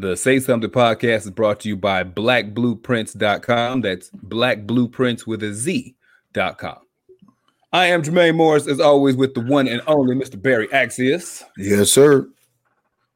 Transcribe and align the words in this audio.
The 0.00 0.16
Say 0.16 0.38
Something 0.38 0.70
podcast 0.70 1.24
is 1.24 1.30
brought 1.32 1.58
to 1.60 1.68
you 1.68 1.76
by 1.76 2.04
blackblueprints.com. 2.04 3.80
That's 3.80 4.10
blackblueprints 4.10 5.26
with 5.26 5.42
a 5.42 5.52
Z.com. 5.52 6.76
I 7.72 7.86
am 7.86 8.04
Jermaine 8.04 8.36
Morris, 8.36 8.68
as 8.68 8.78
always, 8.78 9.16
with 9.16 9.34
the 9.34 9.40
one 9.40 9.66
and 9.66 9.82
only 9.88 10.14
Mr. 10.14 10.40
Barry 10.40 10.68
Axius. 10.68 11.42
Yes, 11.56 11.90
sir. 11.90 12.28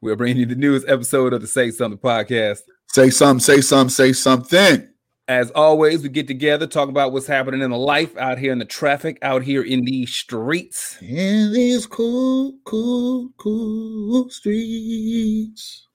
We're 0.01 0.17
bringing 0.17 0.39
you 0.39 0.45
the 0.45 0.55
newest 0.55 0.85
episode 0.89 1.31
of 1.31 1.39
the 1.39 1.47
Say 1.47 1.71
Something 1.71 1.97
podcast. 1.97 2.59
Say 2.87 3.11
something, 3.11 3.39
say 3.39 3.61
something, 3.61 3.89
say 3.89 4.11
something. 4.11 4.85
As 5.29 5.51
always, 5.51 6.03
we 6.03 6.09
get 6.09 6.27
together, 6.27 6.67
talk 6.67 6.89
about 6.89 7.13
what's 7.13 7.27
happening 7.27 7.61
in 7.61 7.71
the 7.71 7.77
life 7.77 8.17
out 8.17 8.39
here 8.39 8.51
in 8.51 8.59
the 8.59 8.65
traffic, 8.65 9.19
out 9.21 9.41
here 9.41 9.63
in 9.63 9.85
these 9.85 10.13
streets. 10.13 10.97
In 11.01 11.53
these 11.53 11.85
cool, 11.85 12.55
cool, 12.65 13.29
cool 13.37 14.29
streets. 14.29 15.87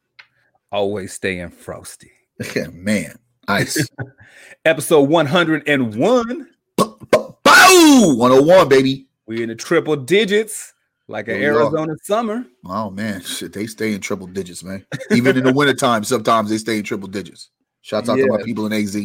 Always 0.70 1.14
staying 1.14 1.50
frosty. 1.50 2.10
Man, 2.72 3.18
ice. 3.48 3.88
Episode 4.64 5.08
101. 5.08 6.48
Bow! 6.76 8.14
101, 8.16 8.68
baby. 8.68 9.06
We 9.26 9.42
in 9.42 9.48
the 9.48 9.54
triple 9.54 9.96
digits, 9.96 10.74
like 11.06 11.28
an 11.28 11.36
Here 11.36 11.52
we 11.52 11.58
are. 11.58 11.62
Arizona 11.62 11.94
summer. 12.02 12.46
Oh, 12.66 12.90
man. 12.90 13.20
Shit, 13.22 13.52
they 13.52 13.66
stay 13.66 13.94
in 13.94 14.00
triple 14.00 14.26
digits, 14.26 14.62
man. 14.64 14.84
Even 15.10 15.36
in 15.36 15.44
the 15.44 15.52
wintertime, 15.54 16.04
sometimes 16.04 16.50
they 16.50 16.58
stay 16.58 16.78
in 16.78 16.84
triple 16.84 17.08
digits. 17.08 17.50
Shouts 17.82 18.08
out 18.08 18.16
to 18.16 18.26
my 18.26 18.42
people 18.42 18.66
in 18.66 18.72
AZ. 18.72 18.96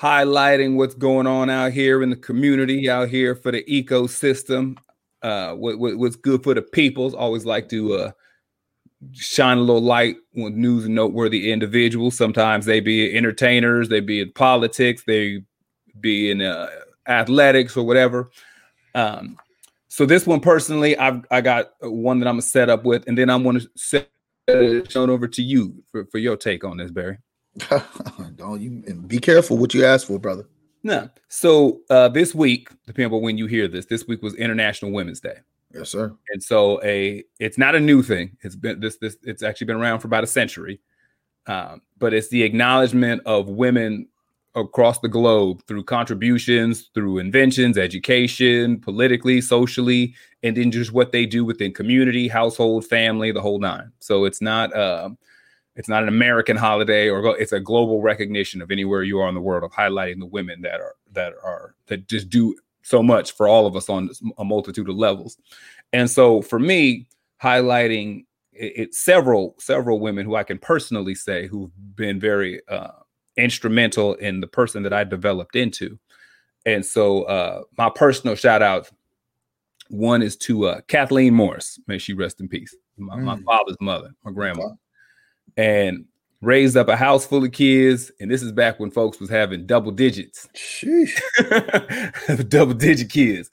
highlighting 0.00 0.76
what's 0.76 0.94
going 0.94 1.26
on 1.26 1.50
out 1.50 1.72
here 1.72 2.02
in 2.02 2.10
the 2.10 2.16
community, 2.16 2.88
out 2.88 3.08
here 3.08 3.34
for 3.34 3.52
the 3.52 3.62
ecosystem. 3.64 4.76
Uh, 5.22 5.54
what, 5.54 5.78
what 5.78 5.96
what's 5.96 6.16
good 6.16 6.42
for 6.42 6.54
the 6.54 6.62
peoples. 6.62 7.14
Always 7.14 7.44
like 7.44 7.68
to 7.68 7.94
uh, 7.94 8.12
shine 9.12 9.58
a 9.58 9.60
little 9.60 9.82
light 9.82 10.16
with 10.34 10.54
news 10.54 10.84
and 10.84 10.94
noteworthy 10.94 11.50
individuals. 11.52 12.16
Sometimes 12.16 12.66
they 12.66 12.80
be 12.80 13.16
entertainers, 13.16 13.88
they 13.88 14.00
be 14.00 14.20
in 14.20 14.32
politics, 14.32 15.02
they 15.06 15.42
be 16.00 16.30
in 16.30 16.42
uh, 16.42 16.68
athletics 17.08 17.76
or 17.76 17.86
whatever. 17.86 18.30
Um, 18.94 19.38
so 19.88 20.06
this 20.06 20.26
one 20.26 20.40
personally, 20.40 20.96
I've 20.96 21.24
I 21.30 21.40
got 21.40 21.72
one 21.80 22.20
that 22.20 22.28
I'm 22.28 22.34
gonna 22.34 22.42
set 22.42 22.68
up 22.68 22.84
with, 22.84 23.06
and 23.08 23.18
then 23.18 23.28
I'm 23.28 23.42
gonna 23.42 23.60
set 23.76 24.08
it 24.46 24.96
over 24.96 25.28
to 25.28 25.42
you 25.42 25.82
for, 25.90 26.06
for 26.06 26.18
your 26.18 26.36
take 26.36 26.64
on 26.64 26.76
this, 26.76 26.90
Barry. 26.90 27.18
Don't 28.36 28.60
you 28.60 28.82
and 28.86 29.08
be 29.08 29.18
careful 29.18 29.58
what 29.58 29.74
you 29.74 29.84
ask 29.84 30.06
for, 30.06 30.18
brother. 30.18 30.44
No. 30.82 31.10
So 31.28 31.80
uh, 31.90 32.08
this 32.08 32.34
week, 32.34 32.70
depending 32.86 33.12
on 33.12 33.22
when 33.22 33.36
you 33.36 33.46
hear 33.46 33.68
this, 33.68 33.86
this 33.86 34.06
week 34.06 34.22
was 34.22 34.34
International 34.34 34.92
Women's 34.92 35.20
Day, 35.20 35.38
Yes, 35.72 35.90
sir. 35.90 36.14
and 36.32 36.42
so 36.42 36.82
a 36.82 37.22
it's 37.38 37.58
not 37.58 37.74
a 37.74 37.80
new 37.80 38.02
thing. 38.02 38.36
It's 38.42 38.56
been 38.56 38.80
this 38.80 38.96
this 38.96 39.16
it's 39.22 39.42
actually 39.42 39.68
been 39.68 39.76
around 39.76 40.00
for 40.00 40.08
about 40.08 40.24
a 40.24 40.26
century, 40.28 40.80
um, 41.46 41.82
but 41.98 42.12
it's 42.12 42.28
the 42.28 42.42
acknowledgement 42.42 43.22
of 43.24 43.48
women 43.48 44.08
across 44.56 44.98
the 44.98 45.08
globe 45.08 45.62
through 45.68 45.84
contributions, 45.84 46.90
through 46.92 47.18
inventions, 47.18 47.78
education, 47.78 48.80
politically, 48.80 49.40
socially, 49.40 50.14
and 50.42 50.56
then 50.56 50.72
just 50.72 50.92
what 50.92 51.12
they 51.12 51.24
do 51.24 51.44
within 51.44 51.72
community, 51.72 52.26
household, 52.26 52.84
family, 52.84 53.30
the 53.30 53.40
whole 53.40 53.60
nine. 53.60 53.92
So 54.00 54.24
it's 54.24 54.40
not 54.40 54.76
um, 54.76 55.18
it's 55.76 55.88
not 55.88 56.02
an 56.02 56.08
American 56.08 56.56
holiday 56.56 57.08
or 57.08 57.22
go- 57.22 57.30
it's 57.30 57.52
a 57.52 57.60
global 57.60 58.02
recognition 58.02 58.60
of 58.60 58.70
anywhere 58.70 59.02
you 59.02 59.20
are 59.20 59.28
in 59.28 59.34
the 59.34 59.40
world 59.40 59.62
of 59.62 59.70
highlighting 59.70 60.18
the 60.18 60.26
women 60.26 60.62
that 60.62 60.80
are 60.80 60.96
that 61.12 61.34
are 61.44 61.76
that 61.86 62.08
just 62.08 62.28
do 62.28 62.56
so 62.90 63.02
much 63.02 63.32
for 63.32 63.46
all 63.48 63.66
of 63.66 63.76
us 63.76 63.88
on 63.88 64.10
a 64.38 64.44
multitude 64.44 64.88
of 64.88 64.96
levels. 64.96 65.38
And 65.92 66.10
so 66.10 66.42
for 66.42 66.58
me, 66.58 67.06
highlighting 67.42 68.24
it, 68.52 68.72
it 68.76 68.94
several 68.94 69.54
several 69.58 70.00
women 70.00 70.26
who 70.26 70.34
I 70.34 70.42
can 70.44 70.58
personally 70.58 71.14
say 71.14 71.46
who've 71.46 71.70
been 71.94 72.18
very 72.20 72.60
uh, 72.68 72.90
instrumental 73.36 74.14
in 74.14 74.40
the 74.40 74.46
person 74.48 74.82
that 74.82 74.92
I 74.92 75.04
developed 75.04 75.56
into. 75.56 75.98
And 76.66 76.84
so 76.84 77.22
uh, 77.22 77.62
my 77.78 77.90
personal 77.94 78.34
shout 78.34 78.62
out 78.62 78.90
one 79.88 80.22
is 80.22 80.36
to 80.36 80.66
uh, 80.66 80.80
Kathleen 80.88 81.34
Morris. 81.34 81.78
May 81.86 81.98
she 81.98 82.12
rest 82.12 82.40
in 82.40 82.48
peace. 82.48 82.74
My, 82.96 83.16
my 83.16 83.36
Mm. 83.36 83.44
father's 83.44 83.80
mother, 83.80 84.10
my 84.24 84.32
grandma 84.32 84.68
and 85.56 86.04
raised 86.42 86.76
up 86.76 86.88
a 86.88 86.96
house 86.96 87.26
full 87.26 87.44
of 87.44 87.52
kids. 87.52 88.10
And 88.20 88.30
this 88.30 88.42
is 88.42 88.52
back 88.52 88.80
when 88.80 88.90
folks 88.90 89.20
was 89.20 89.30
having 89.30 89.66
double 89.66 89.92
digits, 89.92 90.48
double 92.48 92.74
digit 92.74 93.10
kids. 93.10 93.50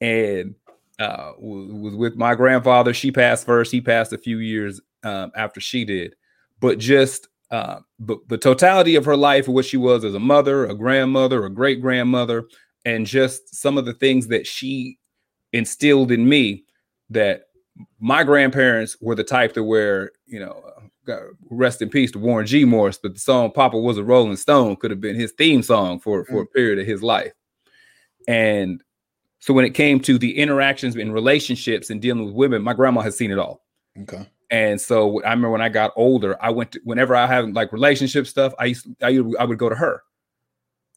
And 0.00 0.54
uh, 0.98 1.32
was, 1.38 1.72
was 1.72 1.94
with 1.94 2.16
my 2.16 2.34
grandfather. 2.34 2.94
She 2.94 3.12
passed 3.12 3.46
first. 3.46 3.72
He 3.72 3.80
passed 3.80 4.12
a 4.12 4.18
few 4.18 4.38
years 4.38 4.80
um, 5.02 5.30
after 5.34 5.60
she 5.60 5.84
did. 5.84 6.14
But 6.60 6.78
just 6.78 7.28
uh, 7.50 7.78
but 8.00 8.18
the 8.28 8.38
totality 8.38 8.96
of 8.96 9.04
her 9.04 9.16
life, 9.16 9.46
what 9.46 9.64
she 9.64 9.76
was 9.76 10.04
as 10.04 10.14
a 10.14 10.20
mother, 10.20 10.66
a 10.66 10.74
grandmother, 10.74 11.44
a 11.44 11.50
great 11.50 11.80
grandmother, 11.80 12.48
and 12.84 13.06
just 13.06 13.54
some 13.54 13.78
of 13.78 13.84
the 13.84 13.94
things 13.94 14.26
that 14.28 14.46
she 14.46 14.98
instilled 15.52 16.10
in 16.10 16.28
me 16.28 16.64
that 17.10 17.42
my 18.00 18.24
grandparents 18.24 18.96
were 19.00 19.14
the 19.14 19.22
type 19.22 19.52
to 19.52 19.62
where 19.62 20.10
you 20.26 20.40
know 20.40 20.60
rest 21.50 21.80
in 21.82 21.88
peace 21.88 22.10
to 22.12 22.18
warren 22.18 22.46
g 22.46 22.64
morris 22.64 22.98
but 23.02 23.14
the 23.14 23.20
song 23.20 23.50
papa 23.50 23.78
was 23.78 23.98
a 23.98 24.04
rolling 24.04 24.36
stone 24.36 24.76
could 24.76 24.90
have 24.90 25.00
been 25.00 25.16
his 25.16 25.32
theme 25.32 25.62
song 25.62 25.98
for 26.00 26.24
for 26.24 26.42
a 26.42 26.46
period 26.46 26.78
of 26.78 26.86
his 26.86 27.02
life 27.02 27.32
and 28.28 28.82
so 29.38 29.54
when 29.54 29.64
it 29.64 29.70
came 29.74 30.00
to 30.00 30.18
the 30.18 30.36
interactions 30.38 30.96
and 30.96 31.12
relationships 31.14 31.90
and 31.90 32.00
dealing 32.02 32.24
with 32.24 32.34
women 32.34 32.62
my 32.62 32.72
grandma 32.72 33.00
has 33.00 33.16
seen 33.16 33.30
it 33.30 33.38
all 33.38 33.62
Okay. 34.02 34.26
and 34.50 34.80
so 34.80 35.22
I 35.22 35.30
remember 35.30 35.50
when 35.50 35.62
I 35.62 35.70
got 35.70 35.92
older, 35.96 36.36
I 36.42 36.50
went 36.50 36.72
to 36.72 36.80
whenever 36.84 37.16
I 37.16 37.26
have 37.26 37.48
like 37.48 37.72
relationship 37.72 38.26
stuff, 38.26 38.52
I 38.58 38.66
used 38.66 38.86
I, 39.02 39.08
used- 39.08 39.36
I 39.38 39.44
would 39.44 39.56
go 39.58 39.70
to 39.70 39.74
her. 39.74 40.02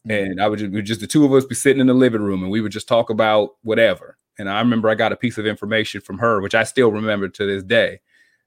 Mm. 0.06 0.22
And 0.32 0.42
I 0.42 0.48
would 0.48 0.58
just, 0.58 0.84
just 0.86 1.00
the 1.00 1.06
two 1.06 1.24
of 1.24 1.32
us 1.32 1.46
be 1.46 1.54
sitting 1.54 1.80
in 1.80 1.86
the 1.86 1.94
living 1.94 2.20
room 2.20 2.42
and 2.42 2.50
we 2.50 2.60
would 2.60 2.72
just 2.72 2.88
talk 2.88 3.08
about 3.08 3.56
whatever. 3.62 4.18
And 4.38 4.50
I 4.50 4.58
remember 4.60 4.90
I 4.90 4.94
got 4.94 5.12
a 5.12 5.16
piece 5.16 5.38
of 5.38 5.46
information 5.46 6.00
from 6.02 6.18
her, 6.18 6.42
which 6.42 6.54
I 6.54 6.64
still 6.64 6.90
remember 6.92 7.28
to 7.28 7.46
this 7.46 7.62
day. 7.62 8.00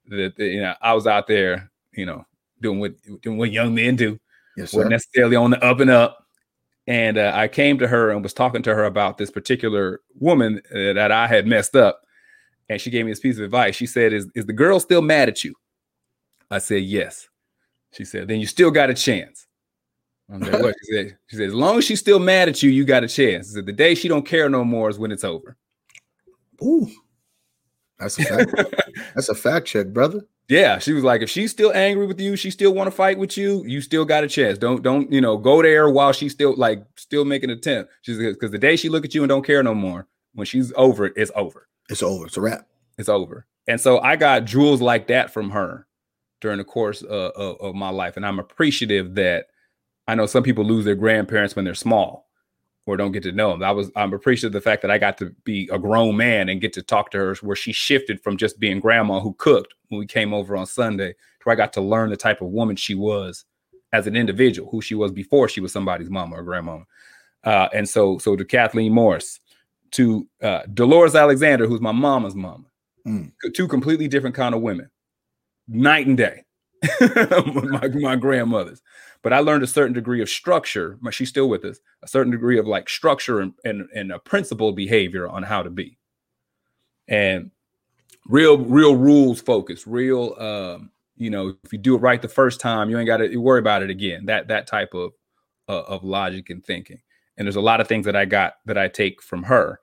That 0.08 0.36
that, 0.38 0.46
you 0.46 0.62
know, 0.62 0.74
I 0.82 0.94
was 0.94 1.08
out 1.08 1.28
there, 1.28 1.72
you 1.94 2.06
know, 2.06 2.26
doing 2.62 2.80
what 2.80 2.94
doing 3.22 3.38
what 3.38 3.52
young 3.52 3.74
men 3.76 3.96
do 3.96 4.20
Yes, 4.58 4.72
sir. 4.72 4.78
wasn't 4.80 4.92
necessarily 4.92 5.36
on 5.36 5.52
the 5.52 5.64
up 5.64 5.80
and 5.80 5.90
up. 5.90 6.20
And 6.86 7.18
uh, 7.18 7.32
I 7.34 7.48
came 7.48 7.78
to 7.80 7.88
her 7.88 8.12
and 8.12 8.22
was 8.22 8.34
talking 8.34 8.62
to 8.64 8.76
her 8.76 8.84
about 8.84 9.18
this 9.18 9.32
particular 9.32 10.02
woman 10.20 10.62
uh, 10.70 10.94
that 10.94 11.12
I 11.12 11.28
had 11.28 11.48
messed 11.48 11.76
up. 11.76 12.02
And 12.70 12.80
she 12.82 12.90
gave 12.90 13.06
me 13.06 13.12
this 13.12 13.22
piece 13.22 13.38
of 13.38 13.44
advice. 13.44 13.76
She 13.76 13.86
said, 13.86 14.12
is, 14.12 14.28
is 14.36 14.46
the 14.46 14.54
girl 14.54 14.80
still 14.82 15.02
mad 15.02 15.30
at 15.30 15.44
you? 15.44 15.54
I 16.52 16.60
said, 16.60 16.84
Yes. 16.84 17.28
She 17.92 18.06
said, 18.06 18.28
Then 18.28 18.40
you 18.40 18.48
still 18.48 18.72
got 18.72 18.90
a 18.90 18.94
chance. 18.94 19.48
Like, 20.30 20.52
what? 20.54 20.76
She 20.86 20.94
said, 20.94 21.18
she 21.28 21.36
said, 21.38 21.48
As 21.48 21.54
long 21.54 21.78
as 21.78 21.86
she's 21.86 22.00
still 22.00 22.20
mad 22.20 22.50
at 22.50 22.62
you, 22.64 22.70
you 22.70 22.86
got 22.86 23.04
a 23.04 23.08
chance. 23.08 23.48
She 23.48 23.54
said, 23.54 23.66
The 23.66 23.74
day 23.74 23.96
she 23.96 24.08
don't 24.08 24.26
care 24.26 24.50
no 24.50 24.64
more 24.64 24.90
is 24.90 25.00
when 25.00 25.12
it's 25.12 25.24
over. 25.24 25.58
Ooh. 26.62 26.90
That's 28.04 28.20
a 28.20 28.24
fact. 28.24 28.76
That's 29.16 29.30
a 29.30 29.36
fact 29.36 29.68
check, 29.68 29.88
brother. 29.88 30.22
Yeah, 30.50 30.80
she 30.80 30.94
was 30.94 31.04
like, 31.04 31.22
if 31.22 31.30
she's 31.30 31.52
still 31.52 31.72
angry 31.74 32.06
with 32.06 32.20
you, 32.20 32.36
she 32.36 32.52
still 32.52 32.74
want 32.74 32.88
to 32.88 32.92
fight 32.92 33.18
with 33.18 33.38
you, 33.38 33.64
you 33.66 33.80
still 33.82 34.04
got 34.06 34.24
a 34.24 34.28
chance. 34.28 34.58
Don't 34.58 34.84
don't 34.84 35.12
you 35.12 35.22
know 35.22 35.38
go 35.38 35.62
there 35.62 35.90
while 35.90 36.12
she's 36.12 36.34
still 36.34 36.56
like 36.56 36.86
still 36.98 37.26
making 37.26 37.50
an 37.50 37.58
attempt. 37.58 37.92
She's 38.02 38.18
because 38.18 38.52
the 38.52 38.60
day 38.60 38.76
she 38.76 38.90
look 38.90 39.06
at 39.06 39.16
you 39.16 39.24
and 39.24 39.30
don't 39.30 39.46
care 39.46 39.64
no 39.64 39.74
more, 39.74 40.08
when 40.34 40.46
she's 40.46 40.74
over 40.76 41.06
it, 41.06 41.14
it's 41.16 41.32
over. 41.36 41.68
It's 41.90 42.04
over. 42.04 42.26
It's 42.26 42.38
a 42.38 42.42
wrap. 42.42 42.68
It's 42.98 43.10
over. 43.10 43.46
And 43.68 43.80
so 43.80 44.00
I 44.00 44.18
got 44.18 44.46
jewels 44.46 44.82
like 44.82 45.08
that 45.08 45.32
from 45.32 45.52
her 45.52 45.88
during 46.42 46.58
the 46.58 46.66
course 46.66 47.02
uh, 47.04 47.32
of, 47.36 47.62
of 47.62 47.76
my 47.76 47.90
life, 47.90 48.18
and 48.18 48.26
I'm 48.26 48.40
appreciative 48.40 49.16
that 49.16 49.48
I 50.08 50.16
know 50.16 50.26
some 50.26 50.44
people 50.44 50.66
lose 50.66 50.84
their 50.84 50.96
grandparents 50.96 51.56
when 51.56 51.64
they're 51.64 51.74
small 51.74 52.23
or 52.86 52.98
don't 52.98 53.12
get 53.14 53.24
to 53.24 53.32
know 53.32 53.52
them. 53.52 53.64
I 53.64 53.72
was 53.72 53.92
I'm 53.96 54.14
appreciative 54.14 54.50
of 54.56 54.62
the 54.62 54.70
fact 54.70 54.82
that 54.82 54.92
I 54.92 54.98
got 54.98 55.18
to 55.20 55.34
be 55.44 55.70
a 55.72 55.80
grown 55.80 56.18
man 56.18 56.50
and 56.50 56.62
get 56.62 56.74
to 56.74 56.82
talk 56.82 57.12
to 57.12 57.18
her 57.18 57.36
where 57.42 57.56
she 57.56 57.72
shifted 57.72 58.22
from 58.22 58.38
just 58.38 58.60
being 58.60 58.80
grandma 58.80 59.20
who 59.20 59.34
cooked 59.36 59.74
when 59.90 60.00
we 60.00 60.06
came 60.06 60.34
over 60.34 60.56
on 60.58 60.66
Sunday 60.66 61.14
to 61.14 61.44
where 61.44 61.54
I 61.54 61.58
got 61.58 61.74
to 61.74 61.82
learn 61.82 62.10
the 62.10 62.18
type 62.18 62.42
of 62.42 62.50
woman 62.50 62.76
she 62.76 62.96
was 62.96 63.46
as 63.94 64.08
an 64.08 64.16
individual, 64.16 64.70
who 64.70 64.82
she 64.82 64.96
was 64.96 65.12
before 65.12 65.48
she 65.48 65.62
was 65.62 65.72
somebody's 65.72 66.10
mama 66.10 66.36
or 66.36 66.44
grandmama. 66.44 66.86
Uh, 67.44 67.70
and 67.74 67.88
so 67.88 68.18
so 68.18 68.36
to 68.36 68.44
Kathleen 68.46 68.92
Morris, 68.92 69.40
to 69.92 70.28
uh, 70.42 70.62
Dolores 70.74 71.16
Alexander, 71.16 71.68
who's 71.68 71.82
my 71.82 71.92
mama's 71.92 72.36
mama, 72.36 72.66
Mm. 73.06 73.34
two 73.54 73.68
completely 73.68 74.08
different 74.08 74.34
kind 74.34 74.56
of 74.56 74.62
women, 74.62 74.90
night 75.68 76.08
and 76.08 76.16
day. 76.18 76.44
my, 77.02 77.88
my 77.90 78.16
grandmothers 78.16 78.82
but 79.24 79.34
I 79.34 79.40
learned 79.40 79.64
a 79.64 79.68
certain 79.68 79.94
degree 79.94 80.22
of 80.22 80.30
structure. 80.30 81.00
She's 81.12 81.30
still 81.30 81.50
with 81.50 81.64
us, 81.64 81.80
a 82.04 82.08
certain 82.08 82.32
degree 82.32 82.60
of 82.60 82.68
like 82.68 82.90
structure 82.90 83.40
and, 83.40 83.54
and, 83.64 83.88
and 83.96 84.12
a 84.12 84.20
principled 84.20 84.76
behavior 84.76 85.28
on 85.28 85.44
how 85.44 85.64
to 85.64 85.70
be. 85.70 85.98
And 87.08 87.52
real, 88.28 88.58
real 88.58 88.96
rules 88.96 89.42
focus, 89.42 89.88
real, 89.88 90.36
um, 90.38 90.92
you 91.16 91.30
know, 91.30 91.56
if 91.64 91.72
you 91.72 91.80
do 91.80 91.96
it 91.96 92.00
right 92.00 92.22
the 92.22 92.28
first 92.28 92.60
time, 92.60 92.90
you 92.90 93.00
ain't 93.00 93.08
got 93.08 93.18
to 93.18 93.38
worry 93.38 93.60
about 93.60 93.82
it 93.82 93.90
again. 93.90 94.26
That, 94.26 94.50
that 94.50 94.68
type 94.68 94.94
of, 94.94 95.14
uh, 95.70 95.84
of 95.84 96.04
logic 96.04 96.50
and 96.50 96.64
thinking. 96.64 97.00
And 97.38 97.48
there's 97.48 97.56
a 97.56 97.62
lot 97.62 97.80
of 97.80 97.88
things 97.88 98.06
that 98.06 98.18
I 98.18 98.26
got 98.26 98.56
that 98.66 98.78
I 98.78 98.90
take 98.90 99.22
from 99.22 99.44
her. 99.44 99.80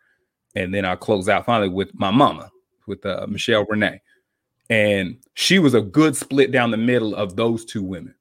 And 0.55 0.75
then 0.75 0.85
I'll 0.85 0.97
close 0.97 1.29
out 1.29 1.47
finally 1.47 1.69
with 1.69 1.95
my 1.95 2.11
mama, 2.11 2.51
with 2.87 3.07
uh, 3.07 3.27
Michelle 3.29 3.65
Renee. 3.65 4.03
And 4.69 5.17
she 5.35 5.59
was 5.59 5.75
a 5.75 5.81
good 5.81 6.15
split 6.15 6.53
down 6.53 6.71
the 6.71 6.77
middle 6.77 7.15
of 7.15 7.37
those 7.37 7.65
two 7.65 7.83
women. 7.83 8.15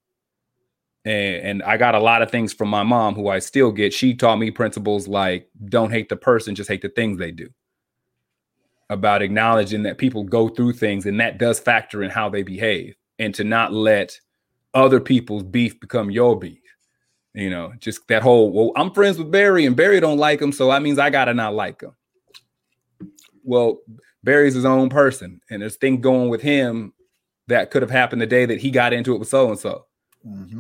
And, 1.06 1.36
and 1.36 1.64
I 1.64 1.78
got 1.78 1.96
a 1.96 2.00
lot 2.00 2.22
of 2.22 2.32
things 2.32 2.54
from 2.54 2.70
my 2.70 2.84
mom 2.84 3.16
who 3.16 3.30
I 3.30 3.40
still 3.40 3.72
get. 3.72 3.94
She 3.94 4.14
taught 4.14 4.38
me 4.38 4.52
principles 4.52 5.08
like 5.08 5.50
don't 5.66 5.92
hate 5.92 6.10
the 6.10 6.18
person, 6.18 6.56
just 6.56 6.70
hate 6.70 6.82
the 6.82 6.90
things 6.90 7.18
they 7.18 7.32
do. 7.32 7.50
About 8.90 9.22
acknowledging 9.22 9.84
that 9.84 9.98
people 9.98 10.24
go 10.24 10.50
through 10.50 10.74
things 10.74 11.06
and 11.06 11.20
that 11.20 11.38
does 11.38 11.60
factor 11.60 12.04
in 12.04 12.10
how 12.10 12.30
they 12.30 12.44
behave 12.44 12.96
and 13.20 13.36
to 13.36 13.44
not 13.44 13.72
let 13.72 14.20
other 14.74 15.00
people's 15.00 15.44
beef 15.44 15.80
become 15.80 16.10
your 16.10 16.38
beef. 16.38 16.60
You 17.34 17.50
know, 17.50 17.74
just 17.80 18.08
that 18.08 18.24
whole, 18.24 18.52
well, 18.52 18.72
I'm 18.76 18.92
friends 18.92 19.18
with 19.18 19.32
Barry 19.32 19.66
and 19.66 19.76
Barry 19.76 20.00
don't 20.00 20.18
like 20.18 20.42
him, 20.42 20.52
so 20.52 20.70
that 20.70 20.82
means 20.82 20.98
I 20.98 21.10
gotta 21.10 21.34
not 21.34 21.54
like 21.54 21.82
him. 21.82 21.96
Well, 23.44 23.80
Barry's 24.24 24.56
his 24.56 24.66
own 24.66 24.90
person, 24.90 25.40
and 25.50 25.62
there's 25.62 25.78
things 25.78 26.02
going 26.02 26.30
with 26.30 26.42
him 26.42 26.94
that 27.48 27.72
could 27.72 27.82
have 27.82 27.92
happened 27.92 28.22
the 28.22 28.28
day 28.28 28.46
that 28.46 28.60
he 28.60 28.72
got 28.72 28.94
into 28.94 29.14
it 29.14 29.20
with 29.20 29.30
so 29.30 29.50
and 29.50 29.60
so. 29.60 29.86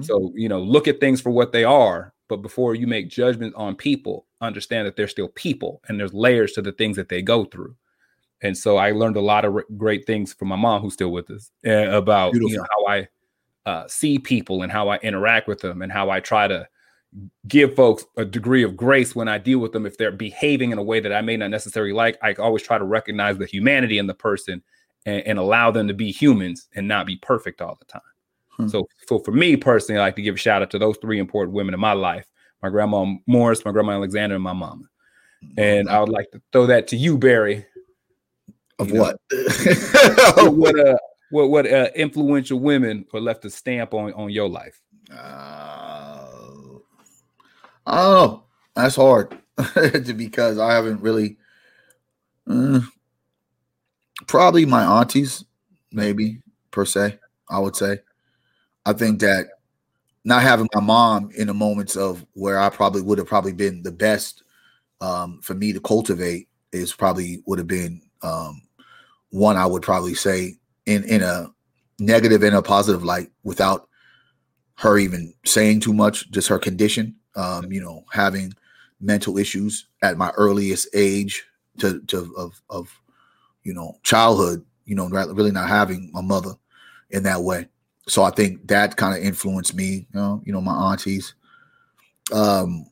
So, 0.01 0.31
you 0.35 0.49
know, 0.49 0.61
look 0.61 0.87
at 0.87 0.99
things 0.99 1.21
for 1.21 1.31
what 1.31 1.51
they 1.51 1.63
are, 1.63 2.13
but 2.27 2.37
before 2.37 2.75
you 2.75 2.87
make 2.87 3.09
judgment 3.09 3.53
on 3.55 3.75
people, 3.75 4.25
understand 4.41 4.87
that 4.87 4.95
they're 4.95 5.07
still 5.07 5.29
people 5.29 5.81
and 5.87 5.99
there's 5.99 6.13
layers 6.13 6.53
to 6.53 6.61
the 6.61 6.71
things 6.71 6.95
that 6.95 7.09
they 7.09 7.21
go 7.21 7.45
through. 7.45 7.75
And 8.41 8.57
so 8.57 8.77
I 8.77 8.91
learned 8.91 9.17
a 9.17 9.21
lot 9.21 9.43
of 9.43 9.53
re- 9.53 9.63
great 9.77 10.07
things 10.07 10.33
from 10.33 10.47
my 10.47 10.55
mom, 10.55 10.81
who's 10.81 10.93
still 10.93 11.11
with 11.11 11.29
us, 11.29 11.51
uh, 11.67 11.89
about 11.89 12.33
you 12.33 12.57
know, 12.57 12.63
how 12.63 12.87
I 12.87 13.07
uh, 13.65 13.87
see 13.87 14.17
people 14.17 14.61
and 14.61 14.71
how 14.71 14.87
I 14.87 14.97
interact 14.97 15.47
with 15.47 15.59
them 15.59 15.81
and 15.81 15.91
how 15.91 16.09
I 16.09 16.21
try 16.21 16.47
to 16.47 16.67
give 17.47 17.75
folks 17.75 18.05
a 18.17 18.23
degree 18.23 18.63
of 18.63 18.77
grace 18.77 19.15
when 19.15 19.27
I 19.27 19.39
deal 19.39 19.59
with 19.59 19.71
them 19.73 19.85
if 19.85 19.97
they're 19.97 20.11
behaving 20.11 20.71
in 20.71 20.77
a 20.77 20.83
way 20.83 20.99
that 20.99 21.11
I 21.11 21.21
may 21.21 21.37
not 21.37 21.49
necessarily 21.49 21.91
like. 21.91 22.17
I 22.21 22.33
always 22.35 22.63
try 22.63 22.77
to 22.77 22.85
recognize 22.85 23.37
the 23.37 23.45
humanity 23.45 23.97
in 23.97 24.07
the 24.07 24.13
person 24.13 24.61
and, 25.05 25.21
and 25.23 25.39
allow 25.39 25.71
them 25.71 25.87
to 25.87 25.93
be 25.93 26.11
humans 26.11 26.67
and 26.75 26.87
not 26.87 27.05
be 27.05 27.17
perfect 27.17 27.61
all 27.61 27.75
the 27.79 27.85
time. 27.85 28.01
Hmm. 28.59 28.67
So, 28.67 28.89
so 29.07 29.19
for 29.19 29.31
me 29.31 29.55
personally, 29.55 29.99
I 29.99 30.03
like 30.03 30.17
to 30.17 30.21
give 30.21 30.35
a 30.35 30.37
shout 30.37 30.61
out 30.61 30.69
to 30.71 30.79
those 30.79 30.97
three 30.97 31.17
important 31.17 31.55
women 31.55 31.73
in 31.73 31.79
my 31.79 31.93
life: 31.93 32.25
my 32.61 32.69
grandma 32.69 33.05
Morris, 33.25 33.63
my 33.63 33.71
grandma 33.71 33.93
Alexander, 33.93 34.35
and 34.35 34.43
my 34.43 34.53
mama. 34.53 34.83
And 35.57 35.89
I 35.89 36.01
would 36.01 36.09
like 36.09 36.29
to 36.31 36.41
throw 36.51 36.65
that 36.65 36.89
to 36.89 36.97
you, 36.97 37.17
Barry. 37.17 37.65
Of 38.77 38.89
you 38.89 38.99
what? 38.99 39.17
what 40.53 40.79
uh, 40.79 40.97
what 41.31 41.49
what 41.49 41.65
uh, 41.71 41.89
influential 41.95 42.59
women 42.59 43.05
or 43.13 43.21
left 43.21 43.45
a 43.45 43.49
stamp 43.49 43.93
on 43.93 44.11
on 44.13 44.29
your 44.29 44.49
life? 44.49 44.81
Uh, 45.09 46.27
I 47.85 47.95
don't 47.95 48.13
know. 48.13 48.43
That's 48.75 48.97
hard 48.97 49.37
because 50.15 50.57
I 50.59 50.73
haven't 50.73 51.01
really. 51.01 51.37
Uh, 52.45 52.81
probably 54.27 54.65
my 54.65 54.83
aunties, 54.83 55.45
maybe 55.91 56.41
per 56.71 56.83
se. 56.83 57.19
I 57.49 57.59
would 57.59 57.77
say. 57.77 57.99
I 58.89 58.93
think 58.93 59.19
that 59.19 59.49
not 60.23 60.41
having 60.41 60.67
my 60.73 60.81
mom 60.81 61.29
in 61.37 61.45
the 61.45 61.53
moments 61.53 61.95
of 61.95 62.25
where 62.33 62.59
I 62.59 62.69
probably 62.69 63.03
would 63.03 63.19
have 63.19 63.27
probably 63.27 63.53
been 63.53 63.83
the 63.83 63.91
best 63.91 64.41
um, 64.99 65.39
for 65.43 65.53
me 65.53 65.73
to 65.73 65.79
cultivate 65.79 66.49
is 66.71 66.91
probably 66.91 67.43
would 67.45 67.59
have 67.59 67.67
been 67.67 68.01
um, 68.23 68.63
one 69.29 69.57
I 69.57 69.67
would 69.67 69.83
probably 69.83 70.15
say 70.15 70.57
in 70.87 71.03
in 71.03 71.21
a 71.21 71.51
negative 71.99 72.41
and 72.41 72.55
a 72.55 72.63
positive 72.63 73.03
light 73.03 73.29
without 73.43 73.87
her 74.77 74.97
even 74.97 75.35
saying 75.45 75.81
too 75.81 75.93
much, 75.93 76.31
just 76.31 76.47
her 76.47 76.57
condition, 76.57 77.15
um, 77.35 77.71
you 77.71 77.81
know, 77.81 78.05
having 78.11 78.53
mental 78.99 79.37
issues 79.37 79.85
at 80.01 80.17
my 80.17 80.31
earliest 80.31 80.87
age 80.95 81.45
to 81.77 82.01
to 82.07 82.33
of 82.35 82.59
of 82.71 82.89
you 83.61 83.73
know 83.73 83.99
childhood, 84.01 84.65
you 84.85 84.95
know, 84.95 85.07
really 85.07 85.51
not 85.51 85.69
having 85.69 86.09
my 86.11 86.21
mother 86.21 86.53
in 87.11 87.21
that 87.21 87.43
way 87.43 87.67
so 88.09 88.23
I 88.23 88.31
think 88.31 88.67
that 88.67 88.97
kind 88.97 89.17
of 89.17 89.23
influenced 89.23 89.75
me. 89.75 90.07
You 90.13 90.19
know, 90.19 90.41
you 90.45 90.53
know, 90.53 90.61
my 90.61 90.91
aunties. 90.91 91.35
Um, 92.31 92.85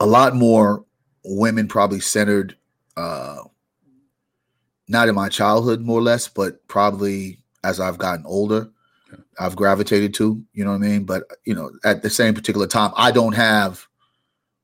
a 0.00 0.06
lot 0.06 0.34
more 0.34 0.84
women 1.24 1.68
probably 1.68 2.00
centered, 2.00 2.56
uh, 2.96 3.38
not 4.88 5.08
in 5.08 5.14
my 5.14 5.28
childhood, 5.28 5.80
more 5.80 5.98
or 5.98 6.02
less, 6.02 6.28
but 6.28 6.66
probably 6.68 7.38
as 7.62 7.80
I've 7.80 7.98
gotten 7.98 8.26
older, 8.26 8.68
I've 9.38 9.56
gravitated 9.56 10.12
to. 10.14 10.42
You 10.52 10.64
know 10.64 10.72
what 10.72 10.82
I 10.82 10.86
mean? 10.86 11.04
But 11.04 11.24
you 11.44 11.54
know, 11.54 11.70
at 11.84 12.02
the 12.02 12.10
same 12.10 12.34
particular 12.34 12.66
time, 12.66 12.92
I 12.96 13.10
don't 13.10 13.34
have 13.34 13.86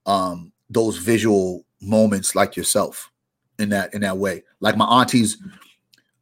um 0.07 0.53
those 0.69 0.97
visual 0.97 1.65
moments 1.83 2.35
like 2.35 2.57
yourself 2.57 3.11
in 3.59 3.69
that 3.71 3.93
in 3.95 4.01
that 4.03 4.19
way. 4.19 4.43
Like 4.61 4.77
my 4.77 4.87
aunties 4.87 5.39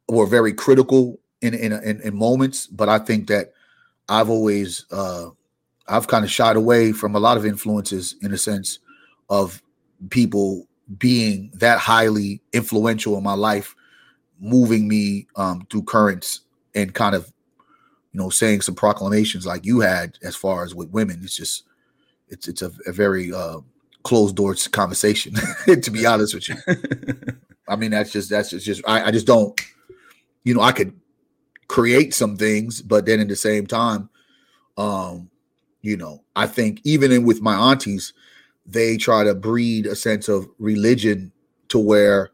were 0.07 0.25
very 0.25 0.53
critical 0.53 1.19
in 1.41 1.53
in 1.53 1.73
in, 1.73 2.01
in 2.01 2.15
moments, 2.15 2.67
but 2.67 2.89
I 2.89 2.99
think 2.99 3.27
that 3.27 3.53
I've 4.07 4.29
always 4.29 4.85
uh, 4.91 5.29
I've 5.87 6.07
kind 6.07 6.23
of 6.23 6.31
shied 6.31 6.55
away 6.55 6.91
from 6.91 7.15
a 7.15 7.19
lot 7.19 7.37
of 7.37 7.45
influences 7.45 8.15
in 8.21 8.33
a 8.33 8.37
sense 8.37 8.79
of 9.29 9.61
people 10.09 10.67
being 10.97 11.51
that 11.55 11.79
highly 11.79 12.41
influential 12.53 13.17
in 13.17 13.23
my 13.23 13.33
life, 13.33 13.75
moving 14.39 14.87
me 14.87 15.27
um, 15.35 15.65
through 15.69 15.83
currents 15.83 16.41
and 16.75 16.93
kind 16.93 17.15
of 17.15 17.31
you 18.13 18.19
know 18.19 18.29
saying 18.29 18.61
some 18.61 18.75
proclamations 18.75 19.45
like 19.45 19.65
you 19.65 19.79
had 19.79 20.17
as 20.23 20.35
far 20.35 20.63
as 20.63 20.73
with 20.73 20.89
women. 20.89 21.19
It's 21.23 21.35
just 21.35 21.63
it's 22.27 22.47
it's 22.47 22.61
a, 22.61 22.71
a 22.85 22.91
very 22.91 23.31
uh, 23.33 23.59
closed 24.03 24.35
doors 24.35 24.67
conversation 24.67 25.35
to 25.65 25.91
be 25.91 26.05
honest 26.05 26.33
with 26.33 26.49
you. 26.49 26.55
I 27.67 27.75
mean 27.75 27.91
that's 27.91 28.11
just 28.11 28.29
that's 28.29 28.49
just, 28.49 28.65
just 28.65 28.81
I, 28.87 29.05
I 29.05 29.11
just 29.11 29.27
don't 29.27 29.59
you 30.43 30.53
know 30.53 30.61
I 30.61 30.71
could 30.71 30.98
create 31.69 32.13
some 32.13 32.35
things, 32.35 32.81
but 32.81 33.05
then 33.05 33.21
at 33.21 33.29
the 33.29 33.35
same 33.35 33.65
time, 33.65 34.09
um, 34.77 35.29
you 35.81 35.95
know, 35.95 36.23
I 36.35 36.47
think 36.47 36.81
even 36.83 37.11
in 37.11 37.23
with 37.23 37.41
my 37.41 37.55
aunties, 37.55 38.11
they 38.65 38.97
try 38.97 39.23
to 39.23 39.33
breed 39.33 39.85
a 39.85 39.95
sense 39.95 40.27
of 40.27 40.49
religion 40.57 41.31
to 41.69 41.79
where 41.79 42.31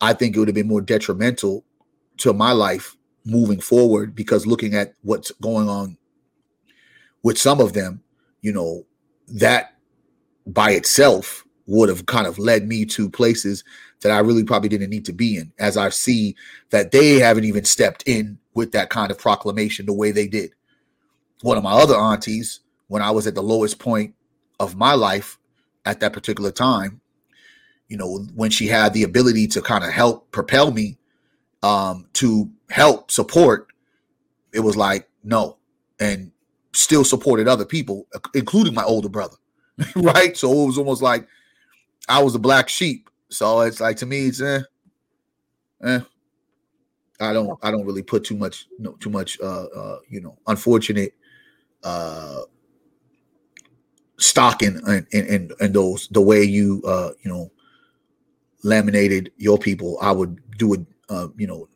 I 0.00 0.12
think 0.12 0.36
it 0.36 0.38
would 0.38 0.48
have 0.48 0.54
been 0.54 0.68
more 0.68 0.82
detrimental 0.82 1.64
to 2.18 2.32
my 2.32 2.52
life 2.52 2.96
moving 3.24 3.60
forward 3.60 4.14
because 4.14 4.46
looking 4.46 4.74
at 4.74 4.94
what's 5.02 5.32
going 5.32 5.68
on 5.68 5.96
with 7.22 7.38
some 7.38 7.60
of 7.60 7.72
them, 7.72 8.02
you 8.42 8.52
know, 8.52 8.86
that 9.26 9.74
by 10.46 10.70
itself 10.70 11.44
would 11.66 11.88
have 11.88 12.06
kind 12.06 12.26
of 12.26 12.38
led 12.38 12.68
me 12.68 12.84
to 12.84 13.10
places 13.10 13.64
that 14.02 14.12
I 14.12 14.18
really 14.18 14.44
probably 14.44 14.68
didn't 14.68 14.90
need 14.90 15.06
to 15.06 15.12
be 15.12 15.36
in. 15.36 15.52
As 15.58 15.76
I 15.76 15.88
see 15.88 16.36
that 16.70 16.92
they 16.92 17.18
haven't 17.18 17.44
even 17.44 17.64
stepped 17.64 18.04
in 18.06 18.38
with 18.56 18.72
that 18.72 18.90
kind 18.90 19.10
of 19.10 19.18
proclamation 19.18 19.86
the 19.86 19.92
way 19.92 20.10
they 20.10 20.26
did. 20.26 20.50
One 21.42 21.58
of 21.58 21.62
my 21.62 21.72
other 21.72 21.94
aunties, 21.94 22.60
when 22.88 23.02
I 23.02 23.10
was 23.10 23.26
at 23.26 23.34
the 23.34 23.42
lowest 23.42 23.78
point 23.78 24.14
of 24.58 24.74
my 24.74 24.94
life 24.94 25.38
at 25.84 26.00
that 26.00 26.12
particular 26.12 26.50
time, 26.50 27.00
you 27.88 27.96
know, 27.96 28.26
when 28.34 28.50
she 28.50 28.66
had 28.66 28.94
the 28.94 29.02
ability 29.04 29.46
to 29.48 29.60
kind 29.60 29.84
of 29.84 29.90
help 29.90 30.30
propel 30.32 30.72
me 30.72 30.96
um, 31.62 32.06
to 32.14 32.50
help 32.70 33.10
support, 33.10 33.68
it 34.52 34.60
was 34.60 34.76
like, 34.76 35.08
no. 35.22 35.58
And 36.00 36.32
still 36.72 37.04
supported 37.04 37.46
other 37.46 37.64
people, 37.64 38.06
including 38.34 38.74
my 38.74 38.84
older 38.84 39.08
brother. 39.08 39.36
right. 39.96 40.36
So 40.36 40.50
it 40.50 40.66
was 40.66 40.78
almost 40.78 41.02
like 41.02 41.28
I 42.08 42.22
was 42.22 42.34
a 42.34 42.40
black 42.40 42.68
sheep. 42.68 43.10
So 43.28 43.60
it's 43.60 43.80
like 43.80 43.98
to 43.98 44.06
me, 44.06 44.26
it's 44.26 44.40
eh, 44.40 44.62
eh, 45.82 46.00
I 47.20 47.32
don't 47.32 47.58
I 47.62 47.70
don't 47.70 47.86
really 47.86 48.02
put 48.02 48.24
too 48.24 48.36
much 48.36 48.66
know, 48.78 48.92
too 48.92 49.10
much 49.10 49.38
uh 49.40 49.64
uh 49.64 49.98
you 50.08 50.20
know 50.20 50.38
unfortunate 50.46 51.14
uh 51.82 52.42
stock 54.18 54.62
in 54.62 54.80
in, 54.88 55.26
in 55.26 55.50
in 55.60 55.72
those 55.72 56.08
the 56.08 56.20
way 56.20 56.42
you 56.42 56.82
uh 56.86 57.10
you 57.22 57.30
know 57.30 57.50
laminated 58.62 59.32
your 59.36 59.58
people. 59.58 59.98
I 60.00 60.12
would 60.12 60.40
do 60.58 60.74
it 60.74 60.80
uh 61.08 61.28
you 61.36 61.46
know 61.46 61.68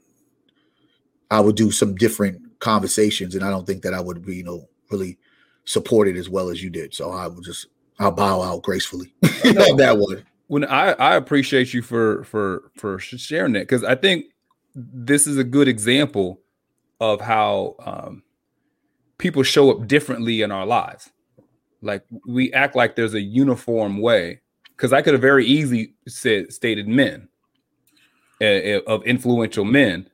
I 1.31 1.41
would 1.41 1.57
do 1.57 1.71
some 1.71 1.95
different 1.95 2.59
conversations 2.59 3.35
and 3.35 3.45
I 3.45 3.51
don't 3.51 3.67
think 3.67 3.83
that 3.83 3.95
I 3.95 4.01
would 4.01 4.25
be 4.25 4.37
you 4.37 4.45
know 4.45 4.69
really 4.91 5.19
support 5.65 6.09
it 6.09 6.17
as 6.17 6.29
well 6.29 6.49
as 6.49 6.63
you 6.63 6.71
did. 6.71 6.95
So 6.95 7.11
I 7.11 7.29
would 7.29 7.45
just 7.45 7.67
I'll 7.99 8.11
bow 8.11 8.43
out 8.43 8.63
gracefully 8.63 9.15
on 9.45 9.77
that 9.77 9.97
one 9.99 10.25
when 10.51 10.65
I 10.65 10.93
I 10.93 11.15
appreciate 11.15 11.73
you 11.73 11.81
for 11.81 12.25
for 12.25 12.73
for 12.77 12.99
sharing 12.99 13.53
that 13.53 13.61
because 13.61 13.85
I 13.85 13.95
think 13.95 14.27
this 14.75 15.27
is 15.27 15.37
a 15.37 15.45
good 15.45 15.69
example 15.69 16.41
of 17.01 17.21
how 17.21 17.75
um, 17.81 18.23
people 19.19 19.43
show 19.43 19.71
up 19.71 19.87
differently 19.87 20.43
in 20.43 20.51
our 20.51 20.67
lives. 20.67 21.11
Like 21.83 22.05
we 22.27 22.53
act 22.53 22.77
like 22.77 22.95
there's 22.95 23.15
a 23.15 23.21
uniform 23.21 23.99
way, 23.99 24.41
because 24.77 24.93
I 24.93 25.03
could 25.03 25.15
have 25.15 25.23
very 25.23 25.47
easily 25.47 25.95
said 26.07 26.53
stated 26.53 26.89
men 26.89 27.29
uh, 28.41 28.81
of 28.87 29.03
influential 29.05 29.65
men, 29.65 30.09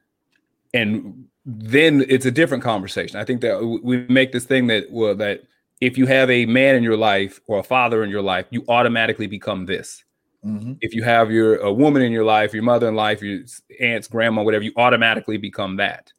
and 0.73 1.27
then 1.45 2.05
it's 2.09 2.27
a 2.27 2.31
different 2.31 2.63
conversation. 2.63 3.19
I 3.19 3.25
think 3.25 3.41
that 3.41 3.81
we 3.83 4.07
make 4.09 4.33
this 4.33 4.45
thing 4.45 4.69
that 4.69 4.91
well 4.91 5.15
that 5.17 5.43
if 5.81 5.99
you 5.99 6.07
have 6.07 6.31
a 6.31 6.47
man 6.47 6.75
in 6.75 6.83
your 6.83 6.97
life 6.97 7.41
or 7.47 7.59
a 7.59 7.63
father 7.63 8.03
in 8.03 8.11
your 8.11 8.23
life, 8.23 8.47
you 8.51 8.65
automatically 8.69 9.27
become 9.27 9.67
this. 9.67 10.05
Mm-hmm. 10.47 10.75
If 10.81 10.95
you 10.95 11.03
have 11.03 11.31
your 11.31 11.57
a 11.57 11.73
woman 11.73 12.03
in 12.03 12.13
your 12.13 12.25
life, 12.25 12.55
your 12.55 12.63
mother 12.63 12.89
in 12.89 12.95
life, 12.95 13.21
your 13.21 13.41
aunts, 13.81 14.07
grandma, 14.07 14.43
whatever, 14.43 14.63
you 14.65 14.73
automatically 14.77 15.39
become 15.39 15.77
that. 15.77 16.13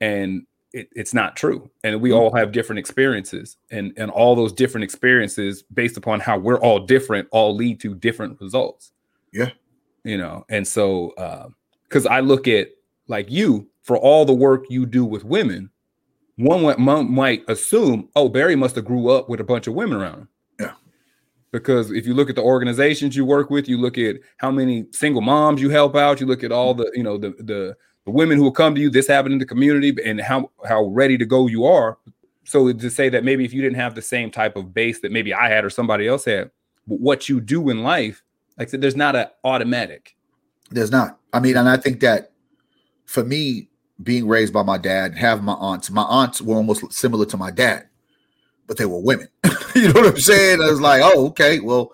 And 0.00 0.46
it, 0.72 0.88
it's 0.92 1.12
not 1.12 1.36
true. 1.36 1.70
And 1.84 2.00
we 2.00 2.12
all 2.12 2.34
have 2.34 2.52
different 2.52 2.78
experiences, 2.78 3.56
and 3.70 3.92
and 3.96 4.10
all 4.10 4.34
those 4.34 4.52
different 4.52 4.84
experiences, 4.84 5.62
based 5.74 5.96
upon 5.96 6.20
how 6.20 6.38
we're 6.38 6.58
all 6.58 6.80
different, 6.80 7.28
all 7.30 7.54
lead 7.54 7.80
to 7.80 7.94
different 7.94 8.40
results. 8.40 8.92
Yeah. 9.32 9.50
You 10.04 10.18
know, 10.18 10.44
and 10.48 10.66
so 10.66 11.54
because 11.88 12.06
I 12.06 12.20
look 12.20 12.48
at 12.48 12.68
like 13.08 13.30
you 13.30 13.68
for 13.82 13.98
all 13.98 14.24
the 14.24 14.34
work 14.34 14.64
you 14.70 14.86
do 14.86 15.04
with 15.04 15.24
women, 15.24 15.70
one 16.36 16.62
might, 16.78 17.08
might 17.08 17.44
assume, 17.48 18.08
oh, 18.16 18.28
Barry 18.28 18.56
must 18.56 18.76
have 18.76 18.84
grew 18.84 19.10
up 19.10 19.28
with 19.28 19.40
a 19.40 19.44
bunch 19.44 19.66
of 19.66 19.74
women 19.74 19.98
around 19.98 20.18
him. 20.20 20.28
Because 21.54 21.92
if 21.92 22.04
you 22.04 22.14
look 22.14 22.28
at 22.28 22.34
the 22.34 22.42
organizations 22.42 23.14
you 23.14 23.24
work 23.24 23.48
with, 23.48 23.68
you 23.68 23.80
look 23.80 23.96
at 23.96 24.16
how 24.38 24.50
many 24.50 24.86
single 24.90 25.22
moms 25.22 25.62
you 25.62 25.70
help 25.70 25.94
out, 25.94 26.20
you 26.20 26.26
look 26.26 26.42
at 26.42 26.50
all 26.50 26.74
the, 26.74 26.90
you 26.94 27.04
know, 27.04 27.16
the 27.16 27.30
the 27.38 27.76
the 28.04 28.10
women 28.10 28.36
who 28.36 28.42
will 28.42 28.50
come 28.50 28.74
to 28.74 28.80
you, 28.80 28.90
this 28.90 29.06
happened 29.06 29.34
in 29.34 29.38
the 29.38 29.46
community, 29.46 29.94
and 30.04 30.20
how 30.20 30.50
how 30.68 30.86
ready 30.86 31.16
to 31.16 31.24
go 31.24 31.46
you 31.46 31.64
are. 31.64 31.96
So 32.42 32.72
to 32.72 32.90
say 32.90 33.08
that 33.08 33.22
maybe 33.22 33.44
if 33.44 33.54
you 33.54 33.62
didn't 33.62 33.76
have 33.76 33.94
the 33.94 34.02
same 34.02 34.32
type 34.32 34.56
of 34.56 34.74
base 34.74 34.98
that 35.02 35.12
maybe 35.12 35.32
I 35.32 35.48
had 35.48 35.64
or 35.64 35.70
somebody 35.70 36.08
else 36.08 36.24
had, 36.24 36.50
but 36.88 36.98
what 36.98 37.28
you 37.28 37.40
do 37.40 37.70
in 37.70 37.84
life, 37.84 38.24
like 38.58 38.66
I 38.66 38.70
said, 38.72 38.80
there's 38.80 38.96
not 38.96 39.14
an 39.14 39.28
automatic. 39.44 40.16
There's 40.72 40.90
not. 40.90 41.20
I 41.32 41.38
mean, 41.38 41.56
and 41.56 41.68
I 41.68 41.76
think 41.76 42.00
that 42.00 42.32
for 43.06 43.22
me, 43.22 43.68
being 44.02 44.26
raised 44.26 44.52
by 44.52 44.64
my 44.64 44.76
dad, 44.76 45.14
have 45.14 45.40
my 45.40 45.52
aunts, 45.52 45.88
my 45.88 46.02
aunts 46.02 46.42
were 46.42 46.56
almost 46.56 46.92
similar 46.92 47.26
to 47.26 47.36
my 47.36 47.52
dad, 47.52 47.86
but 48.66 48.76
they 48.76 48.86
were 48.86 48.98
women. 48.98 49.28
you 49.74 49.92
know 49.92 50.00
what 50.00 50.06
I'm 50.06 50.18
saying? 50.18 50.60
I 50.60 50.70
was 50.70 50.80
like, 50.80 51.02
oh, 51.04 51.28
okay, 51.28 51.60
well, 51.60 51.92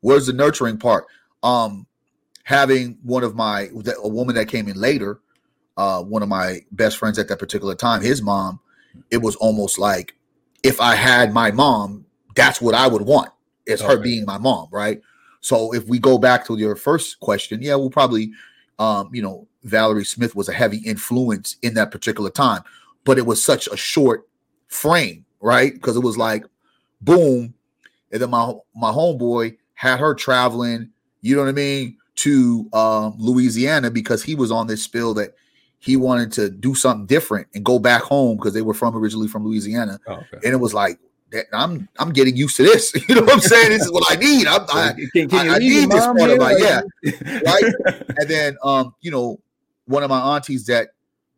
where's 0.00 0.26
the 0.26 0.32
nurturing 0.32 0.78
part? 0.78 1.06
Um, 1.42 1.86
having 2.44 2.98
one 3.02 3.24
of 3.24 3.34
my 3.34 3.68
a 4.02 4.08
woman 4.08 4.34
that 4.34 4.48
came 4.48 4.68
in 4.68 4.76
later, 4.76 5.20
uh, 5.76 6.02
one 6.02 6.22
of 6.22 6.28
my 6.28 6.60
best 6.72 6.98
friends 6.98 7.18
at 7.18 7.28
that 7.28 7.38
particular 7.38 7.74
time, 7.74 8.02
his 8.02 8.22
mom, 8.22 8.60
it 9.10 9.18
was 9.18 9.36
almost 9.36 9.78
like 9.78 10.16
if 10.62 10.80
I 10.80 10.94
had 10.94 11.32
my 11.32 11.50
mom, 11.50 12.04
that's 12.34 12.60
what 12.60 12.74
I 12.74 12.86
would 12.86 13.02
want. 13.02 13.30
Is 13.66 13.80
okay. 13.80 13.94
her 13.94 14.00
being 14.00 14.24
my 14.24 14.38
mom, 14.38 14.68
right? 14.72 15.00
So 15.40 15.72
if 15.72 15.86
we 15.86 15.98
go 15.98 16.18
back 16.18 16.44
to 16.46 16.56
your 16.56 16.74
first 16.74 17.20
question, 17.20 17.62
yeah, 17.62 17.76
we'll 17.76 17.90
probably 17.90 18.32
um, 18.78 19.10
you 19.12 19.22
know, 19.22 19.46
Valerie 19.62 20.04
Smith 20.04 20.34
was 20.34 20.48
a 20.48 20.52
heavy 20.52 20.78
influence 20.78 21.56
in 21.62 21.74
that 21.74 21.92
particular 21.92 22.30
time, 22.30 22.62
but 23.04 23.18
it 23.18 23.26
was 23.26 23.42
such 23.42 23.68
a 23.68 23.76
short 23.76 24.28
frame, 24.66 25.21
right? 25.42 25.74
Because 25.74 25.96
it 25.96 26.00
was 26.00 26.16
like, 26.16 26.46
boom, 27.02 27.52
and 28.10 28.22
then 28.22 28.30
my 28.30 28.54
my 28.74 28.90
homeboy 28.90 29.58
had 29.74 30.00
her 30.00 30.14
traveling, 30.14 30.90
you 31.20 31.36
know 31.36 31.42
what 31.42 31.48
I 31.48 31.52
mean, 31.52 31.98
to 32.16 32.68
um, 32.72 33.14
Louisiana 33.18 33.90
because 33.90 34.22
he 34.22 34.34
was 34.34 34.50
on 34.50 34.66
this 34.66 34.82
spill 34.82 35.12
that 35.14 35.34
he 35.78 35.96
wanted 35.96 36.32
to 36.32 36.48
do 36.48 36.74
something 36.74 37.06
different 37.06 37.48
and 37.54 37.64
go 37.64 37.78
back 37.78 38.02
home 38.02 38.36
because 38.36 38.54
they 38.54 38.62
were 38.62 38.74
from 38.74 38.96
originally 38.96 39.28
from 39.28 39.44
Louisiana, 39.44 39.98
oh, 40.06 40.14
okay. 40.14 40.38
and 40.44 40.54
it 40.54 40.58
was 40.58 40.72
like, 40.72 40.98
that 41.32 41.46
I'm 41.52 41.88
I'm 41.98 42.12
getting 42.12 42.36
used 42.36 42.56
to 42.58 42.62
this. 42.62 42.92
You 43.08 43.16
know 43.16 43.22
what 43.22 43.32
I'm 43.32 43.40
saying? 43.40 43.70
This 43.70 43.82
is 43.82 43.90
what 43.90 44.04
I 44.08 44.16
need. 44.16 44.46
I'm, 44.46 44.62
I, 44.68 44.94
can, 45.12 45.28
can 45.28 45.50
I, 45.50 45.54
I 45.54 45.58
need 45.58 45.90
this 45.90 46.06
part 46.06 46.30
of 46.30 46.38
my 46.38 46.54
yeah, 46.56 46.82
right. 47.44 47.64
and 48.18 48.28
then 48.28 48.56
um, 48.62 48.94
you 49.00 49.10
know, 49.10 49.40
one 49.86 50.02
of 50.02 50.10
my 50.10 50.36
aunties 50.36 50.66
that, 50.66 50.90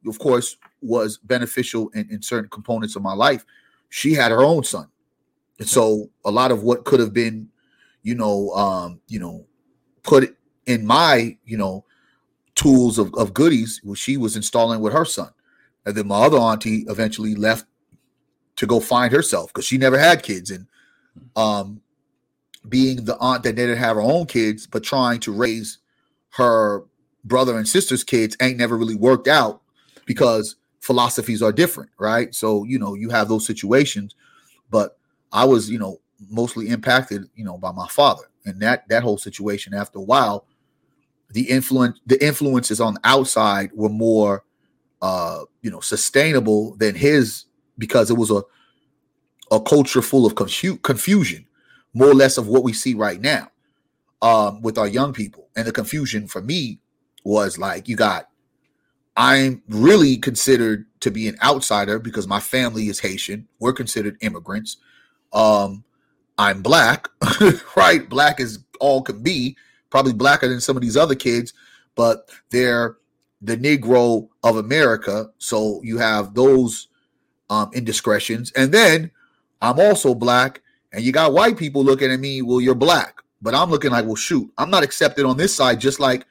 of 0.07 0.19
course, 0.19 0.57
was 0.83 1.19
beneficial 1.19 1.89
in, 1.91 2.09
in 2.11 2.23
certain 2.23 2.51
components 2.51 2.97
of 2.97 3.03
my 3.03 3.15
life. 3.15 3.47
She 3.95 4.13
had 4.13 4.33
her 4.33 4.43
own 4.43 4.65
son, 4.65 4.89
and 5.61 5.69
so 5.69 6.11
a 6.25 6.31
lot 6.33 6.51
of 6.51 6.65
what 6.65 6.85
could 6.85 6.99
have 6.99 7.13
been, 7.13 7.49
you 8.03 8.17
know, 8.17 8.51
um, 8.51 9.01
you 9.07 9.21
know, 9.21 9.47
put 10.03 10.37
in 10.67 10.85
my 10.85 11.39
you 11.45 11.57
know 11.57 11.85
tools 12.57 12.99
of, 12.99 13.15
of 13.15 13.33
goodies, 13.33 13.81
she 13.95 14.17
was 14.17 14.35
installing 14.35 14.81
with 14.81 14.93
her 14.93 15.05
son, 15.05 15.31
and 15.87 15.95
then 15.95 16.09
my 16.09 16.23
other 16.23 16.39
auntie 16.39 16.85
eventually 16.89 17.37
left 17.37 17.67
to 18.57 18.67
go 18.67 18.81
find 18.81 19.13
herself 19.13 19.55
because 19.55 19.65
she 19.65 19.79
never 19.79 19.97
had 19.97 20.25
kids. 20.25 20.51
And 20.51 20.67
um 21.37 21.81
being 22.69 23.05
the 23.05 23.17
aunt 23.19 23.45
that 23.45 23.55
didn't 23.55 23.79
have 23.79 23.95
her 23.95 24.03
own 24.03 24.27
kids 24.27 24.67
but 24.67 24.83
trying 24.83 25.21
to 25.21 25.31
raise 25.31 25.79
her 26.31 26.83
brother 27.25 27.57
and 27.57 27.69
sister's 27.69 28.03
kids 28.03 28.37
ain't 28.43 28.59
never 28.59 28.77
really 28.77 28.97
worked 28.97 29.29
out 29.29 29.63
because 30.05 30.57
philosophies 30.85 31.43
are 31.43 31.53
different 31.53 31.91
right 31.99 32.35
so 32.35 32.65
you 32.65 32.79
know 32.79 32.95
you 32.95 33.09
have 33.11 33.29
those 33.29 33.47
situations 33.47 34.15
but 34.71 34.99
i 35.33 35.45
was 35.45 35.71
you 35.71 35.79
know 35.79 36.01
mostly 36.31 36.69
impacted 36.69 37.25
you 37.35 37.45
know 37.45 37.59
by 37.59 37.73
my 37.73 37.89
father 37.89 38.25
and 38.47 38.61
that 38.61 38.87
that 38.89 39.03
whole 39.03 39.19
situation 39.19 39.75
after 39.75 39.99
a 39.99 40.03
while 40.03 40.47
the 41.31 41.49
influence 41.51 42.01
the 42.07 42.23
influences 42.25 42.81
on 42.81 42.95
the 42.95 43.01
outside 43.05 43.71
were 43.75 43.89
more 43.89 44.45
uh 45.03 45.41
you 45.63 45.71
know 45.71 45.81
sustainable 45.81 46.77
than 46.77 46.95
his 46.95 47.47
because 47.79 48.11
it 48.11 48.17
was 48.17 48.31
a 48.31 48.43
a 49.51 49.61
culture 49.61 50.03
full 50.03 50.27
of 50.27 50.35
confu- 50.35 50.79
confusion, 50.79 51.47
more 51.93 52.09
or 52.09 52.15
less 52.15 52.39
of 52.39 52.49
what 52.49 52.65
we 52.65 52.73
see 52.73 52.95
right 52.95 53.21
now 53.21 53.51
um, 54.23 54.63
with 54.63 54.79
our 54.79 54.89
young 54.89 55.13
people. 55.13 55.49
And 55.57 55.67
the 55.67 55.73
confusion 55.73 56.27
for 56.27 56.43
me 56.43 56.81
was 57.25 57.59
like, 57.59 57.89
you 57.89 57.97
got, 57.97 58.29
I'm 59.17 59.63
really 59.69 60.17
considered 60.17 60.87
to 61.01 61.11
be 61.11 61.29
an 61.29 61.37
outsider 61.43 61.99
because 61.99 62.27
my 62.27 62.41
family 62.41 62.89
is 62.89 63.01
Haitian. 63.01 63.47
We're 63.61 63.73
considered 63.73 64.17
immigrants. 64.23 64.79
Um, 65.33 65.85
I'm 66.37 66.63
black, 66.63 67.09
right? 67.77 68.09
Black 68.09 68.41
is 68.41 68.65
all 68.81 69.03
can 69.03 69.23
be, 69.23 69.57
probably 69.91 70.13
blacker 70.13 70.49
than 70.49 70.61
some 70.61 70.77
of 70.77 70.83
these 70.83 70.97
other 70.97 71.15
kids, 71.15 71.53
but 71.95 72.29
they're 72.51 72.97
the 73.41 73.57
Negro 73.57 74.29
of 74.43 74.57
America. 74.57 75.31
So 75.39 75.81
you 75.85 75.99
have 75.99 76.35
those 76.35 76.89
um, 77.51 77.71
indiscretions. 77.73 78.51
And 78.53 78.73
then 78.73 79.11
I'm 79.63 79.79
also 79.79 80.15
black, 80.15 80.61
and 80.93 81.05
you 81.05 81.13
got 81.13 81.33
white 81.33 81.57
people 81.57 81.85
looking 81.85 82.11
at 82.11 82.19
me, 82.19 82.43
well, 82.43 82.61
you're 82.61 82.75
black. 82.75 83.21
But 83.43 83.55
I'm 83.55 83.71
looking 83.71 83.91
like, 83.91 84.07
well, 84.07 84.17
shoot, 84.17 84.51
I'm 84.59 84.71
not 84.71 84.83
accepted 84.83 85.25
on 85.27 85.37
this 85.37 85.55
side, 85.55 85.79
just 85.79 86.01
like 86.01 86.27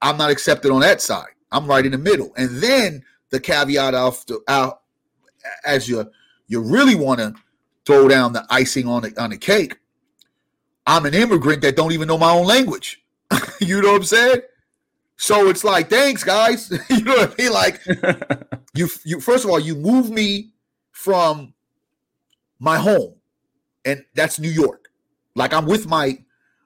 I'm 0.00 0.16
not 0.16 0.30
accepted 0.30 0.70
on 0.70 0.80
that 0.80 1.00
side. 1.02 1.28
I'm 1.52 1.66
right 1.66 1.84
in 1.84 1.92
the 1.92 1.98
middle. 1.98 2.32
And 2.36 2.50
then 2.62 3.02
the 3.30 3.40
caveat 3.40 3.92
the, 3.92 4.40
out 4.48 4.82
as 5.64 5.88
you 5.88 6.10
you 6.46 6.60
really 6.60 6.94
want 6.94 7.20
to 7.20 7.34
throw 7.84 8.08
down 8.08 8.32
the 8.32 8.46
icing 8.50 8.86
on 8.86 9.02
the 9.02 9.22
on 9.22 9.30
the 9.30 9.38
cake. 9.38 9.78
I'm 10.86 11.04
an 11.04 11.14
immigrant 11.14 11.62
that 11.62 11.76
don't 11.76 11.92
even 11.92 12.08
know 12.08 12.18
my 12.18 12.30
own 12.30 12.46
language. 12.46 13.04
you 13.60 13.82
know 13.82 13.92
what 13.92 13.96
I'm 13.96 14.04
saying? 14.04 14.40
So 15.18 15.50
it's 15.50 15.64
like, 15.64 15.90
thanks, 15.90 16.24
guys. 16.24 16.70
you 16.90 17.02
know 17.02 17.16
what 17.16 17.34
I 17.38 17.42
mean? 17.42 17.52
Like, 17.52 17.80
you, 18.74 18.88
you 19.04 19.20
first 19.20 19.44
of 19.44 19.50
all, 19.50 19.60
you 19.60 19.74
move 19.74 20.10
me 20.10 20.52
from 20.92 21.52
my 22.58 22.78
home, 22.78 23.14
and 23.84 24.04
that's 24.14 24.38
New 24.38 24.50
York. 24.50 24.88
Like 25.34 25.52
I'm 25.52 25.66
with 25.66 25.86
my 25.86 26.18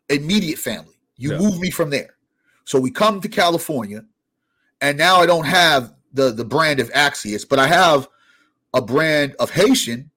immediate 0.08 0.58
family. 0.58 0.94
You 1.16 1.32
yeah. 1.32 1.38
move 1.38 1.58
me 1.58 1.70
from 1.70 1.90
there. 1.90 2.14
So 2.64 2.78
we 2.78 2.90
come 2.90 3.20
to 3.20 3.28
California, 3.28 4.04
and 4.82 4.98
now 4.98 5.16
I 5.16 5.26
don't 5.26 5.46
have 5.46 5.94
the 6.12 6.30
the 6.30 6.44
brand 6.44 6.80
of 6.80 6.90
Axios, 6.90 7.48
but 7.48 7.58
I 7.58 7.66
have 7.66 8.08
a 8.74 8.82
brand 8.82 9.34
of 9.38 9.50
Haitian, 9.50 10.10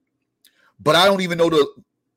but 0.80 0.94
I 0.94 1.06
don't 1.06 1.22
even 1.22 1.38
know 1.38 1.48
the 1.48 1.66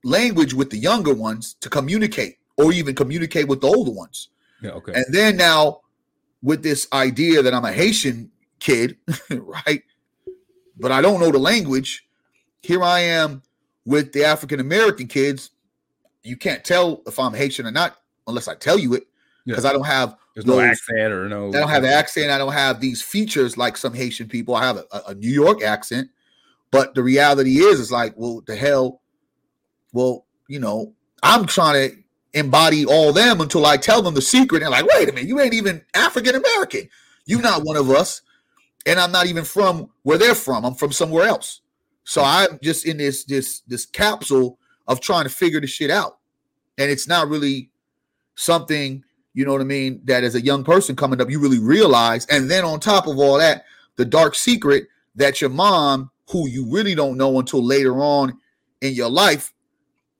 language 0.03 0.53
with 0.53 0.69
the 0.69 0.77
younger 0.77 1.13
ones 1.13 1.53
to 1.61 1.69
communicate 1.69 2.37
or 2.57 2.73
even 2.73 2.95
communicate 2.95 3.47
with 3.47 3.61
the 3.61 3.67
older 3.67 3.91
ones. 3.91 4.29
Yeah, 4.61 4.71
okay. 4.71 4.93
And 4.93 5.05
then 5.09 5.37
now 5.37 5.81
with 6.41 6.63
this 6.63 6.87
idea 6.91 7.41
that 7.41 7.53
I'm 7.53 7.65
a 7.65 7.71
Haitian 7.71 8.31
kid, 8.59 8.97
right? 9.29 9.83
But 10.77 10.91
I 10.91 11.01
don't 11.01 11.19
know 11.19 11.31
the 11.31 11.39
language. 11.39 12.07
Here 12.61 12.83
I 12.83 12.99
am 13.01 13.43
with 13.85 14.11
the 14.11 14.25
African 14.25 14.59
American 14.59 15.07
kids. 15.07 15.51
You 16.23 16.35
can't 16.35 16.63
tell 16.63 17.01
if 17.05 17.19
I'm 17.19 17.33
Haitian 17.33 17.65
or 17.65 17.71
not 17.71 17.97
unless 18.27 18.47
I 18.47 18.55
tell 18.55 18.77
you 18.77 18.95
it 18.95 19.07
because 19.49 19.63
yeah. 19.63 19.71
I 19.71 19.73
don't 19.73 19.85
have 19.85 20.15
there's 20.33 20.45
those, 20.45 20.57
no 20.57 20.61
accent 20.61 21.13
or 21.13 21.27
no. 21.27 21.49
I 21.49 21.51
don't 21.51 21.69
have 21.69 21.85
accent. 21.85 22.31
I 22.31 22.37
don't 22.37 22.53
have 22.53 22.79
these 22.79 23.01
features 23.01 23.57
like 23.57 23.77
some 23.77 23.93
Haitian 23.93 24.27
people. 24.27 24.55
I 24.55 24.65
have 24.65 24.77
a, 24.77 25.01
a 25.07 25.15
New 25.15 25.31
York 25.31 25.63
accent, 25.63 26.09
but 26.71 26.95
the 26.95 27.03
reality 27.03 27.59
is, 27.59 27.79
it's 27.79 27.91
like, 27.91 28.13
well, 28.15 28.41
the 28.45 28.55
hell, 28.55 29.01
well, 29.91 30.25
you 30.47 30.59
know, 30.59 30.93
I'm 31.23 31.45
trying 31.45 31.89
to 31.89 31.97
embody 32.33 32.85
all 32.85 33.11
them 33.11 33.41
until 33.41 33.65
I 33.65 33.77
tell 33.77 34.01
them 34.01 34.13
the 34.13 34.21
secret. 34.21 34.61
And 34.61 34.71
like, 34.71 34.85
wait 34.85 35.09
a 35.09 35.13
minute, 35.13 35.27
you 35.27 35.39
ain't 35.39 35.53
even 35.53 35.83
African 35.95 36.35
American. 36.35 36.89
You're 37.25 37.39
mm-hmm. 37.39 37.47
not 37.47 37.63
one 37.63 37.77
of 37.77 37.89
us. 37.89 38.21
And 38.85 38.99
I'm 38.99 39.11
not 39.11 39.27
even 39.27 39.43
from 39.43 39.89
where 40.03 40.17
they're 40.17 40.35
from. 40.35 40.65
I'm 40.65 40.75
from 40.75 40.91
somewhere 40.91 41.27
else. 41.27 41.61
So 42.03 42.21
mm-hmm. 42.21 42.53
I'm 42.53 42.59
just 42.61 42.85
in 42.85 42.97
this 42.97 43.23
this 43.23 43.61
this 43.67 43.85
capsule 43.85 44.57
of 44.87 44.99
trying 44.99 45.25
to 45.25 45.29
figure 45.29 45.59
the 45.59 45.67
shit 45.67 45.91
out. 45.91 46.17
And 46.77 46.89
it's 46.89 47.07
not 47.07 47.27
really 47.27 47.69
something, 48.35 49.03
you 49.33 49.45
know 49.45 49.51
what 49.51 49.61
I 49.61 49.65
mean, 49.65 50.01
that 50.05 50.23
as 50.23 50.35
a 50.35 50.41
young 50.41 50.63
person 50.63 50.95
coming 50.95 51.21
up, 51.21 51.29
you 51.29 51.39
really 51.39 51.59
realize. 51.59 52.25
And 52.27 52.49
then 52.49 52.65
on 52.65 52.79
top 52.79 53.07
of 53.07 53.17
all 53.17 53.37
that, 53.37 53.63
the 53.95 54.05
dark 54.05 54.35
secret 54.35 54.87
that 55.15 55.41
your 55.41 55.49
mom, 55.49 56.09
who 56.29 56.47
you 56.47 56.65
really 56.69 56.95
don't 56.95 57.17
know 57.17 57.39
until 57.39 57.63
later 57.63 57.99
on 57.99 58.37
in 58.81 58.93
your 58.93 59.09
life, 59.09 59.53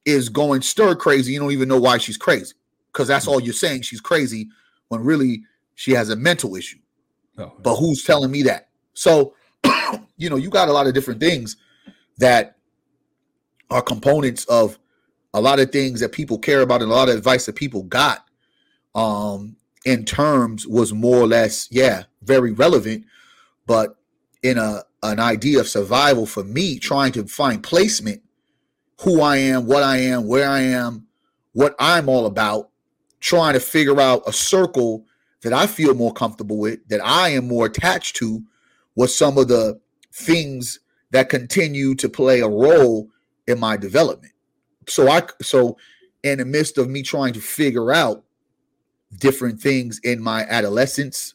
is 0.06 0.30
going 0.30 0.62
stir 0.62 0.96
crazy. 0.96 1.34
You 1.34 1.40
don't 1.40 1.52
even 1.52 1.70
know 1.70 1.80
why 1.80 1.98
she's 1.98 2.18
crazy. 2.18 2.54
because 2.92 3.08
that's 3.08 3.26
mm-hmm. 3.26 3.34
all 3.34 3.42
you're 3.42 3.54
saying. 3.54 3.82
She's 3.82 4.02
crazy 4.02 4.50
when 4.90 5.04
really 5.04 5.44
she 5.76 5.92
has 5.92 6.10
a 6.10 6.16
mental 6.16 6.56
issue. 6.56 6.80
Oh. 7.38 7.54
But 7.62 7.78
who's 7.78 8.04
telling 8.04 8.32
me 8.32 8.44
that? 8.44 8.70
So, 8.94 9.34
you 10.18 10.30
know, 10.30 10.36
you 10.36 10.50
got 10.50 10.70
a 10.70 10.74
lot 10.74 10.88
of 10.88 10.94
different 10.94 11.20
things 11.20 11.58
that 12.18 12.58
are 13.70 13.82
components 13.82 14.46
of 14.46 14.78
a 15.34 15.42
lot 15.42 15.60
of 15.60 15.72
things 15.72 16.00
that 16.00 16.12
people 16.12 16.38
care 16.38 16.62
about 16.62 16.82
and 16.82 16.92
a 16.92 16.94
lot 16.94 17.08
of 17.08 17.16
advice 17.16 17.46
that 17.46 17.56
people 17.56 17.84
got 17.84 18.26
um 18.96 19.56
in 19.86 20.06
terms 20.06 20.68
was 20.68 20.94
more 20.94 21.18
or 21.18 21.28
less 21.28 21.68
yeah 21.72 22.04
very 22.22 22.52
relevant. 22.52 23.06
But 23.66 23.96
in 24.44 24.58
a 24.58 24.84
an 25.02 25.20
idea 25.20 25.60
of 25.60 25.68
survival 25.68 26.26
for 26.26 26.44
me 26.44 26.78
trying 26.80 27.12
to 27.14 27.26
find 27.26 27.64
placement 27.64 28.22
who 29.02 29.22
i 29.22 29.38
am 29.38 29.66
what 29.66 29.82
i 29.82 29.96
am 29.98 30.28
where 30.28 30.50
i 30.50 30.60
am 30.60 31.08
what 31.54 31.74
i'm 31.80 32.10
all 32.10 32.26
about 32.26 32.70
trying 33.22 33.54
to 33.54 33.62
figure 33.62 34.02
out 34.02 34.22
a 34.28 34.34
circle 34.34 35.06
that 35.42 35.54
i 35.54 35.66
feel 35.66 35.94
more 35.94 36.12
comfortable 36.12 36.58
with 36.58 36.86
that 36.90 37.00
i 37.02 37.30
am 37.30 37.48
more 37.48 37.66
attached 37.66 38.18
to 38.18 38.44
was 38.96 39.16
some 39.16 39.38
of 39.38 39.48
the 39.48 39.80
things 40.12 40.82
that 41.12 41.30
continue 41.30 41.96
to 41.96 42.10
play 42.10 42.42
a 42.42 42.48
role 42.48 43.10
in 43.48 43.60
my 43.60 43.78
development. 43.78 44.34
So 44.88 45.10
i 45.10 45.24
so 45.42 45.78
in 46.24 46.40
the 46.40 46.46
midst 46.46 46.78
of 46.78 46.90
me 46.90 47.02
trying 47.02 47.34
to 47.34 47.42
figure 47.42 47.92
out 47.92 48.24
different 49.18 49.60
things 49.60 50.00
in 50.04 50.22
my 50.22 50.44
adolescence 50.46 51.34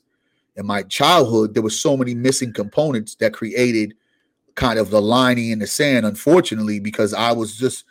in 0.56 0.66
my 0.66 0.82
childhood. 0.82 1.54
There 1.54 1.62
were 1.62 1.70
so 1.70 1.96
many 1.96 2.14
missing 2.14 2.52
components 2.52 3.16
that 3.16 3.32
created 3.32 3.94
kind 4.54 4.78
of 4.78 4.90
the 4.90 5.02
lining 5.02 5.50
in 5.50 5.58
the 5.58 5.66
sand 5.66 6.06
unfortunately 6.06 6.78
because 6.78 7.12
i 7.12 7.32
was 7.32 7.56
just 7.56 7.84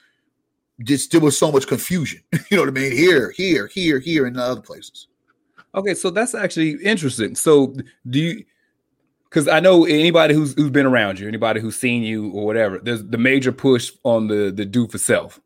just 0.81 1.11
there 1.11 1.19
was 1.19 1.37
so 1.37 1.51
much 1.51 1.67
confusion. 1.67 2.21
You 2.49 2.55
know 2.57 2.63
what 2.63 2.69
i 2.69 2.71
mean? 2.71 2.93
Here 2.93 3.31
here 3.31 3.67
here 3.67 3.99
here 3.99 4.25
and 4.25 4.37
other 4.37 4.61
places. 4.61 5.07
Okay 5.75 5.93
so 5.93 6.09
that's 6.09 6.33
actually 6.33 6.81
interesting. 6.83 7.35
So 7.35 7.75
do 8.09 8.19
you 8.19 8.45
because 9.25 9.47
I 9.47 9.59
know 9.59 9.83
anybody 9.85 10.33
who's 10.33 10.53
who's 10.53 10.69
been 10.69 10.85
around 10.85 11.19
you, 11.19 11.27
anybody 11.27 11.59
who's 11.59 11.75
seen 11.75 12.03
you 12.03 12.29
or 12.31 12.45
whatever, 12.45 12.79
there's 12.79 13.03
the 13.03 13.17
major 13.17 13.51
push 13.51 13.91
on 14.03 14.27
the 14.27 14.51
the 14.55 14.63
do 14.63 14.87
for 14.87 14.99
self. 14.99 15.41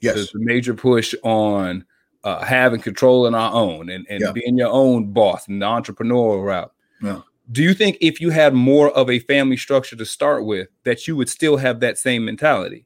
Yes, 0.00 0.14
there's 0.14 0.32
the 0.32 0.40
major 0.40 0.74
push 0.74 1.14
on 1.22 1.84
uh, 2.26 2.44
having 2.44 2.80
control 2.80 3.28
in 3.28 3.36
our 3.36 3.52
own 3.52 3.88
and, 3.88 4.04
and 4.10 4.20
yeah. 4.20 4.32
being 4.32 4.58
your 4.58 4.68
own 4.68 5.12
boss 5.12 5.46
and 5.46 5.62
the 5.62 5.66
entrepreneurial 5.66 6.44
route. 6.44 6.72
Yeah. 7.00 7.20
Do 7.52 7.62
you 7.62 7.72
think 7.72 7.98
if 8.00 8.20
you 8.20 8.30
had 8.30 8.52
more 8.52 8.90
of 8.90 9.08
a 9.08 9.20
family 9.20 9.56
structure 9.56 9.94
to 9.94 10.04
start 10.04 10.44
with, 10.44 10.66
that 10.82 11.06
you 11.06 11.14
would 11.14 11.28
still 11.28 11.56
have 11.56 11.78
that 11.80 11.98
same 11.98 12.24
mentality? 12.24 12.84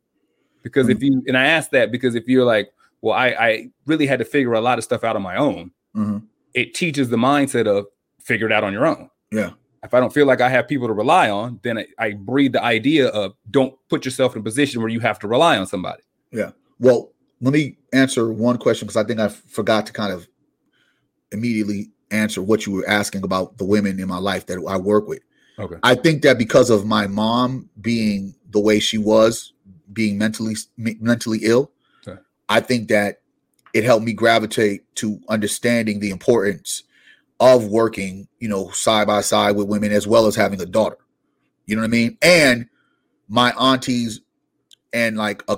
Because 0.62 0.88
mm-hmm. 0.88 0.96
if 0.96 1.02
you 1.02 1.24
and 1.26 1.38
I 1.38 1.46
ask 1.46 1.70
that 1.70 1.90
because 1.90 2.14
if 2.14 2.28
you're 2.28 2.44
like, 2.44 2.70
well, 3.00 3.14
I, 3.14 3.28
I 3.28 3.70
really 3.86 4.06
had 4.06 4.18
to 4.18 4.26
figure 4.26 4.52
a 4.52 4.60
lot 4.60 4.76
of 4.76 4.84
stuff 4.84 5.04
out 5.04 5.16
on 5.16 5.22
my 5.22 5.36
own, 5.36 5.70
mm-hmm. 5.96 6.18
it 6.52 6.74
teaches 6.74 7.08
the 7.08 7.16
mindset 7.16 7.66
of 7.66 7.86
figure 8.18 8.46
it 8.46 8.52
out 8.52 8.62
on 8.62 8.74
your 8.74 8.84
own. 8.86 9.08
Yeah. 9.32 9.52
If 9.82 9.94
I 9.94 10.00
don't 10.00 10.12
feel 10.12 10.26
like 10.26 10.42
I 10.42 10.50
have 10.50 10.68
people 10.68 10.86
to 10.86 10.92
rely 10.92 11.30
on, 11.30 11.60
then 11.62 11.78
I, 11.78 11.86
I 11.98 12.12
breed 12.12 12.52
the 12.52 12.62
idea 12.62 13.08
of 13.08 13.32
don't 13.50 13.74
put 13.88 14.04
yourself 14.04 14.34
in 14.36 14.40
a 14.40 14.44
position 14.44 14.82
where 14.82 14.90
you 14.90 15.00
have 15.00 15.18
to 15.20 15.28
rely 15.28 15.56
on 15.56 15.66
somebody. 15.66 16.02
Yeah. 16.30 16.50
Well, 16.78 17.12
let 17.40 17.52
me 17.52 17.76
answer 17.92 18.32
one 18.32 18.58
question 18.58 18.86
because 18.86 19.02
I 19.02 19.06
think 19.06 19.20
I 19.20 19.28
forgot 19.28 19.86
to 19.86 19.92
kind 19.92 20.12
of 20.12 20.28
immediately 21.32 21.90
answer 22.10 22.42
what 22.42 22.66
you 22.66 22.72
were 22.72 22.88
asking 22.88 23.24
about 23.24 23.56
the 23.58 23.64
women 23.64 23.98
in 23.98 24.08
my 24.08 24.18
life 24.18 24.46
that 24.46 24.62
I 24.68 24.76
work 24.76 25.08
with. 25.08 25.20
Okay. 25.58 25.76
I 25.82 25.94
think 25.94 26.22
that 26.22 26.38
because 26.38 26.70
of 26.70 26.86
my 26.86 27.06
mom 27.06 27.68
being 27.80 28.34
the 28.50 28.60
way 28.60 28.78
she 28.80 28.98
was, 28.98 29.52
being 29.92 30.18
mentally 30.18 30.54
mentally 30.76 31.40
ill, 31.42 31.70
okay. 32.06 32.20
I 32.48 32.60
think 32.60 32.88
that 32.88 33.20
it 33.72 33.84
helped 33.84 34.04
me 34.04 34.12
gravitate 34.12 34.82
to 34.96 35.20
understanding 35.28 36.00
the 36.00 36.10
importance 36.10 36.82
of 37.38 37.66
working, 37.66 38.28
you 38.38 38.48
know, 38.48 38.70
side 38.70 39.06
by 39.06 39.20
side 39.20 39.56
with 39.56 39.68
women 39.68 39.92
as 39.92 40.06
well 40.06 40.26
as 40.26 40.36
having 40.36 40.60
a 40.60 40.66
daughter. 40.66 40.98
You 41.66 41.76
know 41.76 41.82
what 41.82 41.88
I 41.88 41.90
mean? 41.90 42.18
And 42.20 42.66
my 43.28 43.52
aunties 43.52 44.20
and 44.92 45.16
like 45.16 45.42
a, 45.48 45.56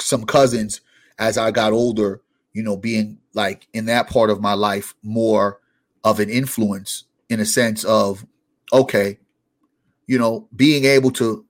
some 0.00 0.24
cousins 0.24 0.80
as 1.18 1.38
I 1.38 1.50
got 1.50 1.72
older, 1.72 2.22
you 2.52 2.62
know, 2.62 2.76
being 2.76 3.18
like 3.34 3.68
in 3.72 3.86
that 3.86 4.08
part 4.08 4.30
of 4.30 4.40
my 4.40 4.54
life 4.54 4.94
more 5.02 5.60
of 6.04 6.20
an 6.20 6.30
influence 6.30 7.04
in 7.28 7.40
a 7.40 7.46
sense 7.46 7.84
of 7.84 8.24
okay, 8.72 9.18
you 10.06 10.18
know, 10.18 10.48
being 10.54 10.84
able 10.84 11.10
to 11.12 11.44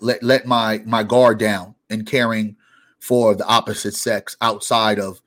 let 0.00 0.22
let 0.22 0.46
my 0.46 0.82
my 0.84 1.02
guard 1.02 1.38
down 1.38 1.74
and 1.90 2.06
caring 2.06 2.56
for 3.00 3.34
the 3.34 3.46
opposite 3.46 3.94
sex 3.94 4.36
outside 4.40 4.98
of 4.98 5.20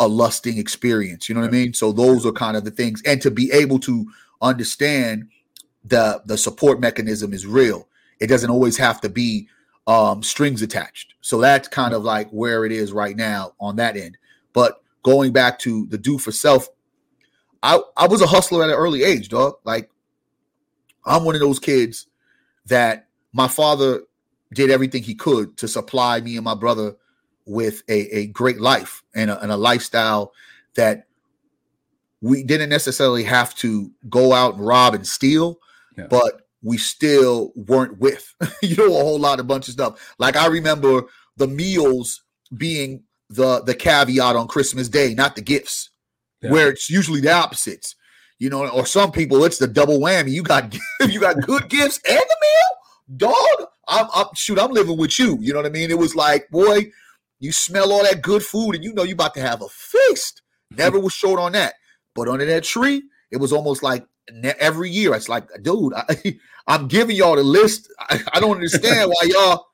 a 0.00 0.08
lusting 0.08 0.58
experience. 0.58 1.28
You 1.28 1.34
know 1.34 1.42
what 1.42 1.48
I 1.48 1.52
mean? 1.52 1.74
So 1.74 1.92
those 1.92 2.24
are 2.26 2.32
kind 2.32 2.56
of 2.56 2.64
the 2.64 2.70
things, 2.70 3.02
and 3.04 3.20
to 3.22 3.30
be 3.30 3.50
able 3.52 3.78
to 3.80 4.06
understand 4.40 5.28
the 5.84 6.22
the 6.26 6.38
support 6.38 6.80
mechanism 6.80 7.32
is 7.32 7.46
real. 7.46 7.88
It 8.20 8.26
doesn't 8.26 8.50
always 8.50 8.76
have 8.76 9.00
to 9.02 9.08
be 9.08 9.48
um, 9.88 10.22
strings 10.22 10.60
attached. 10.60 11.14
So 11.22 11.40
that's 11.40 11.66
kind 11.66 11.94
of 11.94 12.04
like 12.04 12.28
where 12.30 12.64
it 12.66 12.70
is 12.70 12.92
right 12.92 13.16
now 13.16 13.54
on 13.58 13.76
that 13.76 13.96
end. 13.96 14.18
But 14.52 14.82
going 15.02 15.32
back 15.32 15.58
to 15.60 15.86
the 15.86 15.96
do 15.96 16.18
for 16.18 16.30
self, 16.30 16.68
I, 17.62 17.80
I 17.96 18.06
was 18.06 18.20
a 18.20 18.26
hustler 18.26 18.62
at 18.62 18.68
an 18.68 18.76
early 18.76 19.02
age, 19.02 19.30
dog. 19.30 19.54
Like 19.64 19.90
I'm 21.06 21.24
one 21.24 21.34
of 21.34 21.40
those 21.40 21.58
kids 21.58 22.06
that 22.66 23.08
my 23.32 23.48
father 23.48 24.02
did 24.52 24.70
everything 24.70 25.02
he 25.02 25.14
could 25.14 25.56
to 25.56 25.66
supply 25.66 26.20
me 26.20 26.36
and 26.36 26.44
my 26.44 26.54
brother 26.54 26.94
with 27.46 27.82
a, 27.88 28.14
a 28.14 28.26
great 28.26 28.60
life 28.60 29.02
and 29.14 29.30
a, 29.30 29.40
and 29.40 29.50
a 29.50 29.56
lifestyle 29.56 30.34
that 30.74 31.06
we 32.20 32.42
didn't 32.42 32.68
necessarily 32.68 33.24
have 33.24 33.54
to 33.54 33.90
go 34.10 34.34
out 34.34 34.56
and 34.56 34.66
rob 34.66 34.94
and 34.94 35.06
steal, 35.06 35.58
yeah. 35.96 36.06
but 36.08 36.47
we 36.62 36.76
still 36.76 37.52
weren't 37.54 37.98
with, 37.98 38.34
you 38.62 38.76
know, 38.76 38.86
a 38.86 39.04
whole 39.04 39.18
lot 39.18 39.40
of 39.40 39.46
bunch 39.46 39.68
of 39.68 39.74
stuff. 39.74 40.14
Like 40.18 40.36
I 40.36 40.46
remember 40.46 41.02
the 41.36 41.46
meals 41.46 42.22
being 42.56 43.04
the 43.30 43.62
the 43.62 43.74
caveat 43.74 44.36
on 44.36 44.48
Christmas 44.48 44.88
Day, 44.88 45.14
not 45.14 45.36
the 45.36 45.42
gifts, 45.42 45.90
yeah. 46.42 46.50
where 46.50 46.70
it's 46.70 46.90
usually 46.90 47.20
the 47.20 47.32
opposites. 47.32 47.94
You 48.38 48.50
know, 48.50 48.68
or 48.68 48.86
some 48.86 49.10
people 49.10 49.44
it's 49.44 49.58
the 49.58 49.66
double 49.66 49.98
whammy. 49.98 50.30
You 50.30 50.42
got 50.42 50.76
you 51.08 51.20
got 51.20 51.40
good 51.40 51.68
gifts 51.68 52.00
and 52.08 52.18
the 52.18 52.36
meal, 52.40 53.16
dog. 53.16 53.68
I'm, 53.88 54.06
I'm 54.14 54.26
shoot. 54.34 54.58
I'm 54.58 54.70
living 54.70 54.98
with 54.98 55.18
you. 55.18 55.38
You 55.40 55.52
know 55.52 55.60
what 55.60 55.66
I 55.66 55.70
mean? 55.70 55.90
It 55.90 55.98
was 55.98 56.14
like, 56.14 56.48
boy, 56.50 56.90
you 57.40 57.52
smell 57.52 57.90
all 57.90 58.02
that 58.02 58.22
good 58.22 58.42
food, 58.42 58.74
and 58.74 58.84
you 58.84 58.92
know 58.92 59.02
you 59.02 59.14
about 59.14 59.34
to 59.34 59.40
have 59.40 59.62
a 59.62 59.68
feast. 59.68 60.42
Never 60.70 61.00
was 61.00 61.12
short 61.12 61.40
on 61.40 61.52
that. 61.52 61.74
But 62.14 62.28
under 62.28 62.44
that 62.44 62.64
tree, 62.64 63.02
it 63.30 63.38
was 63.38 63.52
almost 63.52 63.82
like 63.82 64.06
every 64.58 64.90
year. 64.90 65.14
It's 65.14 65.28
like, 65.28 65.48
dude, 65.62 65.94
I, 65.94 66.38
am 66.68 66.88
giving 66.88 67.16
y'all 67.16 67.36
the 67.36 67.42
list. 67.42 67.92
I, 67.98 68.20
I 68.32 68.40
don't 68.40 68.56
understand 68.56 69.10
why 69.10 69.28
y'all. 69.28 69.66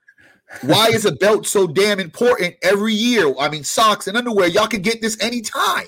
Why 0.62 0.88
is 0.88 1.05
a 1.05 1.11
belt 1.11 1.47
so 1.47 1.67
damn 1.67 1.99
important 1.99 2.55
every 2.62 2.95
year? 2.95 3.35
I 3.40 3.49
mean, 3.49 3.64
socks 3.64 4.07
and 4.07 4.17
underwear, 4.17 4.47
y'all 4.47 4.69
can 4.69 4.83
get 4.83 5.01
this 5.01 5.21
anytime. 5.21 5.87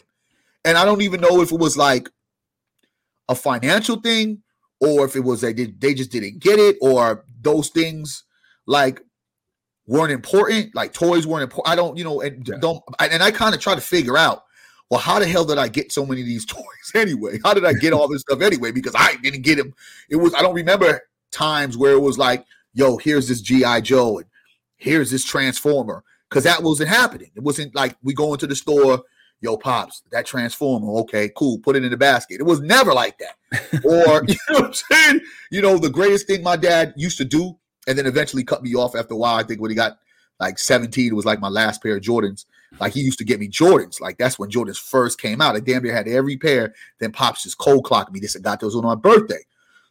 And 0.64 0.76
I 0.76 0.84
don't 0.84 1.02
even 1.02 1.20
know 1.20 1.40
if 1.40 1.52
it 1.52 1.60
was 1.60 1.76
like 1.76 2.08
a 3.28 3.34
financial 3.36 4.00
thing 4.00 4.42
or 4.80 5.04
if 5.04 5.14
it 5.14 5.20
was 5.20 5.40
they 5.40 5.52
did 5.52 5.80
they 5.80 5.94
just 5.94 6.10
didn't 6.10 6.40
get 6.40 6.58
it 6.58 6.76
or 6.80 7.24
those 7.40 7.68
things 7.68 8.24
like 8.66 9.00
weren't 9.86 10.12
important, 10.12 10.74
like 10.74 10.92
toys 10.92 11.26
weren't 11.26 11.44
important. 11.44 11.72
I 11.72 11.76
don't, 11.76 11.96
you 11.96 12.04
know, 12.04 12.20
and 12.20 12.46
yeah. 12.46 12.56
don't 12.60 12.82
and 12.98 13.22
I 13.22 13.30
kind 13.30 13.54
of 13.54 13.60
try 13.60 13.74
to 13.74 13.80
figure 13.80 14.16
out 14.16 14.42
well, 14.90 15.00
how 15.00 15.18
the 15.18 15.26
hell 15.26 15.44
did 15.44 15.58
I 15.58 15.68
get 15.68 15.92
so 15.92 16.06
many 16.06 16.20
of 16.20 16.26
these 16.26 16.44
toys 16.46 16.64
anyway? 16.94 17.38
How 17.44 17.54
did 17.54 17.64
I 17.64 17.72
get 17.72 17.92
all 17.92 18.08
this 18.08 18.22
stuff 18.22 18.40
anyway? 18.40 18.72
Because 18.72 18.94
I 18.96 19.16
didn't 19.16 19.42
get 19.42 19.56
them. 19.56 19.74
It 20.10 20.16
was 20.16 20.34
I 20.34 20.42
don't 20.42 20.54
remember 20.54 21.02
times 21.30 21.76
where 21.76 21.92
it 21.92 22.00
was 22.00 22.18
like, 22.18 22.44
yo, 22.72 22.96
here's 22.96 23.28
this 23.28 23.40
GI 23.40 23.82
Joe 23.82 24.18
and 24.18 24.26
here's 24.76 25.10
this 25.10 25.24
Transformer, 25.24 26.04
because 26.28 26.44
that 26.44 26.62
wasn't 26.62 26.88
happening. 26.88 27.30
It 27.34 27.42
wasn't 27.42 27.74
like 27.74 27.96
we 28.02 28.14
go 28.14 28.32
into 28.32 28.46
the 28.46 28.56
store, 28.56 29.02
yo, 29.40 29.56
pops, 29.56 30.02
that 30.12 30.26
Transformer, 30.26 30.92
okay, 31.00 31.30
cool, 31.36 31.58
put 31.58 31.76
it 31.76 31.84
in 31.84 31.90
the 31.90 31.96
basket. 31.96 32.40
It 32.40 32.44
was 32.44 32.60
never 32.60 32.92
like 32.92 33.18
that. 33.18 33.82
or 33.84 34.24
you 34.28 34.36
know 34.48 34.60
what 34.60 34.64
I'm 34.66 34.72
saying? 34.74 35.20
You 35.50 35.62
know, 35.62 35.78
the 35.78 35.90
greatest 35.90 36.26
thing 36.26 36.42
my 36.42 36.56
dad 36.56 36.94
used 36.96 37.18
to 37.18 37.24
do, 37.24 37.56
and 37.88 37.96
then 37.96 38.06
eventually 38.06 38.44
cut 38.44 38.62
me 38.62 38.74
off 38.74 38.94
after 38.94 39.14
a 39.14 39.16
while. 39.16 39.36
I 39.36 39.42
think 39.42 39.60
when 39.60 39.70
he 39.70 39.74
got 39.74 39.98
like 40.40 40.58
17, 40.58 41.12
it 41.12 41.14
was 41.14 41.24
like 41.24 41.40
my 41.40 41.48
last 41.48 41.82
pair 41.82 41.96
of 41.96 42.02
Jordans. 42.02 42.44
Like 42.80 42.92
he 42.92 43.00
used 43.00 43.18
to 43.18 43.24
get 43.24 43.40
me 43.40 43.48
Jordans. 43.48 44.00
Like 44.00 44.18
that's 44.18 44.38
when 44.38 44.50
Jordans 44.50 44.78
first 44.78 45.20
came 45.20 45.40
out. 45.40 45.56
I 45.56 45.60
damn 45.60 45.82
near 45.82 45.94
had 45.94 46.08
every 46.08 46.36
pair. 46.36 46.74
Then 46.98 47.12
Pops 47.12 47.42
just 47.42 47.58
cold 47.58 47.84
clocked 47.84 48.12
me. 48.12 48.20
This 48.20 48.34
and 48.34 48.44
got 48.44 48.60
those 48.60 48.76
on 48.76 48.84
my 48.84 48.94
birthday. 48.94 49.42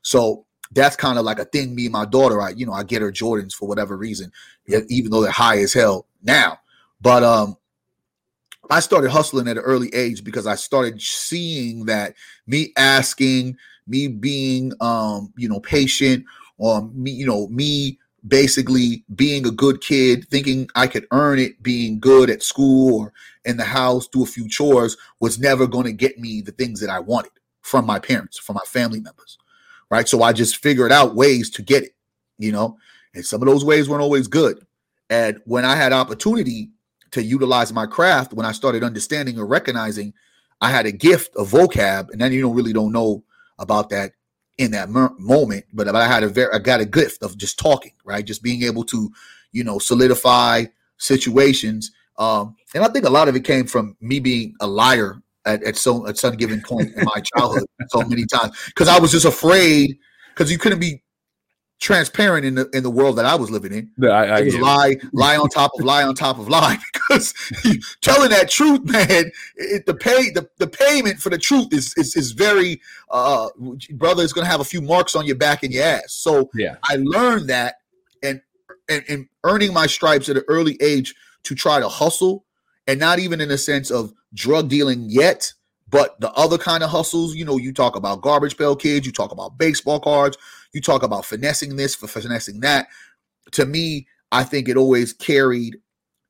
So 0.01 0.45
that's 0.71 0.95
kind 0.95 1.17
of 1.17 1.25
like 1.25 1.39
a 1.39 1.45
thing. 1.45 1.75
Me 1.75 1.85
and 1.85 1.93
my 1.93 2.05
daughter, 2.05 2.41
I 2.41 2.49
you 2.49 2.65
know 2.65 2.73
I 2.73 2.83
get 2.83 3.01
her 3.01 3.11
Jordans 3.11 3.53
for 3.53 3.67
whatever 3.67 3.97
reason, 3.97 4.31
even 4.89 5.11
though 5.11 5.21
they're 5.21 5.31
high 5.31 5.59
as 5.59 5.73
hell 5.73 6.05
now. 6.23 6.59
But 7.01 7.23
um, 7.23 7.57
I 8.69 8.79
started 8.79 9.11
hustling 9.11 9.47
at 9.47 9.57
an 9.57 9.63
early 9.63 9.93
age 9.93 10.23
because 10.23 10.47
I 10.47 10.55
started 10.55 11.01
seeing 11.01 11.85
that 11.85 12.15
me 12.47 12.73
asking, 12.77 13.57
me 13.87 14.07
being 14.07 14.73
um, 14.81 15.33
you 15.37 15.49
know 15.49 15.59
patient, 15.59 16.25
or 16.57 16.83
me 16.93 17.11
you 17.11 17.25
know 17.25 17.47
me 17.47 17.99
basically 18.27 19.03
being 19.15 19.45
a 19.45 19.51
good 19.51 19.81
kid, 19.81 20.27
thinking 20.29 20.69
I 20.75 20.87
could 20.87 21.07
earn 21.11 21.39
it 21.39 21.61
being 21.61 21.99
good 21.99 22.29
at 22.29 22.43
school 22.43 23.01
or 23.01 23.13
in 23.43 23.57
the 23.57 23.63
house, 23.65 24.07
do 24.07 24.23
a 24.23 24.27
few 24.27 24.49
chores, 24.49 24.97
was 25.19 25.39
never 25.39 25.67
going 25.67 25.85
to 25.85 25.91
get 25.91 26.17
me 26.17 26.41
the 26.41 26.51
things 26.51 26.79
that 26.79 26.89
I 26.89 26.99
wanted 26.99 27.31
from 27.61 27.85
my 27.85 27.99
parents, 27.99 28.37
from 28.37 28.55
my 28.55 28.65
family 28.65 28.99
members. 28.99 29.37
Right. 29.91 30.07
So 30.07 30.23
I 30.23 30.33
just 30.33 30.57
figured 30.57 30.91
out 30.91 31.15
ways 31.15 31.49
to 31.51 31.61
get 31.61 31.83
it, 31.83 31.95
you 32.39 32.51
know, 32.51 32.77
and 33.13 33.25
some 33.25 33.41
of 33.41 33.47
those 33.47 33.63
ways 33.63 33.87
weren't 33.87 34.01
always 34.01 34.27
good. 34.27 34.65
And 35.09 35.39
when 35.45 35.63
I 35.63 35.75
had 35.75 35.93
opportunity 35.93 36.71
to 37.11 37.21
utilize 37.21 37.71
my 37.71 37.85
craft, 37.85 38.33
when 38.33 38.45
I 38.45 38.51
started 38.51 38.83
understanding 38.83 39.37
or 39.37 39.45
recognizing 39.45 40.13
I 40.61 40.71
had 40.71 40.87
a 40.87 40.91
gift 40.91 41.35
of 41.35 41.51
vocab, 41.51 42.09
and 42.09 42.19
then 42.19 42.31
you 42.31 42.41
don't 42.41 42.55
really 42.55 42.73
don't 42.73 42.91
know 42.91 43.23
about 43.59 43.89
that 43.89 44.13
in 44.57 44.71
that 44.71 44.89
moment, 44.89 45.65
but 45.73 45.93
I 45.93 46.07
had 46.07 46.23
a 46.23 46.29
very, 46.29 46.53
I 46.53 46.59
got 46.59 46.79
a 46.79 46.85
gift 46.85 47.23
of 47.23 47.37
just 47.37 47.59
talking, 47.59 47.91
right? 48.05 48.25
Just 48.25 48.41
being 48.41 48.63
able 48.63 48.83
to, 48.85 49.11
you 49.51 49.63
know, 49.63 49.79
solidify 49.79 50.65
situations. 50.97 51.91
Um, 52.17 52.55
and 52.73 52.83
I 52.83 52.87
think 52.87 53.05
a 53.05 53.09
lot 53.09 53.27
of 53.27 53.35
it 53.35 53.43
came 53.43 53.65
from 53.65 53.97
me 53.99 54.19
being 54.19 54.55
a 54.61 54.67
liar 54.67 55.21
at, 55.45 55.63
at 55.63 55.75
so 55.75 56.07
at 56.07 56.17
some 56.17 56.35
given 56.35 56.61
point 56.61 56.93
in 56.95 57.03
my 57.03 57.21
childhood 57.35 57.65
so 57.89 58.01
many 58.01 58.25
times 58.25 58.57
because 58.67 58.87
I 58.87 58.99
was 58.99 59.11
just 59.11 59.25
afraid 59.25 59.97
because 60.33 60.51
you 60.51 60.57
couldn't 60.57 60.79
be 60.79 61.03
transparent 61.79 62.45
in 62.45 62.55
the 62.55 62.69
in 62.73 62.83
the 62.83 62.89
world 62.89 63.17
that 63.17 63.25
I 63.25 63.35
was 63.35 63.51
living 63.51 63.73
in. 63.73 63.91
Yeah, 63.97 64.09
I, 64.09 64.23
I 64.23 64.39
it 64.39 64.45
was 64.45 64.57
lie, 64.57 64.95
lie 65.13 65.37
on 65.37 65.49
top 65.49 65.71
of 65.77 65.85
lie 65.85 66.03
on 66.03 66.15
top 66.15 66.39
of 66.39 66.47
lie 66.47 66.77
because 66.93 67.33
telling 68.01 68.29
that 68.29 68.49
truth, 68.49 68.83
man, 68.85 69.31
it, 69.55 69.85
the 69.85 69.93
pay 69.93 70.29
the, 70.31 70.49
the 70.57 70.67
payment 70.67 71.19
for 71.19 71.29
the 71.29 71.37
truth 71.37 71.67
is 71.71 71.93
is, 71.97 72.15
is 72.15 72.31
very 72.31 72.81
uh 73.11 73.49
brother 73.91 74.23
is 74.23 74.33
gonna 74.33 74.47
have 74.47 74.61
a 74.61 74.65
few 74.65 74.81
marks 74.81 75.15
on 75.15 75.25
your 75.25 75.35
back 75.35 75.63
and 75.63 75.73
your 75.73 75.83
ass. 75.83 76.13
So 76.13 76.49
yeah, 76.53 76.75
I 76.83 76.97
learned 76.97 77.49
that 77.49 77.75
and 78.23 78.41
and, 78.89 79.03
and 79.09 79.27
earning 79.43 79.73
my 79.73 79.87
stripes 79.87 80.29
at 80.29 80.37
an 80.37 80.43
early 80.47 80.77
age 80.81 81.13
to 81.43 81.55
try 81.55 81.79
to 81.79 81.89
hustle 81.89 82.45
and 82.87 82.99
not 82.99 83.19
even 83.19 83.41
in 83.41 83.51
a 83.51 83.57
sense 83.57 83.91
of 83.91 84.13
drug 84.33 84.69
dealing 84.69 85.05
yet 85.09 85.53
but 85.87 86.19
the 86.19 86.31
other 86.33 86.57
kind 86.57 86.83
of 86.83 86.89
hustles, 86.89 87.35
you 87.35 87.45
know, 87.45 87.57
you 87.57 87.71
talk 87.71 87.95
about 87.95 88.21
garbage 88.21 88.57
pail 88.57 88.75
kids, 88.75 89.05
you 89.05 89.11
talk 89.11 89.31
about 89.31 89.57
baseball 89.57 89.99
cards, 89.99 90.37
you 90.75 90.81
talk 90.81 91.03
about 91.03 91.25
finessing 91.25 91.77
this 91.77 91.95
for 91.95 92.07
finessing 92.07 92.59
that. 92.59 92.87
To 93.53 93.65
me, 93.65 94.07
I 94.31 94.43
think 94.43 94.67
it 94.67 94.75
always 94.75 95.13
carried 95.13 95.77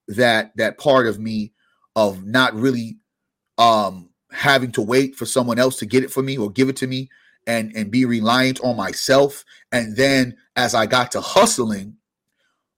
that 0.07 0.55
that 0.55 0.77
part 0.77 1.07
of 1.07 1.19
me 1.19 1.51
of 1.95 2.23
not 2.23 2.53
really 2.53 2.97
um 3.57 4.09
having 4.31 4.71
to 4.73 4.81
wait 4.81 5.15
for 5.15 5.25
someone 5.25 5.57
else 5.57 5.77
to 5.77 5.85
get 5.85 6.03
it 6.03 6.11
for 6.11 6.21
me 6.21 6.37
or 6.37 6.51
give 6.51 6.69
it 6.69 6.75
to 6.77 6.87
me 6.87 7.09
and 7.47 7.75
and 7.75 7.89
be 7.89 8.05
reliant 8.05 8.59
on 8.61 8.77
myself 8.77 9.43
and 9.71 9.95
then 9.97 10.35
as 10.55 10.75
I 10.75 10.85
got 10.85 11.11
to 11.13 11.21
hustling 11.21 11.95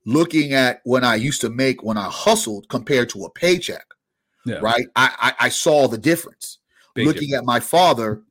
looking 0.05 0.53
at 0.53 0.79
when 0.85 1.03
I 1.03 1.15
used 1.15 1.41
to 1.41 1.49
make 1.49 1.83
when 1.83 1.97
I 1.97 2.09
hustled 2.09 2.69
compared 2.69 3.09
to 3.09 3.25
a 3.25 3.29
paycheck 3.31 3.85
yeah. 4.45 4.59
right 4.61 4.87
I, 4.95 5.33
I 5.39 5.45
I 5.47 5.49
saw 5.49 5.89
the 5.89 5.97
difference 5.97 6.59
looking 6.95 7.33
at 7.33 7.43
my 7.43 7.59
father 7.59 8.21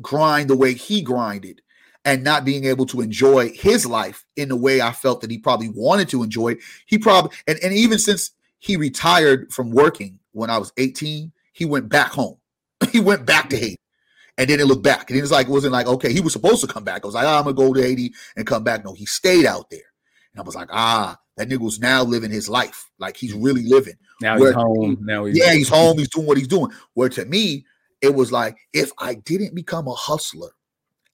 grind 0.00 0.48
the 0.48 0.56
way 0.56 0.72
he 0.72 1.02
grinded 1.02 1.60
and 2.08 2.24
not 2.24 2.42
being 2.42 2.64
able 2.64 2.86
to 2.86 3.02
enjoy 3.02 3.50
his 3.50 3.84
life 3.84 4.24
in 4.36 4.48
the 4.48 4.56
way 4.56 4.80
I 4.80 4.92
felt 4.92 5.20
that 5.20 5.30
he 5.30 5.36
probably 5.36 5.68
wanted 5.68 6.08
to 6.08 6.22
enjoy 6.22 6.52
it. 6.52 6.58
He 6.86 6.96
probably 6.96 7.36
and, 7.46 7.58
and 7.62 7.74
even 7.74 7.98
since 7.98 8.30
he 8.60 8.78
retired 8.78 9.52
from 9.52 9.70
working 9.70 10.18
when 10.32 10.48
I 10.48 10.56
was 10.56 10.72
18, 10.78 11.30
he 11.52 11.66
went 11.66 11.90
back 11.90 12.10
home. 12.10 12.38
he 12.92 12.98
went 12.98 13.26
back 13.26 13.50
to 13.50 13.58
Haiti 13.58 13.76
and 14.38 14.48
then 14.48 14.58
it 14.58 14.64
looked 14.64 14.82
back. 14.84 15.10
And 15.10 15.18
it 15.18 15.20
was 15.20 15.30
like, 15.30 15.48
it 15.48 15.52
wasn't 15.52 15.74
like, 15.74 15.86
okay, 15.86 16.10
he 16.10 16.22
was 16.22 16.32
supposed 16.32 16.62
to 16.62 16.66
come 16.66 16.82
back. 16.82 17.04
I 17.04 17.08
was 17.08 17.14
like, 17.14 17.26
oh, 17.26 17.38
I'm 17.38 17.44
gonna 17.44 17.52
go 17.52 17.74
to 17.74 17.82
Haiti 17.82 18.14
and 18.36 18.46
come 18.46 18.64
back. 18.64 18.86
No, 18.86 18.94
he 18.94 19.04
stayed 19.04 19.44
out 19.44 19.68
there. 19.68 19.80
And 20.32 20.40
I 20.40 20.44
was 20.44 20.54
like, 20.54 20.68
ah, 20.72 21.18
that 21.36 21.50
nigga 21.50 21.60
was 21.60 21.78
now 21.78 22.04
living 22.04 22.30
his 22.30 22.48
life. 22.48 22.88
Like 22.98 23.18
he's 23.18 23.34
really 23.34 23.64
living. 23.64 23.96
Now 24.22 24.38
Where 24.38 24.52
he's 24.52 24.56
home. 24.56 24.98
now 25.02 25.26
he's 25.26 25.36
yeah, 25.36 25.52
he's 25.52 25.68
home. 25.68 25.98
He's 25.98 26.08
doing 26.08 26.26
what 26.26 26.38
he's 26.38 26.48
doing. 26.48 26.72
Where 26.94 27.10
to 27.10 27.26
me, 27.26 27.66
it 28.00 28.14
was 28.14 28.32
like 28.32 28.56
if 28.72 28.92
I 28.96 29.16
didn't 29.16 29.54
become 29.54 29.88
a 29.88 29.94
hustler, 29.94 30.52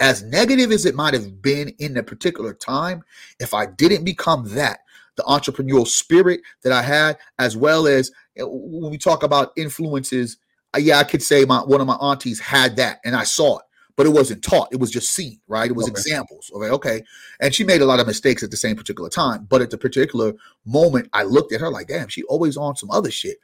as 0.05 0.23
negative 0.23 0.71
as 0.71 0.85
it 0.85 0.95
might 0.95 1.15
have 1.15 1.41
been 1.41 1.71
in 1.79 1.97
a 1.97 2.03
particular 2.03 2.53
time, 2.53 3.03
if 3.41 3.55
I 3.55 3.65
didn't 3.65 4.05
become 4.05 4.55
that, 4.55 4.81
the 5.17 5.23
entrepreneurial 5.23 5.87
spirit 5.87 6.43
that 6.63 6.73
I 6.73 6.83
had, 6.83 7.17
as 7.39 7.57
well 7.57 7.87
as 7.87 8.11
when 8.37 8.91
we 8.91 8.99
talk 8.99 9.23
about 9.23 9.55
influences, 9.57 10.37
uh, 10.77 10.79
yeah, 10.79 10.99
I 10.99 11.05
could 11.05 11.23
say 11.23 11.47
my 11.47 11.61
one 11.61 11.81
of 11.81 11.87
my 11.87 11.95
aunties 11.95 12.39
had 12.39 12.77
that, 12.77 13.01
and 13.03 13.17
I 13.17 13.25
saw 13.25 13.61
it, 13.61 13.65
but 13.97 14.05
it 14.05 14.11
wasn't 14.11 14.45
taught. 14.45 14.69
It 14.73 14.79
was 14.79 14.91
just 14.91 15.11
seen, 15.11 15.41
right? 15.49 15.71
It 15.71 15.77
was 15.77 15.87
okay. 15.87 15.93
examples. 15.93 16.51
Okay, 16.55 16.69
okay, 16.69 17.03
and 17.41 17.55
she 17.55 17.65
made 17.65 17.81
a 17.81 17.87
lot 17.87 17.99
of 17.99 18.07
mistakes 18.07 18.43
at 18.43 18.51
the 18.51 18.59
same 18.59 18.77
particular 18.77 19.09
time, 19.09 19.47
but 19.49 19.63
at 19.63 19.71
the 19.71 19.79
particular 19.79 20.35
moment, 20.67 21.09
I 21.15 21.23
looked 21.23 21.55
at 21.55 21.63
her 21.63 21.71
like, 21.71 21.89
damn, 21.89 22.09
she 22.09 22.25
always 22.25 22.59
on 22.59 22.77
some 22.77 22.91
other 22.91 23.11
shit 23.11 23.39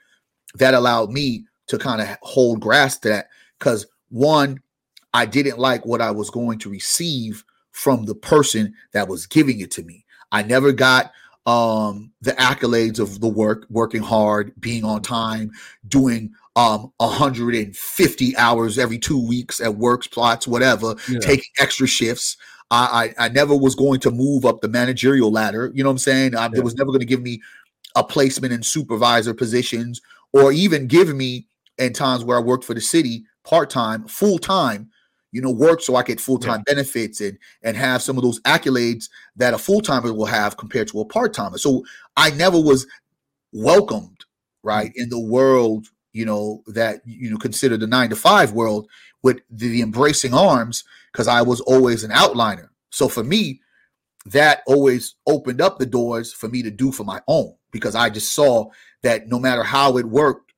that 0.57 0.75
allowed 0.75 1.11
me 1.11 1.46
to 1.68 1.79
kind 1.79 2.03
of 2.03 2.18
hold 2.20 2.61
grasp 2.61 3.01
to 3.03 3.09
that 3.09 3.29
because 3.59 3.87
one, 4.11 4.61
I 5.12 5.27
didn't 5.27 5.59
like 5.59 5.85
what 5.85 6.01
I 6.01 6.11
was 6.11 6.31
going 6.31 6.59
to 6.61 6.70
receive 6.70 7.44
from 7.73 8.05
the 8.05 8.14
person 8.14 8.75
that 8.92 9.09
was 9.09 9.27
giving 9.27 9.61
it 9.61 9.70
to 9.73 9.83
me. 9.83 10.05
I 10.33 10.42
never 10.42 10.73
got 10.73 11.12
um 11.46 12.12
the 12.20 12.33
accolades 12.33 12.99
of 12.99 13.20
the 13.20 13.29
work, 13.29 13.66
working 13.70 14.03
hard, 14.03 14.53
being 14.61 14.85
on 14.85 15.03
time, 15.03 15.51
doing 15.88 16.33
um 16.57 16.92
150 16.99 18.37
hours 18.37 18.79
every 18.79 18.99
two 18.99 19.27
weeks 19.27 19.61
at 19.61 19.77
works 19.77 20.07
plots, 20.07 20.46
whatever, 20.46 20.94
yeah. 21.09 21.18
taking 21.20 21.51
extra 21.59 21.87
shifts. 21.87 22.37
I, 22.70 23.12
I, 23.18 23.27
I 23.27 23.29
never 23.29 23.57
was 23.57 23.75
going 23.75 23.99
to 24.01 24.12
move 24.12 24.44
up 24.44 24.61
the 24.61 24.68
managerial 24.68 25.33
ladder. 25.33 25.73
You 25.75 25.83
know 25.83 25.88
what 25.88 25.94
I'm 25.94 25.99
saying? 25.99 26.37
I, 26.37 26.44
yeah. 26.44 26.59
It 26.59 26.64
was 26.64 26.77
never 26.77 26.90
going 26.90 27.01
to 27.01 27.07
give 27.07 27.23
me 27.23 27.40
a 27.96 28.05
placement 28.05 28.53
in 28.53 28.62
supervisor 28.62 29.35
positions 29.35 30.01
or 30.33 30.53
even 30.53 30.87
give 30.87 31.12
me 31.14 31.49
in 31.79 31.92
times 31.92 32.25
where 32.25 32.38
I 32.38 32.40
worked 32.40 32.64
for 32.64 32.75
the 32.75 32.81
city 32.81 33.25
part 33.42 33.70
time, 33.70 34.07
full 34.07 34.38
time, 34.38 34.90
you 35.32 35.40
know, 35.40 35.50
work 35.50 35.80
so 35.80 35.96
I 35.96 36.02
get 36.02 36.20
full 36.20 36.38
time 36.38 36.62
yeah. 36.66 36.74
benefits 36.74 37.20
and 37.20 37.38
and 37.62 37.76
have 37.76 38.02
some 38.02 38.16
of 38.16 38.22
those 38.22 38.40
accolades 38.40 39.08
that 39.36 39.54
a 39.54 39.58
full 39.58 39.80
timer 39.80 40.12
will 40.12 40.26
have 40.26 40.56
compared 40.56 40.88
to 40.88 41.00
a 41.00 41.04
part 41.04 41.32
timer. 41.32 41.58
So 41.58 41.84
I 42.16 42.30
never 42.30 42.60
was 42.60 42.86
welcomed 43.52 44.24
right 44.62 44.90
mm-hmm. 44.90 45.02
in 45.02 45.08
the 45.10 45.20
world, 45.20 45.88
you 46.12 46.24
know, 46.24 46.62
that 46.66 47.02
you 47.04 47.30
know 47.30 47.38
consider 47.38 47.76
the 47.76 47.86
nine 47.86 48.10
to 48.10 48.16
five 48.16 48.52
world 48.52 48.88
with 49.22 49.40
the, 49.50 49.68
the 49.68 49.82
embracing 49.82 50.34
arms 50.34 50.84
because 51.12 51.28
I 51.28 51.42
was 51.42 51.60
always 51.60 52.04
an 52.04 52.10
outliner. 52.10 52.68
So 52.90 53.08
for 53.08 53.22
me, 53.22 53.60
that 54.26 54.62
always 54.66 55.14
opened 55.26 55.60
up 55.60 55.78
the 55.78 55.86
doors 55.86 56.32
for 56.32 56.48
me 56.48 56.62
to 56.62 56.70
do 56.70 56.92
for 56.92 57.04
my 57.04 57.20
own 57.28 57.54
because 57.70 57.94
I 57.94 58.10
just 58.10 58.32
saw 58.32 58.70
that 59.02 59.28
no 59.28 59.38
matter 59.38 59.62
how 59.62 59.96
it 59.96 60.06
worked 60.06 60.52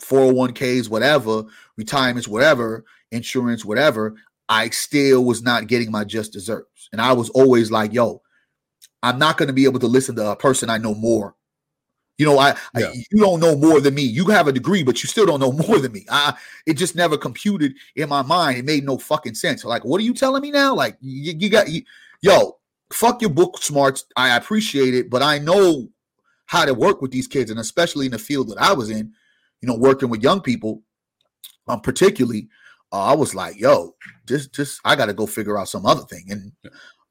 401ks, 0.00 0.88
whatever, 0.88 1.44
retirements, 1.76 2.28
whatever, 2.28 2.84
insurance, 3.12 3.64
whatever, 3.64 4.16
I 4.48 4.70
still 4.70 5.24
was 5.24 5.42
not 5.42 5.66
getting 5.66 5.90
my 5.90 6.04
just 6.04 6.32
desserts. 6.32 6.88
And 6.92 7.00
I 7.00 7.12
was 7.12 7.30
always 7.30 7.70
like, 7.70 7.92
yo, 7.92 8.22
I'm 9.02 9.18
not 9.18 9.36
going 9.36 9.48
to 9.48 9.52
be 9.52 9.64
able 9.64 9.80
to 9.80 9.86
listen 9.86 10.16
to 10.16 10.30
a 10.30 10.36
person 10.36 10.70
I 10.70 10.78
know 10.78 10.94
more. 10.94 11.34
You 12.16 12.26
know, 12.26 12.38
I, 12.38 12.56
yeah. 12.76 12.88
I, 12.88 12.92
you 13.12 13.20
don't 13.20 13.38
know 13.38 13.56
more 13.56 13.80
than 13.80 13.94
me. 13.94 14.02
You 14.02 14.24
have 14.26 14.48
a 14.48 14.52
degree, 14.52 14.82
but 14.82 15.02
you 15.02 15.08
still 15.08 15.26
don't 15.26 15.38
know 15.38 15.52
more 15.68 15.78
than 15.78 15.92
me. 15.92 16.04
I 16.10 16.34
it 16.66 16.74
just 16.74 16.96
never 16.96 17.16
computed 17.16 17.74
in 17.94 18.08
my 18.08 18.22
mind. 18.22 18.58
It 18.58 18.64
made 18.64 18.84
no 18.84 18.98
fucking 18.98 19.34
sense. 19.34 19.64
Like, 19.64 19.84
what 19.84 20.00
are 20.00 20.04
you 20.04 20.14
telling 20.14 20.42
me 20.42 20.50
now? 20.50 20.74
Like, 20.74 20.96
you, 21.00 21.34
you 21.38 21.48
got 21.48 21.68
you, 21.68 21.82
yo, 22.20 22.58
fuck 22.92 23.20
your 23.20 23.30
book 23.30 23.62
smarts. 23.62 24.04
I 24.16 24.36
appreciate 24.36 24.94
it, 24.94 25.10
but 25.10 25.22
I 25.22 25.38
know 25.38 25.88
how 26.46 26.64
to 26.64 26.74
work 26.74 27.00
with 27.00 27.12
these 27.12 27.28
kids, 27.28 27.52
and 27.52 27.60
especially 27.60 28.06
in 28.06 28.12
the 28.12 28.18
field 28.18 28.48
that 28.48 28.60
I 28.60 28.72
was 28.72 28.90
in 28.90 29.12
you 29.60 29.68
know, 29.68 29.76
working 29.76 30.08
with 30.08 30.22
young 30.22 30.40
people, 30.40 30.82
um, 31.66 31.80
particularly, 31.80 32.48
I 32.92 33.14
was 33.14 33.34
like, 33.34 33.58
yo, 33.58 33.94
just, 34.26 34.54
just, 34.54 34.80
I 34.84 34.96
got 34.96 35.06
to 35.06 35.12
go 35.12 35.26
figure 35.26 35.58
out 35.58 35.68
some 35.68 35.86
other 35.86 36.02
thing. 36.02 36.26
And 36.30 36.52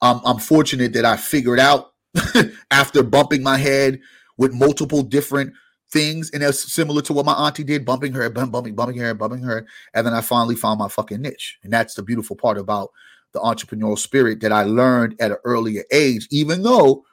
um, 0.01 0.21
I'm 0.25 0.39
fortunate 0.39 0.93
that 0.93 1.05
I 1.05 1.17
figured 1.17 1.59
out 1.59 1.93
after 2.71 3.03
bumping 3.03 3.43
my 3.43 3.57
head 3.57 3.99
with 4.37 4.53
multiple 4.53 5.03
different 5.03 5.53
things, 5.91 6.31
and 6.31 6.43
it's 6.43 6.73
similar 6.73 7.01
to 7.03 7.13
what 7.13 7.25
my 7.25 7.33
auntie 7.33 7.63
did, 7.63 7.85
bumping 7.85 8.13
her, 8.13 8.29
bumping, 8.29 8.75
bumping 8.75 8.97
her, 8.97 9.13
bumping 9.13 9.43
her, 9.43 9.65
and 9.93 10.05
then 10.05 10.13
I 10.13 10.21
finally 10.21 10.55
found 10.55 10.79
my 10.79 10.89
fucking 10.89 11.21
niche. 11.21 11.57
And 11.63 11.71
that's 11.71 11.93
the 11.93 12.03
beautiful 12.03 12.35
part 12.35 12.57
about 12.57 12.89
the 13.33 13.39
entrepreneurial 13.39 13.97
spirit 13.97 14.41
that 14.41 14.51
I 14.51 14.63
learned 14.63 15.15
at 15.19 15.31
an 15.31 15.37
earlier 15.43 15.83
age, 15.91 16.27
even 16.31 16.63
though 16.63 17.03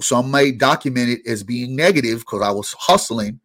some 0.00 0.30
may 0.30 0.52
document 0.52 1.08
it 1.10 1.20
as 1.26 1.42
being 1.42 1.74
negative 1.74 2.20
because 2.20 2.42
I 2.42 2.50
was 2.50 2.74
hustling 2.78 3.40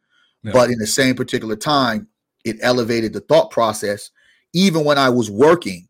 but 0.51 0.69
in 0.69 0.77
the 0.77 0.88
same 0.88 1.15
particular 1.15 1.55
time, 1.55 2.07
it 2.43 2.57
elevated 2.62 3.13
the 3.13 3.21
thought 3.21 3.49
process. 3.49 4.12
Even 4.53 4.85
when 4.85 4.97
I 4.97 5.09
was 5.09 5.29
working, 5.29 5.87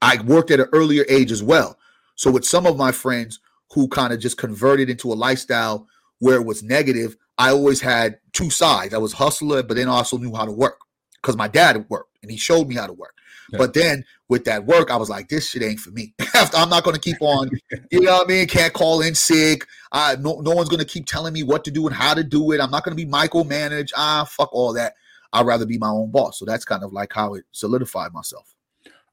I 0.00 0.20
worked 0.22 0.50
at 0.50 0.60
an 0.60 0.68
earlier 0.72 1.04
age 1.08 1.32
as 1.32 1.42
well. 1.42 1.76
So 2.14 2.30
with 2.30 2.44
some 2.44 2.66
of 2.66 2.76
my 2.76 2.92
friends 2.92 3.40
who 3.72 3.88
kind 3.88 4.12
of 4.12 4.20
just 4.20 4.38
converted 4.38 4.88
into 4.88 5.12
a 5.12 5.14
lifestyle 5.14 5.86
where 6.20 6.36
it 6.36 6.46
was 6.46 6.62
negative, 6.62 7.16
I 7.38 7.50
always 7.50 7.80
had 7.80 8.18
two 8.32 8.50
sides. 8.50 8.94
I 8.94 8.98
was 8.98 9.12
hustler, 9.12 9.62
but 9.62 9.76
then 9.76 9.88
I 9.88 9.92
also 9.92 10.18
knew 10.18 10.34
how 10.34 10.44
to 10.44 10.52
work 10.52 10.78
because 11.22 11.36
my 11.36 11.48
dad 11.48 11.86
worked 11.88 12.18
and 12.22 12.30
he 12.30 12.36
showed 12.36 12.68
me 12.68 12.74
how 12.74 12.86
to 12.86 12.92
work. 12.92 13.14
Yeah. 13.50 13.58
But 13.58 13.74
then 13.74 14.04
with 14.28 14.44
that 14.44 14.66
work, 14.66 14.90
I 14.90 14.96
was 14.96 15.08
like, 15.08 15.28
this 15.28 15.48
shit 15.48 15.62
ain't 15.62 15.80
for 15.80 15.90
me. 15.90 16.12
I'm 16.34 16.68
not 16.68 16.84
gonna 16.84 16.98
keep 16.98 17.16
on, 17.20 17.50
you 17.90 18.00
know 18.00 18.12
what 18.12 18.26
I 18.26 18.28
mean? 18.28 18.46
Can't 18.46 18.72
call 18.72 19.00
in 19.00 19.14
sick. 19.14 19.66
Uh, 19.92 20.16
no, 20.20 20.40
no 20.40 20.50
one's 20.50 20.68
gonna 20.68 20.84
keep 20.84 21.06
telling 21.06 21.32
me 21.32 21.42
what 21.42 21.64
to 21.64 21.70
do 21.70 21.86
and 21.86 21.96
how 21.96 22.14
to 22.14 22.22
do 22.22 22.52
it. 22.52 22.60
I'm 22.60 22.70
not 22.70 22.84
gonna 22.84 22.96
be 22.96 23.06
micromanaged. 23.06 23.92
Ah, 23.96 24.28
fuck 24.28 24.50
all 24.52 24.74
that. 24.74 24.94
I'd 25.32 25.46
rather 25.46 25.66
be 25.66 25.78
my 25.78 25.88
own 25.88 26.10
boss. 26.10 26.38
So 26.38 26.44
that's 26.44 26.64
kind 26.64 26.82
of 26.82 26.92
like 26.92 27.12
how 27.12 27.34
it 27.34 27.44
solidified 27.52 28.12
myself. 28.12 28.54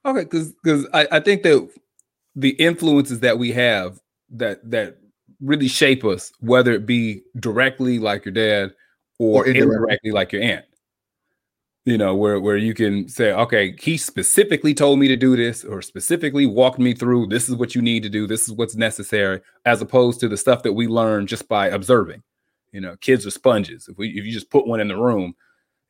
Okay, 0.05 0.23
because 0.23 0.53
because 0.63 0.87
I, 0.93 1.07
I 1.13 1.19
think 1.19 1.43
that 1.43 1.69
the 2.35 2.51
influences 2.51 3.21
that 3.21 3.39
we 3.39 3.51
have 3.53 3.99
that 4.31 4.69
that 4.69 4.97
really 5.41 5.67
shape 5.67 6.05
us, 6.05 6.31
whether 6.39 6.73
it 6.73 6.85
be 6.85 7.21
directly 7.39 7.99
like 7.99 8.25
your 8.25 8.33
dad 8.33 8.73
or, 9.17 9.43
or 9.43 9.47
indirectly. 9.47 9.75
indirectly 9.75 10.11
like 10.11 10.31
your 10.31 10.43
aunt. 10.43 10.65
You 11.85 11.99
know, 11.99 12.15
where 12.15 12.39
where 12.39 12.57
you 12.57 12.73
can 12.73 13.07
say, 13.07 13.31
okay, 13.31 13.75
he 13.79 13.97
specifically 13.97 14.73
told 14.73 14.97
me 14.97 15.07
to 15.07 15.15
do 15.15 15.35
this, 15.35 15.63
or 15.63 15.83
specifically 15.83 16.47
walked 16.47 16.79
me 16.79 16.93
through. 16.93 17.27
This 17.27 17.47
is 17.47 17.55
what 17.55 17.75
you 17.75 17.81
need 17.81 18.01
to 18.03 18.09
do. 18.09 18.25
This 18.25 18.43
is 18.43 18.53
what's 18.53 18.75
necessary, 18.75 19.41
as 19.65 19.81
opposed 19.81 20.19
to 20.21 20.27
the 20.27 20.37
stuff 20.37 20.63
that 20.63 20.73
we 20.73 20.87
learn 20.87 21.27
just 21.27 21.47
by 21.47 21.67
observing. 21.67 22.23
You 22.71 22.81
know, 22.81 22.95
kids 22.97 23.25
are 23.27 23.31
sponges. 23.31 23.87
If 23.87 23.99
we 23.99 24.09
if 24.09 24.25
you 24.25 24.31
just 24.31 24.49
put 24.49 24.65
one 24.65 24.79
in 24.79 24.87
the 24.87 24.97
room, 24.97 25.35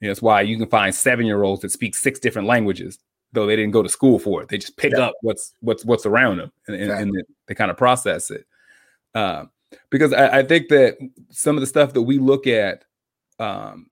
know, 0.02 0.10
that's 0.10 0.22
why 0.22 0.42
you 0.42 0.58
can 0.58 0.68
find 0.68 0.94
seven 0.94 1.26
year 1.26 1.44
olds 1.44 1.62
that 1.62 1.72
speak 1.72 1.96
six 1.96 2.20
different 2.20 2.48
languages, 2.48 3.00
though 3.34 3.46
they 3.46 3.56
didn't 3.56 3.72
go 3.72 3.84
to 3.84 3.90
school 3.90 4.20
for 4.20 4.42
it. 4.42 4.50
They 4.50 4.58
just 4.58 4.78
pick 4.78 4.94
yeah. 4.94 5.06
up 5.06 5.14
what's 5.22 5.54
what's 5.62 5.86
what's 5.86 6.06
around 6.06 6.38
them, 6.38 6.52
and, 6.68 6.76
and, 6.76 6.92
and 6.92 7.24
they 7.48 7.56
kind 7.56 7.72
of 7.72 7.78
process 7.78 8.32
it. 8.32 8.46
Uh, 9.14 9.46
because 9.90 10.14
I, 10.14 10.40
I, 10.40 10.44
think 10.44 10.68
that 10.70 10.98
some 11.32 11.56
of 11.56 11.62
the 11.62 11.68
stuff 11.68 11.94
that 11.94 12.02
we 12.02 12.20
look 12.20 12.48
at 12.48 12.84
um, 13.40 13.90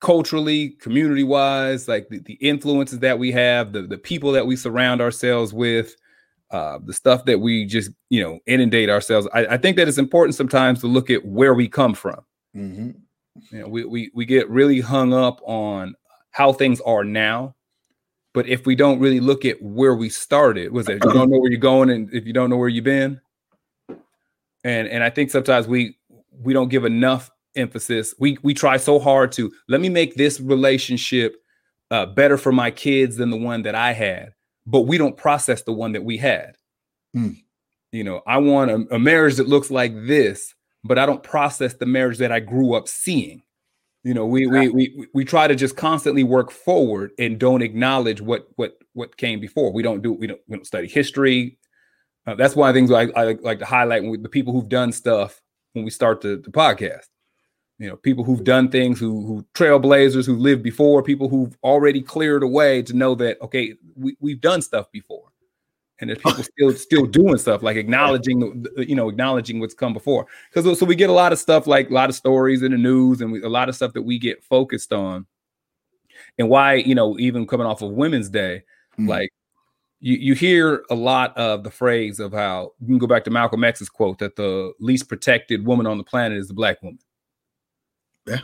culturally, 0.00 0.70
community 0.70 1.24
wise, 1.24 1.88
like 1.88 2.08
the, 2.08 2.20
the, 2.20 2.34
influences 2.34 3.00
that 3.00 3.18
we 3.18 3.32
have, 3.32 3.72
the, 3.72 3.82
the 3.82 3.98
people 3.98 4.32
that 4.32 4.46
we 4.46 4.56
surround 4.56 5.00
ourselves 5.00 5.52
with, 5.52 5.96
uh, 6.50 6.78
the 6.84 6.92
stuff 6.92 7.24
that 7.24 7.40
we 7.40 7.64
just, 7.64 7.90
you 8.08 8.22
know, 8.22 8.38
inundate 8.46 8.88
ourselves. 8.88 9.26
I, 9.34 9.46
I, 9.46 9.56
think 9.56 9.76
that 9.76 9.88
it's 9.88 9.98
important 9.98 10.36
sometimes 10.36 10.80
to 10.80 10.86
look 10.86 11.10
at 11.10 11.24
where 11.24 11.54
we 11.54 11.68
come 11.68 11.94
from. 11.94 12.20
Mm-hmm. 12.54 12.90
You 13.50 13.60
know, 13.60 13.68
we, 13.68 13.84
we, 13.84 14.10
we 14.14 14.24
get 14.24 14.48
really 14.48 14.80
hung 14.80 15.12
up 15.12 15.40
on 15.44 15.94
how 16.30 16.52
things 16.52 16.80
are 16.82 17.04
now. 17.04 17.54
But 18.34 18.46
if 18.46 18.66
we 18.66 18.76
don't 18.76 19.00
really 19.00 19.20
look 19.20 19.46
at 19.46 19.62
where 19.62 19.94
we 19.94 20.10
started, 20.10 20.70
was 20.70 20.88
it 20.90 21.02
you 21.02 21.12
don't 21.12 21.30
know 21.30 21.38
where 21.38 21.50
you're 21.50 21.58
going, 21.58 21.88
and 21.88 22.12
if 22.12 22.26
you 22.26 22.34
don't 22.34 22.50
know 22.50 22.58
where 22.58 22.68
you've 22.68 22.84
been, 22.84 23.18
and 24.62 24.88
and 24.88 25.02
I 25.02 25.08
think 25.08 25.30
sometimes 25.30 25.66
we 25.66 25.96
we 26.42 26.52
don't 26.52 26.68
give 26.68 26.84
enough 26.84 27.30
emphasis. 27.54 28.14
We 28.18 28.36
we 28.42 28.52
try 28.52 28.76
so 28.76 28.98
hard 28.98 29.32
to 29.32 29.50
let 29.68 29.80
me 29.80 29.88
make 29.88 30.16
this 30.16 30.38
relationship 30.38 31.36
uh, 31.90 32.04
better 32.04 32.36
for 32.36 32.52
my 32.52 32.70
kids 32.70 33.16
than 33.16 33.30
the 33.30 33.38
one 33.38 33.62
that 33.62 33.74
I 33.74 33.92
had, 33.92 34.34
but 34.66 34.82
we 34.82 34.98
don't 34.98 35.16
process 35.16 35.62
the 35.62 35.72
one 35.72 35.92
that 35.92 36.04
we 36.04 36.18
had. 36.18 36.56
Mm. 37.16 37.36
You 37.92 38.04
know, 38.04 38.20
I 38.26 38.36
want 38.36 38.70
a, 38.70 38.96
a 38.96 38.98
marriage 38.98 39.36
that 39.36 39.48
looks 39.48 39.70
like 39.70 39.94
this, 40.06 40.54
but 40.86 40.98
I 40.98 41.06
don't 41.06 41.22
process 41.22 41.74
the 41.74 41.86
marriage 41.86 42.18
that 42.18 42.32
I 42.32 42.40
grew 42.40 42.74
up 42.74 42.88
seeing. 42.88 43.42
You 44.02 44.14
know, 44.14 44.26
we 44.26 44.46
we 44.46 44.68
we 44.68 45.06
we 45.12 45.24
try 45.24 45.48
to 45.48 45.56
just 45.56 45.76
constantly 45.76 46.22
work 46.22 46.50
forward 46.52 47.10
and 47.18 47.38
don't 47.38 47.62
acknowledge 47.62 48.20
what 48.20 48.46
what 48.56 48.78
what 48.92 49.16
came 49.16 49.40
before. 49.40 49.72
We 49.72 49.82
don't 49.82 50.00
do 50.00 50.12
we 50.12 50.26
don't 50.28 50.40
we 50.46 50.56
don't 50.56 50.64
study 50.64 50.86
history, 50.86 51.58
uh, 52.26 52.34
that's 52.34 52.56
one 52.56 52.68
of 52.68 52.74
the 52.74 52.80
things 52.80 52.90
I, 52.90 53.02
I 53.18 53.32
like 53.42 53.60
to 53.60 53.64
highlight 53.64 54.04
with 54.04 54.22
the 54.22 54.28
people 54.28 54.52
who've 54.52 54.68
done 54.68 54.90
stuff 54.92 55.40
when 55.74 55.84
we 55.84 55.90
start 55.90 56.20
the, 56.20 56.36
the 56.42 56.50
podcast. 56.50 57.06
You 57.78 57.90
know, 57.90 57.96
people 57.96 58.24
who've 58.24 58.42
done 58.42 58.70
things, 58.70 58.98
who 58.98 59.26
who 59.26 59.46
trailblazers, 59.54 60.26
who 60.26 60.36
lived 60.36 60.62
before, 60.62 61.02
people 61.02 61.28
who've 61.28 61.56
already 61.62 62.00
cleared 62.02 62.42
away 62.42 62.82
to 62.82 62.96
know 62.96 63.14
that 63.16 63.40
okay, 63.42 63.74
we, 63.94 64.16
we've 64.18 64.40
done 64.40 64.62
stuff 64.62 64.90
before, 64.90 65.28
and 66.00 66.10
there's 66.10 66.18
people 66.18 66.42
still 66.42 66.72
still 66.72 67.06
doing 67.06 67.38
stuff 67.38 67.62
like 67.62 67.76
acknowledging, 67.76 68.66
you 68.76 68.94
know, 68.94 69.08
acknowledging 69.08 69.60
what's 69.60 69.74
come 69.74 69.92
before. 69.92 70.26
Because 70.52 70.78
so 70.78 70.84
we 70.84 70.94
get 70.94 71.10
a 71.10 71.14
lot 71.14 71.32
of 71.32 71.38
stuff 71.38 71.66
like 71.66 71.90
a 71.90 71.94
lot 71.94 72.08
of 72.08 72.14
stories 72.14 72.62
in 72.62 72.72
the 72.72 72.78
news, 72.78 73.20
and 73.20 73.32
we, 73.32 73.42
a 73.42 73.48
lot 73.48 73.68
of 73.68 73.74
stuff 73.74 73.92
that 73.94 74.02
we 74.02 74.18
get 74.18 74.44
focused 74.44 74.92
on, 74.92 75.26
and 76.38 76.48
why 76.48 76.74
you 76.74 76.94
know 76.94 77.18
even 77.18 77.46
coming 77.46 77.66
off 77.66 77.82
of 77.82 77.92
Women's 77.92 78.28
Day, 78.28 78.62
mm-hmm. 78.98 79.08
like 79.08 79.30
you, 80.00 80.16
you 80.18 80.34
hear 80.34 80.84
a 80.90 80.94
lot 80.94 81.36
of 81.36 81.64
the 81.64 81.70
phrase 81.70 82.20
of 82.20 82.32
how 82.32 82.72
you 82.80 82.86
can 82.86 82.98
go 82.98 83.06
back 83.06 83.24
to 83.24 83.30
Malcolm 83.30 83.64
X's 83.64 83.88
quote 83.88 84.18
that 84.18 84.36
the 84.36 84.72
least 84.78 85.08
protected 85.08 85.64
woman 85.64 85.86
on 85.86 85.98
the 85.98 86.04
planet 86.04 86.38
is 86.38 86.48
the 86.48 86.54
black 86.54 86.82
woman. 86.82 86.98
Yeah. 88.26 88.40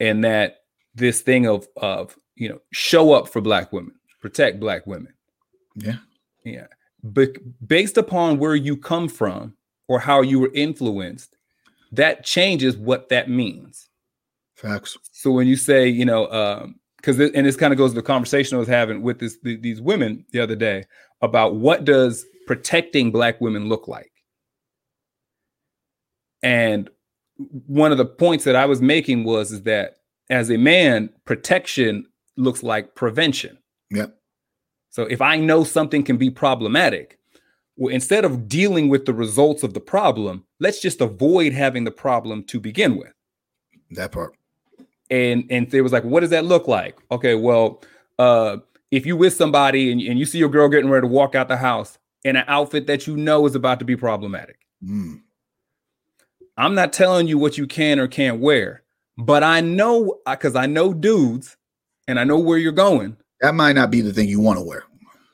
And 0.00 0.24
that 0.24 0.62
this 0.94 1.20
thing 1.20 1.46
of 1.46 1.68
of 1.76 2.18
you 2.34 2.48
know 2.48 2.60
show 2.72 3.12
up 3.12 3.28
for 3.28 3.40
black 3.40 3.72
women, 3.72 3.94
protect 4.20 4.58
black 4.58 4.86
women. 4.86 5.12
Yeah. 5.76 5.98
Yeah. 6.44 6.66
But 7.02 7.30
based 7.66 7.96
upon 7.96 8.38
where 8.38 8.54
you 8.54 8.76
come 8.76 9.08
from 9.08 9.54
or 9.88 9.98
how 10.00 10.22
you 10.22 10.38
were 10.38 10.52
influenced, 10.54 11.36
that 11.92 12.24
changes 12.24 12.76
what 12.76 13.08
that 13.08 13.28
means. 13.28 13.88
Facts. 14.56 14.98
So 15.12 15.30
when 15.30 15.46
you 15.46 15.56
say, 15.56 15.88
you 15.88 16.04
know, 16.04 16.30
um, 16.30 16.76
because 16.96 17.18
and 17.18 17.46
this 17.46 17.56
kind 17.56 17.72
of 17.72 17.78
goes 17.78 17.92
to 17.92 17.94
the 17.94 18.02
conversation 18.02 18.56
I 18.56 18.58
was 18.58 18.68
having 18.68 19.02
with 19.02 19.18
this 19.18 19.38
the, 19.42 19.56
these 19.56 19.80
women 19.80 20.24
the 20.32 20.40
other 20.40 20.54
day 20.54 20.84
about 21.22 21.56
what 21.56 21.84
does 21.84 22.26
protecting 22.46 23.10
black 23.10 23.40
women 23.40 23.68
look 23.68 23.88
like. 23.88 24.12
And 26.42 26.90
one 27.66 27.92
of 27.92 27.98
the 27.98 28.06
points 28.06 28.44
that 28.44 28.56
I 28.56 28.66
was 28.66 28.82
making 28.82 29.24
was 29.24 29.50
is 29.52 29.62
that 29.62 29.96
as 30.28 30.50
a 30.50 30.58
man, 30.58 31.10
protection 31.24 32.06
looks 32.36 32.62
like 32.62 32.94
prevention. 32.94 33.58
Yep. 33.90 34.14
So 34.90 35.04
if 35.04 35.20
I 35.22 35.36
know 35.36 35.64
something 35.64 36.02
can 36.02 36.16
be 36.16 36.30
problematic, 36.30 37.18
well, 37.76 37.94
instead 37.94 38.24
of 38.24 38.48
dealing 38.48 38.88
with 38.88 39.06
the 39.06 39.14
results 39.14 39.62
of 39.62 39.72
the 39.72 39.80
problem, 39.80 40.44
let's 40.58 40.80
just 40.80 41.00
avoid 41.00 41.52
having 41.52 41.84
the 41.84 41.90
problem 41.90 42.44
to 42.44 42.60
begin 42.60 42.96
with. 42.96 43.12
That 43.92 44.12
part 44.12 44.34
and 45.10 45.44
and 45.50 45.72
it 45.74 45.82
was 45.82 45.92
like, 45.92 46.04
what 46.04 46.20
does 46.20 46.30
that 46.30 46.44
look 46.44 46.68
like? 46.68 46.96
Okay, 47.10 47.34
well, 47.34 47.82
uh, 48.18 48.58
if 48.90 49.04
you 49.04 49.16
with 49.16 49.34
somebody 49.34 49.90
and, 49.90 50.00
and 50.00 50.18
you 50.18 50.24
see 50.24 50.38
your 50.38 50.48
girl 50.48 50.68
getting 50.68 50.90
ready 50.90 51.06
to 51.06 51.12
walk 51.12 51.34
out 51.34 51.48
the 51.48 51.56
house 51.56 51.98
in 52.24 52.36
an 52.36 52.44
outfit 52.46 52.86
that 52.86 53.06
you 53.06 53.16
know 53.16 53.46
is 53.46 53.54
about 53.54 53.78
to 53.80 53.84
be 53.84 53.96
problematic, 53.96 54.58
mm. 54.84 55.20
I'm 56.56 56.74
not 56.74 56.92
telling 56.92 57.26
you 57.26 57.38
what 57.38 57.58
you 57.58 57.66
can 57.66 57.98
or 57.98 58.06
can't 58.06 58.40
wear, 58.40 58.82
but 59.18 59.42
I 59.42 59.60
know 59.60 60.18
because 60.26 60.54
I 60.54 60.66
know 60.66 60.94
dudes 60.94 61.56
and 62.06 62.18
I 62.18 62.24
know 62.24 62.38
where 62.38 62.58
you're 62.58 62.72
going. 62.72 63.16
That 63.40 63.54
might 63.54 63.74
not 63.74 63.90
be 63.90 64.00
the 64.00 64.12
thing 64.12 64.28
you 64.28 64.40
want 64.40 64.58
to 64.58 64.64
wear. 64.64 64.84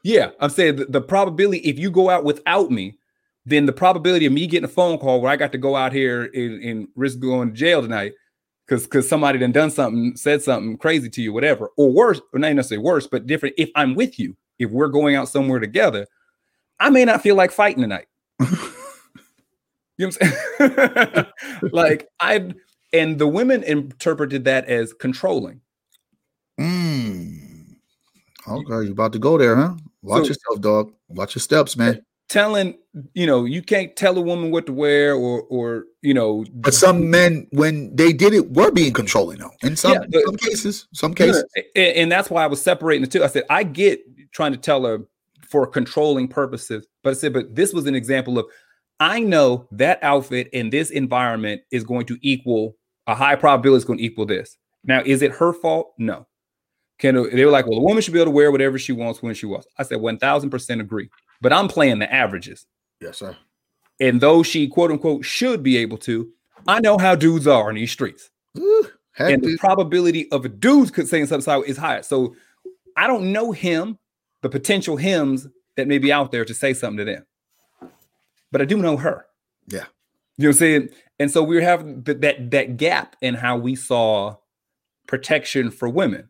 Yeah, 0.02 0.30
I'm 0.38 0.50
saying 0.50 0.76
the, 0.76 0.84
the 0.84 1.00
probability 1.00 1.58
if 1.68 1.78
you 1.78 1.90
go 1.90 2.10
out 2.10 2.24
without 2.24 2.70
me, 2.70 2.96
then 3.44 3.66
the 3.66 3.72
probability 3.72 4.26
of 4.26 4.32
me 4.32 4.46
getting 4.46 4.64
a 4.64 4.68
phone 4.68 4.98
call 4.98 5.20
where 5.20 5.30
I 5.30 5.36
got 5.36 5.52
to 5.52 5.58
go 5.58 5.74
out 5.74 5.92
here 5.92 6.24
and, 6.32 6.62
and 6.62 6.88
risk 6.94 7.18
going 7.20 7.48
to 7.48 7.54
jail 7.54 7.82
tonight 7.82 8.12
because 8.66 8.84
because 8.84 9.08
somebody 9.08 9.38
done 9.38 9.52
done 9.52 9.70
something, 9.70 10.16
said 10.16 10.42
something 10.42 10.76
crazy 10.78 11.08
to 11.10 11.22
you, 11.22 11.32
whatever, 11.32 11.70
or 11.76 11.90
worse, 11.90 12.20
or 12.32 12.38
not 12.38 12.54
necessarily 12.54 12.84
worse, 12.84 13.06
but 13.06 13.26
different. 13.26 13.54
If 13.58 13.70
I'm 13.74 13.94
with 13.94 14.18
you, 14.18 14.36
if 14.58 14.70
we're 14.70 14.88
going 14.88 15.16
out 15.16 15.28
somewhere 15.28 15.60
together, 15.60 16.06
I 16.78 16.90
may 16.90 17.04
not 17.04 17.22
feel 17.22 17.36
like 17.36 17.52
fighting 17.52 17.82
tonight. 17.82 18.06
you 18.40 18.46
know 19.98 20.08
what 20.08 20.22
I'm 20.60 21.10
saying? 21.12 21.26
like 21.72 22.08
I 22.20 22.52
and 22.92 23.18
the 23.18 23.28
women 23.28 23.62
interpreted 23.62 24.44
that 24.44 24.66
as 24.66 24.92
controlling. 24.92 25.60
Mm. 26.58 27.45
Okay, 28.48 28.86
you 28.86 28.92
about 28.92 29.12
to 29.12 29.18
go 29.18 29.38
there, 29.38 29.56
huh? 29.56 29.74
Watch 30.02 30.24
so, 30.24 30.28
yourself, 30.28 30.60
dog. 30.60 30.92
Watch 31.08 31.34
your 31.34 31.40
steps, 31.40 31.76
man. 31.76 32.04
Telling 32.28 32.76
you 33.14 33.26
know 33.26 33.44
you 33.44 33.62
can't 33.62 33.94
tell 33.94 34.18
a 34.18 34.20
woman 34.20 34.50
what 34.50 34.66
to 34.66 34.72
wear 34.72 35.14
or 35.14 35.42
or 35.42 35.84
you 36.02 36.12
know 36.12 36.44
but 36.54 36.74
some 36.74 37.08
men 37.08 37.46
when 37.52 37.94
they 37.94 38.12
did 38.12 38.32
it 38.32 38.50
were 38.50 38.72
being 38.72 38.92
controlling 38.92 39.38
though 39.38 39.52
in 39.62 39.76
some, 39.76 40.02
yeah, 40.10 40.20
some 40.24 40.36
cases 40.36 40.88
some 40.92 41.14
cases. 41.14 41.44
and 41.76 42.10
that's 42.10 42.28
why 42.28 42.42
i 42.42 42.46
was 42.48 42.60
separating 42.60 43.02
the 43.02 43.06
two. 43.06 43.22
I 43.22 43.28
said 43.28 43.44
i 43.48 43.62
get 43.62 44.00
trying 44.32 44.50
to 44.52 44.58
tell 44.58 44.84
her 44.86 45.04
for 45.48 45.68
controlling 45.68 46.26
purposes 46.26 46.86
but 47.04 47.10
i 47.10 47.12
said 47.12 47.32
but 47.32 47.54
this 47.54 47.72
was 47.72 47.86
an 47.86 47.94
example 47.94 48.40
of 48.40 48.46
i 48.98 49.20
know 49.20 49.68
that 49.70 50.02
outfit 50.02 50.48
in 50.52 50.70
this 50.70 50.90
environment 50.90 51.60
is 51.70 51.84
going 51.84 52.06
to 52.06 52.18
equal 52.22 52.76
a 53.06 53.14
high 53.14 53.36
probability 53.36 53.78
is 53.78 53.84
going 53.84 53.98
to 53.98 54.04
equal 54.04 54.26
this. 54.26 54.56
Now 54.84 55.02
is 55.04 55.22
it 55.22 55.32
her 55.32 55.52
fault? 55.52 55.94
No 55.98 56.26
can 56.98 57.14
they 57.34 57.44
were 57.44 57.50
like 57.50 57.66
well 57.66 57.78
a 57.78 57.82
woman 57.82 58.02
should 58.02 58.12
be 58.12 58.20
able 58.20 58.32
to 58.32 58.34
wear 58.34 58.50
whatever 58.50 58.78
she 58.78 58.92
wants 58.92 59.22
when 59.22 59.34
she 59.34 59.46
wants 59.46 59.66
i 59.78 59.82
said 59.82 59.98
1000% 59.98 60.80
agree 60.80 61.10
but 61.40 61.52
I'm 61.52 61.68
playing 61.68 61.98
the 61.98 62.12
averages. 62.12 62.66
Yes, 63.00 63.18
sir. 63.18 63.36
And 64.00 64.20
though 64.20 64.42
she 64.42 64.68
quote 64.68 64.90
unquote 64.90 65.24
should 65.24 65.62
be 65.62 65.76
able 65.78 65.98
to, 65.98 66.30
I 66.66 66.80
know 66.80 66.98
how 66.98 67.14
dudes 67.14 67.46
are 67.46 67.70
in 67.70 67.76
these 67.76 67.92
streets. 67.92 68.30
Ooh, 68.58 68.88
and 69.18 69.42
the 69.42 69.56
probability 69.58 70.30
of 70.30 70.44
a 70.44 70.48
dude 70.48 70.92
could 70.92 71.08
saying 71.08 71.26
something 71.26 71.64
is 71.66 71.76
higher. 71.76 72.02
So 72.02 72.34
I 72.96 73.06
don't 73.06 73.32
know 73.32 73.52
him, 73.52 73.98
the 74.42 74.48
potential 74.48 74.96
hymns 74.96 75.46
that 75.76 75.88
may 75.88 75.98
be 75.98 76.12
out 76.12 76.32
there 76.32 76.44
to 76.44 76.54
say 76.54 76.74
something 76.74 76.98
to 76.98 77.04
them. 77.04 77.26
But 78.52 78.62
I 78.62 78.64
do 78.64 78.78
know 78.78 78.96
her. 78.96 79.26
Yeah. 79.68 79.84
You 80.36 80.44
know 80.44 80.48
what 80.48 80.48
I'm 80.48 80.52
saying? 80.54 80.88
And 81.18 81.30
so 81.30 81.42
we 81.42 81.62
have 81.62 82.04
that 82.04 82.50
that 82.50 82.76
gap 82.76 83.16
in 83.22 83.34
how 83.34 83.56
we 83.56 83.74
saw 83.74 84.36
protection 85.06 85.70
for 85.70 85.88
women. 85.88 86.28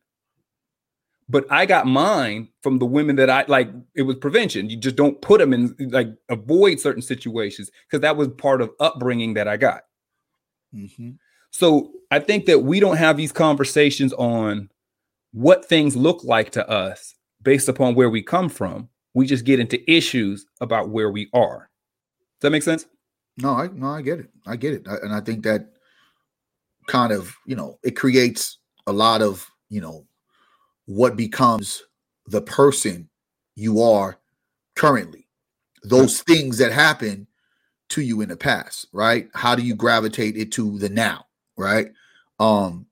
But 1.29 1.45
I 1.51 1.67
got 1.67 1.87
mine 1.87 2.49
from 2.63 2.79
the 2.79 2.87
women 2.87 3.17
that 3.17 3.31
I 3.31 3.45
like. 3.49 3.69
It 3.95 4.03
was 4.03 4.17
prevention. 4.17 4.71
You 4.71 4.77
just 4.77 4.97
don't 4.97 5.21
put 5.21 5.41
them 5.41 5.53
in 5.53 5.75
like 5.91 6.09
avoid 6.29 6.81
certain 6.81 7.03
situations 7.03 7.71
because 7.87 8.01
that 8.03 8.17
was 8.17 8.29
part 8.29 8.61
of 8.61 8.71
upbringing 8.81 9.35
that 9.35 9.49
I 9.49 9.57
got. 9.57 9.83
Mm-hmm. 10.75 11.13
So 11.51 11.93
I 12.11 12.21
think 12.21 12.47
that 12.47 12.63
we 12.63 12.81
don't 12.81 12.97
have 12.97 13.17
these 13.17 13.33
conversations 13.33 14.13
on 14.15 14.69
what 15.33 15.65
things 15.65 15.97
look 15.97 16.23
like 16.23 16.51
to 16.51 16.69
us 16.69 17.15
based 17.43 17.69
upon 17.69 17.95
where 17.95 18.11
we 18.11 18.23
come 18.23 18.49
from. 18.49 18.89
We 19.15 19.27
just 19.27 19.45
get 19.45 19.61
into 19.61 19.91
issues 19.91 20.47
about 20.61 20.91
where 20.91 21.11
we 21.11 21.29
are. 21.33 21.71
Does 22.39 22.43
that 22.43 22.51
make 22.51 22.63
sense? 22.63 22.87
No, 23.39 23.51
I 23.51 23.69
no, 23.69 23.89
I 23.89 24.03
get 24.03 24.21
it. 24.21 24.31
I 24.47 24.57
get 24.57 24.75
it, 24.75 24.87
I, 24.89 24.97
and 24.97 25.13
I 25.13 25.21
think 25.21 25.45
that 25.45 25.71
kind 26.87 27.13
of 27.13 27.35
you 27.47 27.57
know 27.57 27.79
it 27.83 27.93
creates 27.93 28.59
a 28.87 28.93
lot 28.93 29.23
of 29.23 29.51
you 29.69 29.81
know 29.81 30.07
what 30.87 31.17
becomes 31.17 31.83
the 32.27 32.41
person 32.41 33.09
you 33.55 33.83
are 33.83 34.19
currently. 34.75 35.27
Those 35.83 36.21
things 36.23 36.59
that 36.59 36.73
happen 36.73 37.27
to 37.91 38.01
you 38.01 38.21
in 38.21 38.29
the 38.29 38.37
past, 38.37 38.87
right? 38.93 39.29
How 39.35 39.55
do 39.55 39.63
you 39.63 39.75
gravitate 39.75 40.37
it 40.37 40.53
to 40.53 40.79
the 40.79 40.89
now, 40.89 41.27
right? 41.57 41.89
Um, 42.41 42.87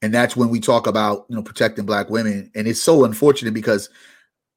and 0.00 0.12
that's 0.12 0.36
when 0.36 0.48
we 0.48 0.60
talk 0.60 0.86
about 0.86 1.26
you 1.28 1.36
know 1.36 1.42
protecting 1.42 1.86
black 1.86 2.10
women, 2.10 2.50
and 2.54 2.66
it's 2.66 2.82
so 2.82 3.04
unfortunate 3.04 3.54
because 3.54 3.88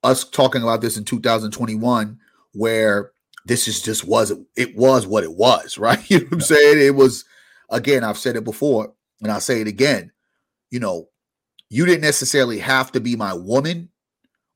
us 0.04 0.23
talking 0.23 0.62
about 0.62 0.82
this 0.82 0.97
in 0.97 1.04
2021, 1.04 2.19
where 2.54 3.12
this 3.45 3.67
is 3.67 3.82
just 3.82 4.06
was 4.06 4.32
it 4.56 4.75
was 4.75 5.08
what 5.08 5.23
it 5.23 5.34
was, 5.34 5.78
right? 5.80 6.10
You 6.10 6.19
know 6.19 6.25
what 6.25 6.34
I'm 6.34 6.41
saying? 6.41 6.82
It 6.82 6.95
was 6.95 7.25
again, 7.69 8.04
I've 8.04 8.17
said 8.17 8.36
it 8.36 8.43
before, 8.43 8.93
and 9.21 9.32
I'll 9.32 9.41
say 9.41 9.62
it 9.62 9.67
again. 9.67 10.12
You 10.71 10.80
know, 10.80 11.10
you 11.76 11.86
didn't 11.86 12.02
necessarily 12.02 12.58
have 12.60 12.94
to 12.94 13.02
be 13.02 13.18
my 13.18 13.34
woman, 13.34 13.90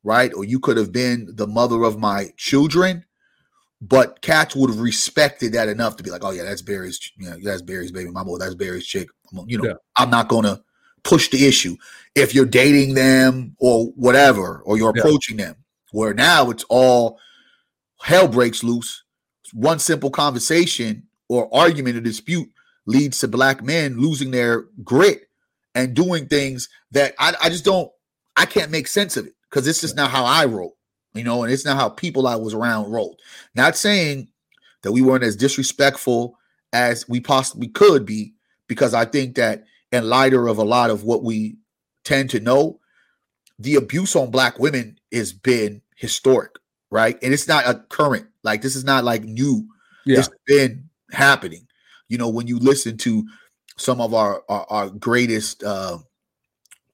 right? 0.03 0.31
Or 0.33 0.45
you 0.45 0.57
could 0.57 0.77
have 0.77 0.93
been 0.93 1.27
the 1.35 1.47
mother 1.47 1.83
of 1.83 1.99
my 1.99 2.29
children, 2.37 3.03
but 3.81 4.21
cats 4.21 4.55
would 4.55 4.69
have 4.69 4.79
respected 4.79 5.51
that 5.51 5.67
enough 5.67 5.97
to 5.97 6.03
be 6.03 6.11
like, 6.11 6.23
oh 6.23 6.31
yeah, 6.31 6.43
that's 6.43 6.61
Barry's, 6.61 7.11
you 7.17 7.29
know, 7.29 7.35
that's 7.43 7.61
Barry's 7.61 7.91
baby 7.91 8.09
mama, 8.09 8.37
that's 8.37 8.55
Barry's 8.55 8.85
chick. 8.85 9.09
You 9.47 9.57
know, 9.57 9.65
yeah. 9.65 9.73
I'm 9.97 10.09
not 10.09 10.29
gonna 10.29 10.61
push 11.03 11.29
the 11.29 11.45
issue. 11.45 11.75
If 12.15 12.33
you're 12.33 12.45
dating 12.45 12.93
them 12.93 13.53
or 13.59 13.87
whatever, 13.97 14.61
or 14.65 14.77
you're 14.77 14.91
approaching 14.97 15.39
yeah. 15.39 15.47
them, 15.47 15.55
where 15.91 16.13
now 16.13 16.49
it's 16.49 16.63
all 16.69 17.19
hell 18.01 18.29
breaks 18.29 18.63
loose. 18.63 19.03
One 19.51 19.79
simple 19.79 20.09
conversation 20.09 21.03
or 21.27 21.53
argument 21.53 21.97
or 21.97 22.01
dispute 22.01 22.49
leads 22.85 23.19
to 23.19 23.27
black 23.27 23.61
men 23.61 23.99
losing 23.99 24.31
their 24.31 24.67
grit 24.85 25.28
and 25.79 25.93
doing 25.93 26.27
things 26.27 26.67
that 26.91 27.15
I, 27.17 27.33
I 27.41 27.49
just 27.49 27.65
don't, 27.65 27.89
I 28.35 28.45
can't 28.45 28.71
make 28.71 28.87
sense 28.87 29.17
of 29.17 29.25
it 29.25 29.33
because 29.49 29.67
it's 29.67 29.81
just 29.81 29.95
not 29.95 30.11
how 30.11 30.25
I 30.25 30.45
roll, 30.45 30.75
you 31.13 31.23
know, 31.23 31.43
and 31.43 31.51
it's 31.51 31.65
not 31.65 31.77
how 31.77 31.89
people 31.89 32.27
I 32.27 32.35
was 32.35 32.53
around 32.53 32.91
rolled. 32.91 33.19
Not 33.55 33.77
saying 33.77 34.27
that 34.83 34.91
we 34.91 35.01
weren't 35.01 35.23
as 35.23 35.35
disrespectful 35.35 36.37
as 36.73 37.07
we 37.07 37.19
possibly 37.19 37.67
could 37.67 38.05
be, 38.05 38.33
because 38.67 38.93
I 38.93 39.05
think 39.05 39.35
that 39.35 39.63
in 39.91 40.07
lighter 40.07 40.47
of 40.47 40.57
a 40.57 40.63
lot 40.63 40.89
of 40.89 41.03
what 41.03 41.23
we 41.23 41.57
tend 42.03 42.29
to 42.31 42.39
know, 42.39 42.79
the 43.57 43.75
abuse 43.75 44.15
on 44.15 44.31
black 44.31 44.59
women 44.59 44.99
has 45.11 45.33
been 45.33 45.81
historic, 45.95 46.51
right? 46.91 47.17
And 47.23 47.33
it's 47.33 47.47
not 47.47 47.67
a 47.67 47.83
current, 47.89 48.27
like 48.43 48.61
this 48.61 48.75
is 48.75 48.83
not 48.83 49.03
like 49.03 49.23
new. 49.23 49.67
Yeah. 50.05 50.19
It's 50.19 50.29
been 50.45 50.89
happening. 51.11 51.67
You 52.07 52.17
know, 52.17 52.29
when 52.29 52.47
you 52.47 52.59
listen 52.59 52.97
to 52.97 53.27
some 53.79 54.01
of 54.01 54.13
our 54.13 54.43
our, 54.49 54.65
our 54.69 54.89
greatest 54.89 55.63
uh, 55.63 55.97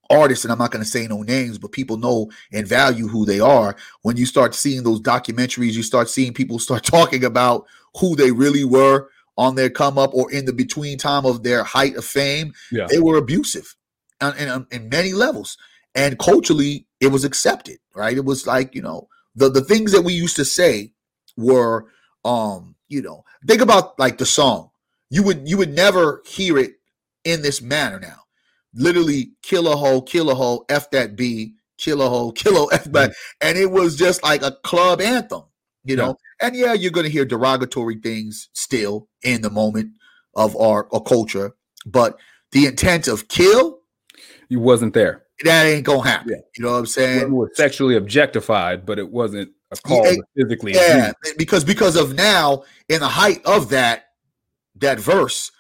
artists, 0.10 0.46
and 0.46 0.52
I'm 0.52 0.60
not 0.60 0.72
going 0.72 0.84
to 0.84 0.90
say 0.90 1.08
no 1.08 1.22
names, 1.24 1.58
but 1.58 1.72
people 1.72 1.98
know 1.98 2.30
and 2.52 2.68
value 2.68 3.08
who 3.08 3.26
they 3.26 3.40
are. 3.40 3.76
When 4.04 4.18
you 4.18 4.26
start 4.26 4.56
seeing 4.56 4.84
those 4.84 5.02
documentaries, 5.02 5.74
you 5.74 5.84
start 5.84 6.10
seeing 6.10 6.34
people 6.34 6.60
start 6.60 6.84
talking 6.84 7.24
about 7.24 7.66
who 8.00 8.16
they 8.16 8.32
really 8.32 8.64
were 8.64 9.10
on 9.38 9.56
their 9.56 9.70
come 9.70 9.98
up 9.98 10.14
or 10.14 10.32
in 10.32 10.46
the 10.46 10.54
between 10.54 10.98
time 10.98 11.26
of 11.26 11.44
their 11.44 11.64
height 11.64 11.96
of 11.96 12.06
fame. 12.06 12.54
Yeah. 12.72 12.88
They 12.90 13.00
were 13.00 13.18
abusive 13.18 13.76
in, 14.22 14.34
in, 14.38 14.68
in 14.72 14.90
many 14.90 15.14
levels, 15.14 15.58
and 15.94 16.18
culturally, 16.20 16.88
it 17.00 17.08
was 17.08 17.26
accepted. 17.26 17.78
Right? 17.94 18.18
It 18.18 18.26
was 18.26 18.48
like 18.48 18.76
you 18.76 18.82
know 18.82 19.08
the 19.36 19.50
the 19.50 19.62
things 19.62 19.92
that 19.92 20.04
we 20.04 20.14
used 20.14 20.36
to 20.38 20.46
say 20.46 20.94
were 21.38 21.88
um 22.24 22.76
you 22.88 23.02
know 23.02 23.24
think 23.46 23.62
about 23.62 24.00
like 24.00 24.18
the 24.18 24.26
song 24.26 24.70
you 25.10 25.24
would 25.24 25.48
you 25.48 25.58
would 25.58 25.74
never 25.74 26.22
hear 26.26 26.58
it 26.58 26.74
in 27.24 27.42
this 27.42 27.62
manner 27.62 28.00
now. 28.00 28.22
Literally, 28.74 29.32
kill 29.42 29.72
a 29.72 29.76
hole, 29.76 30.02
kill 30.02 30.30
a 30.30 30.36
hole, 30.36 30.66
f 30.70 30.90
that 30.92 31.16
b, 31.16 31.54
kill 31.78 32.02
a 32.02 32.10
hole, 32.10 32.32
kill 32.34 32.70
a 32.70 32.74
f 32.74 32.92
back, 32.92 33.10
mm-hmm. 33.10 33.48
and 33.48 33.58
it 33.58 33.72
was 33.72 33.96
just 33.96 34.24
like 34.24 34.42
a 34.42 34.52
club 34.64 35.02
anthem, 35.02 35.44
you 35.84 35.96
know. 35.96 36.18
Yeah. 36.42 36.48
And 36.48 36.56
yeah, 36.56 36.74
you're 36.74 36.92
gonna 36.92 37.10
hear 37.10 37.26
derogatory 37.26 37.96
things 37.96 38.50
still 38.54 39.08
in 39.24 39.42
the 39.42 39.50
moment 39.50 39.92
of 40.36 40.56
our, 40.58 40.88
our 40.92 41.02
culture, 41.02 41.56
but 41.86 42.18
the 42.52 42.66
intent 42.66 43.08
of 43.08 43.28
kill, 43.28 43.80
you 44.50 44.60
wasn't 44.60 44.94
there. 44.94 45.24
That 45.44 45.66
ain't 45.66 45.86
gonna 45.86 46.08
happen. 46.08 46.32
Yeah. 46.32 46.42
You 46.58 46.64
know 46.64 46.72
what 46.72 46.80
I'm 46.80 46.86
saying? 46.86 47.22
It 47.22 47.30
was 47.30 47.50
sexually 47.56 47.96
objectified, 47.96 48.86
but 48.86 49.00
it 49.00 49.10
wasn't 49.10 49.52
a 49.72 49.76
call 49.76 50.06
yeah, 50.06 50.20
physically. 50.38 50.74
Yeah, 50.74 51.12
because 51.38 51.64
because 51.64 51.96
of 51.96 52.16
now, 52.16 52.64
in 52.88 53.00
the 53.02 53.08
height 53.08 53.42
of 53.46 53.70
that, 53.70 54.05
that 54.78 55.00
verse, 55.00 55.52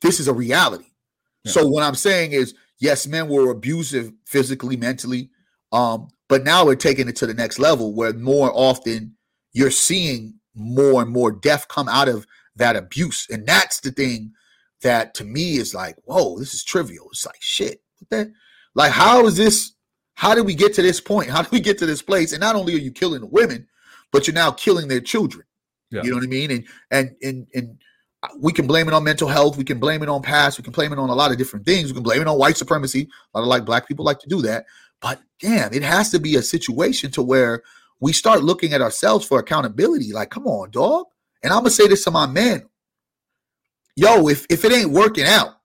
this 0.00 0.20
is 0.20 0.28
a 0.28 0.34
reality. 0.34 0.86
Yeah. 1.44 1.52
So 1.52 1.66
what 1.66 1.82
I'm 1.82 1.94
saying 1.94 2.32
is, 2.32 2.54
yes, 2.80 3.06
men 3.06 3.28
were 3.28 3.50
abusive 3.50 4.12
physically, 4.24 4.76
mentally, 4.76 5.30
um, 5.72 6.08
but 6.28 6.44
now 6.44 6.64
we're 6.64 6.74
taking 6.74 7.08
it 7.08 7.16
to 7.16 7.26
the 7.26 7.34
next 7.34 7.58
level 7.58 7.94
where 7.94 8.12
more 8.12 8.50
often 8.54 9.16
you're 9.52 9.70
seeing 9.70 10.34
more 10.54 11.02
and 11.02 11.10
more 11.10 11.32
death 11.32 11.68
come 11.68 11.88
out 11.88 12.08
of 12.08 12.26
that 12.56 12.76
abuse, 12.76 13.26
and 13.30 13.46
that's 13.46 13.80
the 13.80 13.90
thing 13.90 14.32
that 14.82 15.14
to 15.14 15.24
me 15.24 15.56
is 15.56 15.74
like, 15.74 15.96
whoa, 16.04 16.38
this 16.38 16.54
is 16.54 16.62
trivial. 16.62 17.08
It's 17.10 17.26
like 17.26 17.40
shit. 17.40 17.80
That, 18.10 18.30
like, 18.74 18.92
how 18.92 19.26
is 19.26 19.36
this? 19.36 19.72
How 20.14 20.34
did 20.34 20.46
we 20.46 20.54
get 20.54 20.74
to 20.74 20.82
this 20.82 21.00
point? 21.00 21.30
How 21.30 21.42
did 21.42 21.50
we 21.50 21.60
get 21.60 21.78
to 21.78 21.86
this 21.86 22.02
place? 22.02 22.32
And 22.32 22.40
not 22.40 22.54
only 22.54 22.74
are 22.74 22.78
you 22.78 22.92
killing 22.92 23.20
the 23.20 23.26
women, 23.26 23.66
but 24.12 24.26
you're 24.26 24.34
now 24.34 24.52
killing 24.52 24.86
their 24.86 25.00
children. 25.00 25.44
Yeah. 25.90 26.02
You 26.02 26.10
know 26.10 26.16
what 26.16 26.24
I 26.24 26.28
mean? 26.28 26.50
And 26.50 26.66
and 26.90 27.16
and 27.22 27.46
and 27.54 27.78
we 28.38 28.52
can 28.52 28.66
blame 28.66 28.88
it 28.88 28.94
on 28.94 29.04
mental 29.04 29.28
health. 29.28 29.56
We 29.56 29.64
can 29.64 29.78
blame 29.78 30.02
it 30.02 30.08
on 30.08 30.22
past. 30.22 30.58
We 30.58 30.64
can 30.64 30.72
blame 30.72 30.92
it 30.92 30.98
on 30.98 31.10
a 31.10 31.14
lot 31.14 31.30
of 31.30 31.38
different 31.38 31.66
things. 31.66 31.88
We 31.88 31.94
can 31.94 32.02
blame 32.02 32.20
it 32.20 32.28
on 32.28 32.38
white 32.38 32.56
supremacy. 32.56 33.08
A 33.34 33.38
lot 33.38 33.44
of 33.44 33.48
like 33.48 33.64
black 33.64 33.88
people 33.88 34.04
like 34.04 34.18
to 34.20 34.28
do 34.28 34.42
that. 34.42 34.66
But 35.00 35.20
damn, 35.40 35.72
it 35.72 35.82
has 35.82 36.10
to 36.10 36.18
be 36.18 36.36
a 36.36 36.42
situation 36.42 37.10
to 37.12 37.22
where 37.22 37.62
we 38.00 38.12
start 38.12 38.42
looking 38.42 38.72
at 38.72 38.82
ourselves 38.82 39.26
for 39.26 39.38
accountability. 39.38 40.12
Like, 40.12 40.30
come 40.30 40.46
on, 40.46 40.70
dog. 40.70 41.06
And 41.42 41.52
I'm 41.52 41.60
gonna 41.60 41.70
say 41.70 41.86
this 41.86 42.04
to 42.04 42.10
my 42.10 42.26
men. 42.26 42.66
Yo, 43.96 44.28
if 44.28 44.46
if 44.48 44.64
it 44.64 44.72
ain't 44.72 44.90
working 44.90 45.26
out, 45.26 45.56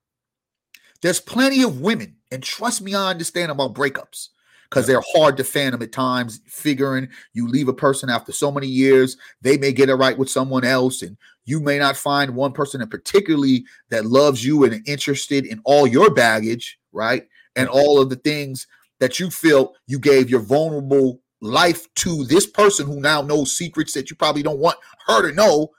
there's 1.01 1.21
plenty 1.21 1.63
of 1.63 1.81
women, 1.81 2.17
and 2.31 2.43
trust 2.43 2.81
me, 2.81 2.93
I 2.93 3.09
understand 3.09 3.51
about 3.51 3.73
breakups 3.73 4.29
because 4.69 4.85
they're 4.85 5.01
hard 5.15 5.37
to 5.37 5.43
fathom 5.43 5.81
at 5.81 5.91
times. 5.91 6.41
Figuring 6.45 7.07
you 7.33 7.47
leave 7.47 7.69
a 7.69 7.73
person 7.73 8.09
after 8.09 8.31
so 8.31 8.51
many 8.51 8.67
years, 8.67 9.17
they 9.41 9.57
may 9.57 9.71
get 9.71 9.89
it 9.89 9.95
right 9.95 10.17
with 10.17 10.29
someone 10.29 10.65
else, 10.65 11.01
and 11.01 11.17
you 11.45 11.59
may 11.59 11.79
not 11.79 11.97
find 11.97 12.35
one 12.35 12.51
person 12.51 12.81
in 12.81 12.89
particularly 12.89 13.65
that 13.89 14.05
loves 14.05 14.45
you 14.45 14.63
and 14.63 14.87
interested 14.87 15.45
in 15.45 15.61
all 15.65 15.87
your 15.87 16.13
baggage, 16.13 16.77
right? 16.91 17.27
And 17.55 17.67
all 17.67 17.99
of 17.99 18.09
the 18.09 18.15
things 18.15 18.67
that 18.99 19.19
you 19.19 19.29
feel 19.29 19.73
you 19.87 19.99
gave 19.99 20.29
your 20.29 20.41
vulnerable 20.41 21.21
life 21.41 21.91
to 21.95 22.25
this 22.25 22.45
person 22.45 22.85
who 22.85 22.99
now 22.99 23.21
knows 23.21 23.55
secrets 23.55 23.93
that 23.93 24.09
you 24.09 24.15
probably 24.15 24.43
don't 24.43 24.59
want 24.59 24.77
her 25.07 25.27
to 25.27 25.35
know. 25.35 25.69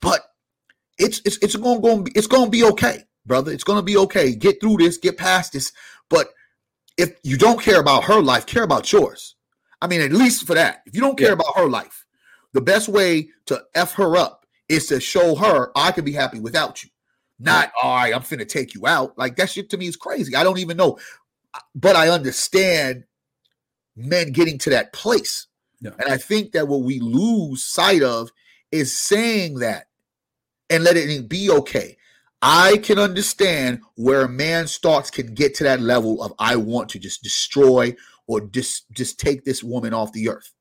But 0.00 0.20
it's 0.98 1.20
it's 1.24 1.38
it's 1.38 1.56
going 1.56 1.80
to 1.82 2.02
be 2.02 2.12
it's 2.14 2.26
going 2.26 2.44
to 2.44 2.50
be 2.50 2.64
okay, 2.64 3.04
brother. 3.26 3.52
It's 3.52 3.64
going 3.64 3.78
to 3.78 3.82
be 3.84 3.96
okay. 3.96 4.34
Get 4.34 4.60
through 4.60 4.76
this, 4.78 4.98
get 4.98 5.16
past 5.16 5.52
this. 5.52 5.72
But 6.08 6.28
if 6.96 7.14
you 7.22 7.36
don't 7.36 7.60
care 7.60 7.80
about 7.80 8.04
her 8.04 8.20
life, 8.20 8.46
care 8.46 8.64
about 8.64 8.92
yours. 8.92 9.36
I 9.80 9.86
mean, 9.86 10.00
at 10.00 10.12
least 10.12 10.46
for 10.46 10.54
that. 10.54 10.82
If 10.86 10.94
you 10.94 11.00
don't 11.00 11.18
care 11.18 11.28
yeah. 11.28 11.34
about 11.34 11.56
her 11.56 11.68
life, 11.68 12.04
the 12.52 12.60
best 12.60 12.88
way 12.88 13.30
to 13.46 13.62
F 13.74 13.94
her 13.94 14.16
up 14.16 14.37
is 14.68 14.86
to 14.86 15.00
show 15.00 15.34
her 15.34 15.70
I 15.74 15.92
can 15.92 16.04
be 16.04 16.12
happy 16.12 16.40
without 16.40 16.82
you. 16.82 16.90
Not, 17.38 17.70
all 17.82 17.94
right, 17.94 18.14
I'm 18.14 18.22
finna 18.22 18.48
take 18.48 18.74
you 18.74 18.86
out. 18.86 19.16
Like 19.16 19.36
that 19.36 19.50
shit 19.50 19.70
to 19.70 19.76
me 19.76 19.86
is 19.86 19.96
crazy. 19.96 20.34
I 20.34 20.42
don't 20.42 20.58
even 20.58 20.76
know. 20.76 20.98
But 21.74 21.96
I 21.96 22.08
understand 22.08 23.04
men 23.96 24.32
getting 24.32 24.58
to 24.58 24.70
that 24.70 24.92
place. 24.92 25.46
Yeah. 25.80 25.90
And 25.98 26.12
I 26.12 26.16
think 26.16 26.52
that 26.52 26.68
what 26.68 26.82
we 26.82 26.98
lose 26.98 27.62
sight 27.62 28.02
of 28.02 28.30
is 28.72 28.96
saying 28.96 29.60
that 29.60 29.86
and 30.68 30.84
let 30.84 30.96
it 30.96 31.28
be 31.28 31.50
okay. 31.50 31.96
I 32.42 32.78
can 32.78 32.98
understand 32.98 33.80
where 33.96 34.22
a 34.22 34.28
man's 34.28 34.76
thoughts 34.78 35.10
can 35.10 35.34
get 35.34 35.54
to 35.56 35.64
that 35.64 35.80
level 35.80 36.22
of 36.22 36.32
I 36.38 36.56
want 36.56 36.88
to 36.90 36.98
just 36.98 37.22
destroy 37.22 37.96
or 38.26 38.40
just 38.40 38.90
just 38.92 39.18
take 39.18 39.44
this 39.44 39.64
woman 39.64 39.92
off 39.92 40.12
the 40.12 40.28
earth. 40.28 40.52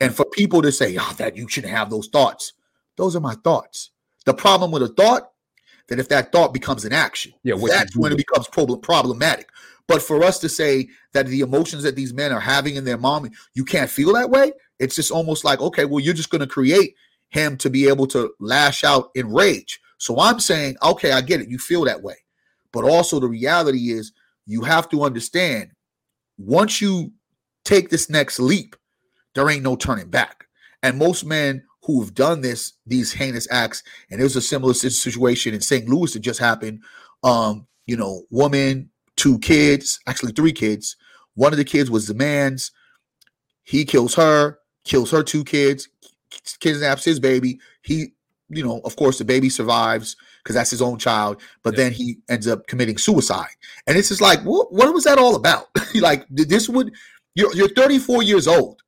And 0.00 0.14
for 0.14 0.26
people 0.26 0.60
to 0.60 0.72
say, 0.72 0.96
oh, 1.00 1.14
that 1.16 1.36
you 1.36 1.48
shouldn't 1.48 1.72
have 1.72 1.88
those 1.88 2.08
thoughts. 2.08 2.52
Those 2.96 3.16
are 3.16 3.20
my 3.20 3.34
thoughts. 3.34 3.90
The 4.24 4.34
problem 4.34 4.70
with 4.70 4.82
a 4.82 4.88
thought, 4.88 5.30
that 5.88 6.00
if 6.00 6.08
that 6.08 6.32
thought 6.32 6.52
becomes 6.52 6.84
an 6.84 6.92
action, 6.92 7.32
yeah, 7.44 7.54
that's 7.68 7.96
when 7.96 8.10
it 8.12 8.18
becomes 8.18 8.48
problem, 8.48 8.80
problematic. 8.80 9.48
But 9.86 10.02
for 10.02 10.24
us 10.24 10.40
to 10.40 10.48
say 10.48 10.88
that 11.12 11.26
the 11.28 11.40
emotions 11.40 11.84
that 11.84 11.94
these 11.94 12.12
men 12.12 12.32
are 12.32 12.40
having 12.40 12.74
in 12.74 12.84
their 12.84 12.98
mom, 12.98 13.30
you 13.54 13.64
can't 13.64 13.88
feel 13.90 14.12
that 14.14 14.30
way. 14.30 14.52
It's 14.80 14.96
just 14.96 15.12
almost 15.12 15.44
like, 15.44 15.60
okay, 15.60 15.84
well, 15.84 16.00
you're 16.00 16.12
just 16.12 16.30
going 16.30 16.40
to 16.40 16.46
create 16.46 16.96
him 17.30 17.56
to 17.58 17.70
be 17.70 17.86
able 17.88 18.06
to 18.08 18.32
lash 18.40 18.82
out 18.82 19.10
in 19.14 19.32
rage. 19.32 19.80
So 19.98 20.18
I'm 20.18 20.40
saying, 20.40 20.76
okay, 20.82 21.12
I 21.12 21.20
get 21.20 21.40
it. 21.40 21.48
You 21.48 21.58
feel 21.58 21.84
that 21.84 22.02
way. 22.02 22.16
But 22.72 22.84
also, 22.84 23.20
the 23.20 23.28
reality 23.28 23.92
is, 23.92 24.12
you 24.44 24.62
have 24.62 24.88
to 24.90 25.02
understand 25.02 25.70
once 26.38 26.80
you 26.80 27.12
take 27.64 27.90
this 27.90 28.10
next 28.10 28.38
leap, 28.38 28.76
there 29.34 29.48
ain't 29.48 29.62
no 29.62 29.76
turning 29.76 30.08
back. 30.08 30.46
And 30.82 30.98
most 30.98 31.24
men 31.24 31.64
who 31.86 32.00
have 32.02 32.14
done 32.14 32.40
this, 32.40 32.72
these 32.84 33.12
heinous 33.12 33.46
acts, 33.50 33.82
and 34.10 34.20
it 34.20 34.24
was 34.24 34.36
a 34.36 34.40
similar 34.40 34.74
situation 34.74 35.54
in 35.54 35.60
St. 35.60 35.88
Louis 35.88 36.12
that 36.12 36.20
just 36.20 36.40
happened. 36.40 36.82
Um, 37.22 37.66
you 37.86 37.96
know, 37.96 38.24
woman, 38.30 38.90
two 39.16 39.38
kids, 39.38 40.00
actually 40.06 40.32
three 40.32 40.52
kids. 40.52 40.96
One 41.34 41.52
of 41.52 41.58
the 41.58 41.64
kids 41.64 41.90
was 41.90 42.08
the 42.08 42.14
man's. 42.14 42.72
He 43.62 43.84
kills 43.84 44.14
her, 44.16 44.58
kills 44.84 45.12
her 45.12 45.22
two 45.22 45.44
kids, 45.44 45.88
kidnaps 46.60 47.04
his 47.04 47.20
baby. 47.20 47.60
He, 47.82 48.14
you 48.48 48.64
know, 48.64 48.80
of 48.84 48.96
course, 48.96 49.18
the 49.18 49.24
baby 49.24 49.48
survives 49.48 50.16
because 50.42 50.54
that's 50.54 50.70
his 50.70 50.82
own 50.82 50.98
child, 50.98 51.40
but 51.62 51.74
yeah. 51.74 51.84
then 51.84 51.92
he 51.92 52.18
ends 52.28 52.48
up 52.48 52.66
committing 52.66 52.98
suicide. 52.98 53.50
And 53.86 53.96
it's 53.96 54.08
just 54.08 54.20
like, 54.20 54.40
what, 54.42 54.72
what 54.72 54.92
was 54.92 55.04
that 55.04 55.18
all 55.18 55.36
about? 55.36 55.68
like, 55.94 56.26
this 56.30 56.68
would, 56.68 56.92
you're, 57.34 57.54
you're 57.54 57.68
34 57.68 58.22
years 58.22 58.48
old. 58.48 58.82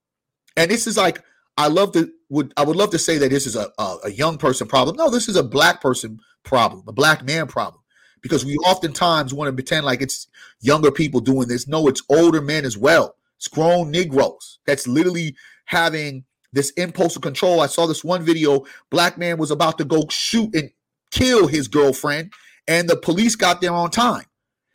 And 0.56 0.70
this 0.70 0.86
is 0.86 0.96
like, 0.96 1.22
I 1.58 1.66
love 1.66 1.92
to, 1.92 2.10
would, 2.30 2.54
I 2.56 2.64
would 2.64 2.76
love 2.76 2.90
to 2.90 2.98
say 2.98 3.18
that 3.18 3.30
this 3.30 3.46
is 3.46 3.56
a, 3.56 3.70
a, 3.78 3.96
a 4.04 4.10
young 4.10 4.38
person 4.38 4.66
problem. 4.66 4.96
No, 4.96 5.10
this 5.10 5.28
is 5.28 5.36
a 5.36 5.42
black 5.42 5.80
person 5.80 6.20
problem, 6.44 6.84
a 6.86 6.92
black 6.92 7.24
man 7.24 7.48
problem 7.48 7.82
because 8.22 8.44
we 8.44 8.56
oftentimes 8.58 9.34
want 9.34 9.48
to 9.48 9.52
pretend 9.52 9.84
like 9.84 10.00
it's 10.00 10.28
younger 10.60 10.90
people 10.90 11.20
doing 11.20 11.48
this. 11.48 11.68
No, 11.68 11.88
it's 11.88 12.02
older 12.08 12.40
men 12.40 12.64
as 12.64 12.78
well. 12.78 13.16
It's 13.36 13.48
grown 13.48 13.90
Negroes 13.90 14.58
that's 14.66 14.86
literally 14.86 15.36
having 15.66 16.24
this 16.52 16.70
impulsive 16.70 17.22
control. 17.22 17.60
I 17.60 17.66
saw 17.66 17.86
this 17.86 18.04
one 18.04 18.22
video. 18.22 18.64
Black 18.90 19.18
man 19.18 19.38
was 19.38 19.50
about 19.50 19.78
to 19.78 19.84
go 19.84 20.04
shoot 20.10 20.54
and 20.54 20.70
kill 21.10 21.46
his 21.46 21.68
girlfriend, 21.68 22.32
and 22.66 22.88
the 22.88 22.96
police 22.96 23.36
got 23.36 23.60
there 23.60 23.72
on 23.72 23.90
time. 23.90 24.24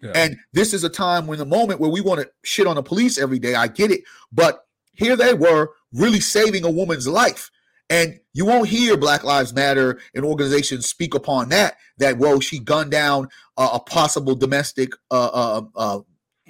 Yeah. 0.02 0.12
And 0.16 0.38
this 0.52 0.74
is 0.74 0.84
a 0.84 0.90
time 0.90 1.28
when 1.28 1.40
the 1.40 1.46
moment 1.46 1.80
where 1.80 1.90
we 1.90 2.02
want 2.02 2.22
to 2.22 2.30
shit 2.44 2.68
on 2.68 2.76
the 2.76 2.84
police 2.84 3.18
every 3.18 3.40
day. 3.40 3.56
I 3.56 3.68
get 3.68 3.92
it, 3.92 4.02
but 4.32 4.66
here 4.94 5.16
they 5.16 5.34
were 5.34 5.72
really 5.94 6.20
saving 6.20 6.66
a 6.66 6.72
woman's 6.72 7.08
life. 7.08 7.50
And 7.90 8.20
you 8.34 8.46
won't 8.46 8.70
hear 8.70 8.98
Black 8.98 9.24
Lives 9.24 9.54
Matter 9.54 10.00
and 10.16 10.26
organizations 10.26 10.88
speak 10.88 11.14
upon 11.14 11.50
that. 11.50 11.76
That 11.98 12.18
well, 12.18 12.40
she 12.40 12.60
gunned 12.60 12.92
down 12.92 13.30
uh, 13.58 13.70
a 13.74 13.80
possible 13.80 14.36
domestic 14.36 14.94
uh, 15.12 15.30
uh, 15.34 15.62
uh 15.76 16.00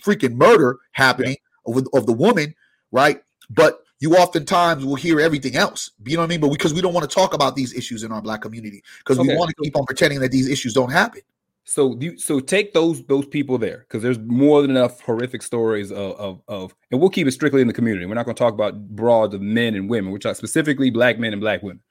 freaking 0.01 0.35
murder 0.35 0.77
happening 0.93 1.37
yeah. 1.67 1.75
of, 1.75 1.87
of 1.93 2.05
the 2.05 2.13
woman, 2.13 2.55
right? 2.91 3.21
But 3.49 3.83
you 3.99 4.15
oftentimes 4.15 4.85
will 4.85 4.95
hear 4.95 5.19
everything 5.19 5.55
else. 5.55 5.91
You 6.05 6.17
know 6.17 6.21
what 6.21 6.25
I 6.25 6.29
mean? 6.29 6.41
But 6.41 6.51
because 6.51 6.73
we 6.73 6.81
don't 6.81 6.93
want 6.93 7.09
to 7.09 7.13
talk 7.13 7.33
about 7.33 7.55
these 7.55 7.73
issues 7.73 8.03
in 8.03 8.11
our 8.11 8.21
black 8.21 8.41
community, 8.41 8.83
because 8.99 9.17
okay. 9.17 9.29
we 9.29 9.35
want 9.35 9.49
to 9.49 9.55
keep 9.63 9.75
on 9.77 9.85
pretending 9.85 10.19
that 10.19 10.31
these 10.31 10.49
issues 10.49 10.73
don't 10.73 10.91
happen. 10.91 11.21
So 11.65 11.97
you 11.99 12.17
so 12.17 12.39
take 12.39 12.73
those 12.73 13.03
those 13.05 13.25
people 13.25 13.57
there 13.57 13.79
because 13.79 14.03
there's 14.03 14.19
more 14.19 14.61
than 14.61 14.71
enough 14.71 14.99
horrific 15.01 15.41
stories 15.41 15.91
of, 15.91 16.11
of, 16.13 16.41
of 16.47 16.75
and 16.91 16.99
we'll 16.99 17.09
keep 17.09 17.25
it 17.25 17.31
strictly 17.31 17.61
in 17.61 17.67
the 17.67 17.73
community. 17.73 18.05
We're 18.05 18.15
not 18.15 18.25
going 18.25 18.35
to 18.35 18.43
talk 18.43 18.53
about 18.53 18.89
broad 18.89 19.33
of 19.33 19.41
men 19.41 19.75
and 19.75 19.89
women. 19.89 20.11
We're 20.11 20.17
talking 20.17 20.35
specifically 20.35 20.89
black 20.89 21.19
men 21.19 21.31
and 21.31 21.41
black 21.41 21.63
women. 21.63 21.81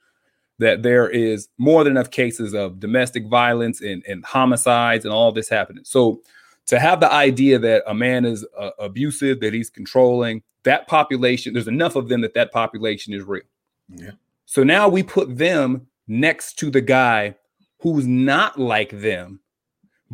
That 0.58 0.82
there 0.82 1.08
is 1.08 1.48
more 1.58 1.82
than 1.82 1.92
enough 1.92 2.10
cases 2.10 2.54
of 2.54 2.80
domestic 2.80 3.26
violence 3.26 3.80
and, 3.80 4.04
and 4.06 4.24
homicides 4.24 5.04
and 5.06 5.12
all 5.12 5.32
this 5.32 5.48
happening. 5.48 5.84
So 5.84 6.20
to 6.66 6.78
have 6.78 7.00
the 7.00 7.10
idea 7.10 7.58
that 7.58 7.82
a 7.86 7.94
man 7.94 8.24
is 8.24 8.46
uh, 8.56 8.70
abusive, 8.78 9.40
that 9.40 9.54
he's 9.54 9.70
controlling, 9.70 10.42
that 10.64 10.86
population, 10.86 11.54
there's 11.54 11.66
enough 11.66 11.96
of 11.96 12.08
them 12.08 12.20
that 12.20 12.34
that 12.34 12.52
population 12.52 13.14
is 13.14 13.24
real. 13.24 13.42
Yeah. 13.88 14.12
So 14.44 14.62
now 14.62 14.88
we 14.88 15.02
put 15.02 15.38
them 15.38 15.86
next 16.06 16.58
to 16.58 16.70
the 16.70 16.82
guy 16.82 17.34
who's 17.80 18.06
not 18.06 18.60
like 18.60 18.90
them 18.90 19.40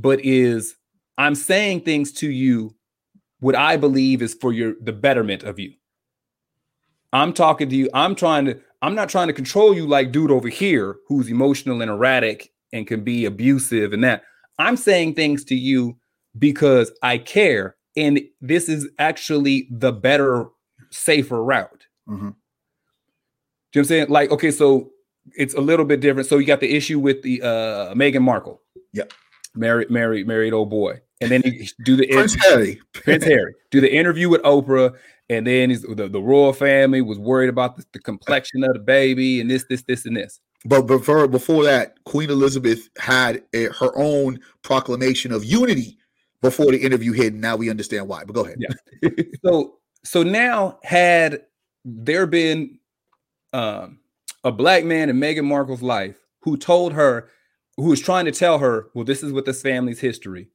but 0.00 0.24
is 0.24 0.76
I'm 1.16 1.34
saying 1.34 1.80
things 1.80 2.12
to 2.14 2.30
you 2.30 2.74
what 3.40 3.56
I 3.56 3.76
believe 3.76 4.22
is 4.22 4.34
for 4.34 4.52
your 4.52 4.74
the 4.80 4.92
betterment 4.92 5.42
of 5.42 5.58
you. 5.58 5.72
I'm 7.12 7.32
talking 7.32 7.68
to 7.68 7.76
you. 7.76 7.90
I'm 7.92 8.14
trying 8.14 8.46
to 8.46 8.60
I'm 8.80 8.94
not 8.94 9.08
trying 9.08 9.26
to 9.26 9.32
control 9.32 9.74
you 9.74 9.86
like 9.86 10.12
dude 10.12 10.30
over 10.30 10.48
here 10.48 10.96
who's 11.08 11.28
emotional 11.28 11.82
and 11.82 11.90
erratic 11.90 12.52
and 12.72 12.86
can 12.86 13.02
be 13.02 13.24
abusive 13.24 13.92
and 13.92 14.04
that. 14.04 14.22
I'm 14.58 14.76
saying 14.76 15.14
things 15.14 15.44
to 15.44 15.56
you 15.56 15.98
because 16.38 16.92
I 17.02 17.18
care 17.18 17.76
and 17.96 18.20
this 18.40 18.68
is 18.68 18.88
actually 18.98 19.68
the 19.70 19.92
better 19.92 20.46
safer 20.90 21.42
route. 21.42 21.86
Mm-hmm. 22.08 22.26
You 22.26 22.28
know 22.28 22.34
what 23.72 23.80
I'm 23.80 23.84
saying? 23.84 24.08
Like 24.08 24.30
okay, 24.30 24.52
so 24.52 24.90
it's 25.36 25.54
a 25.54 25.60
little 25.60 25.84
bit 25.84 26.00
different. 26.00 26.28
So 26.28 26.38
you 26.38 26.46
got 26.46 26.60
the 26.60 26.74
issue 26.76 27.00
with 27.00 27.22
the 27.22 27.42
uh 27.42 27.94
Meghan 27.94 28.22
Markle. 28.22 28.62
Yep 28.92 29.12
married, 29.58 29.90
married, 29.90 30.26
married 30.26 30.52
old 30.52 30.70
boy, 30.70 31.00
and 31.20 31.30
then 31.30 31.42
he 31.42 31.68
do 31.84 31.96
the 31.96 32.06
Prince 32.06 32.34
Harry, 32.46 32.80
Prince 32.92 33.24
Harry, 33.24 33.54
do 33.70 33.80
the 33.80 33.92
interview 33.92 34.28
with 34.28 34.42
Oprah, 34.42 34.96
and 35.28 35.46
then 35.46 35.70
he's, 35.70 35.82
the 35.82 36.08
the 36.08 36.20
royal 36.20 36.52
family 36.52 37.00
was 37.00 37.18
worried 37.18 37.48
about 37.48 37.76
the, 37.76 37.84
the, 37.92 37.98
complexion 37.98 38.64
of 38.64 38.72
the 38.72 38.78
baby 38.78 39.40
and 39.40 39.50
this, 39.50 39.64
this, 39.68 39.82
this, 39.82 40.06
and 40.06 40.16
this. 40.16 40.40
But 40.64 40.82
before 40.82 41.26
before 41.28 41.64
that, 41.64 42.02
Queen 42.04 42.30
Elizabeth 42.30 42.88
had 42.98 43.42
a, 43.52 43.64
her 43.64 43.96
own 43.96 44.40
proclamation 44.62 45.32
of 45.32 45.44
unity 45.44 45.98
before 46.40 46.70
the 46.70 46.78
interview 46.78 47.12
hit, 47.12 47.32
and 47.32 47.42
now 47.42 47.56
we 47.56 47.70
understand 47.70 48.08
why. 48.08 48.24
But 48.24 48.34
go 48.34 48.44
ahead. 48.44 48.58
Yeah. 48.58 49.10
so 49.44 49.78
so 50.04 50.22
now 50.22 50.78
had 50.82 51.42
there 51.84 52.26
been 52.26 52.78
um, 53.52 54.00
a 54.44 54.52
black 54.52 54.84
man 54.84 55.08
in 55.08 55.16
Meghan 55.16 55.44
Markle's 55.44 55.82
life 55.82 56.16
who 56.40 56.56
told 56.56 56.92
her 56.92 57.28
who 57.78 57.84
was 57.84 58.00
trying 58.00 58.24
to 58.24 58.32
tell 58.32 58.58
her, 58.58 58.88
well, 58.92 59.04
this 59.04 59.22
is 59.22 59.32
what 59.32 59.46
this 59.46 59.62
family's 59.62 60.00
history. 60.00 60.48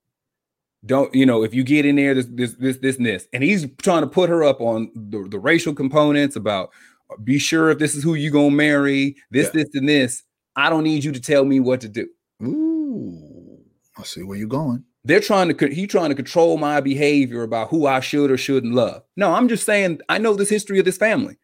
Don't 0.86 1.16
you 1.16 1.26
know 1.26 1.44
if 1.44 1.54
you 1.54 1.64
get 1.64 1.86
in 1.86 1.96
there, 1.96 2.14
this 2.14 2.28
this 2.30 2.54
this 2.56 2.78
this 2.78 2.98
and 2.98 3.06
this, 3.06 3.28
and 3.32 3.42
he's 3.42 3.66
trying 3.82 4.02
to 4.02 4.08
put 4.08 4.30
her 4.30 4.44
up 4.44 4.60
on 4.60 4.92
the, 4.94 5.26
the 5.30 5.40
racial 5.40 5.74
components 5.74 6.36
about 6.36 6.72
uh, 7.10 7.16
be 7.24 7.40
sure 7.40 7.70
if 7.70 7.80
this 7.80 7.96
is 7.96 8.04
who 8.04 8.16
you 8.16 8.30
gonna 8.30 8.52
marry, 8.52 9.16
this, 9.32 9.48
yeah. 9.48 9.64
this, 9.64 9.70
and 9.76 9.88
this. 9.88 10.24
I 10.58 10.70
don't 10.70 10.84
need 10.84 11.06
you 11.06 11.14
to 11.14 11.22
tell 11.22 11.46
me 11.46 11.62
what 11.62 11.80
to 11.82 11.88
do. 11.88 12.08
Ooh, 12.44 13.60
I 13.98 14.04
see 14.04 14.24
where 14.24 14.38
you're 14.38 14.48
going. 14.48 14.84
They're 15.06 15.22
trying 15.22 15.56
to 15.56 15.68
he 15.68 15.88
trying 15.88 16.10
to 16.10 16.16
control 16.16 16.58
my 16.58 16.82
behavior 16.82 17.44
about 17.44 17.70
who 17.70 17.88
I 17.88 18.02
should 18.02 18.30
or 18.30 18.38
shouldn't 18.38 18.76
love. 18.76 19.04
No, 19.16 19.32
I'm 19.32 19.48
just 19.48 19.66
saying 19.66 20.02
I 20.10 20.18
know 20.18 20.34
this 20.34 20.50
history 20.50 20.80
of 20.80 20.86
this 20.86 20.98
family. 20.98 21.38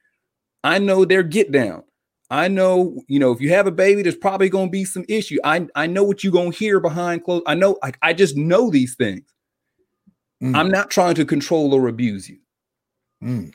I 0.65 0.79
know 0.79 1.05
their 1.05 1.23
get 1.23 1.53
down. 1.53 1.83
I 2.29 2.47
know, 2.47 3.01
you 3.07 3.19
know, 3.19 3.31
if 3.31 3.41
you 3.41 3.49
have 3.49 3.65
a 3.65 3.71
baby, 3.71 4.03
there's 4.03 4.15
probably 4.15 4.49
going 4.49 4.67
to 4.67 4.71
be 4.71 4.85
some 4.85 5.05
issue. 5.09 5.37
I 5.43 5.67
I 5.75 5.87
know 5.87 6.03
what 6.03 6.23
you're 6.23 6.33
going 6.33 6.51
to 6.51 6.57
hear 6.57 6.79
behind 6.79 7.23
closed. 7.23 7.43
I 7.47 7.55
know, 7.55 7.77
like 7.81 7.97
I 8.01 8.13
just 8.13 8.37
know 8.37 8.69
these 8.69 8.95
things. 8.95 9.23
Mm. 10.41 10.55
I'm 10.55 10.69
not 10.69 10.89
trying 10.89 11.15
to 11.15 11.25
control 11.25 11.73
or 11.73 11.87
abuse 11.87 12.29
you. 12.29 12.37
Mm. 13.23 13.51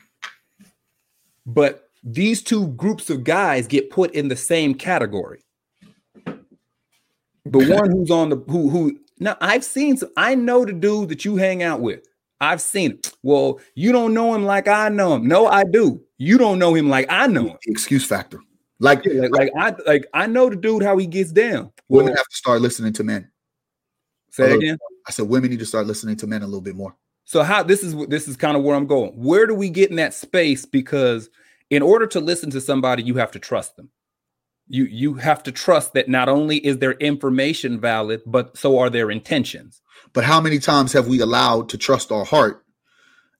But 1.45 1.89
these 2.03 2.43
two 2.43 2.67
groups 2.69 3.09
of 3.09 3.23
guys 3.23 3.65
get 3.65 3.89
put 3.89 4.13
in 4.13 4.27
the 4.27 4.35
same 4.35 4.75
category. 4.75 5.41
The 7.45 7.73
one 7.73 7.91
who's 7.91 8.11
on 8.11 8.29
the 8.29 8.37
who 8.47 8.69
who 8.69 8.99
now 9.19 9.37
I've 9.39 9.63
seen 9.63 9.97
some, 9.97 10.09
I 10.17 10.35
know 10.35 10.65
the 10.65 10.73
dude 10.73 11.09
that 11.09 11.23
you 11.23 11.37
hang 11.37 11.63
out 11.63 11.79
with. 11.79 12.05
I've 12.41 12.61
seen 12.61 12.91
it. 12.91 13.13
Well, 13.23 13.59
you 13.75 13.91
don't 13.91 14.13
know 14.13 14.33
him 14.33 14.43
like 14.43 14.67
I 14.67 14.89
know 14.89 15.15
him. 15.15 15.27
No, 15.27 15.47
I 15.47 15.63
do. 15.63 16.01
You 16.17 16.37
don't 16.37 16.59
know 16.59 16.73
him 16.73 16.89
like 16.89 17.05
I 17.09 17.27
know 17.27 17.49
him. 17.49 17.57
Excuse 17.65 18.05
factor. 18.05 18.39
Like, 18.79 19.05
like, 19.05 19.31
like, 19.31 19.51
I 19.57 19.73
like 19.87 20.05
I 20.13 20.27
know 20.27 20.49
the 20.49 20.55
dude 20.55 20.83
how 20.83 20.97
he 20.97 21.07
gets 21.07 21.31
down. 21.31 21.71
Women 21.87 22.07
well, 22.07 22.17
have 22.17 22.27
to 22.27 22.35
start 22.35 22.61
listening 22.61 22.93
to 22.93 23.03
men. 23.03 23.31
Say 24.31 24.53
again. 24.53 24.77
I 25.07 25.11
said 25.11 25.29
women 25.29 25.49
need 25.49 25.59
to 25.59 25.65
start 25.65 25.87
listening 25.87 26.17
to 26.17 26.27
men 26.27 26.41
a 26.41 26.45
little 26.45 26.61
bit 26.61 26.75
more. 26.75 26.95
So 27.23 27.41
how 27.41 27.63
this 27.63 27.83
is 27.83 27.95
this 28.07 28.27
is 28.27 28.35
kind 28.35 28.57
of 28.57 28.63
where 28.63 28.75
I'm 28.75 28.87
going. 28.87 29.11
Where 29.11 29.47
do 29.47 29.55
we 29.55 29.69
get 29.69 29.89
in 29.89 29.95
that 29.95 30.13
space? 30.13 30.65
Because 30.65 31.29
in 31.69 31.81
order 31.81 32.05
to 32.07 32.19
listen 32.19 32.49
to 32.51 32.61
somebody, 32.61 33.03
you 33.03 33.15
have 33.15 33.31
to 33.31 33.39
trust 33.39 33.77
them. 33.77 33.89
You 34.67 34.85
you 34.85 35.13
have 35.15 35.41
to 35.43 35.51
trust 35.51 35.93
that 35.93 36.09
not 36.09 36.27
only 36.27 36.57
is 36.57 36.79
their 36.79 36.93
information 36.93 37.79
valid, 37.79 38.21
but 38.25 38.57
so 38.57 38.77
are 38.79 38.89
their 38.89 39.09
intentions. 39.09 39.81
But 40.11 40.25
how 40.25 40.41
many 40.41 40.59
times 40.59 40.91
have 40.93 41.07
we 41.07 41.21
allowed 41.21 41.69
to 41.69 41.77
trust 41.77 42.11
our 42.11 42.25
heart, 42.25 42.65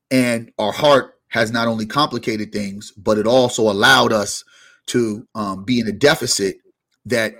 and 0.10 0.52
our 0.58 0.72
heart 0.72 1.16
has 1.28 1.52
not 1.52 1.68
only 1.68 1.86
complicated 1.86 2.54
things, 2.54 2.92
but 2.92 3.18
it 3.18 3.28
also 3.28 3.64
allowed 3.64 4.14
us 4.14 4.44
to 4.88 5.28
um, 5.36 5.64
be 5.64 5.80
in 5.80 5.88
a 5.88 5.92
deficit 5.92 6.58
that 7.06 7.34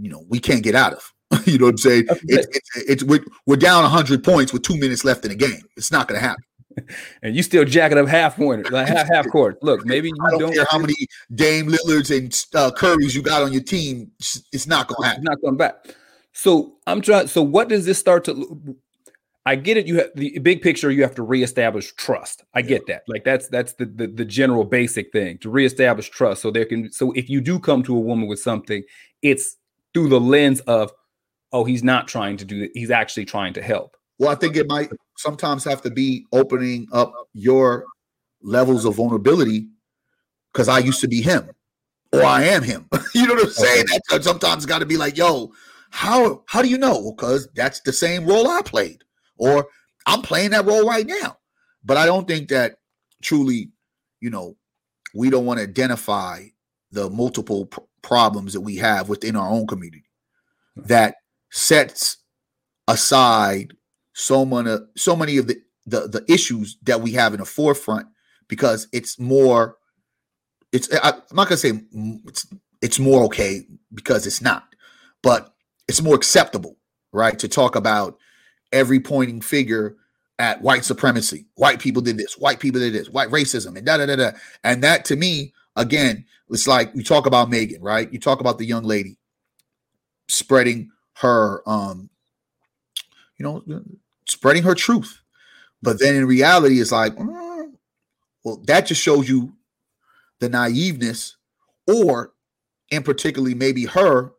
you 0.00 0.10
know 0.10 0.24
we 0.28 0.38
can't 0.38 0.62
get 0.62 0.74
out 0.74 0.92
of. 0.92 1.12
you 1.46 1.58
know 1.58 1.66
what 1.66 1.72
I'm 1.72 1.78
saying? 1.78 2.06
It's, 2.24 2.46
it's, 2.56 2.70
it's, 2.88 3.02
we're, 3.02 3.24
we're 3.46 3.56
down 3.56 3.82
100 3.82 4.24
points 4.24 4.52
with 4.52 4.62
two 4.62 4.78
minutes 4.78 5.04
left 5.04 5.24
in 5.24 5.30
the 5.30 5.36
game. 5.36 5.60
It's 5.76 5.92
not 5.92 6.08
going 6.08 6.20
to 6.20 6.26
happen. 6.26 6.42
And 7.22 7.34
you 7.34 7.42
still 7.42 7.64
jacking 7.64 7.98
up 7.98 8.06
half 8.06 8.36
pointers, 8.36 8.70
like 8.70 8.86
half 8.86 9.08
half 9.08 9.28
court. 9.32 9.60
Look, 9.64 9.84
maybe 9.84 10.10
you 10.10 10.14
I 10.24 10.30
don't, 10.30 10.40
don't 10.40 10.54
care 10.54 10.66
how 10.70 10.78
many 10.78 10.94
Dame 11.34 11.66
Lillards 11.66 12.16
and 12.16 12.32
uh, 12.54 12.70
Currys 12.70 13.16
you 13.16 13.22
got 13.22 13.42
on 13.42 13.52
your 13.52 13.64
team. 13.64 14.12
It's 14.52 14.68
not 14.68 14.86
going 14.86 15.02
to 15.02 15.08
happen. 15.08 15.22
It's 15.22 15.28
not 15.28 15.40
going 15.40 15.56
back. 15.56 15.96
So 16.32 16.76
I'm 16.86 17.00
trying. 17.00 17.26
So 17.26 17.42
what 17.42 17.68
does 17.68 17.84
this 17.84 17.98
start 17.98 18.24
to? 18.26 18.76
I 19.48 19.56
get 19.56 19.78
it. 19.78 19.86
You 19.86 19.96
have 19.96 20.10
the 20.14 20.38
big 20.40 20.60
picture. 20.60 20.90
You 20.90 21.02
have 21.02 21.14
to 21.14 21.22
reestablish 21.22 21.94
trust. 21.94 22.44
I 22.52 22.60
get 22.60 22.86
that. 22.88 23.04
Like 23.08 23.24
that's 23.24 23.48
that's 23.48 23.72
the, 23.72 23.86
the 23.86 24.06
the 24.06 24.24
general 24.26 24.64
basic 24.64 25.10
thing 25.10 25.38
to 25.38 25.48
reestablish 25.48 26.10
trust. 26.10 26.42
So 26.42 26.50
there 26.50 26.66
can 26.66 26.92
so 26.92 27.12
if 27.12 27.30
you 27.30 27.40
do 27.40 27.58
come 27.58 27.82
to 27.84 27.96
a 27.96 28.00
woman 28.00 28.28
with 28.28 28.40
something, 28.40 28.82
it's 29.22 29.56
through 29.94 30.10
the 30.10 30.20
lens 30.20 30.60
of, 30.60 30.92
oh, 31.50 31.64
he's 31.64 31.82
not 31.82 32.08
trying 32.08 32.36
to 32.36 32.44
do 32.44 32.64
it. 32.64 32.72
He's 32.74 32.90
actually 32.90 33.24
trying 33.24 33.54
to 33.54 33.62
help. 33.62 33.96
Well, 34.18 34.28
I 34.28 34.34
think 34.34 34.54
it 34.54 34.68
might 34.68 34.90
sometimes 35.16 35.64
have 35.64 35.80
to 35.82 35.90
be 35.90 36.26
opening 36.30 36.86
up 36.92 37.14
your 37.32 37.86
levels 38.42 38.84
of 38.84 38.96
vulnerability 38.96 39.68
because 40.52 40.68
I 40.68 40.80
used 40.80 41.00
to 41.00 41.08
be 41.08 41.22
him 41.22 41.48
or 42.12 42.22
I 42.22 42.42
am 42.42 42.62
him. 42.62 42.86
you 43.14 43.26
know 43.26 43.32
what 43.32 43.46
I'm 43.46 43.50
saying? 43.50 43.86
That 44.10 44.24
sometimes 44.24 44.66
got 44.66 44.80
to 44.80 44.86
be 44.86 44.98
like, 44.98 45.16
yo, 45.16 45.52
how 45.88 46.42
how 46.46 46.60
do 46.60 46.68
you 46.68 46.76
know? 46.76 47.12
Because 47.16 47.48
that's 47.54 47.80
the 47.80 47.94
same 47.94 48.26
role 48.26 48.46
I 48.46 48.60
played, 48.60 49.04
or 49.38 49.68
I'm 50.06 50.22
playing 50.22 50.50
that 50.50 50.66
role 50.66 50.86
right 50.86 51.06
now. 51.06 51.38
But 51.84 51.96
I 51.96 52.06
don't 52.06 52.26
think 52.26 52.48
that 52.48 52.76
truly, 53.22 53.70
you 54.20 54.30
know, 54.30 54.56
we 55.14 55.30
don't 55.30 55.46
want 55.46 55.58
to 55.58 55.64
identify 55.64 56.44
the 56.90 57.08
multiple 57.10 57.66
pr- 57.66 57.80
problems 58.02 58.52
that 58.52 58.60
we 58.60 58.76
have 58.76 59.08
within 59.08 59.36
our 59.36 59.48
own 59.48 59.66
community 59.66 60.04
that 60.76 61.16
sets 61.50 62.18
aside 62.86 63.74
so 64.14 64.44
many 64.44 64.76
so 64.96 65.14
many 65.14 65.36
of 65.38 65.46
the, 65.46 65.56
the 65.86 66.08
the 66.08 66.24
issues 66.28 66.76
that 66.82 67.00
we 67.00 67.12
have 67.12 67.34
in 67.34 67.40
the 67.40 67.46
forefront 67.46 68.06
because 68.48 68.88
it's 68.92 69.18
more 69.18 69.76
it's 70.72 70.92
I, 70.92 71.10
am 71.10 71.22
not 71.32 71.48
gonna 71.48 71.56
say 71.56 71.72
it's 72.26 72.46
it's 72.82 72.98
more 72.98 73.24
okay 73.24 73.66
because 73.92 74.26
it's 74.26 74.40
not, 74.40 74.64
but 75.22 75.54
it's 75.88 76.02
more 76.02 76.14
acceptable, 76.14 76.76
right? 77.12 77.38
To 77.38 77.48
talk 77.48 77.76
about 77.76 78.18
every 78.72 79.00
pointing 79.00 79.40
figure 79.40 79.96
at 80.38 80.62
white 80.62 80.84
supremacy. 80.84 81.46
White 81.54 81.80
people 81.80 82.02
did 82.02 82.16
this, 82.16 82.38
white 82.38 82.60
people 82.60 82.80
did 82.80 82.92
this, 82.92 83.08
white 83.08 83.28
racism, 83.28 83.76
and 83.76 83.86
da 83.86 83.96
da 83.96 84.06
da 84.06 84.16
da. 84.16 84.30
And 84.64 84.82
that 84.84 85.04
to 85.06 85.16
me, 85.16 85.52
again, 85.76 86.24
it's 86.50 86.68
like 86.68 86.90
you 86.94 87.02
talk 87.02 87.26
about 87.26 87.50
Meghan, 87.50 87.78
right? 87.80 88.12
You 88.12 88.20
talk 88.20 88.40
about 88.40 88.58
the 88.58 88.64
young 88.64 88.84
lady 88.84 89.18
spreading 90.28 90.90
her 91.14 91.68
um, 91.68 92.10
you 93.38 93.44
know, 93.44 93.82
spreading 94.26 94.64
her 94.64 94.74
truth. 94.74 95.20
But 95.80 96.00
then 96.00 96.16
in 96.16 96.26
reality, 96.26 96.80
it's 96.80 96.92
like, 96.92 97.14
mm, 97.14 97.72
well, 98.44 98.62
that 98.66 98.86
just 98.86 99.00
shows 99.00 99.28
you 99.28 99.54
the 100.40 100.48
naiveness, 100.48 101.36
or 101.86 102.32
in 102.90 103.02
particularly 103.02 103.54
maybe 103.54 103.84
her 103.84 104.32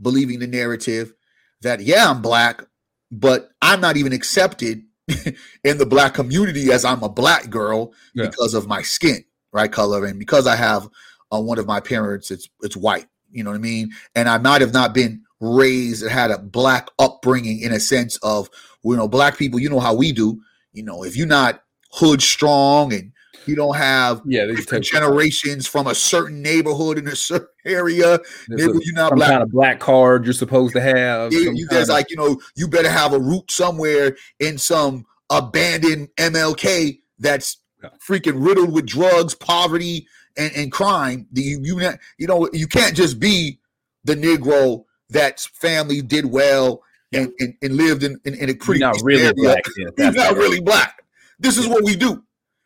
believing 0.00 0.38
the 0.38 0.46
narrative 0.46 1.12
that 1.60 1.80
yeah, 1.80 2.10
I'm 2.10 2.22
black, 2.22 2.64
but 3.12 3.50
I'm 3.60 3.80
not 3.80 3.96
even 3.98 4.12
accepted 4.12 4.84
in 5.64 5.78
the 5.78 5.86
black 5.86 6.14
community 6.14 6.72
as 6.72 6.84
I'm 6.84 7.02
a 7.02 7.08
black 7.08 7.50
girl 7.50 7.92
yeah. 8.14 8.26
because 8.26 8.54
of 8.54 8.66
my 8.66 8.80
skin, 8.82 9.22
right, 9.52 9.70
color, 9.70 10.06
and 10.06 10.18
because 10.18 10.46
I 10.46 10.56
have 10.56 10.88
uh, 11.30 11.40
one 11.40 11.58
of 11.58 11.66
my 11.66 11.78
parents, 11.78 12.30
it's 12.30 12.48
it's 12.62 12.76
white. 12.76 13.06
You 13.30 13.44
know 13.44 13.50
what 13.50 13.56
I 13.56 13.60
mean? 13.60 13.90
And 14.14 14.28
I 14.28 14.38
might 14.38 14.62
have 14.62 14.72
not 14.72 14.94
been 14.94 15.22
raised 15.40 16.02
and 16.02 16.10
had 16.10 16.30
a 16.30 16.38
black 16.38 16.88
upbringing 16.98 17.60
in 17.60 17.72
a 17.72 17.80
sense 17.80 18.16
of 18.22 18.48
you 18.82 18.96
know 18.96 19.08
black 19.08 19.36
people. 19.36 19.60
You 19.60 19.68
know 19.68 19.80
how 19.80 19.94
we 19.94 20.12
do. 20.12 20.40
You 20.72 20.82
know, 20.82 21.04
if 21.04 21.14
you're 21.16 21.26
not 21.26 21.62
hood 21.92 22.22
strong 22.22 22.94
and 22.94 23.12
you 23.46 23.54
don't 23.56 23.76
have 23.76 24.22
yeah 24.24 24.46
different 24.46 24.84
generations 24.84 25.66
from 25.66 25.86
a 25.86 25.94
certain 25.94 26.42
neighborhood 26.42 26.98
in 26.98 27.08
a 27.08 27.16
certain 27.16 27.48
area. 27.64 28.18
Maybe 28.48 28.72
you're 28.82 28.94
not 28.94 29.14
black. 29.14 29.30
kind 29.30 29.42
of 29.42 29.50
black 29.50 29.80
card 29.80 30.24
you're 30.24 30.34
supposed 30.34 30.74
to 30.74 30.80
have. 30.80 31.32
Yeah, 31.32 31.50
you 31.52 31.66
guys 31.68 31.88
like 31.88 32.10
you 32.10 32.16
know 32.16 32.40
you 32.56 32.68
better 32.68 32.90
have 32.90 33.12
a 33.12 33.18
root 33.18 33.50
somewhere 33.50 34.16
in 34.40 34.58
some 34.58 35.06
abandoned 35.30 36.08
MLK 36.16 37.00
that's 37.18 37.58
yeah. 37.82 37.90
freaking 38.06 38.44
riddled 38.44 38.72
with 38.72 38.86
drugs, 38.86 39.34
poverty, 39.34 40.06
and, 40.36 40.52
and 40.54 40.72
crime. 40.72 41.26
You 41.32 41.60
you 41.62 41.80
you 42.18 42.26
know 42.26 42.48
you 42.52 42.66
can't 42.66 42.96
just 42.96 43.18
be 43.18 43.58
the 44.04 44.14
Negro 44.14 44.84
that's 45.08 45.46
family 45.46 46.02
did 46.02 46.26
well 46.26 46.82
and, 47.12 47.32
and, 47.38 47.54
and 47.62 47.76
lived 47.76 48.02
in, 48.02 48.18
in, 48.24 48.34
in, 48.34 48.50
a 48.50 48.54
pretty 48.54 48.80
not 48.80 48.96
really 49.02 49.22
area. 49.22 49.34
black. 49.34 49.62
Yeah, 49.76 50.06
He's 50.06 50.14
not 50.16 50.34
really 50.34 50.60
black. 50.60 51.04
This 51.38 51.58
is 51.58 51.68
what 51.68 51.84
we 51.84 51.96
do. 51.96 52.22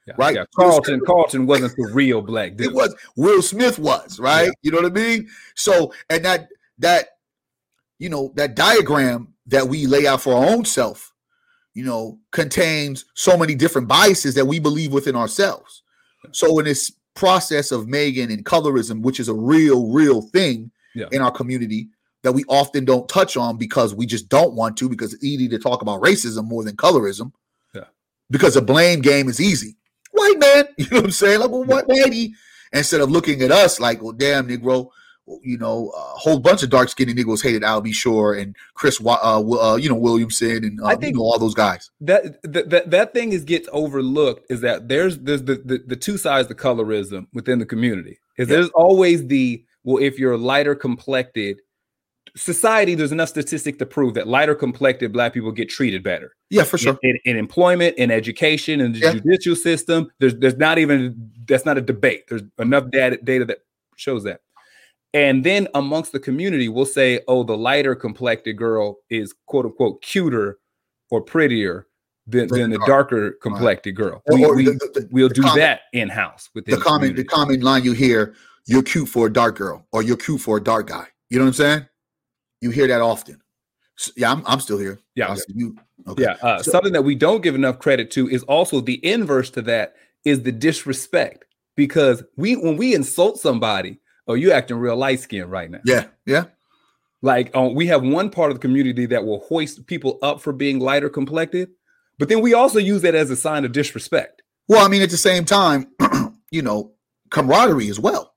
Yeah, 0.06 0.14
right? 0.18 0.36
Yeah. 0.36 0.44
Carlton, 0.54 1.00
Carlton 1.04 1.46
wasn't 1.46 1.74
the 1.76 1.90
real 1.92 2.22
black 2.22 2.56
dude. 2.56 2.68
It 2.68 2.74
was 2.74 2.94
Will 3.16 3.42
Smith 3.42 3.78
was, 3.78 4.20
right? 4.20 4.46
Yeah. 4.46 4.52
You 4.62 4.70
know 4.70 4.78
what 4.78 4.86
I 4.86 4.94
mean? 4.94 5.28
So, 5.54 5.92
and 6.10 6.24
that 6.24 6.48
that 6.78 7.08
you 7.98 8.08
know, 8.08 8.32
that 8.36 8.54
diagram 8.54 9.34
that 9.46 9.66
we 9.66 9.86
lay 9.86 10.06
out 10.06 10.20
for 10.20 10.34
our 10.34 10.46
own 10.46 10.64
self, 10.64 11.12
you 11.74 11.84
know, 11.84 12.18
contains 12.32 13.04
so 13.14 13.36
many 13.36 13.54
different 13.54 13.88
biases 13.88 14.34
that 14.34 14.46
we 14.46 14.58
believe 14.58 14.92
within 14.92 15.16
ourselves. 15.16 15.82
So 16.32 16.58
in 16.58 16.64
this 16.64 16.92
process 17.14 17.70
of 17.72 17.86
Meghan 17.86 18.32
and 18.32 18.44
colorism, 18.44 19.02
which 19.02 19.20
is 19.20 19.28
a 19.28 19.34
real, 19.34 19.90
real 19.92 20.22
thing 20.22 20.70
yeah. 20.94 21.06
in 21.12 21.22
our 21.22 21.30
community 21.30 21.88
that 22.22 22.32
we 22.32 22.44
often 22.48 22.84
don't 22.84 23.08
touch 23.08 23.36
on 23.36 23.56
because 23.56 23.94
we 23.94 24.04
just 24.04 24.28
don't 24.28 24.54
want 24.54 24.76
to, 24.78 24.88
because 24.88 25.14
it's 25.14 25.24
easy 25.24 25.48
to 25.48 25.58
talk 25.58 25.82
about 25.82 26.02
racism 26.02 26.44
more 26.44 26.64
than 26.64 26.76
colorism. 26.76 27.32
Yeah. 27.74 27.84
Because 28.30 28.54
the 28.54 28.62
blame 28.62 29.00
game 29.00 29.28
is 29.28 29.40
easy 29.40 29.76
white 30.16 30.38
man. 30.38 30.64
You 30.78 30.86
know 30.90 30.96
what 30.98 31.04
I'm 31.06 31.10
saying? 31.10 31.40
Like, 31.40 31.50
well, 31.50 31.64
what 31.64 31.88
whitey? 31.88 32.32
Instead 32.72 33.00
of 33.00 33.10
looking 33.10 33.42
at 33.42 33.52
us 33.52 33.80
like, 33.80 34.02
well, 34.02 34.12
damn, 34.12 34.48
Negro, 34.48 34.90
you 35.42 35.58
know, 35.58 35.90
a 35.96 36.00
whole 36.00 36.38
bunch 36.38 36.62
of 36.62 36.70
dark 36.70 36.88
skinned 36.88 37.14
Negroes 37.14 37.42
hated 37.42 37.64
Al 37.64 37.80
B. 37.80 37.92
Sure 37.92 38.34
and 38.34 38.54
Chris, 38.74 39.00
uh, 39.04 39.12
uh, 39.12 39.76
you 39.76 39.88
know, 39.88 39.94
Williamson 39.94 40.64
and 40.64 40.80
uh, 40.80 40.86
I 40.86 40.94
think 40.94 41.14
you 41.14 41.18
know, 41.18 41.24
all 41.24 41.38
those 41.38 41.54
guys. 41.54 41.90
That, 42.00 42.42
that 42.42 42.90
that 42.90 43.14
thing 43.14 43.32
is 43.32 43.44
gets 43.44 43.68
overlooked 43.72 44.50
is 44.50 44.60
that 44.60 44.88
there's 44.88 45.18
there's 45.18 45.42
the, 45.42 45.56
the, 45.64 45.82
the 45.86 45.96
two 45.96 46.16
sides 46.16 46.50
of 46.50 46.56
colorism 46.56 47.26
within 47.32 47.58
the 47.58 47.66
community. 47.66 48.18
Is 48.38 48.48
yeah. 48.48 48.56
there's 48.56 48.68
always 48.70 49.26
the 49.26 49.64
well, 49.84 50.02
if 50.02 50.18
you're 50.18 50.36
lighter 50.36 50.74
complected, 50.74 51.60
society, 52.36 52.94
there's 52.94 53.12
enough 53.12 53.30
statistic 53.30 53.78
to 53.78 53.86
prove 53.86 54.14
that 54.14 54.28
lighter 54.28 54.54
complected 54.54 55.12
black 55.12 55.32
people 55.32 55.50
get 55.50 55.68
treated 55.68 56.02
better. 56.02 56.36
Yeah, 56.50 56.64
for 56.64 56.78
sure. 56.78 56.98
In, 57.02 57.10
in, 57.24 57.32
in 57.32 57.36
employment, 57.36 57.96
in 57.96 58.10
education, 58.10 58.80
in 58.80 58.92
the 58.92 58.98
yeah. 58.98 59.12
judicial 59.14 59.56
system, 59.56 60.10
there's 60.20 60.36
there's 60.36 60.56
not 60.56 60.78
even 60.78 61.30
that's 61.46 61.64
not 61.64 61.78
a 61.78 61.80
debate. 61.80 62.24
There's 62.28 62.42
enough 62.58 62.90
data 62.90 63.18
data 63.22 63.44
that 63.46 63.58
shows 63.96 64.24
that. 64.24 64.40
And 65.14 65.44
then 65.44 65.66
amongst 65.74 66.12
the 66.12 66.20
community, 66.20 66.68
we'll 66.68 66.84
say, 66.84 67.20
oh, 67.26 67.42
the 67.42 67.56
lighter 67.56 67.94
complected 67.94 68.54
girl 68.58 68.98
is 69.08 69.34
quote 69.46 69.64
unquote 69.64 70.02
cuter 70.02 70.58
or 71.10 71.22
prettier 71.22 71.86
than, 72.26 72.48
than 72.48 72.70
the 72.70 72.82
darker 72.86 73.32
complected 73.40 73.92
girl. 73.92 74.22
We, 74.28 74.44
we, 74.50 74.64
the, 74.64 74.72
the, 74.72 75.08
we'll 75.10 75.28
do 75.28 75.42
common, 75.42 75.58
that 75.58 75.80
in 75.92 76.08
house 76.08 76.50
with 76.54 76.66
the 76.66 76.76
common 76.76 77.14
the 77.14 77.24
common 77.24 77.60
line 77.60 77.84
you 77.84 77.92
hear, 77.92 78.34
you're 78.66 78.82
cute 78.82 79.08
for 79.08 79.26
a 79.26 79.32
dark 79.32 79.56
girl 79.56 79.86
or 79.92 80.02
you're 80.02 80.16
cute 80.16 80.40
for 80.40 80.58
a 80.58 80.62
dark 80.62 80.88
guy. 80.88 81.06
You 81.30 81.38
know 81.38 81.44
what 81.44 81.48
I'm 81.48 81.54
saying? 81.54 81.86
You 82.60 82.70
hear 82.70 82.88
that 82.88 83.00
often. 83.00 83.40
So, 83.96 84.12
yeah, 84.16 84.32
I'm, 84.32 84.42
I'm 84.46 84.60
still 84.60 84.78
here. 84.78 84.98
Yeah. 85.14 85.34
You, 85.48 85.76
okay. 86.06 86.24
Yeah. 86.24 86.36
Uh, 86.42 86.62
so, 86.62 86.70
something 86.70 86.92
that 86.92 87.02
we 87.02 87.14
don't 87.14 87.42
give 87.42 87.54
enough 87.54 87.78
credit 87.78 88.10
to 88.12 88.28
is 88.28 88.42
also 88.44 88.80
the 88.80 89.04
inverse 89.04 89.50
to 89.50 89.62
that 89.62 89.94
is 90.24 90.42
the 90.42 90.52
disrespect. 90.52 91.44
Because 91.76 92.22
we 92.36 92.56
when 92.56 92.76
we 92.76 92.94
insult 92.94 93.38
somebody, 93.38 94.00
oh, 94.26 94.34
you 94.34 94.50
acting 94.52 94.78
real 94.78 94.96
light 94.96 95.20
skinned 95.20 95.50
right 95.50 95.70
now. 95.70 95.80
Yeah. 95.84 96.04
Yeah. 96.24 96.44
Like 97.22 97.54
um, 97.54 97.74
we 97.74 97.86
have 97.86 98.02
one 98.02 98.30
part 98.30 98.50
of 98.50 98.56
the 98.56 98.60
community 98.60 99.06
that 99.06 99.24
will 99.24 99.40
hoist 99.40 99.86
people 99.86 100.18
up 100.22 100.40
for 100.40 100.52
being 100.52 100.78
lighter 100.78 101.08
complected, 101.08 101.70
but 102.18 102.28
then 102.28 102.40
we 102.40 102.54
also 102.54 102.78
use 102.78 103.02
that 103.02 103.14
as 103.14 103.30
a 103.30 103.36
sign 103.36 103.64
of 103.64 103.72
disrespect. 103.72 104.42
Well, 104.68 104.84
I 104.84 104.88
mean, 104.88 105.02
at 105.02 105.10
the 105.10 105.16
same 105.16 105.44
time, 105.44 105.88
you 106.50 106.62
know, 106.62 106.92
camaraderie 107.30 107.88
as 107.88 108.00
well. 108.00 108.34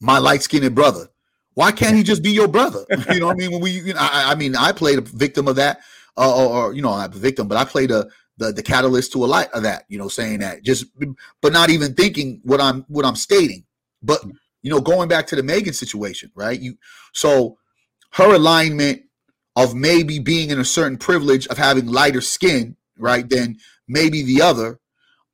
My 0.00 0.18
light 0.18 0.42
skinned 0.42 0.74
brother 0.74 1.08
why 1.54 1.72
can't 1.72 1.96
he 1.96 2.02
just 2.02 2.22
be 2.22 2.30
your 2.30 2.48
brother? 2.48 2.84
You 3.12 3.20
know 3.20 3.26
what 3.26 3.36
I 3.36 3.38
mean? 3.38 3.52
When 3.52 3.60
we, 3.60 3.70
you 3.70 3.94
know, 3.94 4.00
I, 4.00 4.32
I, 4.32 4.34
mean, 4.34 4.56
I 4.56 4.72
played 4.72 4.98
a 4.98 5.02
victim 5.02 5.48
of 5.48 5.56
that, 5.56 5.80
uh, 6.16 6.34
or, 6.34 6.48
or, 6.48 6.72
you 6.72 6.82
know, 6.82 6.96
not 6.96 7.14
a 7.14 7.18
victim, 7.18 7.48
but 7.48 7.58
I 7.58 7.64
played 7.64 7.90
a 7.90 8.06
the, 8.40 8.52
the 8.52 8.62
catalyst 8.62 9.12
to 9.12 9.24
a 9.24 9.26
light 9.26 9.50
of 9.52 9.62
that. 9.62 9.84
You 9.88 9.98
know, 9.98 10.08
saying 10.08 10.40
that 10.40 10.64
just, 10.64 10.86
but 11.40 11.52
not 11.52 11.70
even 11.70 11.94
thinking 11.94 12.40
what 12.42 12.60
I'm 12.60 12.84
what 12.88 13.04
I'm 13.04 13.16
stating. 13.16 13.64
But 14.02 14.24
you 14.62 14.70
know, 14.70 14.80
going 14.80 15.08
back 15.08 15.26
to 15.28 15.36
the 15.36 15.42
Meghan 15.42 15.74
situation, 15.74 16.32
right? 16.34 16.58
You 16.58 16.76
so 17.12 17.58
her 18.12 18.34
alignment 18.34 19.02
of 19.56 19.74
maybe 19.74 20.18
being 20.18 20.50
in 20.50 20.58
a 20.58 20.64
certain 20.64 20.96
privilege 20.96 21.46
of 21.48 21.58
having 21.58 21.86
lighter 21.86 22.20
skin, 22.20 22.76
right, 22.98 23.28
than 23.28 23.58
maybe 23.86 24.22
the 24.22 24.40
other, 24.42 24.80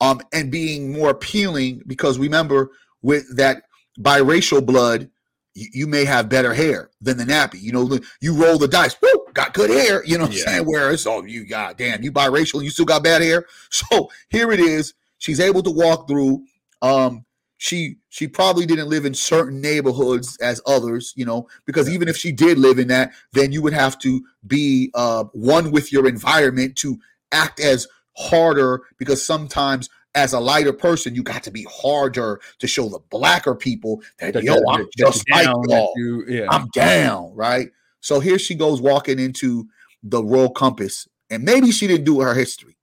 um, 0.01 0.21
and 0.33 0.51
being 0.51 0.93
more 0.93 1.11
appealing 1.11 1.83
because 1.87 2.19
remember 2.19 2.71
with 3.03 3.25
that 3.37 3.63
biracial 3.99 4.65
blood 4.65 5.09
you, 5.57 5.69
you, 5.73 5.87
may 5.87 6.05
have 6.05 6.29
better 6.29 6.53
hair 6.53 6.91
than 7.01 7.17
the 7.17 7.25
nappy. 7.25 7.61
You 7.61 7.73
know, 7.73 7.99
you 8.21 8.35
roll 8.35 8.59
the 8.59 8.69
dice, 8.69 8.95
woo, 9.01 9.27
got 9.33 9.55
good 9.55 9.71
hair. 9.71 10.05
You 10.05 10.19
know 10.19 10.25
what 10.25 10.35
yeah. 10.35 10.43
I'm 10.43 10.49
saying? 10.49 10.67
Whereas, 10.67 11.07
oh, 11.07 11.25
you 11.25 11.47
got 11.47 11.79
damn, 11.79 12.03
you 12.03 12.13
biracial, 12.13 12.63
you 12.63 12.71
still 12.71 12.85
got 12.85 13.03
bad 13.03 13.23
hair. 13.23 13.47
So 13.71 14.11
here 14.29 14.53
it 14.53 14.61
is. 14.61 14.95
She's 15.19 15.41
able 15.41 15.63
to 15.63 15.71
walk 15.71 16.09
through. 16.09 16.45
Um, 16.83 17.25
she 17.59 17.97
she 18.11 18.29
probably 18.29 18.67
didn't 18.67 18.89
live 18.89 19.05
in 19.05 19.15
certain 19.15 19.61
neighborhoods 19.61 20.37
as 20.39 20.61
others, 20.67 21.13
you 21.17 21.25
know, 21.25 21.49
because 21.65 21.89
even 21.89 22.09
if 22.09 22.17
she 22.17 22.33
did 22.33 22.59
live 22.59 22.79
in 22.79 22.89
that, 22.89 23.13
then 23.33 23.53
you 23.53 23.63
would 23.63 23.73
have 23.73 23.99
to 24.01 24.23
be 24.47 24.91
uh, 24.95 25.25
one 25.33 25.71
with 25.71 25.93
your 25.93 26.07
environment 26.07 26.77
to 26.77 26.99
act 27.33 27.61
as 27.61 27.87
harder 28.17 28.83
because 28.99 29.25
sometimes 29.25 29.89
as 30.17 30.33
a 30.33 30.41
lighter 30.41 30.73
person, 30.73 31.15
you 31.15 31.23
got 31.23 31.43
to 31.45 31.51
be 31.51 31.65
harder 31.71 32.41
to 32.59 32.67
show 32.67 32.89
the 32.89 32.99
blacker 33.11 33.55
people 33.55 34.03
that, 34.19 34.33
that 34.33 34.43
yo, 34.43 34.57
I'm 34.69 34.89
just 34.97 35.31
like 35.31 35.45
y'all. 35.45 35.93
You, 35.95 36.25
yeah. 36.27 36.47
I'm 36.49 36.69
down, 36.69 37.33
right? 37.35 37.69
So 38.01 38.19
here 38.19 38.39
she 38.39 38.55
goes 38.55 38.81
walking 38.81 39.19
into 39.19 39.69
the 40.03 40.25
Royal 40.25 40.51
Compass, 40.51 41.07
and 41.31 41.45
maybe 41.45 41.71
she 41.71 41.87
didn't 41.87 42.07
do 42.07 42.21
her 42.21 42.35
history. 42.35 42.77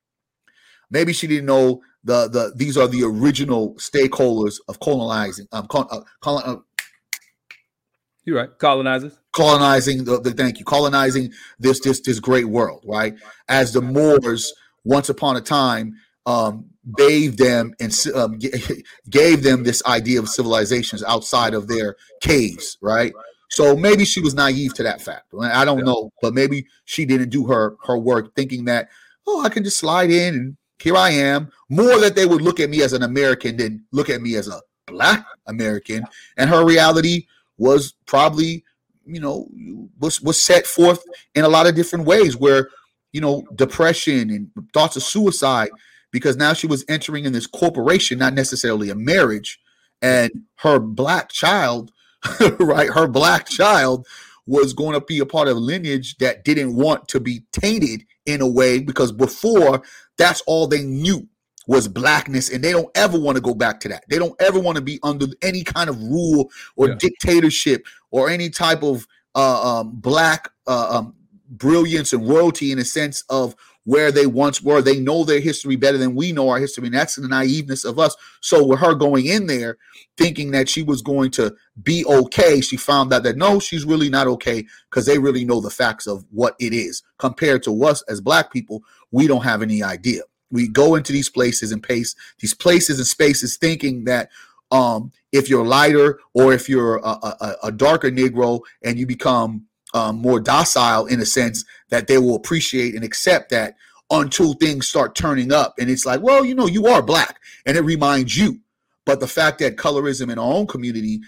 Maybe 0.92 1.12
she 1.12 1.26
didn't 1.26 1.48
know 1.48 1.82
the 2.04 2.30
the 2.30 2.54
these 2.56 2.78
are 2.78 2.88
the 2.88 3.04
original 3.04 3.74
stakeholders 3.76 4.60
of 4.68 4.80
colonizing. 4.80 5.48
Um, 5.52 5.66
col- 5.68 5.88
uh, 5.90 6.36
uh, 6.36 6.58
You're 8.26 8.38
right, 8.38 8.50
colonizers. 8.60 9.18
Colonizing 9.36 10.04
the, 10.04 10.20
the 10.22 10.32
thank 10.32 10.60
you, 10.60 10.66
colonizing 10.66 11.32
this 11.58 11.80
this 11.80 12.00
this 12.02 12.20
great 12.20 12.46
world, 12.46 12.84
right? 12.88 13.16
As 13.50 13.74
the 13.74 13.82
Moors 13.82 14.54
once 14.84 15.10
upon 15.10 15.36
a 15.36 15.42
time 15.42 15.96
um, 16.26 16.66
bathed 16.96 17.38
them 17.38 17.74
and 17.80 17.96
um, 18.16 18.40
gave 19.10 19.44
them 19.44 19.64
this 19.64 19.84
idea 19.86 20.20
of 20.20 20.30
civilizations 20.30 21.04
outside 21.04 21.54
of 21.54 21.68
their 21.68 21.96
caves, 22.22 22.78
right? 22.82 23.14
So 23.50 23.76
maybe 23.76 24.04
she 24.04 24.20
was 24.20 24.34
naive 24.34 24.74
to 24.76 24.84
that 24.84 25.02
fact. 25.02 25.28
I 25.40 25.64
don't 25.64 25.86
know, 25.86 26.12
but 26.22 26.34
maybe 26.34 26.66
she 26.86 27.06
didn't 27.06 27.30
do 27.30 27.46
her 27.48 27.76
her 27.86 27.98
work 27.98 28.36
thinking 28.36 28.66
that 28.66 28.90
oh, 29.28 29.44
I 29.44 29.50
can 29.50 29.64
just 29.64 29.78
slide 29.78 30.10
in 30.10 30.34
and 30.34 30.58
here 30.80 30.98
I 30.98 31.12
am. 31.12 31.50
More 31.70 31.98
that 32.00 32.16
they 32.16 32.26
would 32.26 32.42
look 32.42 32.60
at 32.60 32.70
me 32.70 32.82
as 32.82 32.94
an 32.94 33.04
American 33.04 33.58
than 33.58 33.86
look 33.92 34.10
at 34.10 34.22
me 34.22 34.36
as 34.36 34.48
a 34.48 34.62
black 34.86 35.26
American. 35.48 36.04
And 36.38 36.50
her 36.50 36.66
reality 36.66 37.28
was 37.58 37.94
probably, 38.06 38.64
you 39.06 39.22
know, 39.22 39.48
was 40.00 40.22
was 40.22 40.42
set 40.42 40.68
forth 40.68 41.04
in 41.36 41.46
a 41.46 41.50
lot 41.50 41.68
of 41.68 41.76
different 41.76 42.06
ways 42.06 42.36
where, 42.36 42.70
you 43.12 43.22
know, 43.22 43.44
depression 43.56 44.30
and 44.30 44.52
thoughts 44.74 44.98
of 44.98 45.04
suicide 45.04 45.70
because 46.14 46.38
now 46.38 46.54
she 46.54 46.68
was 46.68 46.86
entering 46.88 47.26
in 47.26 47.34
this 47.34 47.48
corporation, 47.48 48.20
not 48.20 48.34
necessarily 48.34 48.90
a 48.90 48.96
marriage, 48.96 49.60
and 50.02 50.32
her 50.60 50.80
black 50.80 51.30
child, 51.30 51.92
right? 52.60 52.90
Her 52.90 53.08
black 53.08 53.50
child 53.50 54.08
was 54.46 54.74
going 54.74 54.94
to 54.94 55.06
be 55.06 55.20
a 55.20 55.26
part 55.26 55.48
of 55.48 55.58
a 55.58 55.60
lineage 55.60 56.18
that 56.18 56.46
didn't 56.46 56.76
want 56.76 57.08
to 57.10 57.20
be 57.20 57.44
tainted 57.52 58.06
in 58.26 58.42
a 58.42 58.48
way 58.48 58.80
because 58.80 59.12
before 59.12 59.82
that's 60.18 60.42
all 60.48 60.68
they 60.68 60.84
knew 60.84 61.28
was 61.66 61.88
blackness 61.88 62.50
and 62.50 62.64
they 62.64 62.72
don't 62.72 62.90
ever 62.96 63.18
want 63.18 63.38
to 63.38 63.42
go 63.42 63.54
back 63.54 63.80
to 63.80 63.88
that 63.88 64.04
they 64.10 64.20
don't 64.20 64.36
ever 64.42 64.60
want 64.60 64.76
to 64.76 64.82
be 64.82 65.00
under 65.02 65.26
any 65.42 65.64
kind 65.64 65.90
of 65.90 65.98
rule 66.04 66.52
or 66.76 66.90
yeah. 66.90 66.96
dictatorship 66.96 67.86
or 68.12 68.30
any 68.30 68.50
type 68.50 68.84
of 68.84 69.08
uh, 69.36 69.80
um, 69.80 69.92
black 69.94 70.50
uh, 70.68 70.88
um, 70.90 71.16
brilliance 71.50 72.12
and 72.12 72.28
royalty 72.28 72.72
in 72.74 72.80
a 72.80 72.86
sense 72.86 73.24
of 73.30 73.56
where 73.86 74.12
they 74.12 74.26
once 74.26 74.62
were. 74.62 74.82
They 74.82 75.00
know 75.00 75.24
their 75.24 75.40
history 75.40 75.76
better 75.76 75.98
than 75.98 76.16
we 76.16 76.32
know 76.32 76.50
our 76.50 76.60
history, 76.60 76.86
and 76.86 76.96
that's 76.96 77.16
the 77.16 77.28
naiveness 77.28 77.86
of 77.86 78.00
us. 78.00 78.16
So 78.42 78.66
with 78.66 78.80
her 78.80 78.94
going 78.94 79.26
in 79.26 79.48
there 79.48 79.78
thinking 80.18 80.52
that 80.52 80.70
she 80.70 80.84
was 80.84 81.02
going 81.02 81.32
to 81.32 81.56
be 81.82 82.06
okay, 82.06 82.62
she 82.62 82.78
found 82.78 83.14
out 83.14 83.24
that 83.24 83.38
no, 83.38 83.60
she's 83.60 83.86
really 83.86 84.10
not 84.10 84.28
okay 84.28 84.66
because 84.90 85.06
they 85.06 85.18
really 85.18 85.46
know 85.46 85.60
the 85.60 85.70
facts 85.70 86.08
of 86.08 86.26
what 86.32 86.56
it 86.60 86.74
is. 86.74 87.04
Compared 87.18 87.64
to 87.64 87.84
us 87.84 88.02
as 88.04 88.22
black 88.22 88.52
people, 88.52 88.84
we 89.12 89.28
don't 89.28 89.44
have 89.44 89.62
any 89.62 89.84
idea. 89.84 90.22
We 90.52 90.68
go 90.68 90.96
into 90.96 91.12
these 91.12 91.30
places 91.30 91.72
and 91.72 91.82
pace 91.82 92.16
these 92.40 92.54
places 92.54 93.00
and 93.00 93.08
spaces 93.08 93.58
thinking 93.58 94.04
that 94.06 94.30
um, 94.72 95.12
if 95.32 95.50
you're 95.50 95.66
lighter 95.66 96.20
or 96.34 96.54
if 96.54 96.68
you're 96.70 96.98
a, 96.98 97.10
a, 97.10 97.56
a 97.64 97.72
darker 97.72 98.12
Negro 98.12 98.62
and 98.84 98.98
you 99.00 99.06
become 99.06 99.68
um, 99.94 100.18
more 100.18 100.40
docile 100.40 101.06
in 101.06 101.20
a 101.20 101.26
sense 101.26 101.66
that 101.90 102.08
they 102.08 102.18
will 102.18 102.36
appreciate 102.36 102.96
and 102.96 103.04
accept 103.04 103.50
that 103.52 103.76
until 104.10 104.54
things 104.54 104.88
start 104.88 105.16
turning 105.16 105.52
up. 105.52 105.76
And 105.80 105.90
it's 105.90 106.06
like, 106.06 106.22
well, 106.22 106.44
you 106.44 106.56
know, 106.56 106.68
you 106.68 106.88
are 106.88 107.02
black, 107.02 107.40
and 107.66 107.78
it 107.78 107.82
reminds 107.82 108.38
you. 108.38 108.60
But 109.06 109.20
the 109.20 109.28
fact 109.28 109.60
that 109.60 109.76
colorism 109.76 110.32
in 110.32 110.40
our 110.40 110.54
own 110.54 110.68
community 110.68 111.22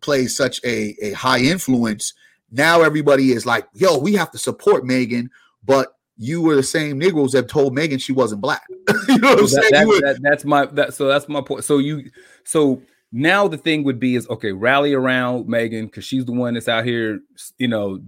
plays 0.00 0.36
such 0.36 0.60
a, 0.64 0.96
a 1.00 1.12
high 1.12 1.40
influence, 1.40 2.14
now 2.50 2.82
everybody 2.82 3.32
is 3.32 3.46
like, 3.46 3.66
yo, 3.72 3.98
we 3.98 4.14
have 4.14 4.30
to 4.32 4.38
support 4.38 4.84
Meghan, 4.84 5.28
but 5.64 5.94
you 6.18 6.42
were 6.42 6.54
the 6.54 6.62
same 6.62 6.98
Negroes 6.98 7.32
that 7.32 7.48
told 7.48 7.74
Meghan 7.74 8.00
she 8.00 8.12
wasn't 8.12 8.42
black. 8.42 8.64
you 9.08 9.18
know 9.18 9.30
what 9.30 9.38
I'm 9.38 9.44
that, 9.44 9.48
saying? 9.48 9.88
That, 9.88 10.02
that, 10.04 10.22
that's 10.22 10.44
my 10.44 10.66
that 10.66 10.94
so 10.94 11.08
that's 11.08 11.28
my 11.28 11.40
point. 11.40 11.64
So 11.64 11.78
you 11.78 12.10
so 12.44 12.82
now 13.12 13.46
the 13.46 13.58
thing 13.58 13.84
would 13.84 14.00
be 14.00 14.16
is 14.16 14.28
okay, 14.28 14.52
rally 14.52 14.94
around 14.94 15.46
Meghan 15.46 15.86
because 15.86 16.04
she's 16.04 16.24
the 16.24 16.32
one 16.32 16.54
that's 16.54 16.68
out 16.68 16.84
here, 16.84 17.20
you 17.58 17.68
know, 17.68 18.00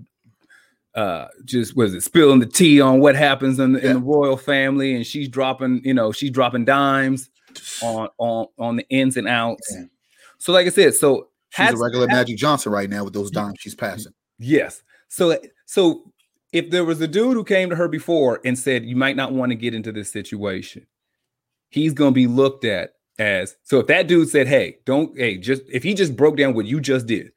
uh, 0.95 1.27
just 1.45 1.77
was 1.77 1.93
it 1.93 2.03
spilling 2.03 2.41
the 2.41 2.47
tea 2.47 2.81
on 2.81 3.01
what 3.01 3.15
happens 3.15 3.59
in 3.59 3.73
the, 3.73 3.81
yeah. 3.81 3.91
in 3.91 3.95
the 3.97 4.03
royal 4.03 4.37
family, 4.37 4.95
and 4.95 5.07
she's 5.07 5.29
dropping, 5.29 5.83
you 5.85 5.93
know, 5.93 6.13
she's 6.13 6.31
dropping 6.31 6.65
dimes 6.65 7.29
on 7.83 8.09
on 8.19 8.47
on 8.59 8.77
the 8.77 8.89
ins 8.89 9.17
and 9.17 9.29
outs. 9.29 9.71
Yeah. 9.75 9.85
So, 10.39 10.53
like 10.53 10.67
I 10.67 10.71
said, 10.71 10.95
so 10.95 11.29
she's 11.51 11.71
a 11.71 11.77
regular 11.77 12.07
Magic 12.07 12.37
Johnson 12.37 12.73
right 12.73 12.89
now 12.89 13.05
with 13.05 13.13
those 13.13 13.31
dimes 13.31 13.59
she's 13.61 13.75
passing. 13.75 14.13
Yes. 14.39 14.83
So, 15.09 15.39
so 15.67 16.13
if 16.53 16.71
there 16.71 16.85
was 16.85 17.01
a 17.01 17.09
dude 17.09 17.35
who 17.35 17.45
came 17.45 17.71
to 17.71 17.77
her 17.77 17.89
before 17.89 18.41
and 18.45 18.59
said 18.59 18.85
you 18.85 18.97
might 18.97 19.17
not 19.17 19.33
want 19.33 19.51
to 19.51 19.57
get 19.57 19.75
into 19.75 19.93
this 19.93 20.11
situation, 20.11 20.87
he's 21.69 21.93
going 21.93 22.13
to 22.13 22.15
be 22.15 22.27
looked 22.27 22.65
at 22.65 22.95
as 23.19 23.57
so 23.63 23.79
if 23.79 23.87
that 23.87 24.07
dude 24.09 24.29
said, 24.29 24.49
"Hey, 24.49 24.79
don't 24.85 25.17
hey, 25.17 25.39
just 25.39 25.63
if 25.73 25.83
he 25.83 25.95
just 25.95 26.17
broke 26.17 26.37
down 26.37 26.55
what 26.55 26.67
you 26.67 26.81
just 26.81 27.07
did, 27.07 27.33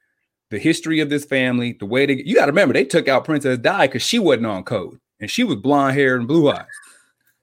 the 0.49 0.59
history 0.59 0.99
of 0.99 1.09
this 1.09 1.25
family, 1.25 1.73
the 1.73 1.85
way 1.85 2.05
they 2.05 2.23
you 2.25 2.35
got 2.35 2.45
to 2.45 2.51
remember 2.51 2.73
they 2.73 2.85
took 2.85 3.07
out 3.07 3.25
Princess 3.25 3.59
Di 3.59 3.87
because 3.87 4.01
she 4.01 4.19
wasn't 4.19 4.47
on 4.47 4.63
code 4.63 4.99
and 5.19 5.29
she 5.29 5.43
was 5.43 5.57
blonde 5.57 5.95
hair 5.95 6.15
and 6.15 6.27
blue 6.27 6.49
eyes. 6.49 6.65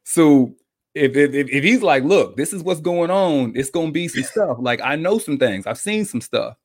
So 0.04 0.54
if, 0.94 1.16
if 1.16 1.48
if 1.48 1.64
he's 1.64 1.82
like, 1.82 2.04
look, 2.04 2.36
this 2.36 2.52
is 2.52 2.62
what's 2.62 2.80
going 2.80 3.10
on, 3.10 3.52
it's 3.54 3.70
gonna 3.70 3.90
be 3.90 4.08
some 4.08 4.22
stuff. 4.22 4.56
Like 4.60 4.80
I 4.82 4.96
know 4.96 5.18
some 5.18 5.38
things, 5.38 5.66
I've 5.66 5.78
seen 5.78 6.04
some 6.04 6.20
stuff, 6.20 6.56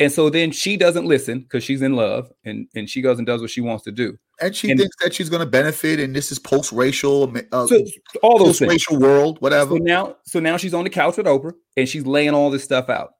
and 0.00 0.10
so 0.10 0.30
then 0.30 0.50
she 0.50 0.76
doesn't 0.76 1.06
listen 1.06 1.40
because 1.40 1.62
she's 1.62 1.82
in 1.82 1.94
love 1.94 2.32
and 2.44 2.66
and 2.74 2.88
she 2.88 3.02
goes 3.02 3.18
and 3.18 3.26
does 3.26 3.40
what 3.40 3.50
she 3.50 3.60
wants 3.60 3.84
to 3.84 3.92
do. 3.92 4.18
And 4.40 4.56
she 4.56 4.70
and, 4.70 4.80
thinks 4.80 4.96
that 5.02 5.14
she's 5.14 5.28
going 5.28 5.40
to 5.40 5.46
benefit 5.46 6.00
and 6.00 6.16
this 6.16 6.32
is 6.32 6.38
post-racial 6.38 7.32
uh, 7.52 7.66
so, 7.66 7.84
all 8.22 8.38
those 8.38 8.58
things. 8.58 8.88
world 8.90 9.40
whatever. 9.40 9.76
So 9.76 9.76
now 9.76 10.16
so 10.24 10.40
now 10.40 10.56
she's 10.56 10.74
on 10.74 10.84
the 10.84 10.90
couch 10.90 11.16
with 11.16 11.26
oprah 11.26 11.52
and 11.76 11.88
she's 11.88 12.06
laying 12.06 12.30
all 12.30 12.50
this 12.50 12.64
stuff 12.64 12.88
out. 12.88 13.10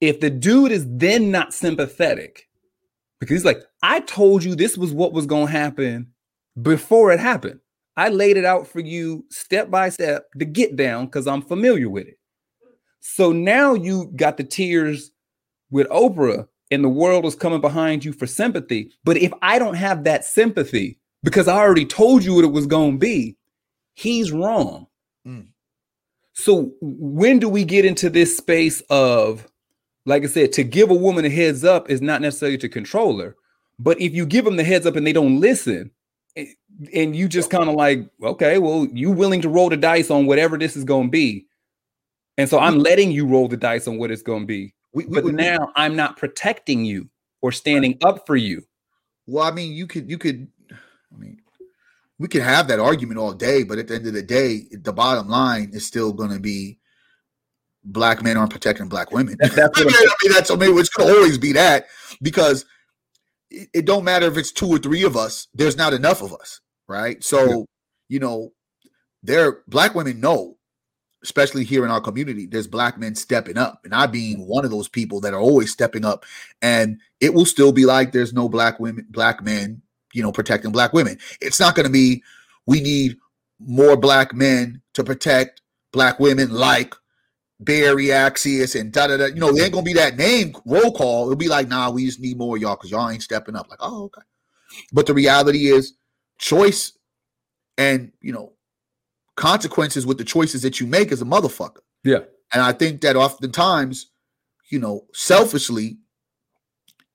If 0.00 0.20
the 0.20 0.30
dude 0.30 0.72
is 0.72 0.86
then 0.88 1.30
not 1.30 1.54
sympathetic 1.54 2.48
because 3.20 3.34
he's 3.34 3.44
like 3.44 3.62
i 3.82 4.00
told 4.00 4.42
you 4.42 4.54
this 4.54 4.76
was 4.76 4.92
what 4.92 5.12
was 5.12 5.26
going 5.26 5.46
to 5.46 5.52
happen 5.52 6.12
before 6.60 7.12
it 7.12 7.20
happened. 7.20 7.60
I 7.96 8.08
laid 8.08 8.36
it 8.36 8.44
out 8.44 8.66
for 8.66 8.80
you 8.80 9.24
step 9.30 9.70
by 9.70 9.88
step 9.90 10.26
to 10.38 10.44
get 10.44 10.74
down 10.74 11.06
because 11.06 11.26
i'm 11.26 11.42
familiar 11.42 11.90
with 11.90 12.08
it. 12.08 12.18
So 13.00 13.30
now 13.32 13.74
you 13.74 14.10
got 14.16 14.38
the 14.38 14.44
tears 14.44 15.10
with 15.70 15.88
oprah 15.88 16.46
and 16.70 16.82
the 16.82 16.88
world 16.88 17.24
is 17.24 17.34
coming 17.34 17.60
behind 17.60 18.04
you 18.04 18.12
for 18.12 18.26
sympathy. 18.26 18.90
But 19.04 19.16
if 19.16 19.32
I 19.42 19.58
don't 19.58 19.74
have 19.74 20.04
that 20.04 20.24
sympathy 20.24 20.98
because 21.22 21.48
I 21.48 21.56
already 21.56 21.86
told 21.86 22.24
you 22.24 22.34
what 22.34 22.44
it 22.44 22.52
was 22.52 22.66
going 22.66 22.92
to 22.92 22.98
be, 22.98 23.36
he's 23.94 24.32
wrong. 24.32 24.86
Mm. 25.26 25.46
So 26.34 26.72
when 26.80 27.38
do 27.38 27.48
we 27.48 27.64
get 27.64 27.84
into 27.84 28.10
this 28.10 28.36
space 28.36 28.82
of, 28.90 29.46
like 30.04 30.24
I 30.24 30.26
said, 30.26 30.52
to 30.54 30.64
give 30.64 30.90
a 30.90 30.94
woman 30.94 31.24
a 31.24 31.30
heads 31.30 31.64
up 31.64 31.88
is 31.88 32.02
not 32.02 32.20
necessarily 32.20 32.58
to 32.58 32.68
control 32.68 33.18
her, 33.20 33.36
but 33.78 34.00
if 34.00 34.12
you 34.14 34.26
give 34.26 34.44
them 34.44 34.56
the 34.56 34.64
heads 34.64 34.86
up 34.86 34.96
and 34.96 35.06
they 35.06 35.12
don't 35.12 35.40
listen, 35.40 35.90
eh, 36.36 36.46
and 36.92 37.14
you 37.14 37.28
just 37.28 37.50
kind 37.50 37.68
of 37.68 37.76
like, 37.76 38.00
okay, 38.22 38.58
well, 38.58 38.86
you 38.92 39.10
willing 39.12 39.40
to 39.42 39.48
roll 39.48 39.68
the 39.68 39.76
dice 39.76 40.10
on 40.10 40.26
whatever 40.26 40.58
this 40.58 40.76
is 40.76 40.84
going 40.84 41.06
to 41.06 41.10
be, 41.10 41.46
and 42.36 42.48
so 42.48 42.58
I'm 42.58 42.78
letting 42.78 43.12
you 43.12 43.26
roll 43.26 43.46
the 43.46 43.56
dice 43.56 43.86
on 43.86 43.96
what 43.98 44.10
it's 44.10 44.22
going 44.22 44.42
to 44.42 44.46
be. 44.46 44.74
We, 44.94 45.04
we, 45.06 45.14
but 45.14 45.24
we, 45.24 45.32
now 45.32 45.72
I'm 45.74 45.96
not 45.96 46.16
protecting 46.16 46.84
you 46.84 47.08
or 47.42 47.52
standing 47.52 47.98
up 48.02 48.26
for 48.26 48.36
you. 48.36 48.62
Well, 49.26 49.44
I 49.44 49.50
mean, 49.50 49.72
you 49.72 49.86
could, 49.86 50.08
you 50.08 50.18
could, 50.18 50.48
I 50.70 51.16
mean, 51.18 51.40
we 52.18 52.28
can 52.28 52.42
have 52.42 52.68
that 52.68 52.78
argument 52.78 53.18
all 53.18 53.32
day, 53.32 53.64
but 53.64 53.78
at 53.78 53.88
the 53.88 53.96
end 53.96 54.06
of 54.06 54.14
the 54.14 54.22
day, 54.22 54.62
the 54.70 54.92
bottom 54.92 55.28
line 55.28 55.70
is 55.72 55.86
still 55.86 56.12
going 56.12 56.30
to 56.30 56.38
be 56.38 56.78
black 57.84 58.22
men 58.22 58.36
aren't 58.36 58.52
protecting 58.52 58.88
black 58.88 59.10
women. 59.12 59.36
That, 59.40 59.52
that's 59.52 59.80
I, 59.80 59.84
mean, 59.84 59.94
I 59.94 60.14
mean, 60.22 60.32
that's 60.32 60.50
I 60.50 60.56
mean, 60.56 60.78
it's 60.78 60.88
going 60.88 61.08
to 61.08 61.16
always 61.16 61.38
be 61.38 61.52
that 61.52 61.86
because 62.22 62.64
it, 63.50 63.68
it, 63.74 63.84
don't 63.84 64.04
matter 64.04 64.26
if 64.26 64.36
it's 64.36 64.52
two 64.52 64.68
or 64.68 64.78
three 64.78 65.04
of 65.04 65.16
us. 65.16 65.48
There's 65.54 65.76
not 65.76 65.92
enough 65.92 66.22
of 66.22 66.32
us, 66.32 66.60
right? 66.88 67.22
So, 67.22 67.44
yeah. 67.44 67.64
you 68.08 68.20
know, 68.20 68.52
there 69.22 69.62
black 69.66 69.94
women 69.94 70.20
know 70.20 70.56
especially 71.24 71.64
here 71.64 71.84
in 71.84 71.90
our 71.90 72.00
community, 72.00 72.46
there's 72.46 72.68
black 72.68 72.98
men 72.98 73.14
stepping 73.14 73.58
up, 73.58 73.80
and 73.84 73.94
I 73.94 74.06
being 74.06 74.46
one 74.46 74.64
of 74.64 74.70
those 74.70 74.88
people 74.88 75.20
that 75.22 75.34
are 75.34 75.40
always 75.40 75.72
stepping 75.72 76.04
up. 76.04 76.24
And 76.62 77.00
it 77.20 77.34
will 77.34 77.46
still 77.46 77.72
be 77.72 77.86
like 77.86 78.12
there's 78.12 78.32
no 78.32 78.48
black 78.48 78.78
women, 78.78 79.06
black 79.08 79.42
men, 79.42 79.82
you 80.12 80.22
know, 80.22 80.30
protecting 80.30 80.70
black 80.70 80.92
women. 80.92 81.18
It's 81.40 81.58
not 81.58 81.74
going 81.74 81.86
to 81.86 81.92
be 81.92 82.22
we 82.66 82.80
need 82.80 83.16
more 83.58 83.96
black 83.96 84.34
men 84.34 84.82
to 84.92 85.02
protect 85.02 85.62
black 85.92 86.20
women 86.20 86.50
like 86.52 86.94
Barry 87.60 88.06
Axius 88.06 88.78
and 88.78 88.92
da 88.92 89.06
da 89.06 89.16
da. 89.16 89.26
You 89.26 89.36
know, 89.36 89.48
it 89.48 89.62
ain't 89.62 89.72
gonna 89.72 89.82
be 89.82 89.94
that 89.94 90.16
name 90.16 90.54
roll 90.66 90.92
call. 90.92 91.24
It'll 91.24 91.36
be 91.36 91.48
like, 91.48 91.68
nah, 91.68 91.90
we 91.90 92.04
just 92.04 92.20
need 92.20 92.36
more 92.36 92.58
y'all 92.58 92.76
because 92.76 92.90
y'all 92.90 93.08
ain't 93.08 93.22
stepping 93.22 93.56
up. 93.56 93.68
Like, 93.70 93.78
oh, 93.80 94.04
okay. 94.04 94.22
But 94.92 95.06
the 95.06 95.14
reality 95.14 95.66
is, 95.66 95.94
choice 96.38 96.92
and 97.78 98.12
you 98.20 98.32
know 98.32 98.53
consequences 99.36 100.06
with 100.06 100.18
the 100.18 100.24
choices 100.24 100.62
that 100.62 100.80
you 100.80 100.86
make 100.86 101.12
as 101.12 101.22
a 101.22 101.24
motherfucker. 101.24 101.80
Yeah. 102.04 102.20
And 102.52 102.62
I 102.62 102.72
think 102.72 103.00
that 103.00 103.16
oftentimes, 103.16 104.10
you 104.70 104.78
know, 104.78 105.06
selfishly, 105.12 105.98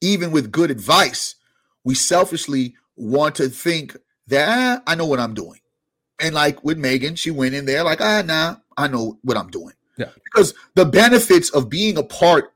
even 0.01 0.31
with 0.31 0.51
good 0.51 0.71
advice, 0.71 1.35
we 1.83 1.95
selfishly 1.95 2.75
want 2.95 3.35
to 3.35 3.49
think 3.49 3.95
that 4.27 4.47
ah, 4.49 4.83
I 4.85 4.95
know 4.95 5.05
what 5.05 5.19
I'm 5.19 5.33
doing. 5.33 5.59
And 6.19 6.35
like 6.35 6.63
with 6.63 6.77
Meghan, 6.77 7.17
she 7.17 7.31
went 7.31 7.55
in 7.55 7.65
there 7.65 7.83
like, 7.83 8.01
ah, 8.01 8.21
nah, 8.25 8.57
I 8.77 8.87
know 8.87 9.17
what 9.23 9.37
I'm 9.37 9.49
doing. 9.49 9.73
Yeah. 9.97 10.09
Because 10.25 10.53
the 10.75 10.85
benefits 10.85 11.49
of 11.51 11.69
being 11.69 11.97
a 11.97 12.03
part 12.03 12.53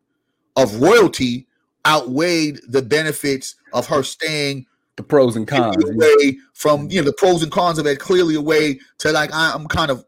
of 0.56 0.82
royalty 0.82 1.48
outweighed 1.86 2.60
the 2.68 2.82
benefits 2.82 3.56
of 3.74 3.88
her 3.88 4.04
staying 4.04 4.66
the 4.96 5.04
pros 5.04 5.36
and 5.36 5.48
cons 5.48 5.84
away 5.90 6.38
from 6.54 6.90
you 6.90 7.02
know 7.02 7.06
the 7.06 7.14
pros 7.14 7.42
and 7.42 7.52
cons 7.52 7.80
of 7.80 7.88
it 7.88 8.00
clearly 8.00 8.36
away 8.36 8.80
to 9.00 9.12
like 9.12 9.34
I, 9.34 9.54
am 9.54 9.68
kind 9.68 9.92
of 9.92 10.06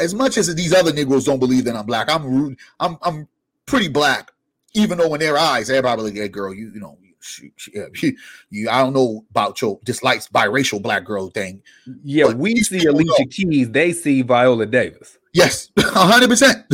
as 0.00 0.14
much 0.14 0.36
as 0.36 0.54
these 0.54 0.72
other 0.72 0.92
Negroes 0.92 1.24
don't 1.24 1.38
believe 1.38 1.64
that 1.64 1.76
I'm 1.76 1.86
black. 1.86 2.10
I'm 2.10 2.24
rude. 2.24 2.58
I'm 2.80 2.96
I'm 3.02 3.28
pretty 3.66 3.88
black, 3.88 4.30
even 4.74 4.98
though 4.98 5.14
in 5.14 5.20
their 5.20 5.36
eyes 5.36 5.70
everybody 5.70 6.02
like, 6.02 6.14
hey 6.14 6.28
girl, 6.28 6.54
you 6.54 6.70
you 6.72 6.80
know. 6.80 6.98
She, 7.26 7.52
she, 7.56 7.72
she, 7.94 8.16
you, 8.50 8.68
I 8.68 8.82
don't 8.82 8.92
know 8.92 9.24
about 9.30 9.58
your 9.62 9.80
dislikes 9.82 10.28
biracial 10.28 10.82
black 10.82 11.06
girl 11.06 11.30
thing. 11.30 11.62
Yeah, 12.02 12.34
we 12.34 12.56
see 12.56 12.84
Alicia 12.84 13.22
know. 13.22 13.26
Keys, 13.30 13.70
they 13.70 13.94
see 13.94 14.20
Viola 14.20 14.66
Davis. 14.66 15.16
Yes. 15.32 15.70
Hundred 15.78 16.28
percent. 16.28 16.66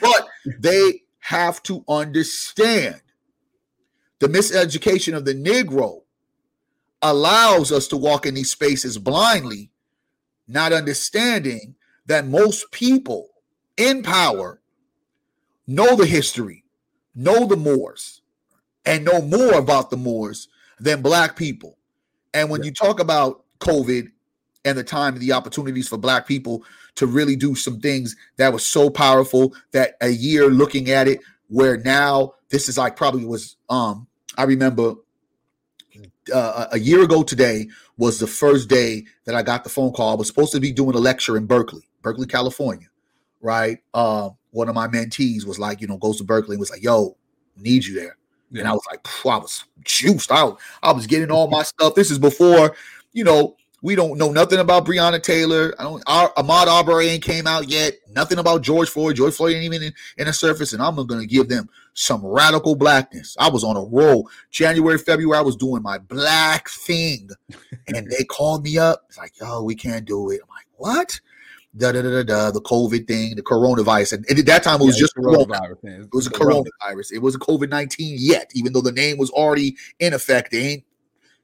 But 0.00 0.28
they 0.60 1.02
have 1.18 1.60
to 1.64 1.84
understand 1.88 3.00
the 4.20 4.28
miseducation 4.28 5.16
of 5.16 5.24
the 5.24 5.34
Negro 5.34 6.02
allows 7.02 7.70
us 7.70 7.86
to 7.88 7.96
walk 7.96 8.26
in 8.26 8.34
these 8.34 8.50
spaces 8.50 8.98
blindly, 8.98 9.70
not 10.48 10.72
understanding 10.72 11.74
that 12.06 12.26
most 12.26 12.70
people 12.70 13.28
in 13.76 14.02
power 14.02 14.60
know 15.66 15.96
the 15.96 16.06
history, 16.06 16.64
know 17.14 17.46
the 17.46 17.56
Moors, 17.56 18.22
and 18.84 19.04
know 19.04 19.20
more 19.22 19.54
about 19.54 19.90
the 19.90 19.96
Moors 19.96 20.48
than 20.78 21.02
Black 21.02 21.36
people. 21.36 21.78
And 22.32 22.50
when 22.50 22.62
yeah. 22.62 22.66
you 22.66 22.72
talk 22.72 23.00
about 23.00 23.44
COVID 23.60 24.10
and 24.64 24.78
the 24.78 24.84
time 24.84 25.14
and 25.14 25.22
the 25.22 25.32
opportunities 25.32 25.88
for 25.88 25.98
Black 25.98 26.26
people 26.26 26.64
to 26.96 27.06
really 27.06 27.36
do 27.36 27.54
some 27.54 27.80
things 27.80 28.16
that 28.36 28.52
was 28.52 28.66
so 28.66 28.88
powerful 28.88 29.54
that 29.72 29.96
a 30.00 30.08
year 30.08 30.48
looking 30.48 30.90
at 30.90 31.08
it, 31.08 31.20
where 31.48 31.76
now 31.78 32.34
this 32.54 32.68
is 32.68 32.78
like 32.78 32.94
probably 32.94 33.24
was 33.24 33.56
um 33.68 34.06
I 34.38 34.44
remember 34.44 34.94
uh, 36.32 36.66
a 36.70 36.78
year 36.78 37.02
ago 37.02 37.24
today 37.24 37.66
was 37.96 38.18
the 38.20 38.28
first 38.28 38.68
day 38.68 39.04
that 39.24 39.34
I 39.34 39.42
got 39.42 39.64
the 39.64 39.70
phone 39.70 39.92
call. 39.92 40.10
I 40.10 40.14
was 40.14 40.28
supposed 40.28 40.52
to 40.52 40.60
be 40.60 40.72
doing 40.72 40.94
a 40.94 40.98
lecture 40.98 41.36
in 41.36 41.46
Berkeley, 41.46 41.82
Berkeley, 42.00 42.26
California, 42.26 42.86
right? 43.40 43.78
Uh, 43.92 44.30
one 44.52 44.68
of 44.68 44.74
my 44.74 44.86
mentees 44.86 45.44
was 45.44 45.58
like, 45.58 45.80
you 45.80 45.86
know, 45.86 45.96
goes 45.98 46.18
to 46.18 46.24
Berkeley 46.24 46.54
and 46.54 46.60
was 46.60 46.70
like, 46.70 46.82
yo, 46.82 47.16
need 47.56 47.84
you 47.84 47.94
there. 47.94 48.16
Yeah. 48.50 48.60
And 48.60 48.68
I 48.68 48.72
was 48.72 48.82
like, 48.90 49.06
I 49.26 49.36
was 49.36 49.64
juiced 49.84 50.30
out. 50.30 50.60
I 50.82 50.92
was 50.92 51.06
getting 51.06 51.30
all 51.30 51.48
my 51.48 51.64
stuff. 51.64 51.94
This 51.94 52.10
is 52.10 52.18
before, 52.18 52.74
you 53.12 53.24
know, 53.24 53.56
we 53.84 53.94
don't 53.94 54.16
know 54.16 54.32
nothing 54.32 54.60
about 54.60 54.86
Breonna 54.86 55.22
Taylor. 55.22 55.74
I 55.78 55.82
don't. 55.82 56.02
Our, 56.06 56.32
Ahmaud 56.38 56.68
Arbery 56.68 57.08
ain't 57.08 57.22
came 57.22 57.46
out 57.46 57.68
yet. 57.68 57.92
Nothing 58.08 58.38
about 58.38 58.62
George 58.62 58.88
Floyd. 58.88 59.16
George 59.16 59.34
Floyd 59.34 59.56
ain't 59.56 59.64
even 59.64 59.82
in, 59.82 59.92
in 60.16 60.26
the 60.26 60.32
surface, 60.32 60.72
and 60.72 60.80
I'm 60.80 60.94
going 60.94 61.20
to 61.20 61.26
give 61.26 61.50
them 61.50 61.68
some 61.94 62.24
radical 62.24 62.74
blackness. 62.76 63.36
I 63.38 63.48
was 63.48 63.64
on 63.64 63.76
a 63.76 63.82
roll. 63.82 64.28
January, 64.50 64.98
February, 64.98 65.38
I 65.38 65.42
was 65.42 65.56
doing 65.56 65.82
my 65.82 65.98
black 65.98 66.68
thing, 66.68 67.30
and 67.88 68.10
they 68.10 68.24
called 68.24 68.64
me 68.64 68.78
up. 68.78 69.04
It's 69.08 69.18
like, 69.18 69.38
yo, 69.40 69.62
we 69.62 69.74
can't 69.74 70.04
do 70.04 70.30
it. 70.30 70.40
I'm 70.42 70.48
like, 70.48 70.66
what? 70.76 71.20
Da 71.76 71.90
da 71.90 72.02
da 72.02 72.10
da 72.10 72.22
da. 72.22 72.50
The 72.50 72.60
COVID 72.60 73.08
thing, 73.08 73.34
the 73.34 73.42
coronavirus, 73.42 74.14
and, 74.14 74.26
and 74.28 74.38
at 74.38 74.46
that 74.46 74.62
time 74.62 74.80
it 74.80 74.84
was 74.84 74.96
yeah, 74.96 75.00
just 75.00 75.16
coronavirus. 75.16 75.80
Corona. 75.80 76.04
It 76.04 76.12
was 76.12 76.26
a 76.26 76.30
coronavirus. 76.30 77.12
It 77.12 77.18
was 77.18 77.34
a 77.34 77.38
COVID 77.38 77.68
nineteen 77.68 78.16
yet, 78.18 78.50
even 78.54 78.72
though 78.72 78.80
the 78.80 78.92
name 78.92 79.18
was 79.18 79.30
already 79.30 79.76
in 79.98 80.12
effect. 80.12 80.52
They 80.52 80.60
ain't 80.60 80.84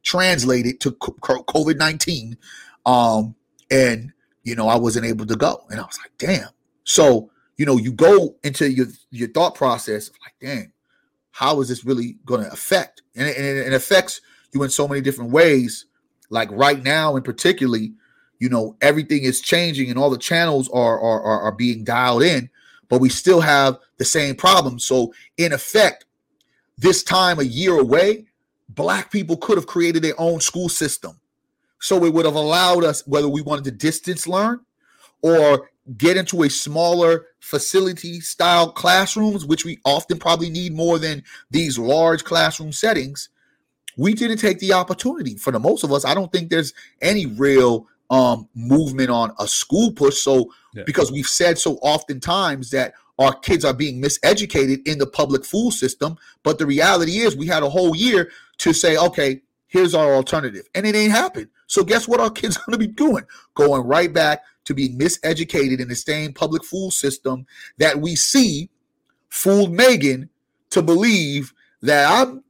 translated 0.03 0.81
to 0.81 0.93
COVID 0.93 1.77
19. 1.77 2.37
Um, 2.87 3.35
and, 3.71 4.13
you 4.43 4.55
know, 4.55 4.69
I 4.69 4.77
wasn't 4.77 5.07
able 5.07 5.27
to 5.27 5.37
go. 5.37 5.65
And 5.71 5.81
I 5.81 5.85
was 5.85 5.99
like, 5.99 6.13
damn. 6.19 6.49
So, 6.85 7.31
you 7.61 7.67
know, 7.67 7.77
you 7.77 7.93
go 7.93 8.37
into 8.43 8.73
your, 8.73 8.87
your 9.11 9.29
thought 9.29 9.55
process 9.55 10.09
of 10.09 10.15
like, 10.23 10.33
damn, 10.41 10.73
how 11.31 11.61
is 11.61 11.69
this 11.69 11.85
really 11.85 12.17
going 12.25 12.43
to 12.43 12.51
affect? 12.51 13.03
And 13.15 13.29
it, 13.29 13.37
and 13.37 13.47
it 13.47 13.75
affects 13.75 14.23
you 14.55 14.63
in 14.63 14.71
so 14.71 14.89
many 14.89 15.03
different 15.03 15.31
ways. 15.31 15.85
Like 16.31 16.51
right 16.53 16.83
now, 16.83 17.17
and 17.17 17.25
particularly, 17.25 17.93
you 18.39 18.49
know, 18.49 18.79
everything 18.81 19.25
is 19.25 19.43
changing 19.43 19.91
and 19.91 19.99
all 19.99 20.09
the 20.09 20.17
channels 20.17 20.71
are, 20.71 20.99
are, 20.99 21.21
are, 21.21 21.41
are 21.43 21.53
being 21.53 21.85
dialed 21.85 22.23
in, 22.23 22.49
but 22.89 23.03
we 23.03 23.11
still 23.11 23.43
have 23.43 23.77
the 23.99 24.07
same 24.07 24.37
problem. 24.37 24.79
So, 24.79 25.13
in 25.37 25.53
effect, 25.53 26.07
this 26.79 27.03
time 27.03 27.41
a 27.41 27.43
year 27.43 27.79
away, 27.79 28.25
black 28.71 29.11
people 29.11 29.37
could 29.37 29.59
have 29.59 29.67
created 29.67 30.03
their 30.03 30.19
own 30.19 30.41
school 30.41 30.71
system. 30.71 31.21
So 31.79 32.07
it 32.07 32.15
would 32.15 32.25
have 32.25 32.37
allowed 32.37 32.85
us, 32.85 33.07
whether 33.07 33.29
we 33.29 33.43
wanted 33.43 33.65
to 33.65 33.71
distance 33.73 34.27
learn 34.27 34.61
or 35.21 35.69
get 35.97 36.17
into 36.17 36.43
a 36.43 36.51
smaller 36.51 37.27
facility 37.41 38.21
style 38.21 38.71
classrooms, 38.71 39.47
which 39.47 39.65
we 39.65 39.79
often 39.85 40.19
probably 40.19 40.51
need 40.51 40.73
more 40.73 40.99
than 40.99 41.23
these 41.51 41.79
large 41.79 42.25
classroom 42.25 42.73
settings. 42.73 43.29
We 43.97 44.15
didn't 44.15 44.39
take 44.39 44.61
the 44.61 44.73
opportunity. 44.73 45.37
For 45.37 45.51
the 45.51 45.59
most 45.59 45.83
of 45.85 45.93
us, 45.93 46.05
I 46.05 46.15
don't 46.15 46.33
think 46.33 46.51
there's 46.51 46.73
any 47.03 47.27
real 47.27 47.87
um, 48.11 48.49
movement 48.55 49.11
on 49.11 49.33
a 49.39 49.49
school 49.49 49.93
push. 49.93 50.19
So, 50.19 50.53
yeah. 50.75 50.85
because 50.85 51.11
we've 51.11 51.27
said 51.27 51.59
so 51.59 51.75
oftentimes 51.77 52.71
that 52.71 52.95
our 53.19 53.35
kids 53.35 53.65
are 53.65 53.75
being 53.75 54.01
miseducated 54.01 54.87
in 54.87 54.99
the 54.99 55.07
public 55.07 55.45
school 55.45 55.71
system, 55.71 56.17
but 56.43 56.59
the 56.59 56.67
reality 56.67 57.19
is 57.19 57.37
we 57.37 57.47
had 57.47 57.63
a 57.63 57.69
whole 57.69 57.95
year 57.95 58.31
to 58.59 58.73
say, 58.73 58.97
okay, 58.97 59.43
here's 59.67 59.95
our 59.95 60.15
alternative. 60.15 60.67
And 60.75 60.87
it 60.87 60.95
ain't 60.95 61.13
happened. 61.13 61.49
So 61.67 61.85
guess 61.85 62.09
what 62.09 62.21
our 62.21 62.31
kids 62.31 62.57
are 62.57 62.63
going 62.67 62.79
to 62.81 62.87
be 62.87 62.93
doing? 62.93 63.25
Going 63.55 63.83
right 63.83 64.13
back 64.13 64.43
to 64.65 64.75
be 64.75 64.91
miseducated 64.91 65.81
in 65.81 65.89
the 65.89 65.97
same 65.97 66.33
public 66.33 66.65
fool 66.65 66.91
system 66.91 67.47
that 67.79 68.01
we 68.01 68.15
see 68.15 68.71
fooled 69.29 69.73
Meghan 69.73 70.29
to 70.71 70.83
believe 70.83 71.53
that 71.83 72.11
I'm 72.11 72.43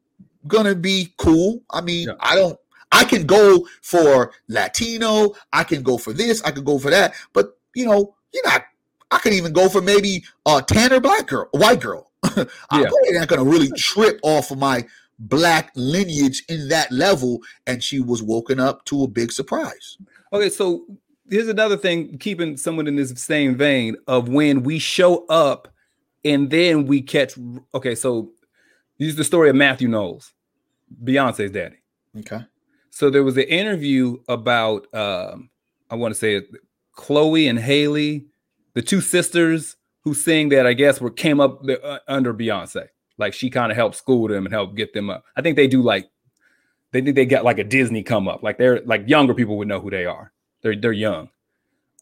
to 0.64 0.74
be 0.74 1.14
cool. 1.16 1.62
I 1.70 1.80
mean, 1.80 2.08
yeah. 2.08 2.14
I 2.20 2.34
don't 2.34 2.58
I 2.92 3.04
can 3.04 3.24
go 3.24 3.66
for 3.82 4.32
Latino, 4.48 5.34
I 5.52 5.64
can 5.64 5.82
go 5.82 5.96
for 5.96 6.12
this, 6.12 6.42
I 6.42 6.50
can 6.50 6.64
go 6.64 6.78
for 6.78 6.90
that, 6.90 7.14
but 7.32 7.56
you 7.74 7.86
know, 7.86 8.14
you're 8.32 8.46
not 8.46 8.64
I 9.10 9.18
could 9.18 9.32
even 9.32 9.52
go 9.52 9.68
for 9.68 9.80
maybe 9.80 10.24
a 10.46 10.62
tanner 10.62 11.00
black 11.00 11.26
girl, 11.26 11.48
white 11.52 11.80
girl. 11.80 12.10
I'm 12.70 12.82
not 13.12 13.28
going 13.28 13.42
to 13.42 13.44
really 13.44 13.70
trip 13.72 14.20
off 14.22 14.50
of 14.50 14.58
my 14.58 14.84
black 15.20 15.70
lineage 15.74 16.44
in 16.48 16.68
that 16.68 16.90
level 16.90 17.40
and 17.66 17.82
she 17.82 18.00
was 18.00 18.22
woken 18.22 18.58
up 18.58 18.84
to 18.86 19.02
a 19.02 19.06
big 19.08 19.30
surprise 19.30 19.98
okay 20.32 20.48
so 20.48 20.86
here's 21.30 21.48
another 21.48 21.76
thing 21.76 22.18
keeping 22.18 22.56
someone 22.56 22.86
in 22.86 22.96
this 22.96 23.10
same 23.16 23.56
vein 23.56 23.96
of 24.06 24.28
when 24.28 24.62
we 24.62 24.78
show 24.78 25.26
up 25.26 25.68
and 26.24 26.50
then 26.50 26.86
we 26.86 27.00
catch 27.00 27.34
okay 27.74 27.94
so 27.94 28.30
use 28.98 29.16
the 29.16 29.24
story 29.24 29.48
of 29.48 29.56
matthew 29.56 29.88
knowles 29.88 30.32
beyonce's 31.04 31.50
daddy 31.50 31.76
okay 32.18 32.40
so 32.90 33.08
there 33.08 33.24
was 33.24 33.36
an 33.36 33.44
interview 33.44 34.16
about 34.28 34.92
um 34.94 35.48
i 35.90 35.94
want 35.94 36.12
to 36.12 36.18
say 36.18 36.36
it 36.36 36.48
chloe 36.92 37.48
and 37.48 37.58
Halle 37.58 38.24
the 38.74 38.82
two 38.82 39.00
sisters 39.00 39.76
who 40.02 40.14
sing 40.14 40.48
that 40.50 40.66
i 40.66 40.72
guess 40.72 41.00
were 41.00 41.10
came 41.10 41.40
up 41.40 41.62
the, 41.62 41.82
uh, 41.82 41.98
under 42.08 42.34
beyonce 42.34 42.88
like 43.20 43.34
she 43.34 43.50
kind 43.50 43.70
of 43.70 43.76
helped 43.76 43.94
school 43.94 44.26
them 44.26 44.46
and 44.46 44.52
help 44.52 44.74
get 44.74 44.94
them 44.94 45.10
up. 45.10 45.24
I 45.36 45.42
think 45.42 45.54
they 45.54 45.68
do 45.68 45.82
like 45.82 46.10
they 46.90 47.02
think 47.02 47.14
they 47.14 47.26
got 47.26 47.44
like 47.44 47.58
a 47.58 47.64
Disney 47.64 48.02
come 48.02 48.26
up. 48.26 48.42
Like 48.42 48.58
they're 48.58 48.80
like 48.80 49.06
younger 49.06 49.34
people 49.34 49.58
would 49.58 49.68
know 49.68 49.78
who 49.78 49.90
they 49.90 50.06
are. 50.06 50.32
They're 50.62 50.76
they're 50.76 50.92
young. 50.92 51.30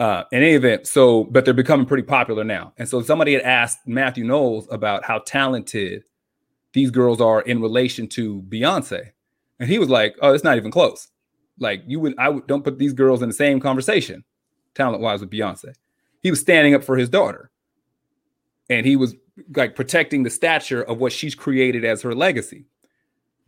Uh, 0.01 0.23
in 0.31 0.43
any 0.43 0.53
event, 0.53 0.87
so 0.87 1.25
but 1.25 1.45
they're 1.45 1.53
becoming 1.53 1.87
pretty 1.87 2.05
popular 2.05 2.45
now. 2.45 2.73
And 2.79 2.89
so 2.89 3.03
somebody 3.03 3.33
had 3.33 3.43
asked 3.43 3.81
Matthew 3.87 4.25
Knowles 4.25 4.69
about 4.71 5.05
how 5.05 5.19
talented 5.19 6.05
these 6.73 6.93
girls 6.93 7.21
are 7.21 7.41
in 7.41 7.61
relation 7.61 8.07
to 8.09 8.43
Beyonce, 8.43 9.11
and 9.59 9.69
he 9.69 9.79
was 9.79 9.89
like, 9.89 10.17
"Oh, 10.23 10.33
it's 10.33 10.45
not 10.45 10.57
even 10.57 10.71
close. 10.71 11.09
Like 11.59 11.83
you 11.87 11.99
would, 11.99 12.15
I 12.17 12.29
would 12.29 12.47
don't 12.47 12.63
put 12.63 12.79
these 12.79 12.93
girls 12.93 13.23
in 13.23 13.29
the 13.29 13.35
same 13.35 13.59
conversation, 13.59 14.23
talent 14.75 15.03
wise, 15.03 15.21
with 15.21 15.31
Beyonce." 15.31 15.75
He 16.23 16.31
was 16.31 16.41
standing 16.41 16.75
up 16.75 16.85
for 16.85 16.97
his 16.97 17.09
daughter, 17.09 17.51
and 18.71 18.87
he 18.87 18.95
was 18.95 19.17
like 19.57 19.75
protecting 19.75 20.23
the 20.23 20.31
stature 20.31 20.83
of 20.83 20.99
what 20.99 21.13
she's 21.13 21.35
created 21.35 21.85
as 21.85 22.03
her 22.03 22.15
legacy. 22.15 22.67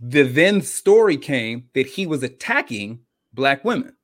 The 0.01 0.23
then 0.23 0.63
story 0.63 1.17
came 1.17 1.69
that 1.75 1.87
he 1.87 2.07
was 2.07 2.23
attacking 2.23 3.01
black 3.33 3.65
women. 3.65 3.95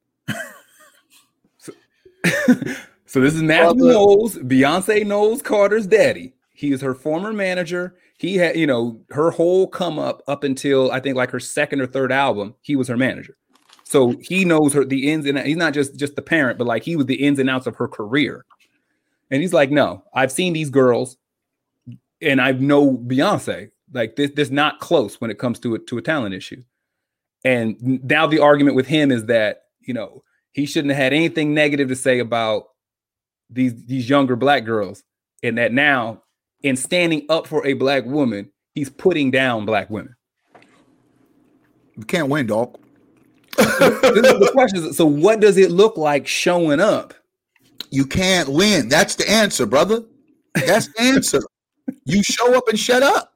so, 3.06 3.20
this 3.20 3.34
is 3.34 3.42
Matthew 3.42 3.84
Knowles, 3.84 4.36
Beyonce 4.36 5.06
Knowles 5.06 5.42
Carter's 5.42 5.86
daddy. 5.86 6.34
He 6.52 6.72
is 6.72 6.80
her 6.80 6.94
former 6.94 7.32
manager. 7.32 7.96
He 8.18 8.36
had, 8.36 8.56
you 8.56 8.66
know, 8.66 9.00
her 9.10 9.30
whole 9.30 9.66
come 9.66 9.98
up 9.98 10.22
up 10.26 10.42
until 10.42 10.90
I 10.90 11.00
think 11.00 11.16
like 11.16 11.30
her 11.30 11.40
second 11.40 11.82
or 11.82 11.86
third 11.86 12.10
album, 12.10 12.54
he 12.62 12.76
was 12.76 12.88
her 12.88 12.96
manager. 12.96 13.36
So 13.84 14.14
he 14.20 14.44
knows 14.44 14.72
her 14.72 14.84
the 14.84 15.12
ins 15.12 15.26
and 15.26 15.38
he's 15.38 15.56
not 15.56 15.74
just 15.74 15.96
just 15.96 16.16
the 16.16 16.22
parent, 16.22 16.58
but 16.58 16.66
like 16.66 16.82
he 16.82 16.96
was 16.96 17.06
the 17.06 17.22
ins 17.22 17.38
and 17.38 17.48
outs 17.48 17.66
of 17.66 17.76
her 17.76 17.86
career. 17.86 18.44
And 19.30 19.42
he's 19.42 19.52
like, 19.52 19.70
no, 19.70 20.02
I've 20.14 20.32
seen 20.32 20.52
these 20.52 20.70
girls, 20.70 21.16
and 22.22 22.40
I 22.40 22.52
know 22.52 22.96
Beyonce. 22.96 23.70
Like 23.92 24.16
this, 24.16 24.32
this 24.34 24.50
not 24.50 24.80
close 24.80 25.20
when 25.20 25.30
it 25.30 25.38
comes 25.38 25.60
to 25.60 25.74
it 25.74 25.86
to 25.88 25.98
a 25.98 26.02
talent 26.02 26.34
issue. 26.34 26.64
And 27.44 28.02
now 28.02 28.26
the 28.26 28.40
argument 28.40 28.76
with 28.76 28.86
him 28.86 29.12
is 29.12 29.26
that 29.26 29.66
you 29.80 29.94
know 29.94 30.24
he 30.56 30.64
shouldn't 30.64 30.94
have 30.94 31.02
had 31.02 31.12
anything 31.12 31.52
negative 31.52 31.88
to 31.88 31.94
say 31.94 32.18
about 32.18 32.68
these 33.50 33.74
these 33.84 34.08
younger 34.08 34.36
black 34.36 34.64
girls, 34.64 35.04
and 35.42 35.58
that 35.58 35.70
now 35.72 36.22
in 36.62 36.76
standing 36.76 37.26
up 37.28 37.46
for 37.46 37.64
a 37.66 37.74
black 37.74 38.06
woman, 38.06 38.50
he's 38.74 38.88
putting 38.88 39.30
down 39.30 39.66
black 39.66 39.90
women. 39.90 40.16
You 41.96 42.04
can't 42.04 42.28
win, 42.28 42.46
dog. 42.46 42.78
the 43.56 44.50
question 44.52 44.92
so 44.94 45.06
what 45.06 45.40
does 45.40 45.58
it 45.58 45.70
look 45.70 45.98
like 45.98 46.26
showing 46.26 46.80
up? 46.80 47.12
You 47.90 48.06
can't 48.06 48.48
win. 48.48 48.88
That's 48.88 49.14
the 49.14 49.30
answer, 49.30 49.66
brother. 49.66 50.02
That's 50.54 50.88
the 50.88 51.02
answer. 51.02 51.40
you 52.06 52.22
show 52.22 52.56
up 52.56 52.66
and 52.68 52.78
shut 52.78 53.02
up. 53.02 53.34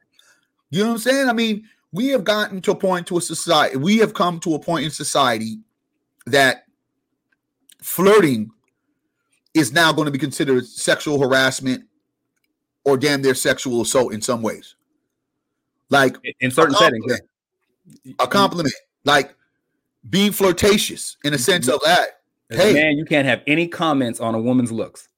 You 0.71 0.83
know 0.83 0.89
what 0.89 0.95
I'm 0.95 0.99
saying? 1.01 1.29
I 1.29 1.35
mean, 1.35 1.69
we 1.93 2.09
have 2.09 2.25
gotten 2.25 2.63
to 2.63 2.71
a 2.71 2.75
point 2.75 3.07
to 3.09 3.19
a 3.19 3.21
society. 3.21 3.77
We 3.77 3.99
have 3.99 4.15
come 4.15 4.41
to 4.41 4.55
a 4.55 4.59
point 4.59 4.87
in 4.87 4.91
society 4.91 5.59
that 6.27 6.65
flirting 7.83 8.51
is 9.55 9.73
now 9.73 9.93
going 9.93 10.07
to 10.07 10.13
be 10.13 10.19
considered 10.19 10.67
sexual 10.67 11.21
harassment 11.21 11.85
or 12.85 12.97
damn 12.97 13.23
near 13.23 13.35
sexual 13.35 13.83
assault 13.83 14.13
in 14.13 14.23
some 14.23 14.43
ways. 14.43 14.77
Like 15.89 16.17
in 16.41 16.51
certain 16.51 16.75
settings, 16.77 17.21
a 18.19 18.27
compliment, 18.27 18.73
like 19.05 19.35
being 20.09 20.33
flirtatious 20.33 21.17
in 21.25 21.33
a 21.33 21.37
mm-hmm. 21.37 21.43
sense 21.43 21.69
of 21.69 21.81
that. 21.85 22.21
As 22.51 22.59
hey, 22.59 22.73
man, 22.73 22.97
you 22.97 23.05
can't 23.05 23.27
have 23.27 23.43
any 23.47 23.67
comments 23.67 24.21
on 24.21 24.35
a 24.35 24.41
woman's 24.41 24.73
looks. 24.73 25.09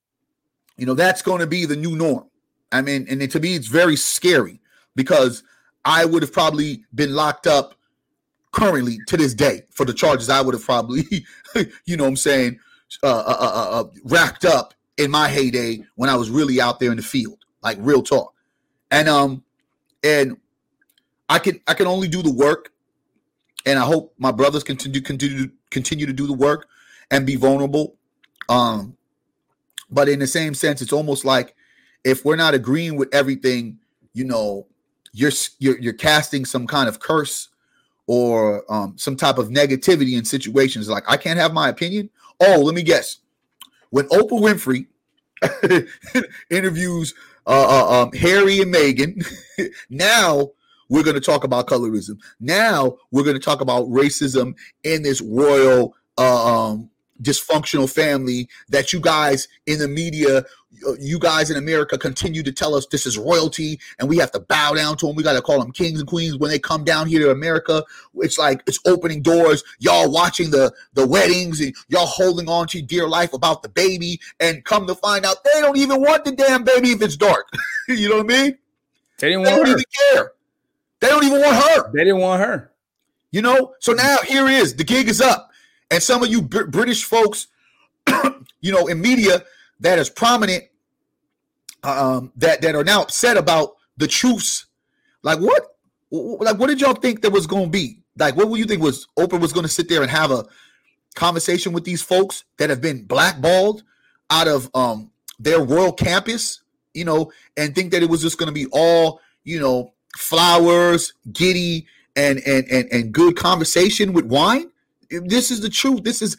You 0.77 0.87
know 0.87 0.95
that's 0.95 1.23
going 1.23 1.41
to 1.41 1.47
be 1.47 1.67
the 1.67 1.77
new 1.77 1.95
norm. 1.95 2.25
I 2.73 2.81
mean, 2.81 3.07
and 3.09 3.31
to 3.31 3.41
me, 3.41 3.55
it's 3.55 3.67
very 3.67 3.97
scary 3.97 4.61
because 4.97 5.43
I 5.85 6.05
would 6.05 6.23
have 6.23 6.33
probably 6.33 6.85
been 6.95 7.15
locked 7.15 7.47
up 7.47 7.75
currently 8.53 8.99
to 9.07 9.17
this 9.17 9.35
day 9.35 9.63
for 9.71 9.85
the 9.85 9.95
charges 9.95 10.29
I 10.29 10.41
would 10.41 10.55
have 10.55 10.65
probably, 10.65 11.05
you 11.85 11.97
know, 11.97 12.05
what 12.05 12.11
I'm 12.11 12.17
saying, 12.17 12.59
uh 13.03 13.07
uh, 13.07 13.37
uh, 13.41 13.53
uh, 13.55 13.81
uh, 13.81 13.85
racked 14.05 14.45
up 14.45 14.75
in 14.99 15.11
my 15.11 15.29
heyday 15.29 15.83
when 15.97 16.11
I 16.11 16.15
was 16.15 16.31
really 16.31 16.61
out 16.61 16.79
there 16.79 16.91
in 16.91 16.99
the 16.99 17.03
field, 17.03 17.39
like 17.63 17.79
real 17.81 18.03
talk. 18.03 18.35
And 18.91 19.09
um, 19.09 19.43
and 20.05 20.37
I 21.29 21.39
can 21.39 21.61
I 21.67 21.75
can 21.75 21.87
only 21.87 22.09
do 22.09 22.23
the 22.23 22.33
work 22.33 22.73
and 23.65 23.79
I 23.79 23.83
hope 23.83 24.15
my 24.19 24.33
brothers 24.33 24.65
continue 24.65 25.01
continue 25.01 25.51
continue 25.71 26.07
to 26.07 26.13
do 26.13 26.27
the 26.27 26.33
work 26.33 26.69
and 27.11 27.27
be 27.27 27.37
vulnerable. 27.37 27.97
Um, 28.49 28.97
but 29.91 30.09
in 30.09 30.19
the 30.19 30.27
same 30.27 30.55
sense, 30.55 30.83
it's 30.83 30.93
almost 30.93 31.25
like 31.25 31.55
if 32.05 32.25
we're 32.25 32.37
not 32.37 32.55
agreeing 32.55 32.97
with 32.97 33.15
everything, 33.15 33.79
you 34.13 34.25
know, 34.25 34.67
you're 35.13 35.31
you're, 35.59 35.79
you're 35.79 35.93
casting 35.93 36.45
some 36.45 36.67
kind 36.67 36.89
of 36.89 36.99
curse 37.01 37.49
or 38.07 38.65
um, 38.73 38.95
some 38.97 39.17
type 39.17 39.39
of 39.39 39.49
negativity 39.49 40.17
in 40.17 40.25
situations. 40.25 40.89
Like 40.89 41.05
I 41.09 41.17
can't 41.17 41.39
have 41.39 41.53
my 41.53 41.69
opinion. 41.69 42.11
Oh, 42.41 42.61
let 42.61 42.75
me 42.75 42.83
guess. 42.83 43.19
When 43.91 44.09
Oprah 44.09 44.41
Winfrey 44.41 44.87
interviews 46.51 47.15
uh, 47.47 47.51
uh, 47.69 48.03
um, 48.03 48.13
Harry 48.13 48.61
and 48.61 48.75
Meghan, 48.75 49.27
now 49.91 50.51
we're 50.89 51.03
going 51.03 51.15
to 51.15 51.21
talk 51.21 51.45
about 51.45 51.67
colorism. 51.67 52.19
Now 52.41 52.97
we're 53.11 53.25
going 53.25 53.37
to 53.37 53.41
talk 53.41 53.61
about 53.61 53.87
racism 53.87 54.55
in 54.85 55.03
this 55.03 55.21
royal, 55.21 55.95
uh, 56.19 56.71
um, 56.71 56.91
dysfunctional 57.23 57.93
family 57.93 58.49
that 58.68 58.93
you 58.93 59.01
guys 59.01 59.49
in 59.66 59.79
the 59.79 59.89
media, 59.89 60.45
you 60.99 61.18
guys 61.18 61.51
in 61.51 61.57
America 61.57 61.97
continue 61.97 62.43
to 62.43 62.53
tell 62.53 62.75
us 62.75 62.87
this 62.87 63.07
is 63.07 63.16
royalty 63.16 63.79
and 63.99 64.09
we 64.09 64.16
have 64.16 64.31
to 64.33 64.41
bow 64.41 64.75
down 64.75 64.97
to 64.97 65.07
them. 65.07 65.16
We 65.16 65.23
got 65.23 65.35
to 65.35 65.43
call 65.43 65.61
them 65.61 65.73
kings 65.73 66.01
and 66.01 66.09
queens 66.09 66.37
when 66.37 66.51
they 66.51 66.59
come 66.59 66.85
down 66.85 67.07
here 67.07 67.20
to 67.20 67.31
America. 67.31 67.85
It's 68.16 68.39
like 68.39 68.62
it's 68.66 68.81
opening 68.87 69.23
doors. 69.23 69.62
Y'all 69.79 70.11
watching 70.11 70.51
the 70.51 70.73
the 70.95 71.07
weddings 71.07 71.61
and 71.61 71.75
y'all 71.89 72.07
holding 72.07 72.49
on 72.49 72.66
to 72.68 72.83
dear 72.83 73.09
life 73.09 73.33
about 73.33 73.62
the 73.62 73.68
baby 73.68 74.20
and 74.41 74.64
come 74.64 74.87
to 74.87 74.95
find 74.95 75.25
out 75.25 75.45
they 75.45 75.61
don't 75.61 75.77
even 75.77 76.01
want 76.01 76.25
the 76.25 76.33
damn 76.33 76.64
baby 76.64 76.91
if 76.91 77.03
it's 77.03 77.16
dark. 77.16 77.49
you 77.89 78.09
know 78.09 78.16
what 78.16 78.33
I 78.33 78.43
mean? 78.43 78.59
They 79.18 79.29
didn't 79.29 79.45
they 79.45 79.51
don't 79.51 79.68
even 79.68 79.85
care. 80.11 80.33
They 81.01 81.09
don't 81.09 81.25
even 81.25 81.41
want 81.41 81.57
her. 81.57 81.93
They 81.93 82.05
didn't 82.05 82.20
want 82.20 82.43
her. 82.43 82.73
You 83.33 83.41
know, 83.41 83.75
so 83.79 83.93
now 83.93 84.18
here 84.27 84.47
is 84.47 84.77
the 84.77 84.85
gig 84.85 85.09
is 85.09 85.20
up, 85.20 85.51
and 85.93 86.03
some 86.03 86.22
of 86.22 86.30
you 86.30 86.43
Br- 86.43 86.64
British 86.64 87.05
folks, 87.05 87.49
you 88.61 88.72
know, 88.72 88.86
in 88.86 89.01
media 89.01 89.45
that 89.80 89.99
is 89.99 90.09
prominent, 90.09 90.64
um, 91.82 92.32
that 92.36 92.62
that 92.62 92.74
are 92.74 92.84
now 92.84 93.03
upset 93.03 93.36
about 93.36 93.76
the 93.99 94.07
truths. 94.07 94.66
Like 95.22 95.38
what? 95.38 95.76
Like 96.11 96.59
what 96.59 96.68
did 96.68 96.80
y'all 96.80 96.95
think 96.95 97.22
there 97.22 97.30
was 97.30 97.47
going 97.47 97.66
to 97.66 97.70
be? 97.70 98.01
Like 98.18 98.36
what 98.36 98.49
would 98.49 98.59
you 98.59 98.64
think 98.64 98.82
was 98.82 99.07
Oprah 99.18 99.40
was 99.40 99.53
going 99.53 99.66
to 99.66 99.72
sit 99.72 99.88
there 99.88 100.03
and 100.03 100.11
have 100.11 100.30
a 100.30 100.45
conversation 101.14 101.72
with 101.72 101.84
these 101.84 102.03
folks 102.03 102.45
that 102.57 102.70
have 102.70 102.80
been 102.80 103.05
blackballed 103.05 103.82
out 104.30 104.49
of 104.49 104.70
um 104.74 105.11
their 105.38 105.61
royal 105.62 105.93
campus, 105.93 106.62
you 106.95 107.05
know, 107.05 107.30
and 107.57 107.74
think 107.74 107.93
that 107.93 108.03
it 108.03 108.09
was 108.09 108.22
just 108.22 108.38
going 108.38 108.49
to 108.49 108.53
be 108.53 108.66
all 108.72 109.20
you 109.45 109.61
know 109.61 109.93
flowers, 110.16 111.12
giddy, 111.32 111.86
and 112.16 112.40
and 112.47 112.66
and 112.70 112.88
and 112.90 113.12
good 113.12 113.36
conversation 113.36 114.12
with 114.14 114.24
wine. 114.24 114.72
This 115.25 115.51
is 115.51 115.61
the 115.61 115.69
truth. 115.69 116.05
This 116.05 116.23
is 116.23 116.37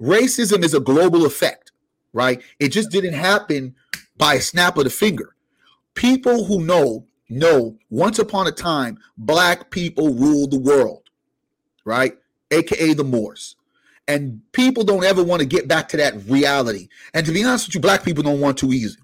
racism 0.00 0.64
is 0.64 0.74
a 0.74 0.80
global 0.80 1.26
effect, 1.26 1.72
right? 2.12 2.42
It 2.58 2.68
just 2.68 2.90
didn't 2.90 3.14
happen 3.14 3.74
by 4.16 4.34
a 4.34 4.40
snap 4.40 4.76
of 4.76 4.84
the 4.84 4.90
finger. 4.90 5.34
People 5.94 6.44
who 6.44 6.64
know 6.64 7.06
know 7.28 7.76
once 7.90 8.18
upon 8.18 8.46
a 8.46 8.52
time 8.52 8.98
black 9.16 9.70
people 9.70 10.14
ruled 10.14 10.50
the 10.50 10.58
world, 10.58 11.10
right? 11.84 12.16
AKA 12.50 12.94
the 12.94 13.04
Moors. 13.04 13.56
And 14.08 14.40
people 14.52 14.82
don't 14.82 15.04
ever 15.04 15.22
want 15.22 15.40
to 15.40 15.46
get 15.46 15.68
back 15.68 15.88
to 15.90 15.96
that 15.98 16.14
reality. 16.26 16.88
And 17.14 17.24
to 17.26 17.32
be 17.32 17.44
honest 17.44 17.68
with 17.68 17.76
you, 17.76 17.80
black 17.80 18.02
people 18.02 18.24
don't 18.24 18.40
want 18.40 18.58
to 18.58 18.72
either. 18.72 18.96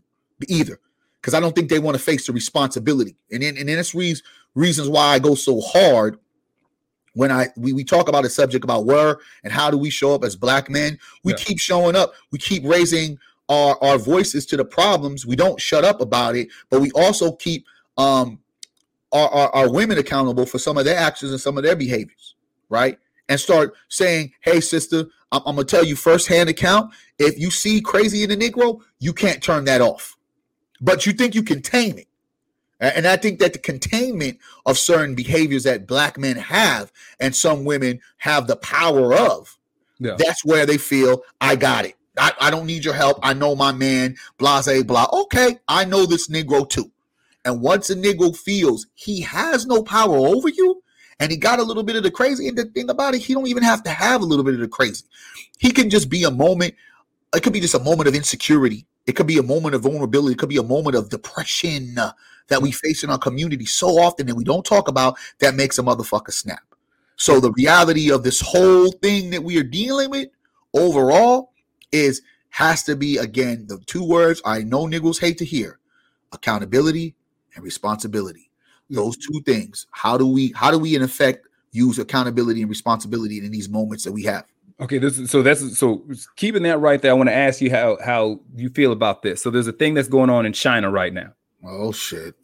Either 0.49 0.80
because 1.26 1.34
I 1.34 1.41
don't 1.41 1.57
think 1.57 1.70
they 1.70 1.80
want 1.80 1.97
to 1.97 2.03
face 2.03 2.26
the 2.26 2.32
responsibility. 2.32 3.16
And 3.32 3.43
in, 3.43 3.59
and 3.59 3.68
that's 3.68 3.97
reasons 3.97 4.22
reasons 4.55 4.89
why 4.89 5.07
I 5.09 5.18
go 5.18 5.34
so 5.34 5.61
hard 5.61 6.20
when 7.16 7.32
I 7.32 7.48
we, 7.56 7.72
we 7.72 7.82
talk 7.82 8.08
about 8.08 8.24
a 8.24 8.30
subject 8.30 8.62
about 8.62 8.84
where 8.84 9.18
and 9.42 9.52
how 9.52 9.70
do 9.70 9.78
we 9.78 9.90
show 9.90 10.14
up 10.14 10.22
as 10.22 10.36
black 10.36 10.68
men. 10.68 10.98
We 11.24 11.32
yeah. 11.32 11.38
keep 11.38 11.58
showing 11.58 11.96
up. 11.96 12.12
We 12.30 12.38
keep 12.38 12.62
raising 12.64 13.18
our 13.48 13.82
our 13.82 13.98
voices 13.98 14.44
to 14.46 14.56
the 14.56 14.64
problems. 14.64 15.26
We 15.26 15.34
don't 15.34 15.60
shut 15.60 15.84
up 15.84 16.00
about 16.00 16.36
it, 16.36 16.48
but 16.70 16.80
we 16.80 16.90
also 16.92 17.32
keep 17.32 17.64
um 17.96 18.38
our, 19.12 19.28
our, 19.28 19.48
our 19.54 19.72
women 19.72 19.98
accountable 19.98 20.44
for 20.44 20.58
some 20.58 20.76
of 20.76 20.84
their 20.84 20.98
actions 20.98 21.30
and 21.30 21.40
some 21.40 21.56
of 21.56 21.64
their 21.64 21.76
behaviors, 21.76 22.34
right? 22.68 22.98
And 23.28 23.40
start 23.40 23.74
saying, 23.88 24.32
"Hey, 24.42 24.60
sister, 24.60 25.06
I'm, 25.32 25.40
I'm 25.46 25.56
gonna 25.56 25.64
tell 25.64 25.84
you 25.84 25.96
firsthand 25.96 26.50
account. 26.50 26.92
If 27.18 27.38
you 27.38 27.50
see 27.50 27.80
crazy 27.80 28.24
in 28.24 28.30
a 28.30 28.36
Negro, 28.36 28.82
you 28.98 29.12
can't 29.12 29.42
turn 29.42 29.64
that 29.64 29.80
off." 29.80 30.16
but 30.80 31.06
you 31.06 31.12
think 31.12 31.34
you 31.34 31.42
can 31.42 31.62
tame 31.62 31.98
it. 31.98 32.06
And 32.79 33.07
I 33.07 33.16
think 33.16 33.39
that 33.39 33.55
the 33.55 33.59
containment 33.59 34.39
of 34.66 34.79
certain 34.79 35.14
behaviors 35.14 35.64
that 35.64 35.87
black 35.87 36.18
men 36.18 36.37
have 36.37 36.93
and 37.18 37.35
some 37.35 37.64
women 37.64 38.01
have 38.18 38.47
the 38.47 38.57
power 38.57 39.14
of, 39.14 39.57
yeah. 39.99 40.16
that's 40.18 40.45
where 40.45 40.66
they 40.66 40.77
feel, 40.77 41.22
I 41.41 41.57
got 41.57 41.87
it. 41.87 41.95
I, 42.18 42.33
I 42.41 42.51
don't 42.51 42.66
need 42.66 42.85
your 42.85 42.95
help. 42.95 43.18
I 43.22 43.33
know 43.33 43.55
my 43.55 43.72
man, 43.72 44.16
blase, 44.39 44.83
blah. 44.85 45.09
Okay, 45.12 45.59
I 45.68 45.85
know 45.85 46.05
this 46.05 46.29
Negro 46.29 46.68
too. 46.68 46.91
And 47.45 47.62
once 47.62 47.89
a 47.91 47.97
Negro 47.97 48.37
feels 48.37 48.87
he 48.95 49.20
has 49.22 49.66
no 49.66 49.83
power 49.83 50.16
over 50.16 50.49
you, 50.49 50.83
and 51.18 51.31
he 51.31 51.39
got 51.39 51.59
a 51.59 51.62
little 51.62 51.83
bit 51.83 51.97
of 51.97 52.03
the 52.03 52.11
crazy, 52.11 52.47
and 52.47 52.59
the 52.59 52.64
thing 52.64 52.91
about 52.91 53.14
it, 53.14 53.22
he 53.22 53.33
don't 53.33 53.47
even 53.47 53.62
have 53.62 53.83
to 53.85 53.91
have 53.91 54.20
a 54.20 54.24
little 54.24 54.45
bit 54.45 54.55
of 54.55 54.61
the 54.61 54.68
crazy. 54.68 55.05
He 55.59 55.70
can 55.70 55.89
just 55.89 56.11
be 56.11 56.24
a 56.24 56.31
moment. 56.31 56.74
It 57.35 57.43
could 57.43 57.55
be 57.55 57.61
just 57.61 57.74
a 57.74 57.81
moment 57.81 58.09
of 58.09 58.14
insecurity 58.14 58.87
it 59.07 59.14
could 59.14 59.27
be 59.27 59.39
a 59.39 59.43
moment 59.43 59.74
of 59.74 59.83
vulnerability. 59.83 60.33
It 60.33 60.39
could 60.39 60.49
be 60.49 60.57
a 60.57 60.62
moment 60.62 60.97
of 60.97 61.11
depression 61.11 61.97
that 62.49 62.62
we 62.62 62.72
face 62.72 63.03
in 63.03 63.11
our 63.11 63.18
community 63.18 63.66
so 63.66 63.99
often 63.99 64.26
that 64.26 64.34
we 64.34 64.44
don't 64.44 64.64
talk 64.64 64.88
about 64.88 65.18
that 65.40 65.55
makes 65.55 65.78
a 65.78 65.82
motherfucker 65.82 66.32
snap. 66.32 66.62
So 67.16 67.40
the 67.40 67.53
reality 67.53 68.11
of 68.11 68.22
this 68.22 68.40
whole 68.40 68.92
thing 68.92 69.30
that 69.30 69.42
we 69.42 69.59
are 69.59 69.64
dealing 69.64 70.11
with 70.11 70.28
overall 70.74 71.53
is 71.92 72.22
has 72.51 72.82
to 72.84 72.97
be 72.97 73.18
again 73.18 73.66
the 73.68 73.78
two 73.86 74.05
words 74.05 74.40
I 74.44 74.62
know 74.62 74.86
niggles 74.86 75.20
hate 75.20 75.38
to 75.38 75.44
hear: 75.44 75.78
accountability 76.32 77.14
and 77.55 77.64
responsibility. 77.64 78.51
Those 78.90 79.16
mm. 79.16 79.22
two 79.22 79.40
things. 79.42 79.86
How 79.90 80.18
do 80.18 80.26
we 80.26 80.53
how 80.53 80.70
do 80.70 80.78
we 80.78 80.94
in 80.94 81.03
effect 81.03 81.49
use 81.72 81.99
accountability 81.99 82.61
and 82.61 82.68
responsibility 82.70 83.38
in 83.38 83.51
these 83.51 83.68
moments 83.68 84.05
that 84.05 84.12
we 84.12 84.24
have? 84.24 84.44
Okay, 84.78 84.99
this 84.99 85.18
is 85.18 85.30
so 85.30 85.42
that's 85.42 85.78
so 85.78 86.05
keeping 86.36 86.62
that 86.64 86.78
right 86.78 87.01
there. 87.01 87.11
I 87.11 87.14
want 87.14 87.30
to 87.30 87.34
ask 87.34 87.61
you 87.61 87.70
how 87.70 87.99
how 88.05 88.40
you 88.55 88.68
feel 88.68 88.92
about 88.92 89.22
this. 89.22 89.42
So 89.42 89.51
there's 89.51 89.66
a 89.66 89.72
thing 89.72 89.94
that's 89.94 90.09
going 90.09 90.28
on 90.28 90.44
in 90.44 90.53
China 90.53 90.90
right 90.90 91.12
now. 91.12 91.32
Oh 91.66 91.92
shit. 91.92 92.34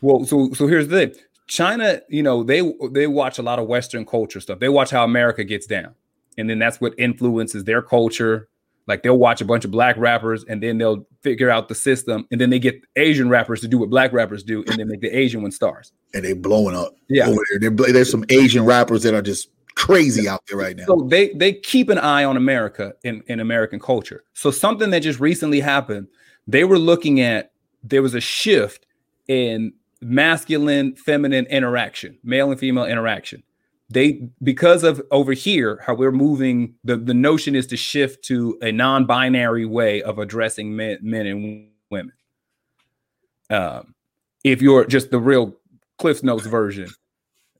Well, 0.00 0.24
so 0.24 0.50
so 0.52 0.66
here's 0.66 0.88
the 0.88 1.06
thing. 1.06 1.14
China, 1.46 2.00
you 2.08 2.22
know, 2.22 2.42
they 2.42 2.62
they 2.90 3.06
watch 3.06 3.38
a 3.38 3.42
lot 3.42 3.58
of 3.58 3.66
Western 3.68 4.04
culture 4.06 4.40
stuff. 4.40 4.58
They 4.58 4.68
watch 4.68 4.90
how 4.90 5.04
America 5.04 5.44
gets 5.44 5.66
down. 5.66 5.94
and 6.38 6.48
then 6.48 6.58
that's 6.58 6.80
what 6.80 6.94
influences 6.98 7.64
their 7.64 7.82
culture. 7.82 8.48
Like 8.88 9.02
they'll 9.02 9.18
watch 9.18 9.40
a 9.40 9.44
bunch 9.44 9.64
of 9.64 9.70
black 9.70 9.96
rappers 9.96 10.44
and 10.48 10.62
then 10.62 10.78
they'll 10.78 11.06
figure 11.22 11.50
out 11.50 11.68
the 11.68 11.74
system, 11.74 12.26
and 12.32 12.40
then 12.40 12.50
they 12.50 12.58
get 12.58 12.80
Asian 12.96 13.28
rappers 13.28 13.60
to 13.60 13.68
do 13.68 13.78
what 13.78 13.90
black 13.90 14.12
rappers 14.12 14.42
do, 14.42 14.64
and 14.66 14.76
then 14.78 14.88
make 14.88 15.00
the 15.02 15.10
Asian 15.16 15.42
one 15.42 15.52
stars. 15.52 15.92
And 16.14 16.24
they're 16.24 16.34
blowing 16.34 16.74
up. 16.74 16.94
Yeah. 17.08 17.28
over 17.28 17.38
there. 17.60 17.70
They're- 17.70 17.92
there's 17.92 18.10
some 18.10 18.24
Asian 18.28 18.64
rappers 18.64 19.02
that 19.04 19.14
are 19.14 19.22
just 19.22 19.48
crazy 19.76 20.26
out 20.28 20.42
there 20.48 20.58
right 20.58 20.76
now. 20.76 20.84
So 20.86 21.06
they 21.08 21.28
they 21.34 21.52
keep 21.52 21.90
an 21.90 21.98
eye 21.98 22.24
on 22.24 22.36
America 22.36 22.94
in, 23.04 23.22
in 23.28 23.38
American 23.40 23.78
culture. 23.78 24.24
So 24.34 24.50
something 24.50 24.90
that 24.90 25.00
just 25.00 25.20
recently 25.20 25.60
happened, 25.60 26.08
they 26.48 26.64
were 26.64 26.78
looking 26.78 27.20
at 27.20 27.51
there 27.82 28.02
was 28.02 28.14
a 28.14 28.20
shift 28.20 28.86
in 29.28 29.72
masculine 30.00 30.94
feminine 30.96 31.46
interaction, 31.46 32.18
male 32.22 32.50
and 32.50 32.58
female 32.58 32.84
interaction. 32.84 33.42
They 33.88 34.28
because 34.42 34.84
of 34.84 35.02
over 35.10 35.32
here 35.32 35.82
how 35.86 35.94
we're 35.94 36.12
moving 36.12 36.74
the 36.82 36.96
the 36.96 37.14
notion 37.14 37.54
is 37.54 37.66
to 37.68 37.76
shift 37.76 38.24
to 38.26 38.58
a 38.62 38.72
non-binary 38.72 39.66
way 39.66 40.02
of 40.02 40.18
addressing 40.18 40.74
men, 40.74 40.98
men 41.02 41.26
and 41.26 41.68
women. 41.90 42.12
Um, 43.50 43.94
if 44.44 44.62
you're 44.62 44.86
just 44.86 45.10
the 45.10 45.18
real 45.18 45.54
Cliff 45.98 46.22
Notes 46.22 46.46
version, 46.46 46.88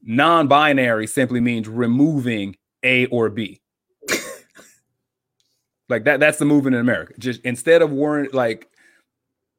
non-binary 0.03 1.07
simply 1.07 1.41
means 1.41 1.69
removing 1.69 2.57
A 2.83 3.07
or 3.07 3.29
B. 3.29 3.61
like 5.91 6.05
that, 6.05 6.19
that's 6.19 6.39
the 6.39 6.47
movement 6.47 6.75
in 6.75 6.81
America. 6.81 7.13
Just 7.19 7.43
instead 7.43 7.83
of 7.83 7.93
worrying, 7.93 8.31
like 8.33 8.72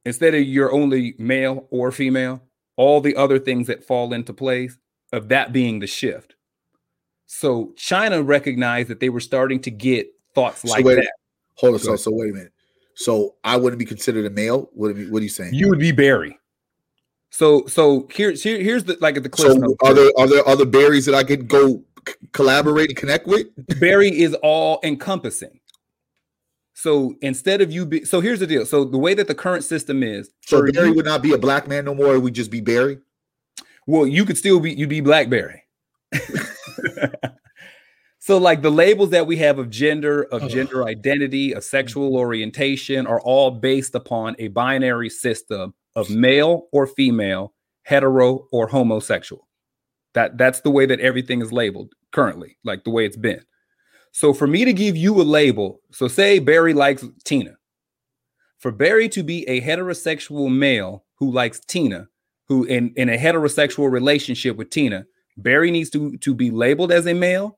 instead 0.06 0.34
of 0.36 0.41
you're 0.43 0.72
only 0.74 1.16
male 1.18 1.68
or 1.72 1.91
female, 1.91 2.41
all 2.76 3.01
the 3.01 3.16
other 3.16 3.39
things 3.39 3.68
that 3.68 3.84
fall 3.84 4.14
into 4.14 4.34
place 4.34 4.78
of 5.12 5.30
that 5.30 5.54
being 5.54 5.80
the 5.80 5.88
shift. 5.88 6.36
So 7.26 7.74
China 7.76 8.22
recognized 8.22 8.89
that 8.89 8.99
they 8.99 9.10
were 9.10 9.20
starting 9.20 9.60
to 9.62 9.72
get 9.72 10.08
thoughts 10.36 10.62
So 10.62 10.70
like 10.70 10.86
wait- 10.86 10.95
that. 10.95 11.12
Hold 11.56 11.76
on. 11.76 11.80
So, 11.80 11.95
so 11.95 12.12
wait 12.12 12.32
a 12.32 12.34
minute. 12.34 12.51
So 12.95 13.36
I 13.43 13.58
wouldn't 13.58 13.80
be 13.80 13.86
considered 13.86 14.26
a 14.26 14.30
male. 14.30 14.70
What 14.74 14.91
are, 14.91 14.99
you- 14.99 15.12
what 15.12 15.20
are 15.20 15.24
you 15.24 15.30
saying? 15.30 15.54
You 15.54 15.70
would 15.70 15.80
be 15.80 15.91
Barry. 15.91 16.38
So 17.30 17.66
so 17.66 18.08
here's 18.12 18.43
here, 18.43 18.60
here's 18.62 18.84
the 18.84 18.95
like 19.01 19.16
the 19.22 19.28
cliff 19.30 19.54
so 19.54 19.76
are 19.84 19.93
there 19.95 20.12
are 20.20 20.28
there 20.28 20.47
other 20.47 20.66
berries 20.66 21.06
that 21.08 21.16
I 21.16 21.24
could 21.24 21.47
go 21.47 21.84
c- 22.08 22.14
collaborate 22.32 22.89
and 22.89 22.97
connect 22.97 23.26
with? 23.26 23.47
Barry 23.80 24.10
is 24.10 24.36
all 24.43 24.80
encompassing. 24.84 25.60
So 26.74 27.16
instead 27.22 27.62
of 27.62 27.72
you 27.72 27.86
be 27.86 28.04
so 28.06 28.20
here's 28.20 28.40
the 28.40 28.48
deal. 28.48 28.66
So 28.66 28.84
the 28.84 28.98
way 28.98 29.14
that 29.14 29.28
the 29.28 29.36
current 29.36 29.64
system 29.64 30.02
is, 30.04 30.30
So 30.46 30.66
Barry 30.72 30.88
you- 30.90 30.94
would 30.96 31.06
not 31.06 31.22
be 31.22 31.34
a 31.34 31.38
black 31.38 31.68
man 31.68 31.86
no 31.86 31.94
more. 31.96 32.16
It 32.16 32.20
would 32.20 32.34
just 32.34 32.52
be 32.52 32.62
Barry. 32.62 32.98
well, 33.88 34.08
you 34.08 34.26
could 34.26 34.38
still 34.38 34.60
be 34.60 34.74
you'd 34.74 34.90
be 34.90 35.02
Blackberry. 35.02 35.62
so 38.20 38.38
like 38.38 38.62
the 38.62 38.70
labels 38.72 39.10
that 39.10 39.28
we 39.28 39.38
have 39.38 39.60
of 39.60 39.70
gender, 39.70 40.24
of 40.24 40.44
Ugh. 40.44 40.50
gender 40.50 40.84
identity, 40.86 41.54
of 41.54 41.64
sexual 41.64 42.16
orientation 42.16 43.06
are 43.06 43.20
all 43.22 43.52
based 43.52 43.96
upon 43.96 44.36
a 44.40 44.48
binary 44.50 45.10
system 45.10 45.74
of 45.96 46.10
male 46.10 46.68
or 46.72 46.88
female, 46.88 47.54
hetero 47.84 48.48
or 48.52 48.68
homosexual. 48.68 49.48
That 50.14 50.38
that's 50.38 50.62
the 50.62 50.70
way 50.72 50.86
that 50.86 51.00
everything 51.00 51.42
is 51.42 51.52
labeled 51.52 51.94
currently, 52.12 52.58
like 52.64 52.84
the 52.84 52.92
way 52.92 53.06
it's 53.06 53.18
been. 53.18 53.44
So 54.14 54.32
for 54.32 54.45
me 54.45 54.64
to 54.64 54.74
give 54.74 54.95
you 54.95 55.20
a 55.20 55.24
label, 55.24 55.82
so 55.91 56.07
say 56.07 56.38
Barry 56.38 56.74
likes 56.74 57.03
Tina. 57.26 57.57
For 58.59 58.72
Barry 58.72 59.09
to 59.09 59.24
be 59.24 59.43
a 59.49 59.59
heterosexual 59.59 60.55
male 60.55 61.03
who 61.16 61.32
likes 61.32 61.59
Tina, 61.59 62.07
who 62.47 62.64
in, 62.64 62.93
in 62.95 63.09
a 63.09 63.18
heterosexual 63.18 63.91
relationship 63.91 64.55
with 64.55 64.70
Tina, 64.70 65.05
Barry 65.36 65.72
needs 65.72 65.89
to, 65.89 66.16
to 66.18 66.36
be 66.36 66.51
labeled 66.51 66.91
as 66.91 67.07
a 67.07 67.16
male 67.16 67.57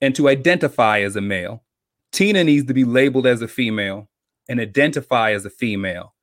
and 0.00 0.14
to 0.16 0.30
identify 0.30 1.00
as 1.00 1.14
a 1.14 1.20
male. 1.20 1.62
Tina 2.10 2.42
needs 2.42 2.66
to 2.68 2.74
be 2.74 2.84
labeled 2.84 3.26
as 3.26 3.42
a 3.42 3.48
female 3.48 4.08
and 4.48 4.58
identify 4.58 5.32
as 5.32 5.44
a 5.44 5.50
female. 5.50 6.14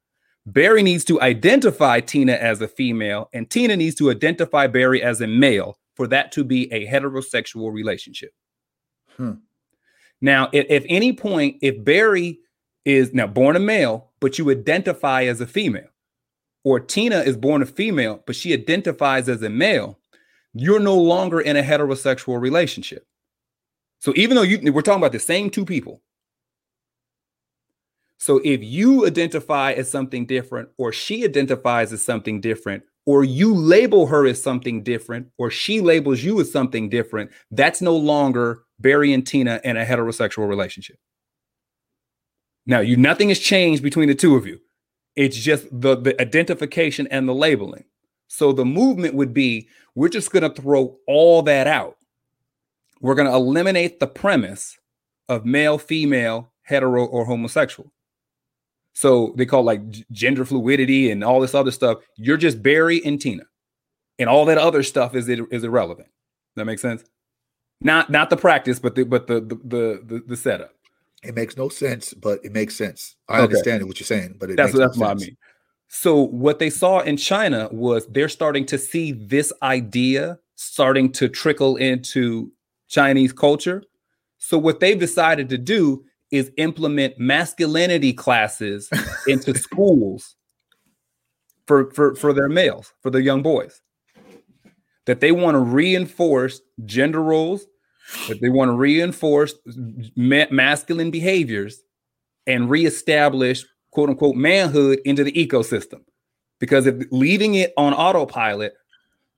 Barry 0.47 0.81
needs 0.81 1.05
to 1.05 1.21
identify 1.21 1.99
Tina 1.99 2.33
as 2.33 2.59
a 2.59 2.67
female, 2.67 3.29
and 3.33 3.49
Tina 3.51 3.75
needs 3.75 3.95
to 3.95 4.09
identify 4.09 4.65
Barry 4.65 5.03
as 5.03 5.21
a 5.21 5.27
male 5.27 5.77
for 5.93 6.07
that 6.07 6.31
to 6.31 6.43
be 6.43 6.73
a 6.73 6.87
heterosexual 6.87 7.71
relationship. 7.71 8.31
Hmm. 9.17 9.33
Now, 10.21 10.49
if, 10.53 10.65
if 10.69 10.85
any 10.87 11.13
point, 11.13 11.57
if 11.61 11.83
Barry 11.83 12.39
is 12.85 13.13
now 13.13 13.27
born 13.27 13.55
a 13.55 13.59
male, 13.59 14.11
but 14.19 14.37
you 14.37 14.49
identify 14.49 15.23
as 15.23 15.41
a 15.41 15.47
female, 15.47 15.87
or 16.63 16.79
Tina 16.79 17.19
is 17.19 17.35
born 17.35 17.61
a 17.61 17.65
female, 17.65 18.23
but 18.25 18.35
she 18.35 18.53
identifies 18.53 19.27
as 19.27 19.41
a 19.41 19.49
male, 19.49 19.99
you're 20.53 20.79
no 20.79 20.97
longer 20.97 21.41
in 21.41 21.57
a 21.57 21.63
heterosexual 21.63 22.39
relationship. 22.39 23.05
So 23.99 24.13
even 24.15 24.35
though 24.35 24.43
you 24.43 24.71
we're 24.71 24.81
talking 24.81 25.01
about 25.01 25.11
the 25.11 25.19
same 25.19 25.49
two 25.49 25.65
people. 25.65 26.01
So 28.17 28.39
if 28.45 28.63
you 28.63 29.05
identify 29.05 29.73
as 29.73 29.91
something 29.91 30.25
different, 30.25 30.69
or 30.77 30.93
she 30.93 31.25
identifies 31.25 31.91
as 31.91 32.05
something 32.05 32.39
different, 32.39 32.83
or 33.05 33.25
you 33.25 33.53
label 33.53 34.07
her 34.07 34.25
as 34.25 34.41
something 34.41 34.83
different, 34.83 35.27
or 35.37 35.49
she 35.49 35.81
labels 35.81 36.23
you 36.23 36.39
as 36.39 36.49
something 36.49 36.87
different, 36.89 37.31
that's 37.51 37.81
no 37.81 37.95
longer 37.97 38.63
Barry 38.83 39.11
and 39.13 39.25
Tina 39.25 39.59
in 39.63 39.77
a 39.77 39.85
heterosexual 39.85 40.47
relationship. 40.47 40.97
Now, 42.67 42.81
you 42.81 42.95
nothing 42.95 43.29
has 43.29 43.39
changed 43.39 43.81
between 43.81 44.07
the 44.07 44.15
two 44.15 44.35
of 44.35 44.45
you. 44.45 44.59
It's 45.15 45.37
just 45.37 45.67
the, 45.71 45.95
the 45.95 46.19
identification 46.21 47.07
and 47.07 47.27
the 47.27 47.33
labeling. 47.33 47.85
So 48.27 48.51
the 48.51 48.65
movement 48.65 49.15
would 49.15 49.33
be 49.33 49.67
we're 49.95 50.09
just 50.09 50.31
going 50.31 50.43
to 50.43 50.61
throw 50.61 50.97
all 51.07 51.41
that 51.43 51.67
out. 51.67 51.97
We're 53.01 53.15
going 53.15 53.27
to 53.27 53.35
eliminate 53.35 53.99
the 53.99 54.07
premise 54.07 54.77
of 55.27 55.45
male, 55.45 55.77
female, 55.77 56.51
hetero, 56.63 57.05
or 57.05 57.25
homosexual. 57.25 57.91
So 58.93 59.33
they 59.37 59.45
call 59.45 59.63
like 59.63 59.81
gender 60.11 60.45
fluidity 60.45 61.11
and 61.11 61.23
all 61.23 61.41
this 61.41 61.55
other 61.55 61.71
stuff. 61.71 61.99
You're 62.15 62.37
just 62.37 62.61
Barry 62.61 63.01
and 63.03 63.19
Tina, 63.19 63.43
and 64.19 64.29
all 64.29 64.45
that 64.45 64.57
other 64.57 64.83
stuff 64.83 65.15
is 65.15 65.27
is 65.27 65.63
irrelevant. 65.63 66.09
That 66.55 66.65
makes 66.65 66.81
sense. 66.81 67.03
Not 67.83 68.09
not 68.09 68.29
the 68.29 68.37
practice, 68.37 68.79
but 68.79 68.95
the 68.95 69.03
but 69.03 69.27
the 69.27 69.41
the 69.41 70.01
the, 70.05 70.23
the, 70.25 70.37
setup. 70.37 70.73
It 71.23 71.35
makes 71.35 71.57
no 71.57 71.69
sense, 71.69 72.13
but 72.13 72.39
it 72.43 72.51
makes 72.51 72.75
sense. 72.75 73.15
I 73.29 73.35
Okay. 73.35 73.43
understand 73.43 73.85
what 73.85 73.99
you're 73.99 74.05
saying, 74.05 74.37
but 74.39 74.49
it 74.49 74.57
That's 74.57 74.73
makes 74.73 74.79
no 74.79 74.87
that's 74.87 74.97
what 74.97 75.11
I 75.11 75.15
mean. 75.15 75.37
So 75.87 76.21
what 76.21 76.59
they 76.59 76.69
saw 76.69 76.99
in 77.01 77.17
China 77.17 77.69
was 77.71 78.07
they're 78.07 78.29
starting 78.29 78.65
to 78.67 78.77
see 78.77 79.11
this 79.11 79.53
idea 79.61 80.39
starting 80.55 81.11
to 81.11 81.27
trickle 81.29 81.75
into 81.77 82.51
Chinese 82.87 83.33
culture. 83.33 83.83
So 84.37 84.57
what 84.57 84.79
they've 84.79 84.99
decided 84.99 85.49
to 85.49 85.57
do 85.57 86.03
is 86.31 86.51
implement 86.57 87.19
masculinity 87.19 88.13
classes 88.13 88.89
into 89.27 89.57
schools 89.57 90.35
for, 91.67 91.91
for, 91.91 92.15
for 92.15 92.33
their 92.33 92.49
males, 92.49 92.93
for 93.01 93.09
their 93.09 93.21
young 93.21 93.41
boys. 93.41 93.81
That 95.05 95.19
they 95.19 95.31
want 95.31 95.55
to 95.55 95.59
reinforce 95.59 96.61
gender 96.85 97.21
roles, 97.21 97.65
that 98.27 98.41
they 98.41 98.49
want 98.49 98.69
to 98.69 98.73
reinforce 98.73 99.55
ma- 100.15 100.45
masculine 100.51 101.11
behaviors 101.11 101.81
and 102.47 102.69
reestablish 102.69 103.65
quote 103.91 104.09
unquote 104.09 104.35
manhood 104.35 104.99
into 105.05 105.23
the 105.23 105.31
ecosystem. 105.31 106.01
Because 106.59 106.85
if 106.87 107.05
leaving 107.11 107.55
it 107.55 107.73
on 107.77 107.93
autopilot, 107.93 108.73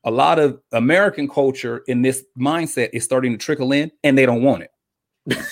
a 0.03 0.11
lot 0.11 0.37
of 0.39 0.59
American 0.71 1.27
culture 1.27 1.83
in 1.87 2.01
this 2.01 2.23
mindset 2.37 2.89
is 2.93 3.03
starting 3.03 3.31
to 3.31 3.37
trickle 3.37 3.71
in 3.71 3.91
and 4.03 4.17
they 4.17 4.25
don't 4.25 4.43
want 4.43 4.63
it. 4.63 5.37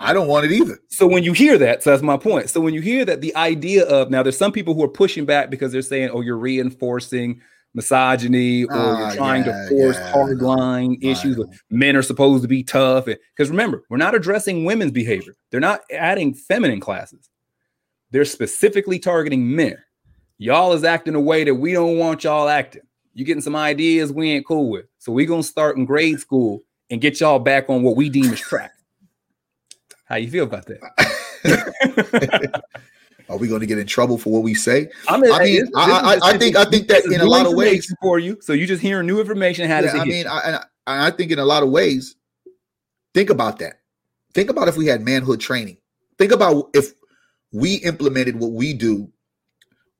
I 0.00 0.12
don't 0.12 0.28
want 0.28 0.46
it 0.46 0.52
either. 0.52 0.78
So 0.88 1.06
when 1.06 1.24
you 1.24 1.32
hear 1.32 1.58
that, 1.58 1.82
so 1.82 1.90
that's 1.90 2.02
my 2.02 2.16
point. 2.16 2.50
So 2.50 2.60
when 2.60 2.72
you 2.72 2.80
hear 2.80 3.04
that, 3.04 3.20
the 3.20 3.34
idea 3.34 3.84
of 3.84 4.10
now 4.10 4.22
there's 4.22 4.38
some 4.38 4.52
people 4.52 4.74
who 4.74 4.82
are 4.84 4.88
pushing 4.88 5.24
back 5.24 5.50
because 5.50 5.72
they're 5.72 5.82
saying, 5.82 6.10
oh, 6.10 6.20
you're 6.20 6.38
reinforcing 6.38 7.40
misogyny 7.74 8.64
or 8.64 8.70
Ah, 8.72 9.08
you're 9.08 9.16
trying 9.16 9.44
yeah, 9.44 9.52
to 9.64 9.68
force 9.68 9.96
yeah, 9.96 10.12
hard 10.12 10.38
I 10.38 10.40
know. 10.40 10.46
line 10.48 10.98
I 11.02 11.06
issues 11.06 11.38
of 11.38 11.48
men 11.70 11.96
are 11.96 12.02
supposed 12.02 12.42
to 12.42 12.48
be 12.48 12.62
tough. 12.62 13.04
Because 13.04 13.50
remember, 13.50 13.84
we're 13.88 13.96
not 13.98 14.14
addressing 14.14 14.64
women's 14.64 14.92
behavior. 14.92 15.34
They're 15.50 15.60
not 15.60 15.80
adding 15.92 16.34
feminine 16.34 16.80
classes. 16.80 17.28
They're 18.10 18.24
specifically 18.24 18.98
targeting 18.98 19.54
men. 19.54 19.76
Y'all 20.38 20.72
is 20.72 20.84
acting 20.84 21.14
a 21.14 21.20
way 21.20 21.44
that 21.44 21.54
we 21.54 21.72
don't 21.72 21.98
want 21.98 22.24
y'all 22.24 22.48
acting. 22.48 22.82
You 23.14 23.24
getting 23.24 23.42
some 23.42 23.56
ideas 23.56 24.12
we 24.12 24.30
ain't 24.30 24.46
cool 24.46 24.70
with. 24.70 24.86
So 24.98 25.12
we 25.12 25.26
gonna 25.26 25.42
start 25.42 25.76
in 25.76 25.84
grade 25.84 26.20
school 26.20 26.62
and 26.90 27.00
get 27.00 27.20
y'all 27.20 27.38
back 27.38 27.68
on 27.68 27.82
what 27.82 27.96
we 27.96 28.08
deem 28.08 28.32
as 28.32 28.40
track. 28.40 28.72
How 30.04 30.16
you 30.16 30.30
feel 30.30 30.44
about 30.44 30.66
that? 30.66 32.62
Are 33.28 33.36
we 33.36 33.48
going 33.48 33.60
to 33.60 33.66
get 33.66 33.78
in 33.78 33.86
trouble 33.86 34.18
for 34.18 34.30
what 34.32 34.42
we 34.42 34.54
say? 34.54 34.88
I 35.08 35.18
mean, 35.18 35.32
I 35.32 35.38
mean, 35.44 35.60
this- 35.60 35.70
I- 35.76 36.14
this 36.14 36.22
I- 36.22 36.28
I 36.30 36.38
think- 36.38 36.56
I 36.56 36.64
think 36.64 36.88
that 36.88 37.04
in 37.04 37.20
a 37.20 37.26
lot 37.26 37.46
of 37.46 37.54
ways- 37.54 37.92
for 38.02 38.18
you. 38.18 38.38
So 38.40 38.52
you 38.52 38.66
just 38.66 38.82
hearing 38.82 39.06
new 39.06 39.20
information. 39.20 39.68
How 39.68 39.80
Yeah, 39.80 39.96
it 39.96 40.00
I 40.00 40.04
mean. 40.04 40.26
I, 40.26 40.60
I, 40.86 41.06
I 41.08 41.10
think 41.10 41.30
in 41.30 41.38
a 41.38 41.44
lot 41.44 41.62
of 41.62 41.68
ways, 41.70 42.16
think 43.14 43.30
about 43.30 43.58
that. 43.58 43.80
Think 44.34 44.50
about 44.50 44.68
if 44.68 44.76
we 44.76 44.86
had 44.86 45.02
manhood 45.02 45.40
training. 45.40 45.76
Think 46.18 46.32
about 46.32 46.70
if 46.74 46.92
we 47.52 47.74
implemented 47.76 48.36
what 48.36 48.52
we 48.52 48.72
do 48.72 49.10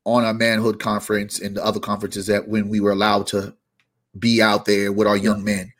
on 0.05 0.23
our 0.23 0.33
manhood 0.33 0.79
conference 0.79 1.39
and 1.39 1.55
the 1.57 1.65
other 1.65 1.79
conferences 1.79 2.27
that 2.27 2.47
when 2.47 2.69
we 2.69 2.79
were 2.79 2.91
allowed 2.91 3.27
to 3.27 3.53
be 4.17 4.41
out 4.41 4.65
there 4.65 4.91
with 4.91 5.07
our 5.07 5.17
young 5.17 5.43
men. 5.43 5.71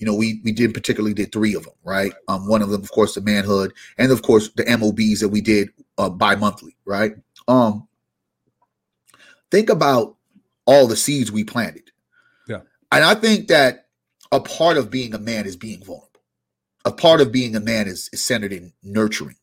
you 0.00 0.06
know, 0.06 0.14
we 0.14 0.40
we 0.44 0.52
did 0.52 0.72
particularly 0.72 1.12
did 1.12 1.32
three 1.32 1.56
of 1.56 1.64
them, 1.64 1.74
right? 1.82 2.12
Um, 2.28 2.46
one 2.46 2.62
of 2.62 2.70
them, 2.70 2.80
of 2.82 2.90
course, 2.92 3.16
the 3.16 3.20
manhood, 3.20 3.72
and 3.96 4.12
of 4.12 4.22
course 4.22 4.48
the 4.54 4.62
MOBs 4.62 5.18
that 5.18 5.28
we 5.30 5.40
did 5.40 5.70
uh, 5.98 6.08
bi-monthly, 6.08 6.76
right? 6.84 7.12
Um, 7.46 7.88
think 9.50 9.68
about 9.68 10.16
all 10.66 10.86
the 10.86 10.96
seeds 10.96 11.30
we 11.30 11.44
planted. 11.44 11.90
Yeah, 12.46 12.60
and 12.90 13.04
I 13.04 13.14
think 13.14 13.48
that 13.48 13.86
a 14.32 14.40
part 14.40 14.76
of 14.76 14.90
being 14.90 15.14
a 15.14 15.18
man 15.18 15.46
is 15.46 15.56
being 15.56 15.84
vulnerable. 15.84 16.08
A 16.84 16.92
part 16.92 17.20
of 17.20 17.32
being 17.32 17.54
a 17.56 17.60
man 17.60 17.86
is, 17.86 18.08
is 18.12 18.22
centered 18.22 18.52
in 18.52 18.72
nurturing. 18.82 19.36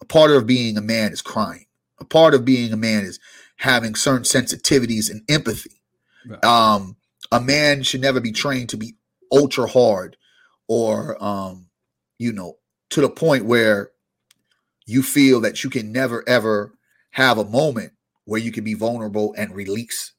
A 0.00 0.04
part 0.04 0.30
of 0.30 0.46
being 0.46 0.76
a 0.76 0.82
man 0.82 1.12
is 1.12 1.22
crying. 1.22 1.66
A 1.98 2.04
part 2.04 2.34
of 2.34 2.44
being 2.44 2.72
a 2.72 2.76
man 2.76 3.04
is 3.04 3.18
having 3.56 3.94
certain 3.94 4.24
sensitivities 4.24 5.10
and 5.10 5.22
empathy. 5.28 5.80
Yeah. 6.28 6.36
Um, 6.42 6.96
a 7.30 7.40
man 7.40 7.82
should 7.82 8.00
never 8.00 8.20
be 8.20 8.32
trained 8.32 8.68
to 8.70 8.76
be 8.76 8.96
ultra 9.32 9.66
hard 9.66 10.16
or 10.68 11.22
um, 11.22 11.66
you 12.18 12.32
know, 12.32 12.58
to 12.90 13.00
the 13.00 13.08
point 13.08 13.46
where 13.46 13.90
you 14.92 15.02
feel 15.02 15.40
that 15.40 15.64
you 15.64 15.70
can 15.70 15.92
never 15.92 16.22
ever 16.28 16.74
have 17.10 17.38
a 17.38 17.44
moment 17.44 17.92
where 18.24 18.40
you 18.40 18.52
can 18.52 18.64
be 18.64 18.74
vulnerable 18.74 19.34
and 19.36 19.54
release, 19.54 20.12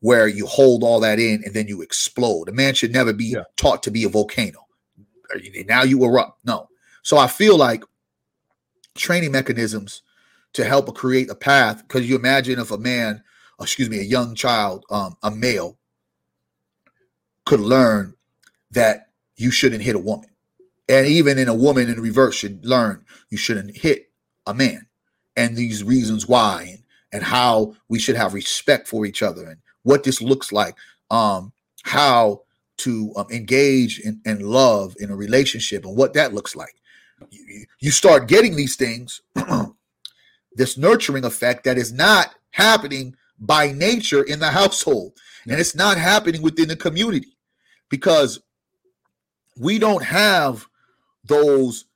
where 0.00 0.26
you 0.26 0.46
hold 0.46 0.82
all 0.82 1.00
that 1.00 1.18
in 1.18 1.42
and 1.44 1.54
then 1.54 1.68
you 1.68 1.82
explode. 1.82 2.48
A 2.48 2.52
man 2.52 2.74
should 2.74 2.92
never 2.92 3.12
be 3.12 3.26
yeah. 3.26 3.42
taught 3.56 3.82
to 3.84 3.90
be 3.90 4.04
a 4.04 4.08
volcano. 4.08 4.66
Now 5.66 5.82
you 5.82 6.02
erupt. 6.04 6.44
No. 6.44 6.68
So 7.02 7.18
I 7.18 7.26
feel 7.26 7.56
like 7.56 7.84
training 8.96 9.32
mechanisms 9.32 10.02
to 10.54 10.64
help 10.64 10.94
create 10.96 11.30
a 11.30 11.34
path. 11.34 11.82
Because 11.86 12.08
you 12.08 12.16
imagine 12.16 12.58
if 12.58 12.70
a 12.70 12.78
man, 12.78 13.22
excuse 13.60 13.88
me, 13.88 14.00
a 14.00 14.04
young 14.04 14.34
child, 14.34 14.84
um, 14.90 15.16
a 15.22 15.30
male, 15.30 15.78
could 17.44 17.60
learn 17.60 18.14
that 18.70 19.08
you 19.36 19.50
shouldn't 19.50 19.82
hit 19.82 19.96
a 19.96 20.00
woman. 20.00 20.28
And 20.88 21.06
even 21.06 21.38
in 21.38 21.48
a 21.48 21.54
woman 21.54 21.88
in 21.88 22.00
reverse 22.00 22.34
should 22.34 22.64
learn 22.64 23.04
you 23.30 23.38
shouldn't 23.38 23.76
hit 23.76 24.09
a 24.50 24.54
man 24.54 24.86
and 25.36 25.56
these 25.56 25.82
reasons 25.82 26.28
why 26.28 26.66
and, 26.68 26.82
and 27.12 27.22
how 27.22 27.74
we 27.88 27.98
should 27.98 28.16
have 28.16 28.34
respect 28.34 28.86
for 28.86 29.06
each 29.06 29.22
other 29.22 29.46
and 29.46 29.60
what 29.82 30.04
this 30.04 30.20
looks 30.20 30.52
like, 30.52 30.76
um, 31.10 31.52
how 31.84 32.42
to 32.78 33.12
um, 33.16 33.26
engage 33.30 34.00
in, 34.00 34.20
in 34.24 34.40
love 34.40 34.94
in 35.00 35.10
a 35.10 35.16
relationship 35.16 35.84
and 35.84 35.96
what 35.96 36.14
that 36.14 36.34
looks 36.34 36.54
like. 36.54 36.74
You, 37.30 37.64
you 37.80 37.90
start 37.90 38.28
getting 38.28 38.56
these 38.56 38.76
things, 38.76 39.22
this 40.52 40.76
nurturing 40.76 41.24
effect 41.24 41.64
that 41.64 41.78
is 41.78 41.92
not 41.92 42.34
happening 42.50 43.16
by 43.38 43.72
nature 43.72 44.22
in 44.22 44.38
the 44.38 44.50
household. 44.50 45.12
And 45.48 45.58
it's 45.58 45.74
not 45.74 45.96
happening 45.96 46.42
within 46.42 46.68
the 46.68 46.76
community 46.76 47.36
because 47.88 48.40
we 49.58 49.78
don't 49.78 50.04
have 50.04 50.66
those 51.24 51.86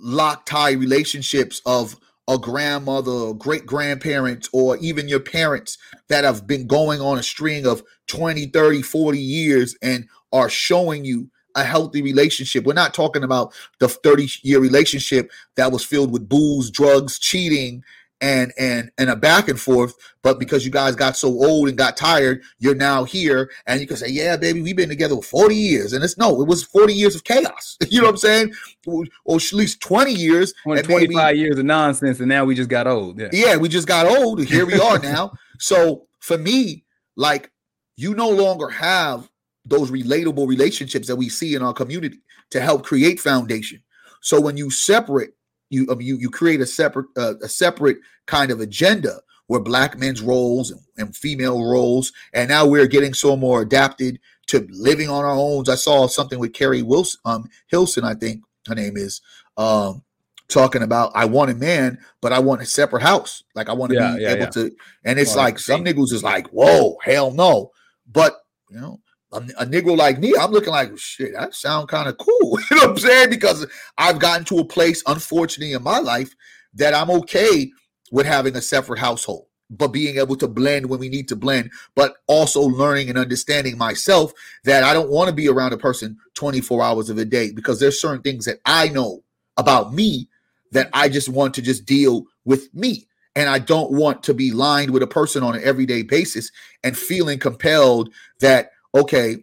lock 0.00 0.46
tie 0.46 0.72
relationships 0.72 1.60
of 1.66 1.96
a 2.28 2.38
grandmother, 2.38 3.34
great 3.34 3.66
grandparents, 3.66 4.48
or 4.52 4.76
even 4.78 5.08
your 5.08 5.20
parents 5.20 5.78
that 6.08 6.24
have 6.24 6.46
been 6.46 6.66
going 6.66 7.00
on 7.00 7.18
a 7.18 7.22
string 7.22 7.66
of 7.66 7.82
20, 8.06 8.46
30, 8.46 8.82
40 8.82 9.18
years 9.18 9.76
and 9.82 10.06
are 10.32 10.48
showing 10.48 11.04
you 11.04 11.28
a 11.56 11.64
healthy 11.64 12.02
relationship. 12.02 12.64
We're 12.64 12.74
not 12.74 12.94
talking 12.94 13.24
about 13.24 13.52
the 13.80 13.88
30 13.88 14.28
year 14.42 14.60
relationship 14.60 15.30
that 15.56 15.72
was 15.72 15.84
filled 15.84 16.12
with 16.12 16.28
booze, 16.28 16.70
drugs, 16.70 17.18
cheating, 17.18 17.82
and 18.20 18.52
and 18.58 18.90
and 18.98 19.08
a 19.08 19.16
back 19.16 19.48
and 19.48 19.60
forth 19.60 19.94
but 20.22 20.38
because 20.38 20.64
you 20.64 20.70
guys 20.70 20.94
got 20.94 21.16
so 21.16 21.28
old 21.28 21.68
and 21.68 21.78
got 21.78 21.96
tired 21.96 22.42
you're 22.58 22.74
now 22.74 23.04
here 23.04 23.50
and 23.66 23.80
you 23.80 23.86
can 23.86 23.96
say 23.96 24.08
yeah 24.08 24.36
baby 24.36 24.60
we've 24.60 24.76
been 24.76 24.88
together 24.88 25.16
for 25.16 25.22
40 25.22 25.54
years 25.54 25.92
and 25.92 26.04
it's 26.04 26.18
no 26.18 26.40
it 26.42 26.48
was 26.48 26.62
40 26.62 26.92
years 26.92 27.14
of 27.14 27.24
chaos. 27.24 27.76
You 27.90 28.00
know 28.00 28.06
what 28.06 28.12
i'm 28.12 28.16
saying? 28.18 28.52
Or, 28.86 29.04
at 29.36 29.52
least 29.52 29.80
20 29.80 30.12
years 30.12 30.52
20, 30.62 30.82
25 30.82 31.14
maybe, 31.14 31.38
years 31.38 31.58
of 31.58 31.64
nonsense 31.64 32.20
and 32.20 32.28
now 32.28 32.44
we 32.44 32.54
just 32.54 32.70
got 32.70 32.86
old 32.86 33.18
yeah. 33.18 33.28
yeah 33.32 33.56
we 33.56 33.68
just 33.68 33.88
got 33.88 34.06
old 34.06 34.42
here 34.44 34.66
we 34.66 34.78
are 34.78 34.98
now. 34.98 35.32
So 35.62 36.06
for 36.20 36.38
me 36.38 36.84
like 37.16 37.50
you 37.96 38.14
no 38.14 38.30
longer 38.30 38.70
have 38.70 39.28
those 39.64 39.90
relatable 39.90 40.48
relationships 40.48 41.06
that 41.08 41.16
we 41.16 41.28
see 41.28 41.54
in 41.54 41.62
our 41.62 41.74
community 41.74 42.20
to 42.50 42.60
help 42.60 42.84
create 42.84 43.20
foundation. 43.20 43.82
So 44.22 44.40
when 44.40 44.56
you 44.56 44.70
separate 44.70 45.30
you 45.70 45.86
you 46.00 46.16
you 46.16 46.28
create 46.28 46.60
a 46.60 46.66
separate 46.66 47.06
uh, 47.16 47.34
a 47.42 47.48
separate 47.48 47.98
kind 48.26 48.50
of 48.50 48.60
agenda 48.60 49.20
where 49.46 49.60
black 49.60 49.98
men's 49.98 50.22
roles 50.22 50.70
and, 50.70 50.80
and, 50.96 51.16
female 51.16 51.64
roles, 51.64 52.12
and 52.32 52.48
now 52.48 52.64
we're 52.64 52.86
getting 52.86 53.12
so 53.12 53.36
more 53.36 53.62
adapted 53.62 54.20
to 54.46 54.64
living 54.70 55.08
on 55.08 55.24
our 55.24 55.34
own. 55.34 55.64
I 55.68 55.74
saw 55.74 56.06
something 56.06 56.38
with 56.38 56.52
Keri 56.52 56.82
Wilson, 56.82 57.20
um, 57.24 57.50
Hilson, 57.66 58.04
I 58.04 58.14
think 58.14 58.44
her 58.68 58.76
name 58.76 58.96
is, 58.96 59.20
um, 59.56 60.04
talking 60.46 60.82
about 60.82 61.12
I 61.14 61.24
want 61.24 61.50
a 61.50 61.54
man, 61.54 61.98
but 62.20 62.32
I 62.32 62.38
want 62.38 62.62
a 62.62 62.66
separate 62.66 63.02
house. 63.02 63.42
Like 63.54 63.68
I 63.68 63.72
want 63.72 63.90
to 63.90 63.98
yeah, 63.98 64.14
be 64.14 64.22
yeah, 64.22 64.28
able 64.30 64.40
yeah. 64.40 64.50
to, 64.50 64.76
and 65.04 65.18
it's 65.18 65.34
like 65.34 65.58
some 65.58 65.84
niggas 65.84 66.12
is 66.12 66.22
like, 66.22 66.46
whoa, 66.48 66.96
hell 67.02 67.32
no. 67.32 67.70
But 68.10 68.36
you 68.70 68.80
know, 68.80 69.00
a, 69.32 69.66
Negro 69.66 69.96
like 69.96 70.18
me, 70.18 70.34
I'm 70.38 70.50
looking 70.50 70.72
like 70.72 70.96
shit. 70.98 71.34
That 71.34 71.54
sound 71.54 71.88
kind 71.88 72.08
of 72.08 72.18
cool. 72.18 72.58
you 72.70 72.76
know 72.76 72.82
what 72.82 72.90
I'm 72.90 72.98
saying? 72.98 73.30
Because 73.30 73.66
I've 73.96 74.18
gotten 74.18 74.44
to 74.46 74.58
a 74.58 74.64
place, 74.64 75.02
unfortunately, 75.06 75.74
in 75.74 75.82
my 75.82 75.98
life 75.98 76.34
that 76.74 76.94
I'm 76.94 77.10
okay 77.10 77.70
with 78.10 78.26
having 78.26 78.56
a 78.56 78.62
separate 78.62 78.98
household, 78.98 79.46
but 79.70 79.88
being 79.88 80.18
able 80.18 80.36
to 80.36 80.48
blend 80.48 80.86
when 80.86 80.98
we 80.98 81.08
need 81.08 81.28
to 81.28 81.36
blend, 81.36 81.70
but 81.94 82.16
also 82.26 82.60
learning 82.60 83.08
and 83.08 83.18
understanding 83.18 83.78
myself 83.78 84.32
that 84.64 84.82
I 84.82 84.92
don't 84.92 85.10
want 85.10 85.28
to 85.28 85.34
be 85.34 85.48
around 85.48 85.72
a 85.72 85.78
person 85.78 86.16
24 86.34 86.82
hours 86.82 87.10
of 87.10 87.18
a 87.18 87.24
day 87.24 87.52
because 87.52 87.78
there's 87.78 88.00
certain 88.00 88.22
things 88.22 88.44
that 88.46 88.58
I 88.66 88.88
know 88.88 89.22
about 89.56 89.92
me 89.92 90.28
that 90.72 90.88
I 90.92 91.08
just 91.08 91.28
want 91.28 91.54
to 91.54 91.62
just 91.62 91.84
deal 91.84 92.24
with 92.44 92.72
me. 92.74 93.06
And 93.36 93.48
I 93.48 93.60
don't 93.60 93.92
want 93.92 94.24
to 94.24 94.34
be 94.34 94.50
lined 94.50 94.90
with 94.90 95.04
a 95.04 95.06
person 95.06 95.44
on 95.44 95.54
an 95.54 95.62
everyday 95.62 96.02
basis 96.02 96.50
and 96.82 96.98
feeling 96.98 97.38
compelled 97.38 98.12
that 98.40 98.72
okay, 98.94 99.38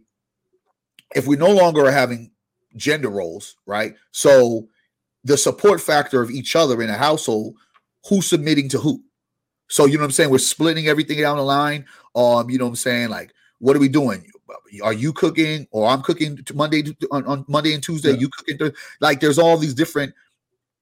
if 1.15 1.27
we 1.27 1.35
no 1.35 1.51
longer 1.51 1.85
are 1.85 1.91
having 1.91 2.31
gender 2.75 3.09
roles, 3.09 3.55
right? 3.65 3.95
So 4.11 4.67
the 5.23 5.37
support 5.37 5.81
factor 5.81 6.21
of 6.21 6.31
each 6.31 6.55
other 6.55 6.81
in 6.81 6.89
a 6.89 6.97
household, 6.97 7.55
who's 8.07 8.27
submitting 8.27 8.69
to 8.69 8.79
who? 8.79 9.03
So 9.69 9.85
you 9.85 9.97
know 9.97 10.01
what 10.01 10.05
I'm 10.05 10.11
saying? 10.11 10.29
We're 10.29 10.37
splitting 10.37 10.87
everything 10.87 11.19
down 11.19 11.37
the 11.37 11.43
line. 11.43 11.85
Um, 12.15 12.49
you 12.49 12.57
know 12.57 12.65
what 12.65 12.71
I'm 12.71 12.75
saying? 12.75 13.09
Like, 13.09 13.33
what 13.59 13.75
are 13.75 13.79
we 13.79 13.89
doing? 13.89 14.25
Are 14.81 14.93
you 14.93 15.11
cooking 15.11 15.67
or 15.71 15.87
I'm 15.87 16.01
cooking 16.01 16.39
Monday 16.53 16.83
on, 17.11 17.25
on 17.25 17.45
Monday 17.47 17.73
and 17.73 17.83
Tuesday? 17.83 18.11
Yeah. 18.11 18.19
You 18.19 18.29
cooking? 18.29 18.71
Like, 19.01 19.19
there's 19.19 19.39
all 19.39 19.57
these 19.57 19.73
different 19.73 20.13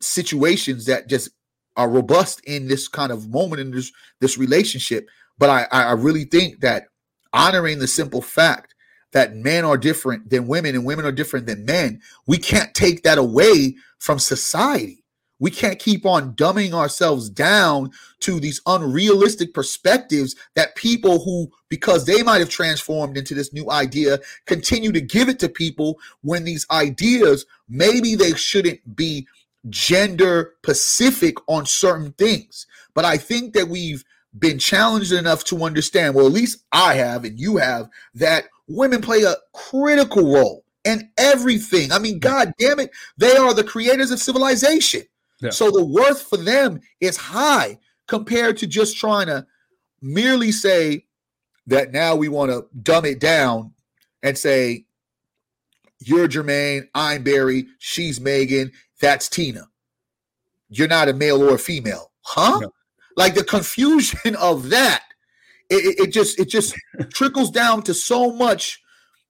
situations 0.02 0.86
that 0.86 1.08
just 1.08 1.30
are 1.78 1.90
robust 1.90 2.42
in 2.46 2.68
this 2.68 2.88
kind 2.88 3.12
of 3.12 3.30
moment 3.30 3.60
in 3.60 3.72
this 3.72 3.92
this 4.22 4.38
relationship. 4.38 5.08
But 5.38 5.50
I 5.50 5.64
I 5.72 5.92
really 5.94 6.26
think 6.26 6.62
that 6.62 6.88
honoring 7.36 7.80
the 7.80 7.88
simple 7.88 8.22
fact 8.22 8.74
that 9.12 9.36
men 9.36 9.64
are 9.64 9.78
different 9.78 10.30
than 10.30 10.48
women 10.48 10.74
and 10.74 10.86
women 10.86 11.06
are 11.06 11.12
different 11.12 11.46
than 11.46 11.66
men, 11.66 12.02
we 12.26 12.38
can't 12.38 12.74
take 12.74 13.04
that 13.04 13.18
away 13.18 13.76
from 14.00 14.18
society. 14.18 15.04
We 15.40 15.52
can't 15.52 15.80
keep 15.80 16.06
on 16.06 16.34
dumbing 16.34 16.74
ourselves 16.74 17.30
down 17.30 17.92
to 18.22 18.40
these 18.40 18.62
unrealistic 18.66 19.54
perspectives 19.54 20.34
that 20.56 20.76
people 20.76 21.24
who, 21.24 21.52
because 21.70 22.06
they 22.06 22.24
might 22.24 22.40
have 22.40 22.50
transformed 22.50 23.18
into 23.18 23.36
this 23.36 23.52
new 23.52 23.70
idea, 23.70 24.20
continue 24.46 24.94
to 24.94 25.02
give 25.02 25.28
it 25.28 25.40
to 25.40 25.50
people 25.50 26.00
when 26.22 26.46
these 26.46 26.66
ideas, 26.72 27.46
maybe 27.68 28.16
they 28.16 28.34
shouldn't 28.34 28.96
be 28.96 29.28
gender 29.70 30.54
specific 30.64 31.36
on 31.48 31.66
certain 31.66 32.14
things. 32.14 32.66
But 32.94 33.04
I 33.04 33.18
think 33.18 33.54
that 33.54 33.68
we've 33.68 34.06
been 34.38 34.60
challenged 34.60 35.12
enough 35.12 35.44
to 35.46 35.64
understand, 35.64 36.16
well, 36.16 36.26
at 36.26 36.32
least 36.32 36.64
I 36.72 36.96
have 36.96 37.24
and 37.24 37.40
you 37.40 37.58
have, 37.58 37.90
that 38.16 38.46
women 38.68 39.02
play 39.02 39.24
a 39.24 39.36
critical 39.54 40.34
role 40.34 40.64
in 40.84 41.10
everything. 41.18 41.92
I 41.92 42.00
mean, 42.00 42.20
God 42.20 42.54
damn 42.60 42.80
it, 42.80 42.92
they 43.18 43.36
are 43.36 43.54
the 43.54 43.64
creators 43.64 44.12
of 44.12 44.20
civilization. 44.20 45.04
Yeah. 45.42 45.50
So 45.50 45.72
the 45.72 45.84
worth 45.84 46.22
for 46.24 46.38
them 46.38 46.80
is 47.00 47.18
high 47.18 47.80
compared 48.08 48.58
to 48.58 48.68
just 48.68 48.98
trying 48.98 49.28
to 49.28 49.46
merely 50.02 50.52
say 50.52 51.06
that 51.68 51.92
now 51.92 52.16
we 52.16 52.30
want 52.30 52.52
to 52.52 52.68
dumb 52.84 53.06
it 53.06 53.20
down 53.20 53.74
and 54.22 54.38
say, 54.38 54.86
you're 56.00 56.28
Jermaine, 56.28 56.88
I'm 56.94 57.24
Barry, 57.24 57.68
she's 57.80 58.20
Meghan, 58.20 58.72
that's 59.02 59.30
Tina. 59.30 59.68
You're 60.70 60.88
not 60.88 61.10
a 61.10 61.14
male 61.14 61.42
or 61.42 61.56
a 61.56 61.60
female. 61.60 62.12
Huh? 62.22 62.60
No 62.60 62.72
like 63.16 63.36
the 63.36 63.44
confusion 63.44 64.36
of 64.40 64.70
that 64.70 65.04
it, 65.70 66.00
it 66.00 66.14
just 66.14 66.40
it 66.40 66.50
just 66.50 66.76
trickles 67.14 67.52
down 67.52 67.82
to 67.84 67.94
so 67.94 68.32
much 68.32 68.82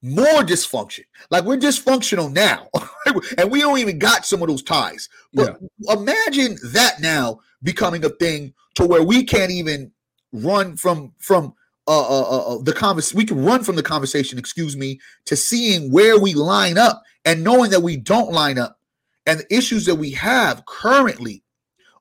more 0.01 0.43
dysfunction 0.43 1.03
like 1.31 1.43
we're 1.45 1.57
dysfunctional 1.57 2.31
now 2.31 2.67
and 3.37 3.49
we 3.49 3.61
don't 3.61 3.79
even 3.79 3.97
got 3.97 4.25
some 4.25 4.41
of 4.41 4.47
those 4.47 4.61
ties 4.61 5.09
but 5.33 5.57
yeah. 5.79 5.93
imagine 5.93 6.57
that 6.73 6.99
now 6.99 7.39
becoming 7.63 8.05
a 8.05 8.09
thing 8.09 8.53
to 8.75 8.85
where 8.85 9.03
we 9.03 9.23
can't 9.23 9.51
even 9.51 9.91
run 10.31 10.77
from 10.77 11.13
from 11.17 11.53
uh, 11.87 12.01
uh, 12.01 12.21
uh, 12.21 12.55
uh 12.55 12.61
the 12.63 12.73
conversation. 12.73 13.17
We 13.17 13.25
can 13.25 13.43
run 13.43 13.63
from 13.63 13.75
the 13.75 13.83
conversation, 13.83 14.39
excuse 14.39 14.75
me, 14.75 14.99
to 15.25 15.35
seeing 15.35 15.91
where 15.91 16.19
we 16.19 16.33
line 16.33 16.77
up 16.77 17.03
and 17.25 17.43
knowing 17.43 17.71
that 17.71 17.81
we 17.81 17.97
don't 17.97 18.31
line 18.31 18.57
up, 18.57 18.79
and 19.25 19.39
the 19.39 19.55
issues 19.55 19.85
that 19.85 19.95
we 19.95 20.11
have 20.11 20.65
currently 20.65 21.43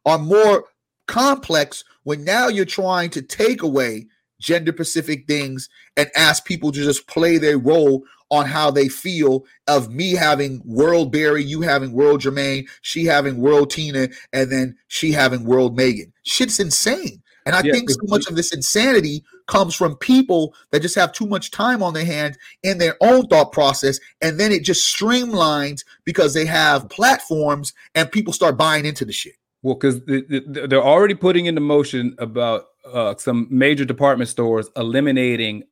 are 0.05 0.19
more 0.19 0.65
complex 1.07 1.85
when 2.05 2.25
now 2.25 2.49
you're 2.49 2.65
trying 2.65 3.11
to 3.11 3.23
take 3.23 3.63
away 3.63 4.07
gender 4.41 4.73
specific 4.73 5.27
things 5.27 5.69
and 5.97 6.11
ask 6.17 6.45
people 6.45 6.71
to 6.73 6.83
just 6.83 7.07
play 7.07 7.39
their 7.39 7.59
role 7.59 8.05
on 8.31 8.47
how 8.47 8.71
they 8.71 8.89
feel 8.89 9.45
of 9.69 9.93
me 9.93 10.13
having 10.13 10.61
world 10.65 11.13
Barry, 11.13 11.45
you 11.45 11.61
having 11.61 11.93
world 11.93 12.21
Jermaine, 12.21 12.69
she 12.83 13.05
having 13.05 13.39
world 13.39 13.71
Tina, 13.71 14.09
and 14.33 14.51
then 14.51 14.77
she 14.89 15.13
having 15.13 15.45
world 15.45 15.79
Meghan. 15.79 16.11
Shit's 16.25 16.59
insane. 16.59 17.23
And 17.47 17.55
I 17.55 17.61
yeah, 17.63 17.73
think 17.73 17.91
so 17.91 17.99
much 18.05 18.27
of 18.27 18.37
this 18.37 18.55
insanity 18.55 19.23
comes 19.47 19.75
from 19.75 19.97
people 19.97 20.55
that 20.73 20.81
just 20.81 20.95
have 20.95 21.13
too 21.13 21.27
much 21.27 21.51
time 21.51 21.83
on 21.83 21.93
their 21.93 22.05
hands 22.05 22.39
in 22.63 22.79
their 22.79 22.97
own 23.03 23.27
thought 23.27 23.53
process. 23.53 24.01
And 24.23 24.41
then 24.41 24.51
it 24.51 24.65
just 24.65 24.97
streamlines 24.97 25.85
because 26.05 26.33
they 26.33 26.47
have 26.47 26.89
platforms 26.89 27.75
and 27.95 28.11
people 28.11 28.33
start 28.33 28.57
buying 28.57 28.87
into 28.87 29.05
the 29.05 29.13
shit. 29.13 29.35
Well, 29.65 29.77
because 29.77 30.03
they're 30.05 30.85
already 30.85 31.15
putting 31.15 31.47
into 31.47 31.63
motion 31.63 32.15
about 32.19 32.67
uh, 32.85 33.15
some 33.17 33.49
major 33.51 33.87
department 33.87 34.29
stores 34.29 34.69
eliminating 34.77 35.65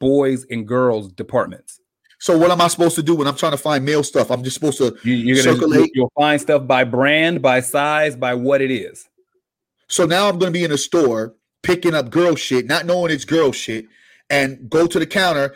boys 0.00 0.44
and 0.50 0.66
girls 0.66 1.12
departments. 1.12 1.80
So 2.18 2.36
what 2.36 2.50
am 2.50 2.60
I 2.60 2.66
supposed 2.66 2.96
to 2.96 3.04
do 3.04 3.14
when 3.14 3.28
I'm 3.28 3.36
trying 3.36 3.52
to 3.52 3.58
find 3.58 3.84
male 3.84 4.02
stuff? 4.02 4.32
I'm 4.32 4.42
just 4.42 4.54
supposed 4.54 4.78
to 4.78 4.96
you, 5.04 5.34
are 5.34 5.36
gonna 5.36 5.54
circulate. 5.54 5.92
You'll 5.94 6.12
find 6.16 6.40
stuff 6.40 6.66
by 6.66 6.82
brand, 6.82 7.42
by 7.42 7.60
size, 7.60 8.16
by 8.16 8.34
what 8.34 8.60
it 8.60 8.72
is. 8.72 9.08
So 9.86 10.04
now 10.04 10.28
I'm 10.28 10.40
gonna 10.40 10.50
be 10.50 10.64
in 10.64 10.72
a 10.72 10.78
store 10.78 11.32
picking 11.62 11.94
up 11.94 12.10
girl 12.10 12.34
shit, 12.34 12.66
not 12.66 12.86
knowing 12.86 13.12
it's 13.12 13.24
girl 13.24 13.52
shit, 13.52 13.86
and 14.30 14.68
go 14.68 14.88
to 14.88 14.98
the 14.98 15.06
counter 15.06 15.54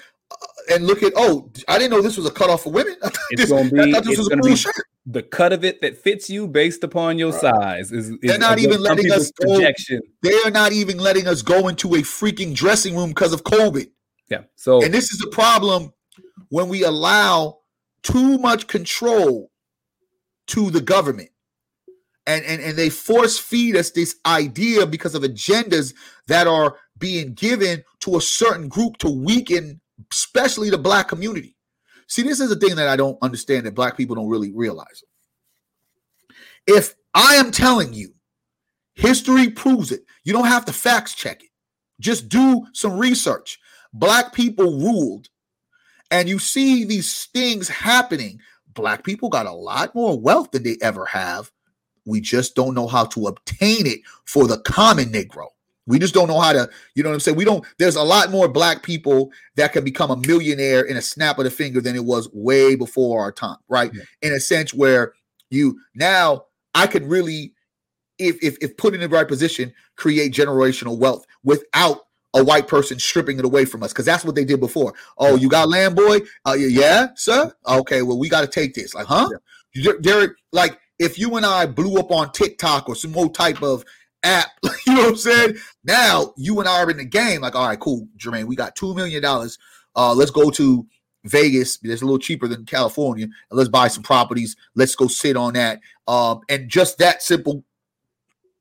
and 0.71 0.87
look 0.87 1.03
at. 1.03 1.13
Oh, 1.17 1.51
I 1.69 1.79
didn't 1.79 1.93
know 1.93 2.01
this 2.01 2.17
was 2.17 2.27
a 2.27 2.31
cutoff 2.31 2.63
for 2.63 2.73
women. 2.73 2.97
It's 3.33 3.43
this, 3.43 3.51
gonna 3.51 3.71
be. 3.71 3.93
this 3.93 4.19
was 4.19 4.31
a 4.31 4.37
cool 4.37 4.57
shirt. 4.57 4.75
The 5.07 5.23
cut 5.23 5.53
of 5.53 5.65
it 5.65 5.81
that 5.83 5.97
fits 5.97 6.29
you 6.29 6.49
based 6.49 6.83
upon 6.83 7.19
your 7.19 7.31
right. 7.31 7.41
size 7.41 7.93
is. 7.93 8.11
is 8.11 8.19
They're 8.23 8.39
not 8.39 8.59
even 8.59 8.81
letting 8.81 9.11
us 9.13 9.31
go. 9.31 9.55
Projection. 9.55 10.01
They 10.23 10.35
are 10.45 10.51
not 10.51 10.73
even 10.73 10.99
letting 10.99 11.29
us 11.29 11.43
go 11.43 11.69
into 11.69 11.95
a 11.95 11.99
freaking 11.99 12.55
dressing 12.55 12.97
room 12.97 13.11
because 13.11 13.33
of 13.33 13.45
COVID. 13.45 13.89
Yeah. 14.29 14.43
So 14.57 14.83
and 14.83 14.93
this 14.93 15.13
is 15.13 15.19
the 15.19 15.29
problem 15.29 15.93
when 16.49 16.69
we 16.69 16.85
allow 16.85 17.59
too 18.03 18.39
much 18.39 18.67
control 18.67 19.51
to 20.49 20.71
the 20.71 20.81
government. 20.81 21.31
And, 22.27 22.45
and, 22.45 22.61
and 22.63 22.77
they 22.77 22.91
force 22.91 23.39
feed 23.39 23.77
us 23.77 23.91
this 23.91 24.17
idea 24.27 24.87
because 24.87 25.15
of 25.15 25.23
agendas 25.23 25.95
that 26.27 26.47
are 26.47 26.77
being 26.99 27.35
given 27.35 27.83
to 28.01 28.17
a 28.17 28.21
certain 28.21 28.69
group 28.69 28.99
to 28.99 29.09
weaken, 29.09 29.81
especially 30.13 30.71
the 30.71 30.79
black 30.79 31.09
community. 31.09 31.57
See, 32.07 32.23
this 32.23 32.41
is 32.41 32.51
a 32.51 32.57
thing 32.57 32.77
that 32.77 32.89
I 32.89 32.97
don't 32.97 33.19
understand 33.23 33.67
that 33.67 33.75
black 33.75 33.97
people 33.97 34.17
don't 34.17 34.29
really 34.29 34.53
realize. 34.53 35.03
If 36.67 36.95
I 37.15 37.37
am 37.37 37.51
telling 37.51 37.93
you, 37.93 38.15
history 38.95 39.51
proves 39.51 39.93
it, 39.93 40.05
you 40.25 40.33
don't 40.33 40.47
have 40.47 40.65
to 40.67 40.73
facts 40.73 41.15
check 41.15 41.43
it. 41.43 41.51
Just 42.01 42.29
do 42.29 42.67
some 42.73 42.99
research 42.99 43.59
black 43.93 44.33
people 44.33 44.79
ruled 44.79 45.29
and 46.11 46.29
you 46.29 46.39
see 46.39 46.85
these 46.85 47.27
things 47.27 47.69
happening 47.69 48.41
black 48.75 49.05
people 49.05 49.29
got 49.29 49.47
a 49.47 49.53
lot 49.53 49.95
more 49.95 50.19
wealth 50.19 50.51
than 50.53 50.63
they 50.63 50.77
ever 50.81 51.05
have 51.05 51.51
we 52.07 52.21
just 52.21 52.55
don't 52.55 52.75
know 52.75 52.87
how 52.87 53.05
to 53.05 53.27
obtain 53.27 53.87
it 53.87 54.01
for 54.25 54.47
the 54.47 54.59
common 54.61 55.07
negro 55.07 55.49
we 55.91 55.99
just 55.99 56.15
don't 56.15 56.29
know 56.29 56.41
how 56.41 56.53
to 56.53 56.69
you 56.95 57.03
know 57.03 57.11
what 57.11 57.15
i'm 57.15 57.21
saying 57.21 57.37
we 57.37 57.45
don't 57.45 57.65
there's 57.79 57.97
a 57.97 58.03
lot 58.03 58.31
more 58.31 58.49
black 58.49 58.83
people 58.83 59.31
that 59.57 59.73
can 59.73 59.85
become 59.85 60.11
a 60.11 60.17
millionaire 60.17 60.83
in 60.83 60.97
a 60.97 61.03
snap 61.03 61.39
of 61.39 61.45
the 61.45 61.51
finger 61.51 61.81
than 61.81 61.95
it 61.95 62.05
was 62.05 62.31
way 62.33 62.75
before 62.75 63.21
our 63.21 63.33
time 63.33 63.59
right 63.69 63.93
yeah. 63.95 64.03
in 64.23 64.33
a 64.33 64.41
sense 64.41 64.73
where 64.73 65.13
you 65.51 65.79
now 65.95 66.45
i 66.75 66.87
could 66.87 67.05
really 67.05 67.53
if, 68.19 68.43
if 68.43 68.57
if 68.61 68.77
put 68.77 68.95
in 68.95 69.01
the 69.01 69.09
right 69.09 69.29
position 69.29 69.73
create 69.97 70.33
generational 70.33 70.97
wealth 70.99 71.27
without 71.43 72.01
a 72.35 72.45
white 72.45 72.69
person 72.69 72.99
stripping 72.99 73.39
it 73.39 73.45
away 73.45 73.65
from 73.65 73.83
us 73.83 73.93
because 73.93 74.05
that's 74.05 74.25
what 74.25 74.35
they 74.35 74.45
did 74.45 74.61
before. 74.61 74.95
Oh, 75.19 75.35
you 75.35 75.49
got 75.49 75.69
land, 75.69 75.97
boy? 75.97 76.21
Uh, 76.47 76.53
yeah, 76.53 77.09
sir. 77.17 77.53
Okay, 77.67 78.03
well, 78.03 78.19
we 78.19 78.29
got 78.29 78.43
to 78.43 78.47
take 78.47 78.75
this. 78.75 78.95
Like, 78.95 79.07
huh? 79.07 79.29
Yeah. 79.75 79.93
Derek, 80.01 80.33
like, 80.53 80.79
if 80.99 81.19
you 81.19 81.37
and 81.37 81.47
I 81.47 81.67
blew 81.67 81.99
up 81.99 82.13
on 82.13 82.31
TikTok 82.33 82.89
or 82.89 82.95
some 82.95 83.13
more 83.13 83.31
type 83.31 83.63
of 83.63 83.85
app, 84.23 84.51
you 84.87 84.95
know 84.95 85.03
what 85.03 85.09
I'm 85.11 85.17
saying? 85.17 85.57
Now 85.85 86.33
you 86.37 86.59
and 86.61 86.69
I 86.69 86.83
are 86.83 86.91
in 86.91 86.99
the 86.99 87.05
game. 87.05 87.41
Like, 87.41 87.55
all 87.55 87.67
right, 87.67 87.79
cool, 87.79 88.09
Jermaine, 88.17 88.45
we 88.45 88.57
got 88.57 88.77
two 88.77 88.95
million 88.95 89.23
dollars. 89.23 89.59
Uh, 89.97 90.15
let's 90.15 90.31
go 90.31 90.51
to 90.51 90.87
Vegas. 91.25 91.79
It's 91.83 92.03
a 92.03 92.05
little 92.05 92.19
cheaper 92.19 92.49
than 92.49 92.65
California, 92.65 93.25
and 93.25 93.57
let's 93.59 93.69
buy 93.69 93.89
some 93.89 94.03
properties. 94.03 94.57
Let's 94.75 94.95
go 94.95 95.07
sit 95.07 95.37
on 95.37 95.55
that. 95.55 95.81
Um, 96.07 96.41
and 96.49 96.69
just 96.69 96.99
that 96.99 97.23
simple 97.23 97.65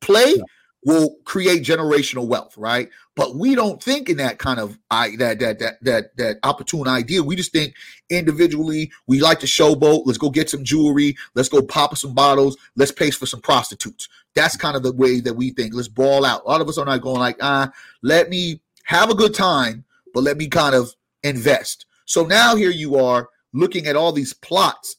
play. 0.02 0.36
Yeah 0.38 0.44
will 0.85 1.15
create 1.26 1.64
generational 1.64 2.27
wealth, 2.27 2.57
right? 2.57 2.89
But 3.15 3.35
we 3.35 3.53
don't 3.53 3.84
think 3.84 4.10
in 4.10 4.18
that 4.18 4.39
kind 4.39 4.60
of 4.60 4.77
I 4.89 5.15
that 5.18 5.39
that 5.39 5.60
that 5.60 5.84
that 5.84 6.18
that 6.18 6.38
opportune 6.43 6.88
idea. 6.88 7.22
We 7.22 7.35
just 7.35 7.51
think 7.51 7.76
individually. 8.10 8.91
We 9.07 9.19
like 9.19 9.39
to 9.41 9.45
showboat. 9.45 10.03
Let's 10.06 10.18
go 10.18 10.30
get 10.30 10.49
some 10.49 10.64
jewelry. 10.64 11.15
Let's 11.35 11.49
go 11.49 11.61
pop 11.61 11.97
some 11.97 12.14
bottles. 12.14 12.57
Let's 12.76 12.91
pay 12.91 13.11
for 13.11 13.26
some 13.26 13.41
prostitutes. 13.41 14.07
That's 14.35 14.56
kind 14.56 14.77
of 14.77 14.84
the 14.84 14.93
way 14.93 15.19
that 15.19 15.34
we 15.34 15.51
think. 15.51 15.73
Let's 15.73 15.88
ball 15.88 16.23
out. 16.23 16.43
A 16.45 16.47
lot 16.47 16.61
of 16.61 16.69
us 16.69 16.77
are 16.77 16.85
not 16.85 17.01
going 17.01 17.19
like, 17.19 17.38
ah, 17.41 17.72
let 18.01 18.30
me 18.30 18.61
have 18.84 19.10
a 19.10 19.15
good 19.15 19.34
time, 19.34 19.84
but 20.14 20.23
let 20.23 20.38
me 20.38 20.47
kind 20.47 20.76
of 20.76 20.95
invest. 21.23 21.85
So 22.06 22.23
now 22.26 22.56
here 22.56 22.72
you 22.72 22.95
are 22.95 23.30
looking 23.53 23.88
at 23.88 23.95
all 23.95 24.11
these 24.11 24.34
plots 24.34 24.95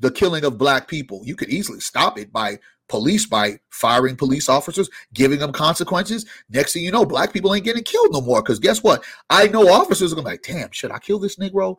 the 0.00 0.10
killing 0.10 0.44
of 0.44 0.58
black 0.58 0.88
people. 0.88 1.22
You 1.24 1.36
could 1.36 1.48
easily 1.48 1.80
stop 1.80 2.18
it 2.18 2.32
by 2.32 2.58
police 2.88 3.26
by 3.26 3.58
firing 3.70 4.16
police 4.16 4.48
officers, 4.48 4.88
giving 5.14 5.38
them 5.38 5.52
consequences. 5.52 6.26
Next 6.50 6.72
thing 6.72 6.84
you 6.84 6.90
know, 6.90 7.04
black 7.04 7.32
people 7.32 7.54
ain't 7.54 7.64
getting 7.64 7.84
killed 7.84 8.12
no 8.12 8.20
more. 8.20 8.42
Because 8.42 8.58
guess 8.58 8.82
what? 8.82 9.04
I 9.30 9.48
know 9.48 9.68
officers 9.68 10.12
are 10.12 10.16
gonna 10.16 10.26
be 10.26 10.32
like, 10.32 10.42
damn, 10.42 10.70
should 10.72 10.90
I 10.90 10.98
kill 10.98 11.18
this 11.18 11.36
Negro? 11.36 11.76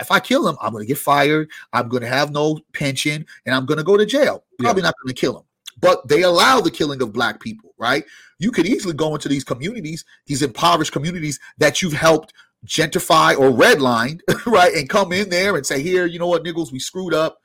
If 0.00 0.10
I 0.10 0.20
kill 0.20 0.46
him, 0.46 0.56
I'm 0.60 0.72
gonna 0.72 0.84
get 0.84 0.98
fired. 0.98 1.50
I'm 1.72 1.88
gonna 1.88 2.06
have 2.06 2.30
no 2.30 2.60
pension, 2.72 3.26
and 3.46 3.54
I'm 3.54 3.66
gonna 3.66 3.84
go 3.84 3.96
to 3.96 4.06
jail. 4.06 4.44
Probably 4.58 4.82
yeah. 4.82 4.88
not 4.88 4.94
gonna 5.02 5.14
kill 5.14 5.38
him. 5.38 5.44
But 5.80 6.06
they 6.08 6.22
allow 6.22 6.60
the 6.60 6.70
killing 6.70 7.00
of 7.02 7.12
black 7.12 7.40
people, 7.40 7.72
right? 7.78 8.04
You 8.38 8.50
could 8.50 8.66
easily 8.66 8.94
go 8.94 9.14
into 9.14 9.28
these 9.28 9.44
communities, 9.44 10.04
these 10.26 10.42
impoverished 10.42 10.92
communities 10.92 11.38
that 11.58 11.82
you've 11.82 11.92
helped 11.92 12.32
gentrify 12.66 13.38
or 13.38 13.50
redlined, 13.50 14.20
right? 14.46 14.74
And 14.74 14.88
come 14.88 15.12
in 15.12 15.30
there 15.30 15.56
and 15.56 15.64
say, 15.64 15.80
here, 15.82 16.06
you 16.06 16.18
know 16.18 16.26
what, 16.26 16.44
niggles, 16.44 16.72
we 16.72 16.80
screwed 16.80 17.14
up 17.14 17.40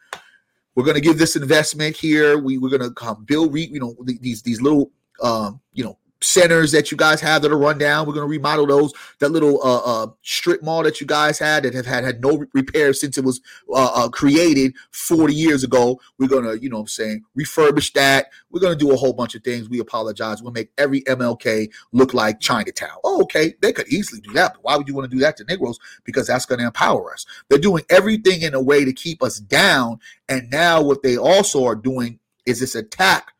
we're 0.75 0.83
going 0.83 0.95
to 0.95 1.01
give 1.01 1.17
this 1.17 1.35
investment 1.35 1.95
here. 1.95 2.37
We, 2.37 2.57
we're 2.57 2.75
going 2.75 2.93
to 2.93 3.05
um, 3.05 3.23
build, 3.25 3.53
re, 3.53 3.69
you 3.71 3.79
know, 3.79 3.95
these 4.03 4.41
these 4.41 4.61
little, 4.61 4.91
um, 5.21 5.59
you 5.73 5.83
know, 5.83 5.97
centers 6.23 6.71
that 6.71 6.91
you 6.91 6.97
guys 6.97 7.21
have 7.21 7.41
that 7.41 7.51
are 7.51 7.57
run 7.57 7.77
down. 7.77 8.07
We're 8.07 8.13
going 8.13 8.25
to 8.25 8.31
remodel 8.31 8.65
those. 8.65 8.93
That 9.19 9.29
little 9.29 9.61
uh, 9.63 10.03
uh, 10.03 10.07
strip 10.21 10.63
mall 10.63 10.83
that 10.83 11.01
you 11.01 11.07
guys 11.07 11.39
had 11.39 11.63
that 11.63 11.73
have 11.73 11.85
had 11.85 12.03
had 12.03 12.21
no 12.21 12.45
repairs 12.53 12.99
since 12.99 13.17
it 13.17 13.23
was 13.23 13.41
uh, 13.69 13.91
uh, 13.93 14.09
created 14.09 14.73
40 14.91 15.33
years 15.33 15.63
ago. 15.63 15.99
We're 16.17 16.27
going 16.27 16.45
to, 16.45 16.61
you 16.61 16.69
know, 16.69 16.79
I'm 16.79 16.87
saying, 16.87 17.23
refurbish 17.37 17.93
that. 17.93 18.27
We're 18.49 18.61
going 18.61 18.77
to 18.77 18.85
do 18.85 18.91
a 18.93 18.97
whole 18.97 19.13
bunch 19.13 19.35
of 19.35 19.43
things. 19.43 19.69
We 19.69 19.79
apologize. 19.79 20.41
We'll 20.41 20.53
make 20.53 20.71
every 20.77 21.01
MLK 21.01 21.71
look 21.91 22.13
like 22.13 22.39
Chinatown. 22.39 22.97
Oh, 23.03 23.21
okay, 23.23 23.53
they 23.61 23.73
could 23.73 23.87
easily 23.87 24.21
do 24.21 24.33
that, 24.33 24.53
but 24.53 24.63
why 24.63 24.77
would 24.77 24.87
you 24.87 24.95
want 24.95 25.09
to 25.09 25.15
do 25.15 25.21
that 25.21 25.37
to 25.37 25.43
Negroes? 25.43 25.79
Because 26.03 26.27
that's 26.27 26.45
going 26.45 26.59
to 26.59 26.65
empower 26.65 27.13
us. 27.13 27.25
They're 27.49 27.59
doing 27.59 27.83
everything 27.89 28.41
in 28.41 28.53
a 28.53 28.61
way 28.61 28.85
to 28.85 28.93
keep 28.93 29.21
us 29.23 29.39
down. 29.39 29.99
And 30.29 30.49
now 30.49 30.81
what 30.81 31.03
they 31.03 31.17
also 31.17 31.65
are 31.65 31.75
doing 31.75 32.19
is 32.45 32.59
this 32.59 32.75
attack 32.75 33.33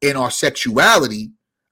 in 0.00 0.16
our 0.16 0.30
sexuality 0.30 1.30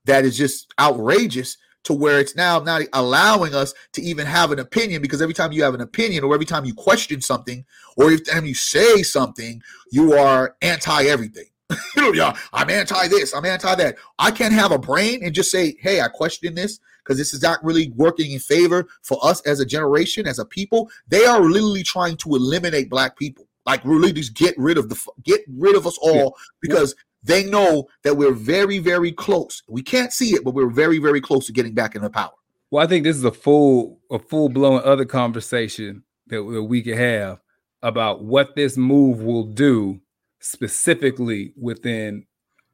that 0.09 0.25
is 0.25 0.37
just 0.37 0.73
outrageous 0.81 1.57
to 1.85 1.93
where 1.95 2.19
it's 2.19 2.37
now 2.37 2.59
not 2.59 2.83
allowing 2.93 3.55
us 3.55 3.73
to 3.93 4.03
even 4.03 4.27
have 4.27 4.53
an 4.53 4.59
opinion 4.59 5.01
because 5.01 5.23
every 5.23 5.35
time 5.35 5.53
you 5.53 5.63
have 5.63 5.75
an 5.75 5.81
opinion 5.81 6.25
or 6.25 6.35
every 6.35 6.47
time 6.47 6.65
you 6.65 6.75
question 6.75 7.21
something 7.21 7.65
or 7.97 8.07
every 8.07 8.21
time 8.21 8.45
you 8.45 8.55
say 8.55 9.03
something, 9.03 9.63
you 9.91 10.15
are 10.15 10.57
anti 10.61 11.05
everything. 11.05 11.45
you 11.97 12.03
know, 12.03 12.13
yeah, 12.13 12.37
I'm 12.53 12.71
anti 12.71 13.09
this, 13.09 13.35
I'm 13.35 13.45
anti 13.45 13.75
that. 13.75 13.97
I 14.19 14.31
can't 14.31 14.55
have 14.55 14.73
a 14.73 14.79
brain 14.79 15.23
and 15.23 15.35
just 15.35 15.51
say, 15.51 15.77
hey, 15.81 16.01
I 16.01 16.09
question 16.09 16.55
this 16.55 16.81
because 16.99 17.19
this 17.19 17.33
is 17.33 17.43
not 17.43 17.63
really 17.63 17.91
working 17.97 18.33
in 18.33 18.39
favor 18.39 18.87
for 19.03 19.19
us 19.25 19.41
as 19.43 19.61
a 19.61 19.67
generation, 19.67 20.27
as 20.27 20.39
a 20.39 20.45
people. 20.45 20.91
They 21.09 21.27
are 21.27 21.41
literally 21.41 21.83
trying 21.83 22.17
to 22.19 22.35
eliminate 22.35 22.91
black 22.91 23.17
people. 23.17 23.47
Like 23.67 23.85
really 23.85 24.13
just 24.13 24.33
get 24.33 24.55
rid 24.57 24.79
of 24.79 24.89
the 24.89 24.99
get 25.23 25.43
rid 25.47 25.77
of 25.77 25.87
us 25.87 25.99
all 26.01 26.35
because 26.63 26.95
they 27.23 27.45
know 27.45 27.89
that 28.05 28.17
we're 28.17 28.33
very, 28.33 28.79
very 28.79 29.13
close. 29.13 29.63
We 29.69 29.83
can't 29.83 30.13
see 30.13 30.35
it, 30.35 30.45
but 30.45 30.55
we're 30.55 30.71
very, 30.71 30.99
very 30.99 31.21
close 31.21 31.47
to 31.47 31.53
getting 31.53 31.75
back 31.75 31.95
into 31.95 32.11
power. 32.11 32.33
Well, 32.71 32.85
I 32.85 32.89
think 32.89 33.05
this 33.05 33.17
is 33.17 33.25
a 33.25 33.33
full, 33.33 33.99
a 34.11 34.19
full 34.19 34.49
blown 34.49 34.83
other 34.85 35.05
conversation 35.05 36.03
that 36.29 36.43
we 36.45 36.83
could 36.83 36.99
have 36.99 37.41
about 37.83 38.25
what 38.25 38.55
this 38.55 38.77
move 38.77 39.23
will 39.23 39.45
do 39.45 40.01
specifically 40.41 41.53
within 41.57 42.25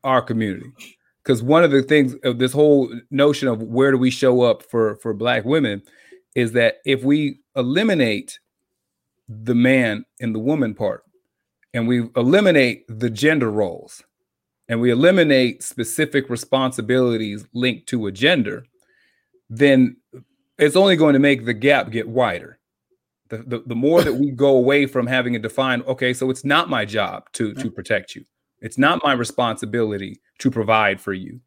our 0.02 0.20
community. 0.20 0.70
because 1.22 1.42
one 1.42 1.64
of 1.64 1.70
the 1.70 1.82
things 1.82 2.14
of 2.24 2.38
this 2.38 2.52
whole 2.52 2.92
notion 3.10 3.48
of 3.48 3.62
where 3.62 3.90
do 3.90 3.96
we 3.96 4.10
show 4.10 4.42
up 4.42 4.62
for 4.62 4.96
for 4.96 5.14
black 5.14 5.44
women 5.44 5.82
is 6.34 6.52
that 6.52 6.76
if 6.84 7.02
we 7.02 7.40
eliminate 7.56 8.38
the 9.28 9.54
man 9.54 10.04
and 10.20 10.34
the 10.34 10.38
woman 10.38 10.74
part 10.74 11.04
and 11.72 11.88
we 11.88 12.08
eliminate 12.16 12.84
the 12.88 13.08
gender 13.08 13.50
roles 13.50 14.02
and 14.68 14.80
we 14.80 14.90
eliminate 14.90 15.62
specific 15.62 16.30
responsibilities 16.30 17.44
linked 17.52 17.86
to 17.88 18.06
a 18.06 18.12
gender 18.12 18.64
then 19.50 19.96
it's 20.58 20.76
only 20.76 20.96
going 20.96 21.12
to 21.12 21.18
make 21.18 21.44
the 21.44 21.54
gap 21.54 21.90
get 21.90 22.08
wider 22.08 22.58
the, 23.28 23.38
the, 23.38 23.62
the 23.66 23.74
more 23.74 24.02
that 24.02 24.14
we 24.14 24.30
go 24.30 24.56
away 24.56 24.86
from 24.86 25.06
having 25.06 25.36
a 25.36 25.38
defined 25.38 25.82
okay 25.86 26.12
so 26.14 26.30
it's 26.30 26.44
not 26.44 26.68
my 26.68 26.84
job 26.84 27.24
to 27.32 27.54
to 27.54 27.70
protect 27.70 28.14
you 28.14 28.24
it's 28.64 28.78
not 28.78 29.04
my 29.04 29.12
responsibility 29.12 30.22
to 30.38 30.50
provide 30.50 30.98
for 30.98 31.12
you. 31.12 31.38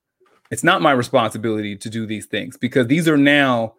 It's 0.52 0.64
not 0.64 0.84
my 0.84 0.92
responsibility 0.92 1.76
to 1.76 1.90
do 1.90 2.06
these 2.06 2.28
things 2.28 2.58
because 2.58 2.86
these 2.86 3.08
are 3.08 3.18
now 3.18 3.74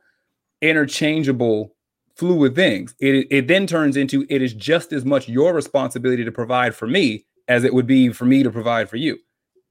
interchangeable, 0.61 1.73
fluid 2.17 2.57
things. 2.57 2.97
It, 2.99 3.29
it 3.31 3.47
then 3.47 3.69
turns 3.69 3.97
into 3.97 4.27
it 4.29 4.43
is 4.43 4.55
just 4.55 4.93
as 4.93 5.05
much 5.05 5.29
your 5.29 5.55
responsibility 5.55 6.25
to 6.25 6.33
provide 6.33 6.75
for 6.75 6.89
me 6.89 7.27
as 7.47 7.63
it 7.63 7.73
would 7.73 7.87
be 7.87 8.09
for 8.09 8.25
me 8.25 8.43
to 8.43 8.51
provide 8.51 8.91
for 8.91 8.97
you. 8.97 9.17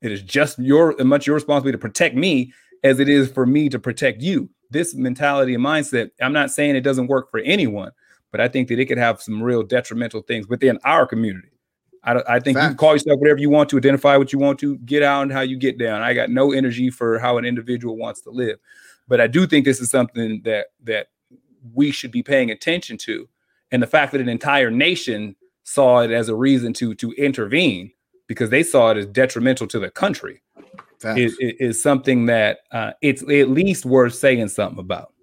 It 0.02 0.12
is 0.12 0.22
just 0.22 0.60
your 0.60 0.96
much 1.00 1.28
your 1.28 1.36
responsibility 1.36 1.78
to 1.78 1.82
protect 1.82 2.16
me 2.16 2.54
as 2.84 3.00
it 3.00 3.10
is 3.10 3.32
for 3.32 3.46
me 3.46 3.70
to 3.70 3.80
protect 3.80 4.22
you. 4.22 4.50
This 4.70 4.94
mentality 4.94 5.54
and 5.54 5.64
mindset, 5.64 6.12
I'm 6.22 6.34
not 6.34 6.52
saying 6.52 6.76
it 6.76 6.82
doesn't 6.82 7.08
work 7.08 7.32
for 7.32 7.40
anyone, 7.40 7.92
but 8.32 8.42
I 8.42 8.48
think 8.48 8.68
that 8.68 8.80
it 8.80 8.86
could 8.86 8.98
have 8.98 9.22
some 9.22 9.42
real 9.42 9.64
detrimental 9.64 10.22
things 10.22 10.48
within 10.48 10.78
our 10.84 11.08
community. 11.08 11.50
I, 12.04 12.22
I 12.28 12.40
think 12.40 12.58
Facts. 12.58 12.64
you 12.64 12.70
can 12.70 12.78
call 12.78 12.94
yourself 12.94 13.20
whatever 13.20 13.40
you 13.40 13.50
want 13.50 13.70
to, 13.70 13.78
identify 13.78 14.18
what 14.18 14.32
you 14.32 14.40
want 14.40 14.60
to, 14.60 14.78
get 14.80 15.04
out 15.04 15.24
and 15.24 15.32
how 15.32 15.42
you 15.42 15.58
get 15.58 15.78
down. 15.78 16.02
I 16.02 16.14
got 16.14 16.30
no 16.30 16.52
energy 16.52 16.90
for 16.90 17.20
how 17.20 17.38
an 17.38 17.46
individual 17.46 17.98
wants 17.98 18.22
to 18.22 18.30
live, 18.30 18.60
but 19.08 19.20
I 19.20 19.28
do 19.28 19.48
think 19.48 19.66
this 19.66 19.82
is 19.82 19.90
something 19.90 20.42
that 20.44 20.68
that 20.84 21.08
we 21.74 21.92
should 21.92 22.12
be 22.12 22.24
paying 22.24 22.52
attention 22.52 22.98
to, 22.98 23.28
and 23.72 23.82
the 23.82 23.88
fact 23.88 24.12
that 24.12 24.22
an 24.22 24.30
entire 24.30 24.72
nation 24.72 25.36
saw 25.64 26.00
it 26.00 26.12
as 26.12 26.30
a 26.30 26.36
reason 26.36 26.72
to 26.74 26.94
to 26.96 27.12
intervene 27.14 27.92
because 28.28 28.50
they 28.50 28.64
saw 28.64 28.92
it 28.92 28.98
as 28.98 29.06
detrimental 29.08 29.68
to 29.68 29.80
the 29.80 29.90
country. 29.90 30.42
Is, 31.04 31.38
is, 31.40 31.82
something 31.82 32.26
that 32.26 32.62
uh, 32.72 32.94
it's 33.04 33.22
at 33.22 33.50
least 33.50 33.86
worth 33.86 34.16
saying 34.16 34.48
something 34.48 34.80
about. 34.80 35.14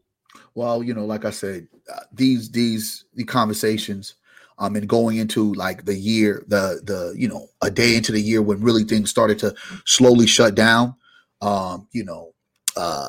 Well, 0.54 0.84
you 0.84 0.94
know, 0.94 1.04
like 1.04 1.24
I 1.24 1.30
said, 1.30 1.66
uh, 1.92 2.00
these 2.12 2.48
these 2.52 3.06
the 3.14 3.24
conversations 3.24 4.14
um, 4.58 4.76
and 4.76 4.88
going 4.88 5.16
into 5.16 5.52
like 5.54 5.84
the 5.84 5.96
year, 5.96 6.44
the 6.46 6.80
the 6.84 7.12
you 7.16 7.26
know 7.26 7.48
a 7.60 7.72
day 7.72 7.96
into 7.96 8.12
the 8.12 8.20
year 8.20 8.40
when 8.40 8.60
really 8.60 8.84
things 8.84 9.10
started 9.10 9.38
to 9.40 9.52
slowly 9.84 10.28
shut 10.28 10.54
down, 10.54 10.94
um, 11.42 11.88
you 11.90 12.04
know, 12.04 12.32
uh, 12.76 13.08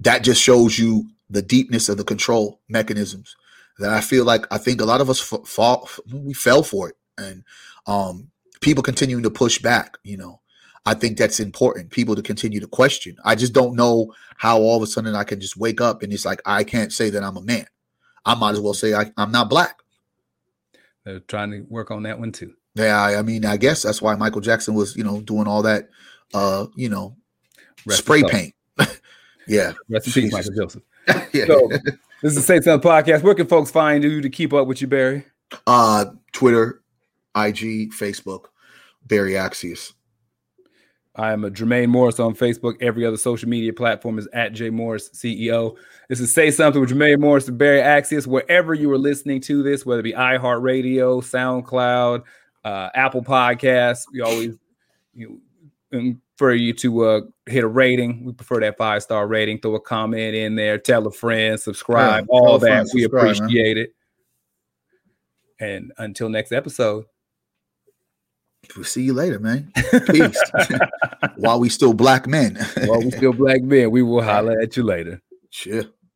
that 0.00 0.22
just 0.22 0.40
shows 0.40 0.78
you 0.78 1.10
the 1.30 1.42
deepness 1.42 1.88
of 1.88 1.96
the 1.96 2.04
control 2.04 2.60
mechanisms 2.68 3.34
that 3.78 3.90
I 3.90 4.00
feel 4.00 4.24
like 4.24 4.46
I 4.52 4.58
think 4.58 4.80
a 4.80 4.84
lot 4.84 5.00
of 5.00 5.10
us 5.10 5.32
f- 5.32 5.46
fall 5.46 5.88
we 6.12 6.32
fell 6.32 6.62
for 6.62 6.90
it, 6.90 6.96
and 7.18 7.44
um, 7.86 8.30
people 8.60 8.82
continuing 8.82 9.22
to 9.22 9.30
push 9.30 9.58
back. 9.58 9.98
You 10.02 10.16
know, 10.16 10.40
I 10.84 10.94
think 10.94 11.18
that's 11.18 11.40
important. 11.40 11.90
People 11.90 12.14
to 12.16 12.22
continue 12.22 12.60
to 12.60 12.66
question. 12.66 13.16
I 13.24 13.34
just 13.34 13.52
don't 13.52 13.74
know 13.74 14.12
how 14.36 14.58
all 14.58 14.76
of 14.76 14.82
a 14.82 14.86
sudden 14.86 15.14
I 15.14 15.24
can 15.24 15.40
just 15.40 15.56
wake 15.56 15.80
up 15.80 16.02
and 16.02 16.12
it's 16.12 16.24
like 16.24 16.40
I 16.46 16.64
can't 16.64 16.92
say 16.92 17.10
that 17.10 17.22
I'm 17.22 17.36
a 17.36 17.42
man. 17.42 17.66
I 18.24 18.34
might 18.34 18.52
as 18.52 18.60
well 18.60 18.74
say 18.74 18.94
I, 18.94 19.10
I'm 19.16 19.32
not 19.32 19.48
black. 19.48 19.80
They're 21.04 21.20
trying 21.20 21.52
to 21.52 21.64
work 21.68 21.90
on 21.90 22.02
that 22.02 22.18
one 22.18 22.32
too. 22.32 22.54
Yeah, 22.74 23.00
I 23.00 23.22
mean, 23.22 23.46
I 23.46 23.56
guess 23.56 23.82
that's 23.82 24.02
why 24.02 24.14
Michael 24.16 24.42
Jackson 24.42 24.74
was, 24.74 24.96
you 24.96 25.04
know, 25.04 25.20
doing 25.20 25.46
all 25.46 25.62
that, 25.62 25.88
uh, 26.34 26.66
you 26.74 26.90
know, 26.90 27.16
Rest 27.86 28.00
spray 28.00 28.22
paint. 28.22 28.54
yeah. 29.46 29.72
Rest 29.88 30.08
in 30.08 30.12
peace, 30.12 30.32
Michael 30.32 30.52
Joseph. 30.52 30.82
yeah. 31.32 31.46
So 31.46 31.68
this 32.22 32.32
is 32.32 32.34
the 32.34 32.42
Say 32.42 32.60
Something 32.60 32.90
podcast. 32.90 33.22
Where 33.22 33.34
can 33.34 33.46
folks 33.46 33.70
find 33.70 34.04
you 34.04 34.20
to 34.20 34.28
keep 34.28 34.52
up 34.52 34.66
with 34.66 34.82
you, 34.82 34.88
Barry? 34.88 35.24
Uh, 35.66 36.06
Twitter, 36.32 36.82
IG, 37.36 37.92
Facebook, 37.92 38.46
Barry 39.06 39.32
Accius. 39.32 39.92
I 41.14 41.32
am 41.32 41.44
a 41.44 41.50
Jermaine 41.50 41.88
Morris 41.88 42.20
on 42.20 42.34
Facebook. 42.34 42.74
Every 42.80 43.06
other 43.06 43.16
social 43.16 43.48
media 43.48 43.72
platform 43.72 44.18
is 44.18 44.28
at 44.34 44.52
J 44.52 44.68
Morris 44.68 45.08
CEO. 45.10 45.76
This 46.08 46.20
is 46.20 46.32
Say 46.32 46.50
Something 46.50 46.80
with 46.80 46.90
Jermaine 46.90 47.20
Morris 47.20 47.48
and 47.48 47.56
Barry 47.56 47.80
Accius. 47.80 48.26
Wherever 48.26 48.74
you 48.74 48.90
are 48.92 48.98
listening 48.98 49.40
to 49.42 49.62
this, 49.62 49.86
whether 49.86 50.00
it 50.00 50.04
be 50.04 50.12
iHeartRadio, 50.12 51.22
SoundCloud, 51.22 52.22
uh, 52.64 52.90
Apple 52.94 53.24
Podcasts, 53.24 54.02
we 54.12 54.20
always 54.20 54.58
you 55.14 55.40
prefer 55.90 56.52
you 56.52 56.74
to 56.74 57.04
uh, 57.04 57.20
hit 57.46 57.64
a 57.64 57.68
rating. 57.68 58.24
We 58.24 58.32
prefer 58.32 58.60
that 58.60 58.76
five 58.76 59.02
star 59.02 59.26
rating. 59.26 59.60
Throw 59.60 59.76
a 59.76 59.80
comment 59.80 60.34
in 60.34 60.54
there. 60.54 60.76
Tell 60.76 61.06
a 61.06 61.12
friend. 61.12 61.58
Subscribe. 61.58 62.24
Yeah, 62.24 62.38
all 62.38 62.58
that. 62.58 62.86
we 62.92 63.04
appreciate 63.04 63.76
man. 63.76 63.84
it. 63.84 63.94
And 65.58 65.92
until 65.96 66.28
next 66.28 66.52
episode. 66.52 67.06
We'll 68.74 68.84
see 68.84 69.02
you 69.02 69.12
later, 69.12 69.38
man. 69.38 69.72
Peace. 70.10 70.42
While 71.36 71.60
we 71.60 71.68
still 71.68 71.94
black 71.94 72.26
men. 72.26 72.56
While 72.84 73.00
we 73.00 73.10
still 73.10 73.32
black 73.32 73.62
men, 73.62 73.90
we 73.90 74.02
will 74.02 74.22
holler 74.22 74.60
at 74.60 74.76
you 74.76 74.82
later. 74.82 75.22
Sure. 75.50 75.84